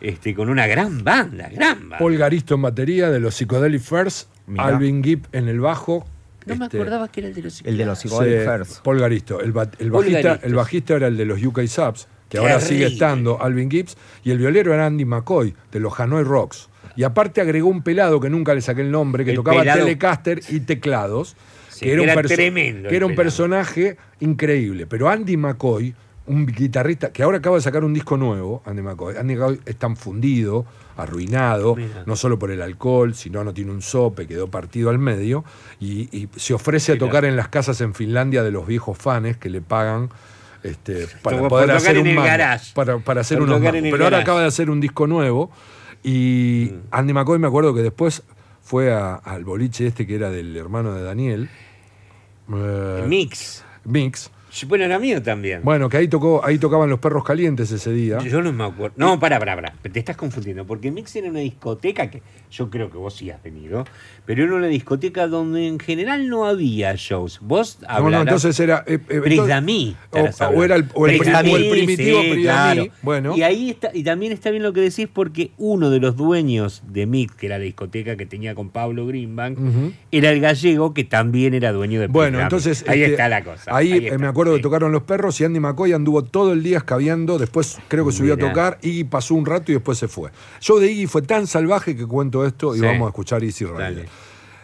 este, 0.00 0.34
con 0.34 0.48
una 0.48 0.66
gran 0.66 1.02
banda, 1.02 1.48
gran 1.48 1.80
banda. 1.80 1.98
Paul 1.98 2.16
Garisto 2.18 2.54
en 2.54 2.62
batería 2.62 3.10
de 3.10 3.18
los 3.20 3.34
Psychedelic 3.34 3.80
First, 3.80 4.28
Mirá. 4.46 4.66
Alvin 4.66 5.02
Gibb 5.02 5.26
en 5.32 5.48
el 5.48 5.60
bajo. 5.60 6.06
no 6.46 6.54
me 6.56 6.64
este, 6.66 6.76
acordaba 6.76 7.08
que 7.08 7.20
era 7.20 7.28
el 7.30 7.34
de 7.34 7.42
los 7.42 7.62
El 7.64 7.76
de 7.78 7.86
los 7.86 7.98
Sí, 7.98 8.08
Psychedelic 8.08 8.44
First. 8.44 8.82
Paul 8.84 9.00
Garisto. 9.00 9.40
El, 9.40 9.52
ba- 9.52 9.70
el 9.78 9.90
bajista, 9.90 10.20
Garisto, 10.22 10.46
el 10.46 10.54
bajista 10.54 10.94
era 10.94 11.06
el 11.08 11.16
de 11.16 11.24
los 11.24 11.42
UK 11.42 11.62
Subs, 11.66 12.06
que 12.28 12.38
ahora 12.38 12.60
sigue 12.60 12.86
estando, 12.86 13.42
Alvin 13.42 13.70
Gibbs, 13.70 13.96
y 14.24 14.30
el 14.30 14.38
violero 14.38 14.74
era 14.74 14.86
Andy 14.86 15.04
McCoy, 15.04 15.54
de 15.72 15.80
los 15.80 15.98
Hanoi 15.98 16.24
Rocks. 16.24 16.68
Y 16.96 17.04
aparte 17.04 17.40
agregó 17.40 17.68
un 17.68 17.82
pelado 17.82 18.20
que 18.20 18.28
nunca 18.28 18.54
le 18.54 18.60
saqué 18.60 18.80
el 18.82 18.90
nombre, 18.90 19.24
que 19.24 19.30
El 19.30 19.36
tocaba 19.36 19.60
pelado- 19.60 19.84
Telecaster 19.84 20.40
y 20.48 20.60
teclados, 20.60 21.36
Sí, 21.70 21.84
que 21.86 21.92
era, 21.92 22.02
un, 22.02 22.22
tremendo 22.22 22.88
que 22.88 22.96
era 22.96 23.06
un 23.06 23.14
personaje 23.14 23.96
increíble. 24.18 24.86
Pero 24.88 25.08
Andy 25.08 25.36
McCoy 25.36 25.94
un 26.28 26.44
guitarrista 26.46 27.10
que 27.10 27.22
ahora 27.22 27.38
acaba 27.38 27.56
de 27.56 27.62
sacar 27.62 27.84
un 27.84 27.94
disco 27.94 28.16
nuevo, 28.16 28.62
Andy 28.66 28.82
McCoy. 28.82 29.16
Andy 29.16 29.34
McCoy 29.34 29.60
es 29.64 29.76
tan 29.76 29.96
fundido, 29.96 30.66
arruinado, 30.96 31.76
Mira. 31.76 32.02
no 32.06 32.16
solo 32.16 32.38
por 32.38 32.50
el 32.50 32.60
alcohol, 32.62 33.14
sino 33.14 33.42
no 33.44 33.54
tiene 33.54 33.70
un 33.70 33.80
sope, 33.82 34.26
quedó 34.26 34.48
partido 34.50 34.90
al 34.90 34.98
medio, 34.98 35.44
y, 35.80 36.08
y 36.16 36.28
se 36.36 36.52
ofrece 36.54 36.92
a 36.92 36.98
tocar 36.98 37.24
en 37.24 37.36
las 37.36 37.48
casas 37.48 37.80
en 37.80 37.94
Finlandia 37.94 38.42
de 38.42 38.50
los 38.50 38.66
viejos 38.66 38.98
fans 38.98 39.36
que 39.38 39.48
le 39.48 39.60
pagan. 39.60 40.10
Este, 40.62 41.06
para 41.22 41.46
poder 41.48 41.70
hacer 41.70 41.98
un 41.98 42.14
garage. 42.16 42.72
para, 42.74 42.98
para 42.98 43.20
hacer 43.20 43.38
Por 43.38 43.48
unos 43.48 43.60
mangos. 43.60 43.80
Pero 43.80 43.94
ahora 44.04 44.04
garage. 44.16 44.22
acaba 44.22 44.40
de 44.42 44.46
hacer 44.48 44.70
un 44.70 44.80
disco 44.80 45.06
nuevo 45.06 45.50
y 46.02 46.70
Mm. 46.72 46.78
Andy 46.90 47.12
McCoy 47.12 47.38
me 47.38 47.46
acuerdo 47.46 47.74
que 47.74 47.82
después 47.82 48.22
fue 48.62 48.92
a- 48.92 49.14
al 49.14 49.44
boliche 49.44 49.86
este 49.86 50.06
que 50.06 50.14
era 50.16 50.30
del 50.30 50.56
hermano 50.56 50.92
de 50.94 51.02
Daniel. 51.02 51.48
eh, 52.52 53.04
Mix. 53.06 53.64
Mix. 53.84 54.30
Bueno, 54.66 54.84
era 54.84 54.98
mío 54.98 55.22
también. 55.22 55.60
Bueno, 55.62 55.88
que 55.88 55.96
ahí 55.98 56.08
tocó, 56.08 56.44
ahí 56.44 56.58
tocaban 56.58 56.88
los 56.90 56.98
perros 56.98 57.24
calientes 57.24 57.70
ese 57.70 57.92
día. 57.92 58.18
Yo 58.18 58.42
no 58.42 58.52
me 58.52 58.64
acuerdo. 58.64 58.94
No, 58.96 59.18
para, 59.20 59.38
para, 59.38 59.54
para. 59.54 59.72
Te 59.90 59.98
estás 59.98 60.16
confundiendo. 60.16 60.64
Porque 60.66 60.90
Mix 60.90 61.14
era 61.16 61.28
una 61.28 61.40
discoteca 61.40 62.10
que 62.10 62.22
yo 62.50 62.70
creo 62.70 62.90
que 62.90 62.98
vos 62.98 63.14
sí 63.14 63.30
has 63.30 63.42
venido. 63.42 63.84
Pero 64.26 64.44
era 64.44 64.54
una 64.54 64.66
discoteca 64.66 65.26
donde 65.26 65.66
en 65.68 65.78
general 65.78 66.28
no 66.28 66.46
había 66.46 66.94
shows. 66.96 67.38
Vos 67.42 67.78
No, 67.82 67.88
hablarás. 67.88 68.12
no, 68.12 68.20
entonces 68.22 68.60
era. 68.60 68.84
eh, 68.86 68.98
eh, 69.08 69.20
Prisdamí. 69.20 69.96
o, 70.12 70.18
o 70.54 70.64
era 70.64 70.76
el, 70.76 70.86
o 70.94 71.06
el 71.06 71.18
Prisdamí, 71.18 71.52
o 71.52 71.56
el 71.56 71.70
primitivo 71.70 72.20
sí, 72.22 72.42
claro. 72.42 72.86
Bueno, 73.02 73.36
Y 73.36 73.42
ahí 73.42 73.70
está, 73.70 73.90
y 73.94 74.02
también 74.04 74.32
está 74.32 74.50
bien 74.50 74.62
lo 74.62 74.72
que 74.72 74.80
decís 74.80 75.08
porque 75.12 75.50
uno 75.58 75.90
de 75.90 76.00
los 76.00 76.16
dueños 76.16 76.82
de 76.88 77.06
Mix, 77.06 77.34
que 77.34 77.46
era 77.46 77.58
la 77.58 77.64
discoteca 77.64 78.16
que 78.16 78.26
tenía 78.26 78.54
con 78.54 78.70
Pablo 78.70 79.06
Greenbank, 79.06 79.58
era 80.12 80.30
el 80.30 80.40
gallego 80.40 80.94
que 80.94 81.04
también 81.04 81.54
era 81.54 81.72
dueño 81.72 82.00
de 82.00 82.06
Bueno, 82.08 82.40
entonces. 82.40 82.84
Ahí 82.88 83.00
este, 83.02 83.12
está 83.12 83.28
la 83.28 83.42
cosa. 83.44 83.74
Ahí, 83.74 83.92
eh, 84.08 84.18
me 84.18 84.26
acuerdo 84.26 84.47
sí. 84.52 84.56
que 84.58 84.62
tocaron 84.62 84.92
los 84.92 85.02
perros 85.02 85.40
y 85.40 85.44
Andy 85.44 85.60
McCoy 85.60 85.92
anduvo 85.92 86.24
todo 86.24 86.52
el 86.52 86.62
día 86.62 86.78
escabeando. 86.78 87.38
Después 87.38 87.78
creo 87.88 88.06
que 88.06 88.12
subió 88.12 88.34
a 88.34 88.36
tocar. 88.36 88.78
Iggy 88.82 89.04
pasó 89.04 89.34
un 89.34 89.46
rato 89.46 89.70
y 89.72 89.74
después 89.74 89.98
se 89.98 90.08
fue. 90.08 90.30
Yo 90.60 90.78
de 90.80 90.90
Iggy 90.90 91.06
fue 91.06 91.22
tan 91.22 91.46
salvaje 91.46 91.96
que 91.96 92.06
cuento 92.06 92.44
esto 92.46 92.74
y 92.74 92.80
Sí. 92.80 92.84
vamos 92.84 93.06
a 93.06 93.08
escuchar 93.08 93.42
Easy 93.44 93.64
Rider. 93.64 93.78
Dale. 93.78 94.08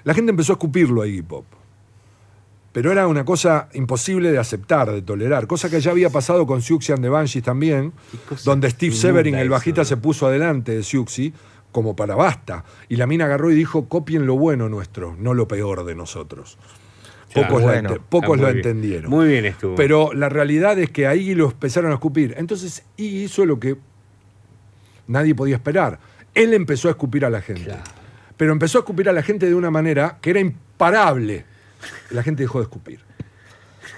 La 0.04 0.14
gente 0.14 0.30
empezó 0.30 0.52
a 0.52 0.54
escupirlo 0.54 1.02
a 1.02 1.06
Iggy 1.06 1.22
Pop. 1.22 1.44
Pero 2.72 2.90
era 2.90 3.06
una 3.06 3.24
cosa 3.24 3.68
imposible 3.74 4.32
de 4.32 4.38
aceptar, 4.38 4.90
de 4.90 5.00
tolerar. 5.00 5.46
Cosa 5.46 5.70
que 5.70 5.80
ya 5.80 5.92
había 5.92 6.10
pasado 6.10 6.44
con 6.44 6.60
Siouxsie 6.60 6.92
and 6.92 7.02
the 7.04 7.08
Banshees 7.08 7.44
también, 7.44 7.92
cosa 8.28 8.50
donde 8.50 8.68
Steve 8.68 8.90
inmunda 8.92 9.00
Severing, 9.08 9.34
el 9.36 9.42
eso, 9.42 9.50
bajista, 9.52 9.80
¿no? 9.82 9.84
se 9.84 9.96
puso 9.96 10.26
adelante 10.26 10.72
de 10.74 10.82
Siouxsie 10.82 11.32
como 11.70 11.94
para 11.94 12.16
basta. 12.16 12.64
Y 12.88 12.96
la 12.96 13.06
mina 13.06 13.26
agarró 13.26 13.52
y 13.52 13.54
dijo, 13.54 13.88
copien 13.88 14.26
lo 14.26 14.36
bueno 14.36 14.68
nuestro, 14.68 15.14
no 15.18 15.34
lo 15.34 15.46
peor 15.46 15.84
de 15.84 15.94
nosotros. 15.94 16.58
Claro. 17.34 17.48
Pocos, 18.08 18.28
Bueno. 18.28 18.42
lo 18.42 18.48
bien. 18.48 18.56
entendieron. 18.58 19.10
Muy 19.10 19.28
bien 19.28 19.44
estuvo. 19.44 19.74
Pero 19.74 20.12
la 20.14 20.28
realidad 20.28 20.78
es 20.78 20.90
que 20.90 21.06
ahí 21.06 21.34
lo 21.34 21.46
empezaron 21.50 21.90
a 21.90 21.94
escupir. 21.94 22.34
Entonces 22.38 22.84
Iggy 22.96 23.24
hizo 23.24 23.44
lo 23.44 23.58
que 23.60 23.76
nadie 25.06 25.34
podía 25.34 25.56
esperar. 25.56 25.98
Él 26.34 26.54
empezó 26.54 26.88
a 26.88 26.92
escupir 26.92 27.24
a 27.24 27.30
la 27.30 27.40
gente. 27.42 27.64
Claro. 27.64 27.82
Pero 28.36 28.52
empezó 28.52 28.78
a 28.78 28.80
escupir 28.80 29.08
a 29.08 29.12
la 29.12 29.22
gente 29.22 29.46
de 29.46 29.54
una 29.54 29.70
manera 29.70 30.18
que 30.20 30.30
era 30.30 30.40
imparable. 30.40 31.44
La 32.10 32.22
gente 32.22 32.42
dejó 32.42 32.58
de 32.58 32.64
escupir. 32.64 33.00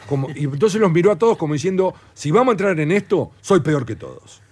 Como- 0.08 0.28
y 0.34 0.44
entonces 0.44 0.80
los 0.80 0.90
miró 0.92 1.10
a 1.12 1.16
todos 1.16 1.36
como 1.36 1.54
diciendo, 1.54 1.94
si 2.14 2.30
vamos 2.30 2.48
a 2.48 2.52
entrar 2.52 2.78
en 2.78 2.92
esto, 2.92 3.32
soy 3.40 3.60
peor 3.60 3.84
que 3.86 3.96
todos. 3.96 4.42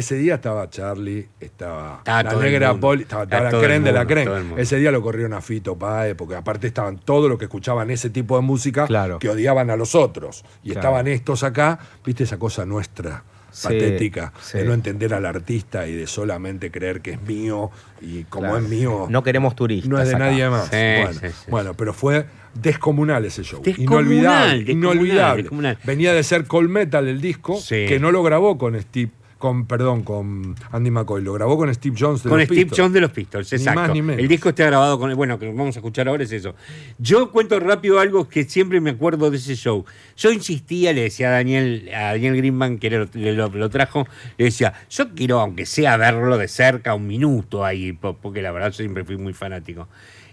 Ese 0.00 0.14
día 0.16 0.36
estaba 0.36 0.70
Charlie, 0.70 1.28
estaba 1.40 1.98
Estaba 1.98 2.22
la 2.22 2.34
negra. 2.36 2.74
Poli, 2.74 3.02
estaba, 3.02 3.24
Estaba 3.24 3.50
la 3.50 3.60
creen 3.60 3.84
de 3.84 3.92
la 3.92 4.04
mundo. 4.04 4.56
Ese 4.56 4.78
día 4.78 4.90
lo 4.90 5.02
corrieron 5.02 5.34
a 5.34 5.42
Fito 5.42 5.76
Páez, 5.76 6.14
porque 6.14 6.36
aparte 6.36 6.66
estaban 6.68 6.96
todos 6.96 7.28
los 7.28 7.38
que 7.38 7.44
escuchaban 7.44 7.90
ese 7.90 8.08
tipo 8.08 8.34
de 8.36 8.40
música 8.42 8.86
Claro. 8.86 9.18
que 9.18 9.28
odiaban 9.28 9.68
a 9.68 9.76
los 9.76 9.94
otros. 9.94 10.42
Y 10.62 10.70
Claro. 10.70 10.80
estaban 10.80 11.06
estos 11.06 11.42
acá, 11.42 11.78
viste 12.02 12.24
esa 12.24 12.38
cosa 12.38 12.64
nuestra, 12.64 13.24
patética, 13.62 14.32
sí. 14.40 14.56
de 14.56 14.64
no 14.64 14.72
entender 14.72 15.12
al 15.12 15.26
artista 15.26 15.86
y 15.86 15.94
de 15.94 16.06
solamente 16.06 16.70
creer 16.70 17.02
que 17.02 17.10
es 17.10 17.22
mío 17.22 17.70
y 18.00 18.24
como 18.24 18.46
Claro. 18.48 18.64
es 18.64 18.70
mío. 18.70 19.06
No 19.10 19.22
queremos 19.22 19.54
turistas. 19.54 19.90
No 19.90 20.00
es 20.00 20.08
de 20.08 20.14
acá. 20.14 20.24
nadie 20.30 20.48
más. 20.48 20.68
Sí, 20.70 21.28
bueno, 21.50 21.74
pero 21.74 21.92
fue 21.92 22.24
descomunal 22.54 23.26
ese 23.26 23.42
show. 23.42 23.60
Descomunal, 23.62 24.00
inolvidable. 24.06 24.64
descomunal, 24.64 24.94
inolvidable. 24.96 25.42
descomunal. 25.42 25.78
Venía 25.84 26.14
de 26.14 26.22
ser 26.22 26.46
Cold 26.46 26.70
Metal 26.70 27.06
el 27.06 27.20
disco, 27.20 27.60
que 27.68 27.98
no 28.00 28.10
lo 28.12 28.22
grabó 28.22 28.56
con 28.56 28.80
Steve, 28.80 29.10
con, 29.40 29.66
perdón, 29.66 30.02
con 30.04 30.54
Andy 30.70 30.90
McCoy, 30.92 31.22
lo 31.24 31.32
grabó 31.32 31.56
con 31.56 31.74
Steve 31.74 31.96
Jones 31.98 32.22
de 32.22 32.28
Con 32.28 32.38
los 32.38 32.46
Steve 32.46 32.60
Pistols. 32.62 32.78
Jones 32.80 32.92
de 32.92 33.00
los 33.00 33.10
Pistols, 33.10 33.50
Ni 33.52 33.56
exacto. 33.58 33.80
más 33.80 33.90
ni 33.92 34.02
menos. 34.02 34.20
El 34.20 34.28
disco 34.28 34.50
está 34.50 34.66
grabado 34.66 34.98
con. 35.00 35.12
Bueno, 35.16 35.38
que 35.38 35.46
vamos 35.48 35.74
a 35.74 35.78
escuchar 35.80 36.06
ahora 36.08 36.22
es 36.22 36.30
eso. 36.30 36.54
Yo 36.98 37.32
cuento 37.32 37.58
rápido 37.58 37.98
algo 37.98 38.28
que 38.28 38.44
siempre 38.44 38.80
me 38.80 38.90
acuerdo 38.90 39.30
de 39.30 39.38
ese 39.38 39.56
show. 39.56 39.84
Yo 40.16 40.30
insistía, 40.30 40.92
le 40.92 41.02
decía 41.02 41.28
a 41.28 41.32
Daniel, 41.32 41.90
a 41.92 42.12
Daniel 42.12 42.36
Greenman, 42.36 42.78
que 42.78 42.90
lo, 42.90 43.08
lo- 43.14 43.48
lo 43.48 43.70
trajo, 43.70 44.06
le 44.36 44.44
decía, 44.44 44.74
yo 44.90 45.14
quiero, 45.14 45.40
aunque 45.40 45.64
sea 45.66 45.96
verlo 45.96 46.36
de 46.38 46.46
cerca, 46.46 46.94
un 46.94 47.06
minuto 47.06 47.64
ahí, 47.64 47.92
po- 47.92 48.16
porque 48.20 48.42
la 48.42 48.52
verdad 48.52 48.68
yo 48.70 48.76
siempre 48.76 49.04
fui 49.04 49.16
muy 49.16 49.32
fanático. 49.32 49.88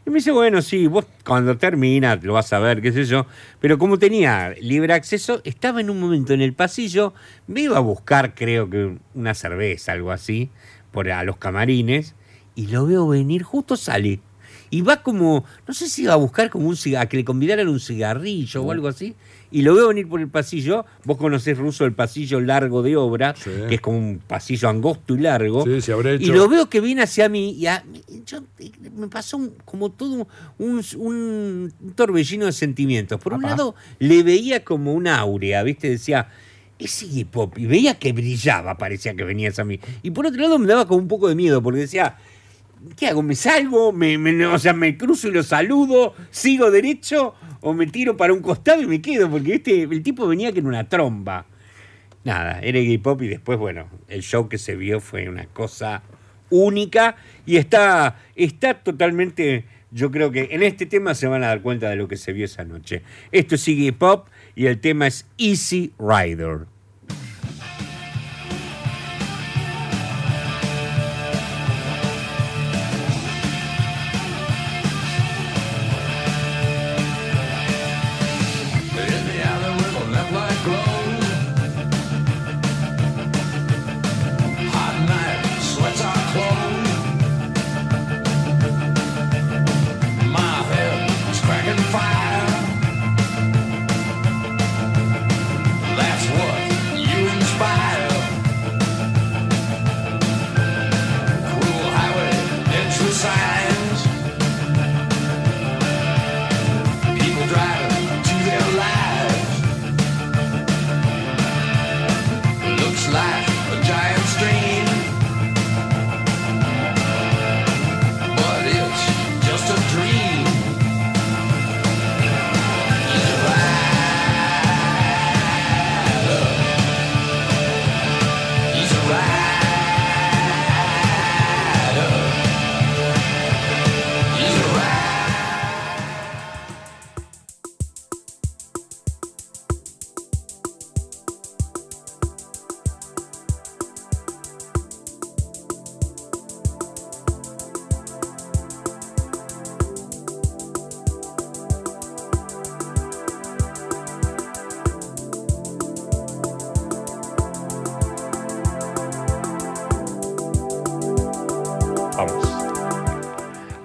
Y 0.07 0.09
me 0.09 0.19
dice, 0.19 0.31
bueno, 0.31 0.61
sí, 0.61 0.87
vos 0.87 1.05
cuando 1.25 1.57
termina 1.57 2.15
lo 2.15 2.31
vas 2.31 2.53
a 2.53 2.59
ver, 2.59 2.81
qué 2.81 2.93
sé 2.93 3.03
yo. 3.03 3.25
Pero 3.59 3.77
como 3.77 3.99
tenía 3.99 4.51
libre 4.61 4.93
acceso, 4.93 5.41
estaba 5.43 5.81
en 5.81 5.89
un 5.89 5.99
momento 5.99 6.31
en 6.31 6.39
el 6.39 6.53
pasillo, 6.53 7.13
me 7.45 7.63
iba 7.63 7.75
a 7.75 7.81
buscar, 7.81 8.33
creo 8.33 8.69
que 8.69 8.97
una 9.15 9.33
cerveza, 9.33 9.91
algo 9.91 10.13
así, 10.13 10.49
por 10.93 11.11
a 11.11 11.25
los 11.25 11.35
camarines, 11.35 12.15
y 12.55 12.67
lo 12.67 12.85
veo 12.85 13.05
venir, 13.05 13.43
justo 13.43 13.75
sale. 13.75 14.21
Y 14.69 14.79
va 14.79 15.03
como, 15.03 15.43
no 15.67 15.73
sé 15.73 15.89
si 15.89 16.03
iba 16.03 16.13
a 16.13 16.17
buscar 16.17 16.49
como 16.49 16.69
un 16.69 16.77
cigarro, 16.77 17.09
que 17.09 17.17
le 17.17 17.25
convidaran 17.25 17.67
un 17.67 17.81
cigarrillo 17.81 18.63
o 18.63 18.71
algo 18.71 18.87
así. 18.87 19.13
Y 19.49 19.61
lo 19.61 19.73
veo 19.75 19.87
venir 19.87 20.07
por 20.09 20.19
el 20.19 20.27
pasillo. 20.27 20.85
Vos 21.05 21.17
conocés 21.17 21.57
ruso 21.57 21.85
el 21.85 21.93
pasillo 21.93 22.41
largo 22.41 22.81
de 22.83 22.97
obra, 22.97 23.33
Sí. 23.35 23.49
que 23.69 23.75
es 23.75 23.81
como 23.81 23.97
un 23.97 24.19
pasillo 24.19 24.67
angosto 24.67 25.15
y 25.15 25.19
largo. 25.19 25.63
Sí, 25.63 25.79
se 25.81 25.93
habrá 25.93 26.11
Y 26.13 26.15
hecho- 26.15 26.33
lo 26.33 26.49
veo 26.49 26.69
que 26.69 26.81
viene 26.81 27.03
hacia 27.03 27.29
mí 27.29 27.51
y 27.51 27.65
a- 27.67 27.83
yo- 28.25 28.41
me 28.95 29.07
pasó 29.07 29.37
un- 29.37 29.53
como 29.63 29.89
todo 29.91 30.27
un, 30.57 30.81
un- 30.97 31.73
torbellino 31.95 32.45
de 32.45 32.51
sentimientos. 32.51 33.21
Por 33.21 33.33
un 33.33 33.41
lado, 33.43 33.73
le 33.99 34.21
veía 34.23 34.63
como 34.65 34.93
una 34.93 35.17
áurea, 35.19 35.63
¿viste? 35.63 35.89
Decía, 35.89 36.27
es 36.77 37.01
Iggy 37.03 37.23
Pop. 37.23 37.57
Y 37.57 37.65
veía 37.67 37.97
que 37.97 38.11
brillaba, 38.13 38.77
parecía 38.77 39.15
que 39.15 39.23
venía 39.23 39.49
hacia 39.49 39.63
mí. 39.63 39.79
Y 40.03 40.11
por 40.11 40.25
otro 40.27 40.41
lado, 40.41 40.59
me 40.59 40.67
daba 40.67 40.85
como 40.87 40.99
un 40.99 41.07
poco 41.07 41.29
de 41.29 41.35
miedo, 41.35 41.63
porque 41.63 41.79
decía, 41.79 42.17
¿qué 42.95 43.07
hago? 43.07 43.21
¿Me 43.21 43.35
salgo? 43.35 43.91
¿Me, 43.91 44.45
o 44.45 44.59
sea, 44.59 44.73
me 44.73 44.97
cruzo 44.97 45.27
y 45.27 45.31
lo 45.31 45.43
saludo? 45.43 46.13
¿Sigo 46.31 46.71
derecho? 46.71 47.35
¿O 47.61 47.73
me 47.73 47.87
tiro 47.87 48.17
para 48.17 48.33
un 48.33 48.41
costado 48.41 48.81
y 48.81 48.87
me 48.87 49.01
quedo? 49.01 49.29
Porque 49.29 49.51
¿viste? 49.51 49.83
el 49.83 50.03
tipo 50.03 50.27
venía 50.27 50.51
que 50.51 50.59
en 50.59 50.67
una 50.67 50.87
tromba. 50.87 51.45
Nada, 52.23 52.59
era 52.61 52.79
Iggy 52.79 52.97
Pop 52.97 53.21
y 53.21 53.27
después, 53.27 53.57
bueno, 53.57 53.87
el 54.07 54.21
show 54.21 54.49
que 54.49 54.57
se 54.57 54.75
vio 54.75 54.99
fue 54.99 55.29
una 55.29 55.45
cosa 55.45 56.03
única 56.49 57.15
y 57.45 57.57
está, 57.57 58.19
está 58.35 58.75
totalmente, 58.75 59.65
yo 59.91 60.11
creo 60.11 60.31
que 60.31 60.49
en 60.51 60.63
este 60.63 60.85
tema 60.85 61.15
se 61.15 61.27
van 61.27 61.43
a 61.43 61.47
dar 61.47 61.61
cuenta 61.61 61.89
de 61.89 61.95
lo 61.95 62.07
que 62.07 62.17
se 62.17 62.33
vio 62.33 62.45
esa 62.45 62.65
noche. 62.65 63.01
Esto 63.31 63.55
es 63.55 63.67
Iggy 63.67 63.91
Pop 63.91 64.27
y 64.55 64.65
el 64.65 64.79
tema 64.79 65.07
es 65.07 65.25
Easy 65.37 65.93
Rider. 65.97 66.67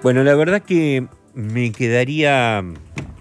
Bueno, 0.03 0.23
la 0.23 0.35
verdad 0.35 0.61
que 0.61 1.07
me 1.33 1.71
quedaría 1.71 2.63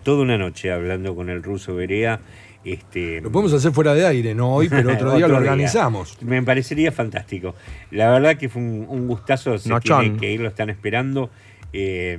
toda 0.03 0.23
una 0.23 0.37
noche 0.37 0.73
hablando 0.73 1.15
con 1.15 1.31
el 1.31 1.43
ruso 1.43 1.75
Berea. 1.75 2.21
Este, 2.65 3.21
Lo 3.21 3.31
podemos 3.33 3.53
hacer 3.53 3.73
fuera 3.73 3.93
de 3.95 4.07
aire, 4.07 4.35
no 4.35 4.53
hoy, 4.55 4.69
pero 4.69 4.93
otro 4.95 5.17
día 5.17 5.27
lo 5.29 5.37
organizamos. 5.37 6.17
Me 6.23 6.43
parecería 6.43 6.93
fantástico. 6.93 7.55
La 7.91 8.11
verdad 8.11 8.37
que 8.37 8.49
fue 8.49 8.63
un, 8.63 8.87
un 8.89 9.07
gustazo. 9.09 9.59
Se 9.59 9.71
tiene 9.81 10.17
que 10.17 10.33
ir, 10.33 10.41
lo 10.41 10.49
están 10.49 10.71
esperando. 10.71 11.31
eh, 11.73 12.19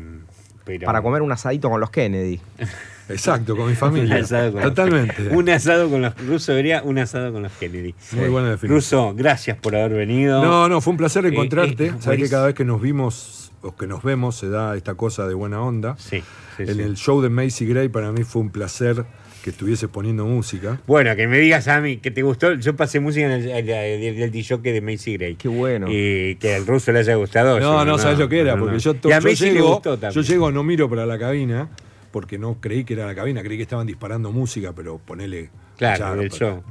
pero 0.65 0.85
Para 0.85 1.02
comer 1.02 1.22
un 1.22 1.31
asadito 1.31 1.69
con 1.69 1.81
los 1.81 1.90
Kennedy. 1.90 2.40
Exacto, 3.10 3.57
con 3.57 3.68
mi 3.68 3.76
familia. 3.76 4.15
Un 4.15 4.22
asado 4.23 4.52
con 4.53 4.61
los- 4.61 4.69
Totalmente. 4.73 5.27
Un 5.35 5.49
asado 5.49 5.90
con 5.90 6.02
los 6.02 6.26
ruso 6.26 6.53
Berea, 6.53 6.84
un 6.84 6.98
asado 6.99 7.34
con 7.34 7.44
los 7.44 7.52
Kennedy. 7.52 7.94
Muy 8.14 8.30
buena 8.30 8.52
definición. 8.52 8.69
Ruso, 8.77 9.14
gracias 9.14 9.57
por 9.57 9.76
haber 9.76 9.91
venido. 9.91 10.41
No, 10.41 10.69
no, 10.69 10.80
fue 10.80 10.91
un 10.91 10.98
placer 10.98 11.26
encontrarte. 11.26 11.88
eh, 11.88 11.94
Sabes 11.99 12.22
que 12.23 12.30
cada 12.30 12.45
vez 12.45 12.56
que 12.56 12.64
nos 12.64 12.81
vimos 12.81 13.42
o 13.64 13.76
que 13.76 13.88
nos 13.88 14.03
vemos 14.03 14.35
se 14.35 14.49
da 14.49 14.76
esta 14.76 14.95
cosa 14.95 15.27
de 15.27 15.34
buena 15.34 15.61
onda. 15.61 15.95
Sí, 15.98 16.22
sí, 16.57 16.64
en 16.64 16.76
sí. 16.76 16.81
el 16.81 16.95
show 16.95 17.22
de 17.22 17.30
Macy 17.30 17.65
Gray 17.65 17.90
para 17.90 18.11
mí 18.11 18.23
fue 18.23 18.41
un 18.41 18.49
placer 18.52 19.06
que 19.44 19.49
estuvieses 19.49 19.90
poniendo 19.90 20.26
música. 20.26 20.80
Bueno, 20.88 21.15
que 21.18 21.27
me 21.27 21.38
digas 21.40 21.68
a 21.68 21.81
mí 21.81 21.98
que 21.98 22.11
te 22.11 22.22
gustó. 22.22 22.53
Yo 22.53 22.76
pasé 22.77 22.99
música 23.02 23.26
en 23.26 23.31
el, 23.31 23.49
el, 23.49 23.69
el- 23.69 24.22
el 24.22 24.31
DJ 24.31 24.57
de 24.60 24.80
Macy 24.81 25.18
Gray. 25.18 25.35
Qué 25.35 25.48
bueno. 25.49 25.88
Y 25.90 26.35
que 26.35 26.56
al 26.56 26.65
ruso 26.65 26.91
le 26.94 26.99
haya 26.99 27.15
gustado. 27.15 27.60
No, 27.60 27.80
yo 27.80 27.85
no, 27.85 27.98
sabes 27.98 28.19
lo 28.19 28.30
que 28.30 28.40
era, 28.40 28.53
no, 28.56 28.60
porque 28.61 28.76
no. 28.76 28.80
yo, 28.80 28.94
to- 28.94 29.10
Y 29.10 29.11
a 29.11 29.19
yo 29.19 29.30
Macy 29.30 29.45
le 29.48 29.53
llego, 29.53 29.73
gustó 29.73 29.95
yo 29.95 29.99
también. 29.99 30.23
llego, 30.26 30.52
no 30.52 30.64
miro 30.64 30.90
para 30.90 31.06
la 31.06 31.19
cabina, 31.19 31.69
porque 32.11 32.38
no 32.38 32.57
creí 32.61 32.85
que 32.85 32.94
era 32.94 33.06
la 33.06 33.15
cabina, 33.15 33.41
creí 33.44 33.57
que 33.57 33.64
estaban 33.64 33.85
disparando 33.88 34.31
música, 34.31 34.72
pero 34.73 34.98
ponele. 34.98 35.49
Claro, 35.77 36.15
del 36.15 36.30
show. 36.31 36.64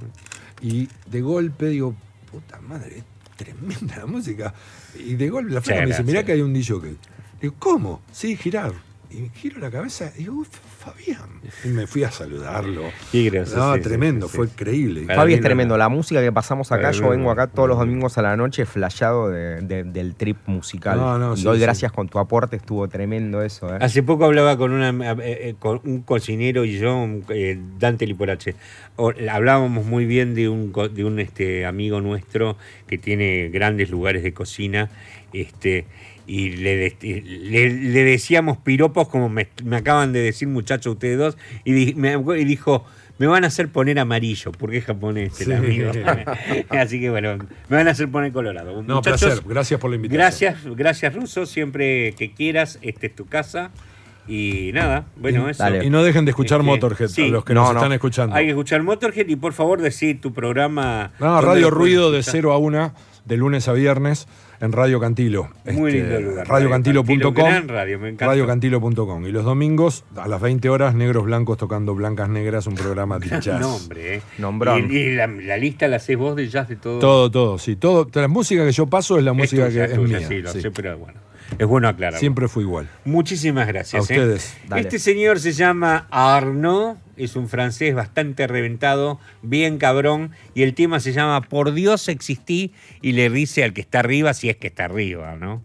Y 0.63 0.89
de 1.11 1.21
golpe 1.21 1.67
digo, 1.67 1.95
puta 2.31 2.59
madre, 2.61 2.99
es 2.99 3.05
tremenda 3.37 3.99
la 3.99 4.07
música. 4.07 4.55
Y 4.99 5.15
de 5.15 5.29
golpe 5.31 5.53
la 5.53 5.61
flaca 5.63 5.81
Sí, 5.81 5.83
me 5.83 5.87
dice, 5.89 5.99
sí. 5.99 6.05
mirá 6.05 6.25
que 6.25 6.33
hay 6.33 6.41
un 6.41 6.53
DJ. 6.53 6.97
Digo, 7.41 7.55
¿cómo? 7.59 8.03
Sí, 8.13 8.37
girar. 8.37 8.73
Y 9.11 9.29
giro 9.39 9.59
la 9.61 9.71
cabeza 9.71 10.13
y 10.17 10.21
digo, 10.21 10.37
"Uf, 10.37 10.49
Fabián. 10.83 11.31
Y 11.65 11.69
me 11.69 11.87
fui 11.87 12.03
a 12.05 12.11
saludarlo. 12.11 12.83
Qué 13.13 13.31
gracioso, 13.31 13.59
No, 13.59 13.75
sí, 13.75 13.81
tremendo, 13.83 14.27
sí, 14.27 14.33
sí. 14.33 14.37
fue 14.37 14.47
increíble. 14.47 15.03
Para 15.03 15.17
Fabi 15.21 15.35
es 15.35 15.41
tremendo. 15.41 15.77
La 15.77 15.89
música 15.89 16.21
que 16.21 16.33
pasamos 16.33 16.73
acá, 16.73 16.91
yo 16.93 17.09
vengo 17.11 17.31
acá 17.31 17.47
todos 17.47 17.69
los 17.69 17.79
domingos 17.79 18.17
a 18.19 18.23
la 18.23 18.37
noche 18.37 18.65
flayado 18.67 19.29
de- 19.31 19.61
de- 19.61 19.85
del 19.85 20.15
trip 20.15 20.39
musical. 20.47 20.97
No, 20.99 21.19
no, 21.19 21.35
y 21.35 21.37
sí, 21.39 21.45
doy 21.45 21.57
sí. 21.59 21.63
gracias 21.63 21.93
con 21.93 22.09
tu 22.09 22.19
aporte, 22.19 22.57
estuvo 22.57 22.89
tremendo 22.89 23.43
eso. 23.43 23.73
¿eh? 23.75 23.79
Hace 23.81 24.03
poco 24.03 24.25
hablaba 24.25 24.57
con, 24.57 24.73
una, 24.73 24.91
eh, 24.91 25.49
eh, 25.51 25.55
con 25.59 25.81
un 25.85 26.03
cocinero 26.03 26.65
y 26.65 26.79
yo, 26.79 27.07
eh, 27.29 27.59
Dante 27.79 28.07
Liporache. 28.07 28.55
Hablábamos 29.31 29.85
muy 29.87 30.05
bien 30.07 30.35
de 30.35 30.49
un, 30.49 30.71
co- 30.73 30.89
de 30.89 31.05
un 31.05 31.19
este, 31.19 31.67
amigo 31.67 32.01
nuestro 32.01 32.57
que 32.87 32.99
tiene 32.99 33.49
grandes 33.49 33.91
lugares 33.91 34.23
de 34.23 34.33
cocina. 34.33 34.91
Este, 35.33 35.87
y 36.27 36.51
le, 36.51 36.97
le, 37.03 37.71
le 37.71 38.05
decíamos 38.05 38.59
piropos 38.59 39.09
como 39.09 39.29
me, 39.29 39.49
me 39.65 39.77
acaban 39.77 40.13
de 40.13 40.21
decir 40.21 40.49
muchachos 40.49 40.95
ustedes 40.95 41.19
dos. 41.19 41.37
Y, 41.65 41.73
di- 41.73 41.95
me- 41.95 42.13
y 42.39 42.45
dijo, 42.45 42.85
me 43.19 43.27
van 43.27 43.45
a 43.45 43.49
hacer 43.49 43.69
poner 43.69 43.99
amarillo, 43.99 44.53
porque 44.53 44.79
es 44.79 44.85
japonés 44.85 45.41
el 45.41 45.47
Sí. 45.47 45.53
amigo. 45.53 45.91
Así 46.71 47.01
que 47.01 47.11
bueno, 47.11 47.37
me 47.69 47.77
van 47.77 47.89
a 47.89 47.91
hacer 47.93 48.09
poner 48.11 48.33
colorado. 48.33 48.83
No, 48.83 48.97
Muchachos, 48.97 49.21
placer. 49.21 49.45
Gracias 49.47 49.81
por 49.81 49.91
la 49.91 49.97
invitación. 49.97 50.19
Gracias, 50.55 50.77
gracias 50.77 51.15
Ruso. 51.15 51.47
Siempre 51.47 52.13
que 52.15 52.33
quieras, 52.33 52.79
esta 52.83 53.07
es 53.07 53.15
tu 53.15 53.27
casa. 53.27 53.71
Y 54.29 54.71
nada, 54.73 55.07
bueno, 55.17 55.49
eso. 55.49 55.65
dale. 55.65 55.85
Y 55.85 55.91
no 55.91 56.05
dejen 56.05 56.25
de 56.25 56.31
escuchar 56.31 56.61
Este, 56.61 56.71
Motorhead, 56.71 57.09
sí. 57.09 57.25
a 57.27 57.29
los 57.29 57.45
que 57.45 57.55
No, 57.55 57.63
nos 57.63 57.73
no. 57.73 57.79
están 57.81 57.93
escuchando. 57.93 58.37
Hay 58.37 58.45
que 58.45 58.51
escuchar 58.51 58.81
Motorhead 58.85 59.27
y 59.29 59.35
por 59.35 59.53
favor 59.53 59.81
decir 59.83 60.21
tu 60.21 60.33
programa. 60.33 61.11
No, 61.19 61.27
¿dónde 61.35 61.47
Radio 61.47 61.71
Ruido 61.71 62.13
de 62.13 62.21
escuchar? 62.21 62.43
0 62.43 62.53
a 62.53 62.59
1, 62.59 62.95
de 63.25 63.37
lunes 63.37 63.67
a 63.67 63.73
viernes, 63.73 64.29
en 64.63 64.71
Radio 64.71 65.01
Cantilo. 65.01 65.51
Muy 65.73 65.91
Este, 65.91 66.03
lindo 66.03 66.31
lugar. 66.31 66.49
Radiocantilo.com. 66.49 67.33
Gran 67.35 67.69
radio, 67.69 67.99
me 67.99 68.09
encanta. 68.11 68.27
Radiocantilo.com. 68.27 69.27
Y 69.27 69.33
los 69.33 69.45
domingos, 69.45 70.05
a 70.17 70.29
las 70.29 70.41
20 70.41 70.69
horas, 70.71 70.95
Negros 70.95 71.25
Blancos 71.25 71.59
tocando 71.59 71.95
Blancas 71.97 72.29
Negras, 72.29 72.69
un 72.69 72.77
programa 72.77 73.19
de 73.19 73.41
jazz. 73.41 73.61
nombre, 73.61 74.15
¿eh? 74.17 74.23
Nombrón. 74.39 74.89
Y, 74.89 74.97
y 74.97 75.15
la, 75.17 75.27
la 75.27 75.57
lista 75.57 75.89
la 75.89 75.97
haces 75.97 76.17
vos 76.17 76.37
de 76.37 76.49
jazz 76.49 76.69
de 76.69 76.77
todo. 76.77 77.01
Todo, 77.01 77.31
todo, 77.31 77.59
sí. 77.59 77.75
Todo, 77.75 78.09
la 78.15 78.29
música 78.29 78.65
que 78.65 78.73
yo 78.73 78.87
paso 78.87 79.19
es 79.19 79.25
la 79.25 79.33
música 79.33 79.69
que 79.69 79.83
es 79.85 79.95
tuya, 79.95 80.19
mía. 80.19 80.29
Sí, 80.29 80.39
lo 80.41 80.53
sí. 80.53 80.61
sé, 80.63 80.71
pero 80.71 80.97
bueno. 80.97 81.19
Es 81.59 81.67
bueno 81.67 81.89
aclarar. 81.89 82.19
Siempre 82.19 82.49
fue 82.49 82.63
igual. 82.63 82.89
Muchísimas 83.05 83.67
gracias. 83.67 84.09
A 84.09 84.15
¿eh? 84.15 84.19
ustedes. 84.19 84.57
Este 84.77 84.99
señor 84.99 85.39
se 85.41 85.53
llama 85.53 86.07
Arnaud, 86.11 86.97
es 87.25 87.37
un 87.37 87.49
francés 87.49 87.95
bastante 87.95 88.47
reventado, 88.47 89.21
bien 89.43 89.79
cabrón, 89.79 90.33
y 90.55 90.63
el 90.63 90.75
tema 90.75 91.01
se 91.01 91.13
llama 91.13 91.41
Por 91.43 91.73
Dios 91.73 92.09
existí 92.09 92.73
y 93.01 93.13
le 93.13 93.31
dice 93.31 93.65
al 93.65 93.73
que 93.73 93.83
está 93.83 94.01
arriba 94.01 94.35
si 94.35 94.49
es 94.49 94.57
que 94.57 94.69
está 94.69 94.87
arriba, 94.87 95.37
¿no? 95.37 95.63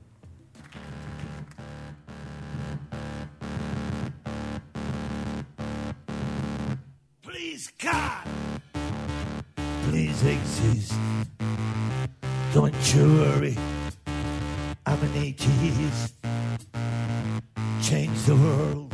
Please, 7.22 7.72
God, 7.82 8.28
please 9.90 10.24
exist. 10.24 10.94
Don't 12.54 12.74
you 12.94 13.04
worry, 13.20 13.58
I'm 14.86 15.00
an 15.02 15.12
atheist. 15.18 16.16
Change 17.82 18.18
the 18.26 18.36
world 18.36 18.94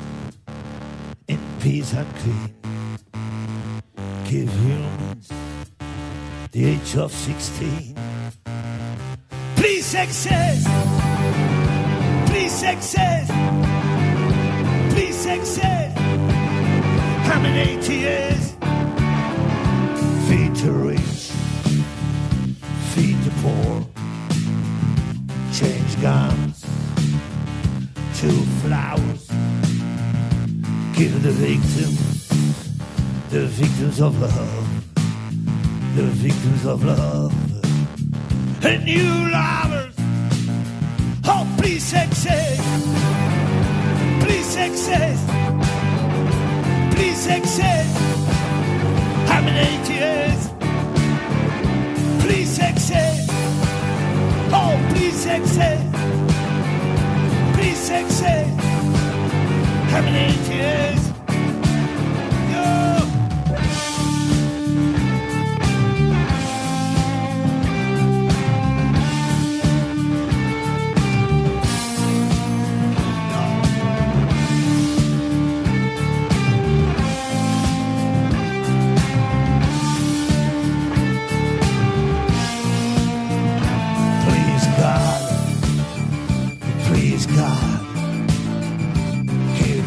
peace 1.64 1.94
and 1.94 2.15
clean. 2.18 2.53
Give 4.26 4.49
humans 4.49 5.30
the 6.52 6.65
age 6.65 6.98
of 6.98 7.10
16. 7.10 7.95
Please 9.56 9.94
exist. 9.94 10.68
Please 12.27 12.64
exist. 12.64 13.31
Please 14.91 15.26
exist. 15.26 15.98
I'm 17.31 17.45
an 17.45 17.56
atheist. 17.69 18.56
Feed 20.27 20.56
the 20.57 20.72
rich, 20.90 21.31
feed 22.91 23.18
the 23.23 23.31
poor. 23.41 23.88
Change 25.53 26.02
guns 26.02 26.61
to 28.19 28.30
flowers. 28.61 29.12
Give 31.04 31.22
the 31.22 31.32
victims, 31.32 32.30
the 33.30 33.46
victims 33.48 34.00
of 34.00 34.18
love, 34.22 35.96
the 35.98 36.04
victims 36.04 36.66
of 36.66 36.86
love, 36.86 37.34
and 38.64 38.86
new 38.86 39.30
lovers. 39.30 39.96
Oh, 41.26 41.46
please 41.58 41.92
exist, 41.92 42.64
please 44.22 44.56
exist 44.56 45.34
please 47.24 47.28
exist. 47.28 47.98
I'm 49.28 49.48
an 49.48 49.58
atheist. 49.58 50.52
Please 52.22 52.60
exist. 52.60 53.30
Oh, 54.52 54.76
please 54.94 55.26
exist. 55.26 55.84
Please 57.56 57.90
exist. 57.90 58.53
I'm 59.95 60.07
an 60.07 61.03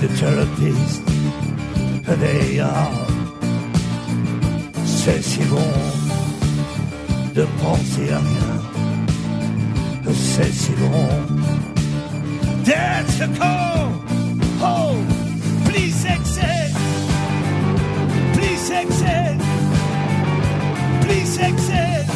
the 0.07 0.17
therapist, 0.19 1.03
they 2.21 2.61
are, 2.61 3.07
c'est 4.85 5.23
si 5.23 5.41
bon 5.45 5.73
de 7.35 7.45
penser 7.61 8.13
à 8.13 8.19
rien, 8.19 10.13
c'est 10.15 10.53
si 10.53 10.73
bon 10.73 11.09
d'être 12.65 13.39
con. 13.39 14.01
Oh, 14.63 14.95
please 15.65 16.05
accept, 16.07 16.75
please 18.35 18.71
accept, 18.71 19.41
please 21.03 21.39
accept. 21.41 22.11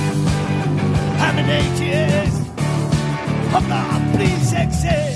I'm 1.19 1.39
an 1.39 1.51
atheist. 1.51 2.43
Oh 3.53 4.17
please 4.17 4.53
accept. 4.53 5.10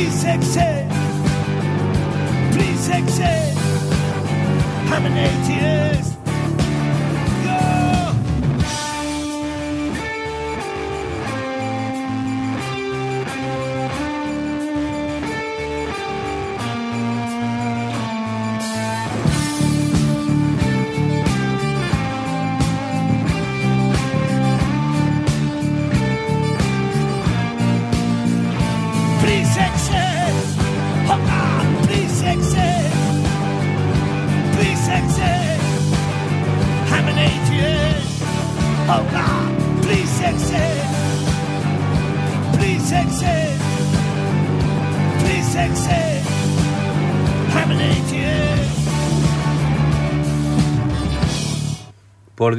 Please 0.00 0.24
exit. 0.24 0.88
Please 2.52 2.88
exit. 2.88 3.54
I'm 4.90 5.04
an 5.04 5.18
atheist. 5.18 6.09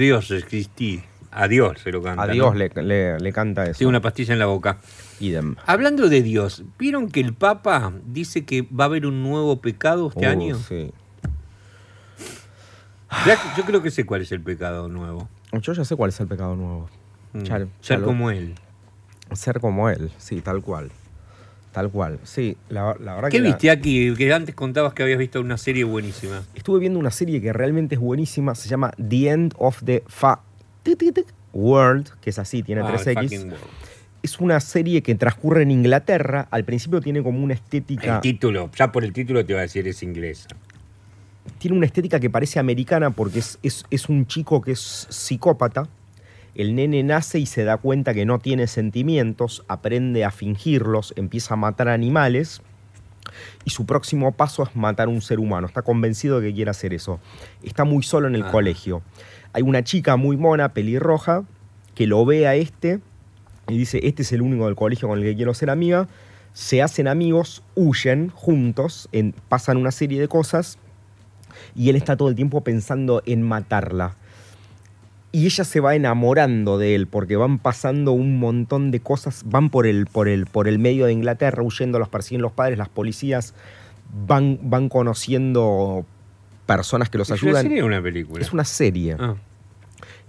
Dios, 0.01 0.29
existí. 0.31 1.01
Adiós 1.31 1.79
se 1.81 1.91
lo 1.93 2.01
canta. 2.03 2.23
A 2.23 2.27
Dios 2.27 2.51
¿no? 2.53 2.59
le, 2.59 2.69
le- 2.83 3.17
le 3.19 3.31
canta 3.33 3.63
eso. 3.63 3.77
Tiene 3.77 3.87
una 3.89 4.01
pastilla 4.01 4.33
en 4.33 4.39
la 4.39 4.47
boca. 4.47 4.79
Idem. 5.21 5.55
Hablando 5.65 6.09
de 6.09 6.21
Dios, 6.21 6.63
¿vieron 6.77 7.09
que 7.09 7.21
el 7.21 7.33
Papa 7.33 7.93
dice 8.05 8.43
que 8.43 8.63
va 8.63 8.83
a 8.83 8.87
haber 8.87 9.05
un 9.05 9.23
nuevo 9.23 9.61
pecado 9.61 10.09
este 10.09 10.27
Uh, 10.27 10.29
año? 10.31 10.57
sí. 10.57 10.91
Ya 13.25 13.37
Yo 13.57 13.63
creo 13.63 13.81
que 13.81 13.91
sé 13.91 14.05
cuál 14.05 14.21
es 14.21 14.31
el 14.31 14.41
pecado 14.41 14.87
nuevo. 14.87 15.29
Yo 15.61 15.73
ya 15.73 15.83
sé 15.85 15.95
cuál 15.95 16.09
es 16.09 16.19
el 16.19 16.27
pecado 16.27 16.55
nuevo. 16.55 16.89
Mm, 17.33 17.43
Ser 17.81 18.01
como 18.01 18.31
él. 18.31 18.55
Ser 19.33 19.59
como 19.59 19.89
él, 19.89 20.11
sí, 20.17 20.41
tal 20.41 20.61
cual. 20.61 20.91
Tal 21.71 21.89
cual. 21.89 22.19
Sí, 22.23 22.57
la, 22.69 22.95
la 22.99 23.15
verdad 23.15 23.29
¿Qué 23.29 23.37
que. 23.37 23.43
la- 23.43 23.49
viste 23.49 23.69
aquí? 23.71 24.13
Que 24.15 24.33
antes 24.33 24.53
contabas 24.55 24.93
que 24.93 25.03
habías 25.03 25.17
visto 25.19 25.39
una 25.39 25.57
serie 25.57 25.83
buenísima. 25.85 26.43
Estuve 26.53 26.79
viendo 26.79 26.99
una 26.99 27.11
serie 27.11 27.41
que 27.41 27.53
realmente 27.53 27.95
es 27.95 28.01
buenísima. 28.01 28.55
Se 28.55 28.67
llama 28.67 28.91
The 28.97 29.29
End 29.29 29.53
of 29.57 29.81
the 29.85 30.03
Fa 30.07 30.41
World, 31.53 32.09
que 32.21 32.29
es 32.29 32.39
así, 32.39 32.63
tiene 32.63 32.81
Ah, 32.81 32.91
3X. 32.93 33.21
fucking 33.23 33.39
world. 33.51 33.57
Es 34.23 34.39
una 34.39 34.59
serie 34.59 35.01
que 35.01 35.15
transcurre 35.15 35.63
en 35.63 35.71
Inglaterra. 35.71 36.47
Al 36.51 36.63
principio 36.63 37.01
tiene 37.01 37.23
como 37.23 37.43
una 37.43 37.53
estética. 37.53 38.15
El 38.15 38.21
título, 38.21 38.69
ya 38.75 38.91
por 38.91 39.03
el 39.03 39.13
título 39.13 39.43
te 39.45 39.53
va 39.53 39.59
a 39.59 39.63
decir 39.63 39.87
es 39.87 40.03
inglesa. 40.03 40.47
tiene 41.57 41.75
una 41.77 41.85
estética 41.87 42.19
que 42.19 42.29
parece 42.29 42.59
americana 42.59 43.09
porque 43.11 43.39
es, 43.39 43.57
es- 43.63 43.83
es 43.89 44.09
un 44.09 44.27
chico 44.27 44.61
que 44.61 44.73
es 44.73 45.07
psicópata. 45.09 45.87
El 46.55 46.75
nene 46.75 47.01
nace 47.03 47.39
y 47.39 47.45
se 47.45 47.63
da 47.63 47.77
cuenta 47.77 48.13
que 48.13 48.25
no 48.25 48.39
tiene 48.39 48.67
sentimientos, 48.67 49.63
aprende 49.67 50.25
a 50.25 50.31
fingirlos, 50.31 51.13
empieza 51.15 51.53
a 51.53 51.57
matar 51.57 51.87
animales 51.87 52.61
y 53.63 53.69
su 53.69 53.85
próximo 53.85 54.33
paso 54.33 54.63
es 54.63 54.75
matar 54.75 55.07
a 55.07 55.11
un 55.11 55.21
ser 55.21 55.39
humano. 55.39 55.67
Está 55.67 55.81
convencido 55.81 56.39
de 56.41 56.49
que 56.49 56.53
quiere 56.55 56.71
hacer 56.71 56.93
eso. 56.93 57.19
Está 57.63 57.85
muy 57.85 58.03
solo 58.03 58.27
en 58.27 58.35
el 58.35 58.43
Ajá. 58.43 58.51
colegio. 58.51 59.01
Hay 59.53 59.61
una 59.63 59.83
chica 59.83 60.17
muy 60.17 60.35
mona, 60.37 60.73
pelirroja, 60.73 61.43
que 61.95 62.07
lo 62.07 62.25
ve 62.25 62.47
a 62.47 62.55
este 62.55 62.99
y 63.69 63.77
dice, 63.77 63.99
este 64.03 64.23
es 64.23 64.31
el 64.33 64.41
único 64.41 64.65
del 64.65 64.75
colegio 64.75 65.07
con 65.07 65.19
el 65.19 65.23
que 65.23 65.35
quiero 65.35 65.53
ser 65.53 65.69
amiga. 65.69 66.09
Se 66.53 66.81
hacen 66.81 67.07
amigos, 67.07 67.63
huyen 67.75 68.29
juntos, 68.29 69.07
en- 69.13 69.33
pasan 69.47 69.77
una 69.77 69.91
serie 69.91 70.19
de 70.19 70.27
cosas 70.27 70.77
y 71.75 71.89
él 71.89 71.95
está 71.95 72.17
todo 72.17 72.27
el 72.27 72.35
tiempo 72.35 72.61
pensando 72.61 73.21
en 73.25 73.41
matarla. 73.41 74.15
Y 75.33 75.45
ella 75.45 75.63
se 75.63 75.79
va 75.79 75.95
enamorando 75.95 76.77
de 76.77 76.93
él 76.93 77.07
porque 77.07 77.37
van 77.37 77.57
pasando 77.57 78.11
un 78.11 78.37
montón 78.37 78.91
de 78.91 78.99
cosas, 78.99 79.43
van 79.45 79.69
por 79.69 79.87
el, 79.87 80.05
por 80.07 80.27
el, 80.27 80.45
por 80.45 80.67
el 80.67 80.77
medio 80.77 81.05
de 81.05 81.13
Inglaterra 81.13 81.63
huyendo, 81.63 81.99
los 81.99 82.09
persiguen 82.09 82.41
los 82.41 82.51
padres, 82.51 82.77
las 82.77 82.89
policías, 82.89 83.53
van, 84.27 84.59
van 84.63 84.89
conociendo 84.89 86.05
personas 86.65 87.09
que 87.09 87.17
los 87.17 87.29
¿Es 87.29 87.41
una 87.41 87.51
ayudan. 87.51 87.63
serie 87.63 87.83
o 87.83 87.85
una 87.85 88.01
película? 88.01 88.41
Es 88.41 88.51
una 88.51 88.65
serie. 88.65 89.15
Ah. 89.19 89.35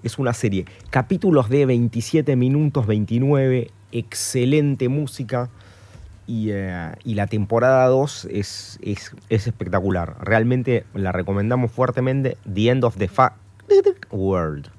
Es 0.05 0.19
una 0.19 0.33
serie. 0.33 0.67
Capítulos 0.91 1.49
de 1.49 1.67
27 1.67 2.37
minutos, 2.37 2.87
29, 2.87 3.71
excelente 3.91 4.89
música. 4.89 5.51
Y, 6.29 6.51
eh, 6.51 6.93
y 7.05 7.15
la 7.15 7.27
temporada 7.27 7.87
2 7.89 8.29
es, 8.31 8.79
es, 8.83 9.15
es 9.29 9.47
espectacular. 9.49 10.17
Realmente 10.21 10.85
la 10.95 11.11
recomendamos 11.11 11.73
fuertemente. 11.73 12.37
The 12.53 12.69
End 12.69 12.85
of 12.85 12.97
the 12.97 13.09
Fa 13.09 13.35
World. 14.11 14.71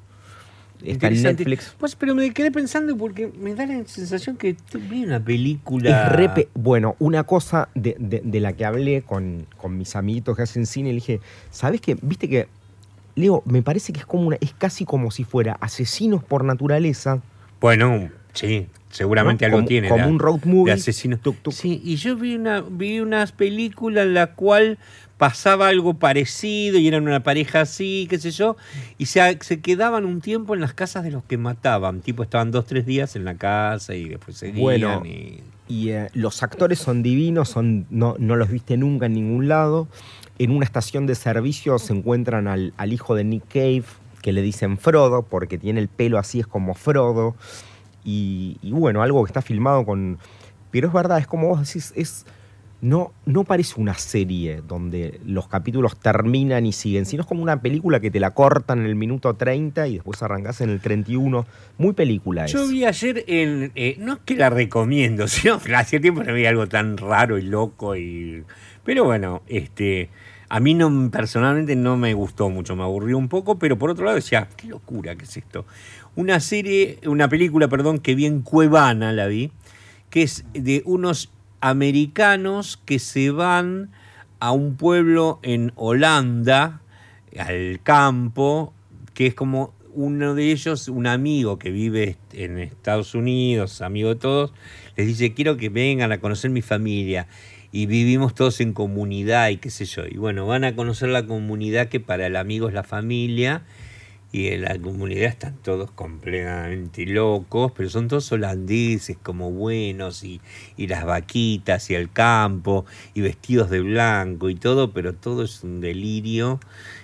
Está 0.83 1.07
en. 1.07 1.23
Netflix. 1.23 1.75
Pues, 1.77 1.95
pero 1.95 2.13
me 2.15 2.31
quedé 2.31 2.51
pensando 2.51 2.95
porque 2.97 3.31
me 3.39 3.55
da 3.55 3.65
la 3.65 3.85
sensación 3.85 4.35
que 4.37 4.55
vi 4.89 5.03
una 5.05 5.19
película. 5.23 5.89
Es 6.07 6.11
re 6.13 6.29
pe- 6.29 6.49
bueno, 6.53 6.95
una 6.99 7.23
cosa 7.23 7.69
de, 7.75 7.95
de- 7.99 8.21
de 8.23 8.39
la 8.39 8.53
que 8.53 8.65
hablé 8.65 9.01
con, 9.01 9.45
con 9.57 9.77
mis 9.77 9.95
amiguitos 9.95 10.35
que 10.35 10.43
hacen 10.43 10.65
cine, 10.65 10.89
le 10.89 10.95
dije, 10.95 11.19
¿sabes 11.51 11.79
qué? 11.81 11.97
Viste 12.01 12.27
que, 12.27 12.47
Leo, 13.15 13.43
me 13.45 13.61
parece 13.61 13.93
que 13.93 13.99
es 13.99 14.05
como 14.05 14.27
una, 14.27 14.37
es 14.41 14.53
casi 14.53 14.85
como 14.85 15.11
si 15.11 15.23
fuera 15.23 15.57
asesinos 15.61 16.23
por 16.23 16.43
naturaleza. 16.43 17.21
Bueno, 17.61 18.09
sí, 18.33 18.67
seguramente 18.93 19.43
¿no? 19.43 19.47
algo 19.47 19.57
Como- 19.57 19.67
tiene. 19.67 19.89
Como 19.89 20.05
de- 20.05 20.09
un 20.11 20.19
road 20.19 20.39
movie. 20.45 20.73
de 20.73 20.79
asesino. 20.79 21.17
Tuc, 21.17 21.37
tuc. 21.41 21.53
Sí, 21.53 21.81
y 21.83 21.95
yo 21.97 22.15
vi 22.15 22.35
una 22.35 22.61
vi 22.61 22.99
unas 22.99 23.31
películas 23.31 24.05
en 24.05 24.13
la 24.13 24.27
cual 24.35 24.77
pasaba 25.17 25.67
algo 25.69 25.93
parecido 25.93 26.77
y 26.79 26.87
eran 26.87 27.03
una 27.03 27.21
pareja 27.21 27.61
así, 27.61 28.07
qué 28.09 28.17
sé 28.19 28.31
yo, 28.31 28.57
y 28.97 29.05
se, 29.05 29.37
se 29.41 29.61
quedaban 29.61 30.05
un 30.05 30.19
tiempo 30.21 30.53
en 30.53 30.59
las 30.61 30.73
casas 30.73 31.03
de 31.03 31.11
los 31.11 31.23
que 31.23 31.37
mataban. 31.37 32.01
Tipo, 32.01 32.23
estaban 32.23 32.51
dos, 32.51 32.65
tres 32.65 32.85
días 32.85 33.15
en 33.15 33.23
la 33.23 33.35
casa 33.35 33.95
y 33.95 34.09
después 34.09 34.37
seguían. 34.37 34.61
Bueno, 34.61 35.03
y... 35.05 35.39
Y 35.69 35.89
eh, 35.91 36.09
los 36.13 36.43
actores 36.43 36.77
son 36.79 37.03
divinos, 37.03 37.47
son, 37.47 37.85
no, 37.89 38.15
no 38.19 38.35
los 38.35 38.49
viste 38.49 38.75
nunca 38.75 39.05
en 39.05 39.13
ningún 39.13 39.47
lado. 39.47 39.87
En 40.37 40.51
una 40.51 40.65
estación 40.65 41.05
de 41.07 41.15
servicio 41.15 41.79
se 41.79 41.93
encuentran 41.93 42.47
al, 42.49 42.73
al 42.75 42.91
hijo 42.91 43.15
de 43.15 43.23
Nick 43.23 43.43
Cave, 43.47 43.83
que 44.21 44.33
le 44.33 44.41
dicen 44.41 44.77
Frodo, 44.77 45.21
porque 45.23 45.57
tiene 45.57 45.79
el 45.79 45.87
pelo 45.87 46.17
así, 46.17 46.41
es 46.41 46.47
como 46.47 46.73
Frodo. 46.73 47.35
Y, 48.03 48.57
y 48.61 48.71
bueno, 48.71 49.01
algo 49.01 49.23
que 49.23 49.29
está 49.29 49.41
filmado 49.41 49.85
con... 49.85 50.19
Pero 50.71 50.87
es 50.87 50.93
verdad, 50.93 51.19
es 51.19 51.27
como 51.27 51.49
vos 51.49 51.59
decís, 51.65 51.93
es... 51.95 52.25
No, 52.81 53.13
no 53.25 53.45
parece 53.45 53.79
una 53.79 53.93
serie 53.93 54.61
donde 54.67 55.21
los 55.25 55.47
capítulos 55.47 55.97
terminan 55.97 56.65
y 56.65 56.73
siguen, 56.73 57.05
sino 57.05 57.21
es 57.21 57.27
como 57.27 57.41
una 57.41 57.61
película 57.61 58.01
que 58.01 58.11
te 58.11 58.19
la 58.19 58.31
cortan 58.31 58.79
en 58.79 58.87
el 58.87 58.95
minuto 58.95 59.33
30 59.33 59.87
y 59.87 59.93
después 59.93 60.21
arrancás 60.21 60.59
en 60.59 60.69
el 60.69 60.81
31. 60.81 61.45
Muy 61.77 61.93
película 61.93 62.43
es. 62.43 62.51
Yo 62.51 62.67
vi 62.67 62.83
ayer 62.83 63.23
en. 63.27 63.71
eh, 63.75 63.95
no 63.99 64.15
es 64.15 64.19
que 64.25 64.35
la 64.35 64.49
recomiendo, 64.49 65.27
sino 65.29 65.59
que 65.59 65.73
hace 65.73 66.01
tiempo 66.01 66.25
no 66.25 66.33
vi 66.33 66.45
algo 66.45 66.67
tan 66.67 66.97
raro 66.97 67.37
y 67.37 67.43
loco. 67.43 67.95
y 67.95 68.43
Pero 68.83 69.05
bueno, 69.05 69.43
este. 69.47 70.09
A 70.49 70.59
mí 70.59 70.73
no, 70.73 71.09
personalmente 71.09 71.77
no 71.77 71.95
me 71.95 72.13
gustó 72.13 72.49
mucho, 72.49 72.75
me 72.75 72.83
aburrió 72.83 73.17
un 73.17 73.29
poco, 73.29 73.57
pero 73.57 73.77
por 73.79 73.89
otro 73.91 74.03
lado 74.03 74.15
decía, 74.15 74.49
qué 74.57 74.67
locura 74.67 75.15
que 75.15 75.23
es 75.23 75.37
esto. 75.37 75.65
Una 76.15 76.39
serie, 76.39 76.99
una 77.05 77.27
película, 77.27 77.67
perdón, 77.67 77.99
que 77.99 78.15
vi 78.15 78.25
en 78.25 78.41
Cuevana, 78.41 79.11
la 79.13 79.27
vi, 79.27 79.51
que 80.09 80.21
es 80.23 80.45
de 80.53 80.83
unos 80.85 81.31
americanos 81.59 82.79
que 82.85 82.99
se 82.99 83.31
van 83.31 83.89
a 84.39 84.51
un 84.51 84.75
pueblo 84.75 85.39
en 85.41 85.71
Holanda, 85.75 86.81
al 87.37 87.79
campo, 87.81 88.73
que 89.13 89.27
es 89.27 89.33
como 89.33 89.73
uno 89.93 90.35
de 90.35 90.51
ellos, 90.51 90.87
un 90.87 91.07
amigo 91.07 91.57
que 91.57 91.71
vive 91.71 92.17
en 92.33 92.57
Estados 92.59 93.15
Unidos, 93.15 93.81
amigo 93.81 94.09
de 94.09 94.15
todos, 94.15 94.53
les 94.95 95.07
dice, 95.07 95.33
quiero 95.33 95.57
que 95.57 95.69
vengan 95.69 96.11
a 96.11 96.19
conocer 96.19 96.51
mi 96.51 96.61
familia. 96.61 97.27
Y 97.71 97.87
vivimos 97.87 98.35
todos 98.35 98.61
en 98.61 98.73
comunidad 98.73 99.49
y 99.49 99.57
qué 99.57 99.71
sé 99.71 99.85
yo. 99.85 100.03
Y 100.07 100.17
bueno, 100.17 100.45
van 100.45 100.63
a 100.63 100.75
conocer 100.75 101.09
la 101.09 101.25
comunidad 101.25 101.87
que 101.87 101.99
para 101.99 102.27
el 102.27 102.35
amigo 102.35 102.67
es 102.67 102.73
la 102.75 102.83
familia. 102.83 103.63
Y 104.33 104.47
en 104.47 104.63
la 104.63 104.79
comunidad 104.79 105.25
están 105.25 105.57
todos 105.57 105.91
completamente 105.91 107.05
locos, 107.05 107.71
pero 107.77 107.87
son 107.87 108.07
todos 108.07 108.31
holandeses, 108.31 109.15
como 109.21 109.51
buenos, 109.51 110.23
y, 110.23 110.41
y 110.75 110.87
las 110.87 111.05
vaquitas 111.05 111.91
y 111.91 111.93
el 111.93 112.11
campo, 112.11 112.85
y 113.13 113.21
vestidos 113.21 113.69
de 113.69 113.81
blanco 113.81 114.49
y 114.49 114.55
todo, 114.55 114.91
pero 114.91 115.13
todo 115.13 115.43
es 115.43 115.63
un 115.63 115.81
delirio 115.81 116.59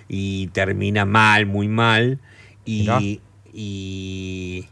y 0.08 0.48
termina 0.48 1.04
mal, 1.04 1.46
muy 1.46 1.68
mal. 1.68 2.18
Y, 2.64 3.20
y, 3.52 4.66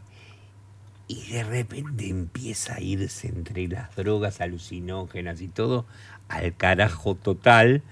y 1.07 1.31
de 1.31 1.43
repente 1.45 2.09
empieza 2.09 2.75
a 2.75 2.81
irse 2.81 3.29
entre 3.29 3.69
las 3.69 3.95
drogas 3.95 4.41
alucinógenas 4.41 5.39
y 5.39 5.47
todo 5.47 5.85
al 6.27 6.53
carajo 6.57 7.15
total. 7.15 7.83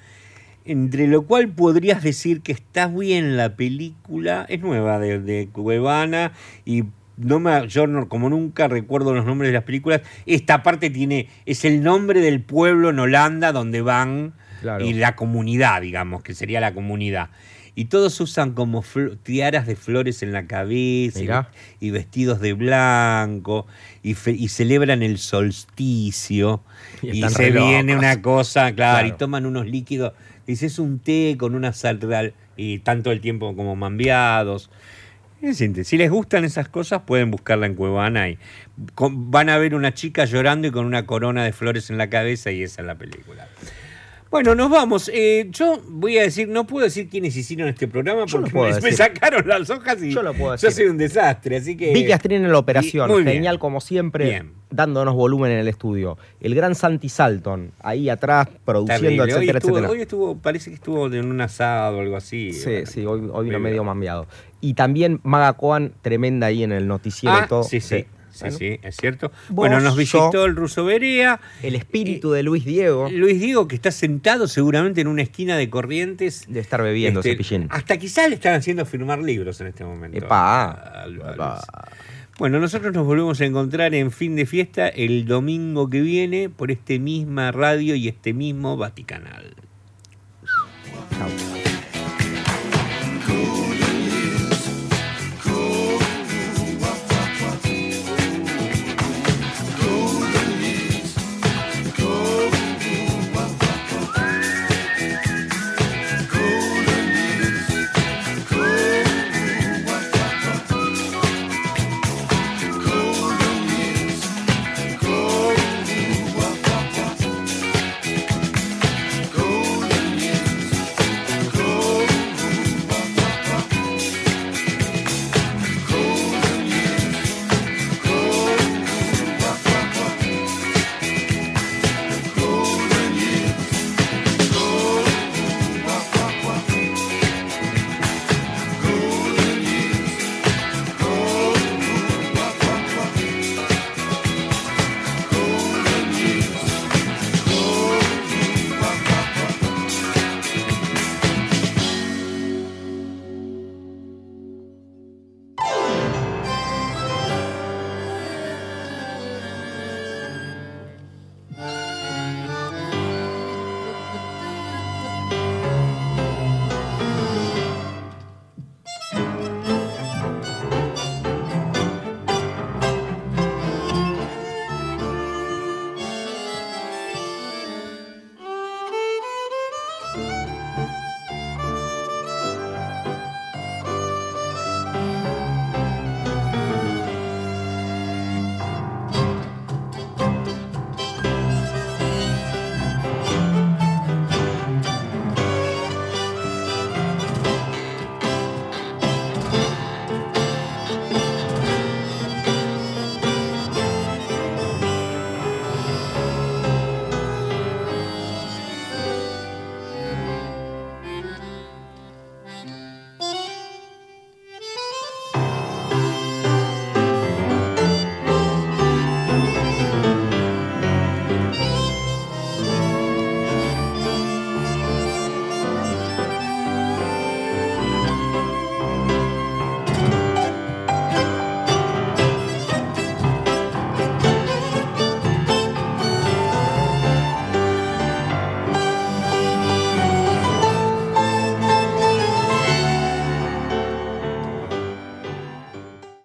Entre 0.67 1.07
lo 1.07 1.23
cual 1.23 1.49
podrías 1.49 2.03
decir 2.03 2.41
que 2.41 2.51
está 2.51 2.87
bien 2.87 3.37
la 3.37 3.55
película, 3.55 4.45
es 4.49 4.59
nueva 4.61 4.99
de, 4.99 5.19
de 5.19 5.47
Cuevana 5.51 6.33
y 6.65 6.83
no 7.17 7.39
me, 7.39 7.67
yo 7.67 7.87
no- 7.87 8.07
como 8.09 8.29
nunca 8.29 8.67
recuerdo 8.67 9.13
los 9.15 9.25
nombres 9.25 9.49
de 9.49 9.53
las 9.53 9.63
películas, 9.63 10.01
esta 10.25 10.61
parte 10.63 10.89
tiene, 10.89 11.29
es 11.45 11.65
el 11.65 11.81
nombre 11.83 12.19
del 12.21 12.41
pueblo 12.41 12.89
en 12.89 12.99
Holanda 12.99 13.51
donde 13.51 13.81
van 13.81 14.33
Claro. 14.61 14.83
y 14.83 14.93
la 14.93 15.15
comunidad, 15.15 15.81
digamos, 15.81 16.21
que 16.23 16.33
sería 16.33 16.59
la 16.59 16.73
comunidad. 16.73 17.29
Y 17.75 17.85
todos 17.85 18.19
usan 18.19 18.53
como 18.53 18.83
tiaras 19.21 19.67
de 19.67 19.75
flores 19.75 20.23
en 20.23 20.31
la 20.31 20.47
cabeza 20.47 21.49
y, 21.79 21.91
vestidos 21.91 22.39
de 22.41 22.53
blanco 22.53 23.67
y, 24.01 24.15
celebran 24.15 25.03
el 25.03 25.19
solsticio 25.19 26.63
Y 27.03 27.21
se 27.29 27.51
viene 27.51 27.95
una 27.95 28.19
cosa, 28.23 28.73
claro, 28.73 28.99
Claro. 29.01 29.07
y 29.07 29.11
toman 29.11 29.45
unos 29.45 29.67
líquidos. 29.67 30.13
Dice, 30.47 30.65
es 30.65 30.79
un 30.79 30.99
té 30.99 31.35
con 31.37 31.53
una 31.53 31.73
sal 31.73 32.01
real 32.01 32.33
y 32.55 32.79
tanto 32.79 33.11
el 33.11 33.21
tiempo 33.21 33.55
como 33.55 33.75
mambiados. 33.75 34.71
Si 35.53 35.97
les 35.97 36.09
gustan 36.09 36.45
esas 36.45 36.67
cosas, 36.67 37.03
pueden 37.05 37.29
buscarla 37.29 37.67
en 37.67 37.75
Cuevana 37.75 38.29
y 38.29 38.39
van 38.97 39.49
a 39.49 39.57
ver 39.59 39.75
una 39.75 39.93
chica 39.93 40.25
llorando 40.25 40.67
y 40.67 40.71
con 40.71 40.85
una 40.85 41.05
corona 41.05 41.43
de 41.43 41.53
flores 41.53 41.91
en 41.91 41.99
la 41.99 42.09
cabeza 42.09 42.49
y 42.51 42.63
esa 42.63 42.81
es 42.81 42.87
la 42.87 42.95
película. 42.95 43.47
Bueno, 44.29 44.55
nos 44.55 44.69
vamos. 44.69 45.09
Eh, 45.13 45.47
yo 45.51 45.81
voy 45.89 46.17
a 46.17 46.23
decir, 46.23 46.49
no 46.49 46.67
puedo 46.67 46.83
decir 46.83 47.07
quiénes 47.09 47.35
hicieron 47.37 47.69
este 47.69 47.87
programa 47.87 48.25
Yo 48.25 48.37
porque 48.39 48.51
puedo 48.51 48.81
me, 48.81 48.91
sacaron 48.91 49.47
las 49.47 49.69
hojas 49.69 50.03
y 50.03 50.11
Yo 50.11 50.21
lo 50.21 50.33
puedo 50.33 50.55
yo 50.55 50.67
decir. 50.67 50.71
soy 50.83 50.85
un 50.91 50.97
desastre, 50.97 51.57
así 51.57 51.77
que... 51.77 51.93
Vicky 51.93 52.11
Astrín 52.11 52.43
en 52.43 52.51
la 52.51 52.57
operación, 52.59 53.09
Y- 53.09 53.13
muy 53.13 53.23
bien. 53.23 53.35
genial 53.35 53.57
como 53.57 53.79
siempre, 53.79 54.25
Bien. 54.25 54.51
dándonos 54.69 55.15
volumen 55.15 55.51
en 55.53 55.59
el 55.59 55.67
estudio. 55.69 56.17
El 56.41 56.55
gran 56.55 56.75
Santi 56.75 57.07
Salton, 57.09 57.71
ahí 57.79 58.09
atrás, 58.09 58.49
produciendo, 58.65 59.23
Terrible. 59.23 59.23
Hoy 59.23 59.29
etcétera, 59.39 59.57
estuvo, 59.59 59.71
etcétera. 59.77 59.91
hoy 59.93 60.01
estuvo, 60.01 60.37
parece 60.37 60.69
que 60.71 60.75
estuvo 60.75 61.07
en 61.07 61.25
un 61.25 61.39
asado 61.41 61.97
o 61.97 62.01
algo 62.01 62.17
así. 62.17 62.51
Sí, 62.51 62.85
sí, 62.85 63.05
hoy, 63.05 63.29
hoy 63.31 63.45
vino 63.45 63.59
medio 63.59 63.83
mambiado. 63.85 64.27
Y 64.59 64.73
también 64.73 65.21
Maga 65.23 65.53
Coan, 65.53 65.93
tremenda 66.01 66.47
ahí 66.47 66.63
en 66.63 66.73
el 66.73 66.87
noticiero 66.87 67.35
Ah, 67.35 67.43
y 67.45 67.47
todo. 67.47 67.63
sí, 67.63 67.79
sí, 67.79 68.05
sí, 68.37 68.43
Bueno, 68.45 68.57
sí, 68.57 68.79
es 68.83 68.95
cierto. 68.97 69.31
Bueno, 69.49 69.79
nos 69.79 69.97
visitó 69.97 70.31
yo- 70.31 70.45
el 70.45 70.55
ruso 70.55 70.85
Berea. 70.85 71.39
El 71.63 71.75
espíritu 71.75 72.31
de 72.31 72.43
Luis 72.43 72.63
Diego 72.65 73.09
Luis 73.11 73.39
Diego, 73.41 73.67
que 73.67 73.75
está 73.75 73.91
sentado 73.91 74.47
seguramente 74.47 75.01
en 75.01 75.07
una 75.07 75.21
esquina 75.23 75.57
de 75.57 75.69
Corrientes. 75.69 76.45
de 76.47 76.59
estar 76.59 76.81
bebiendo 76.81 77.19
Este, 77.19 77.31
cepillín. 77.31 77.67
Hasta 77.69 77.97
quizás 77.97 78.29
le 78.29 78.35
están 78.35 78.53
haciendo 78.53 78.85
firmar 78.85 79.19
libros 79.19 79.59
en 79.61 79.67
este 79.67 79.83
momento. 79.83 80.17
Epa. 80.17 80.71
a- 80.71 81.03
a-. 81.03 81.87
Bueno, 82.39 82.59
nosotros 82.59 82.93
nos 82.93 83.05
volvemos 83.05 83.41
a 83.41 83.45
encontrar 83.45 83.95
en 83.95 84.11
fin 84.11 84.35
de 84.35 84.45
fiesta 84.45 84.87
el 84.89 85.25
domingo 85.25 85.89
que 85.89 86.01
viene 86.01 86.49
por 86.49 86.69
este 86.69 86.99
misma 86.99 87.51
radio 87.51 87.95
y 87.95 88.07
este 88.07 88.33
mismo 88.33 88.77
Vaticanal. 88.77 89.55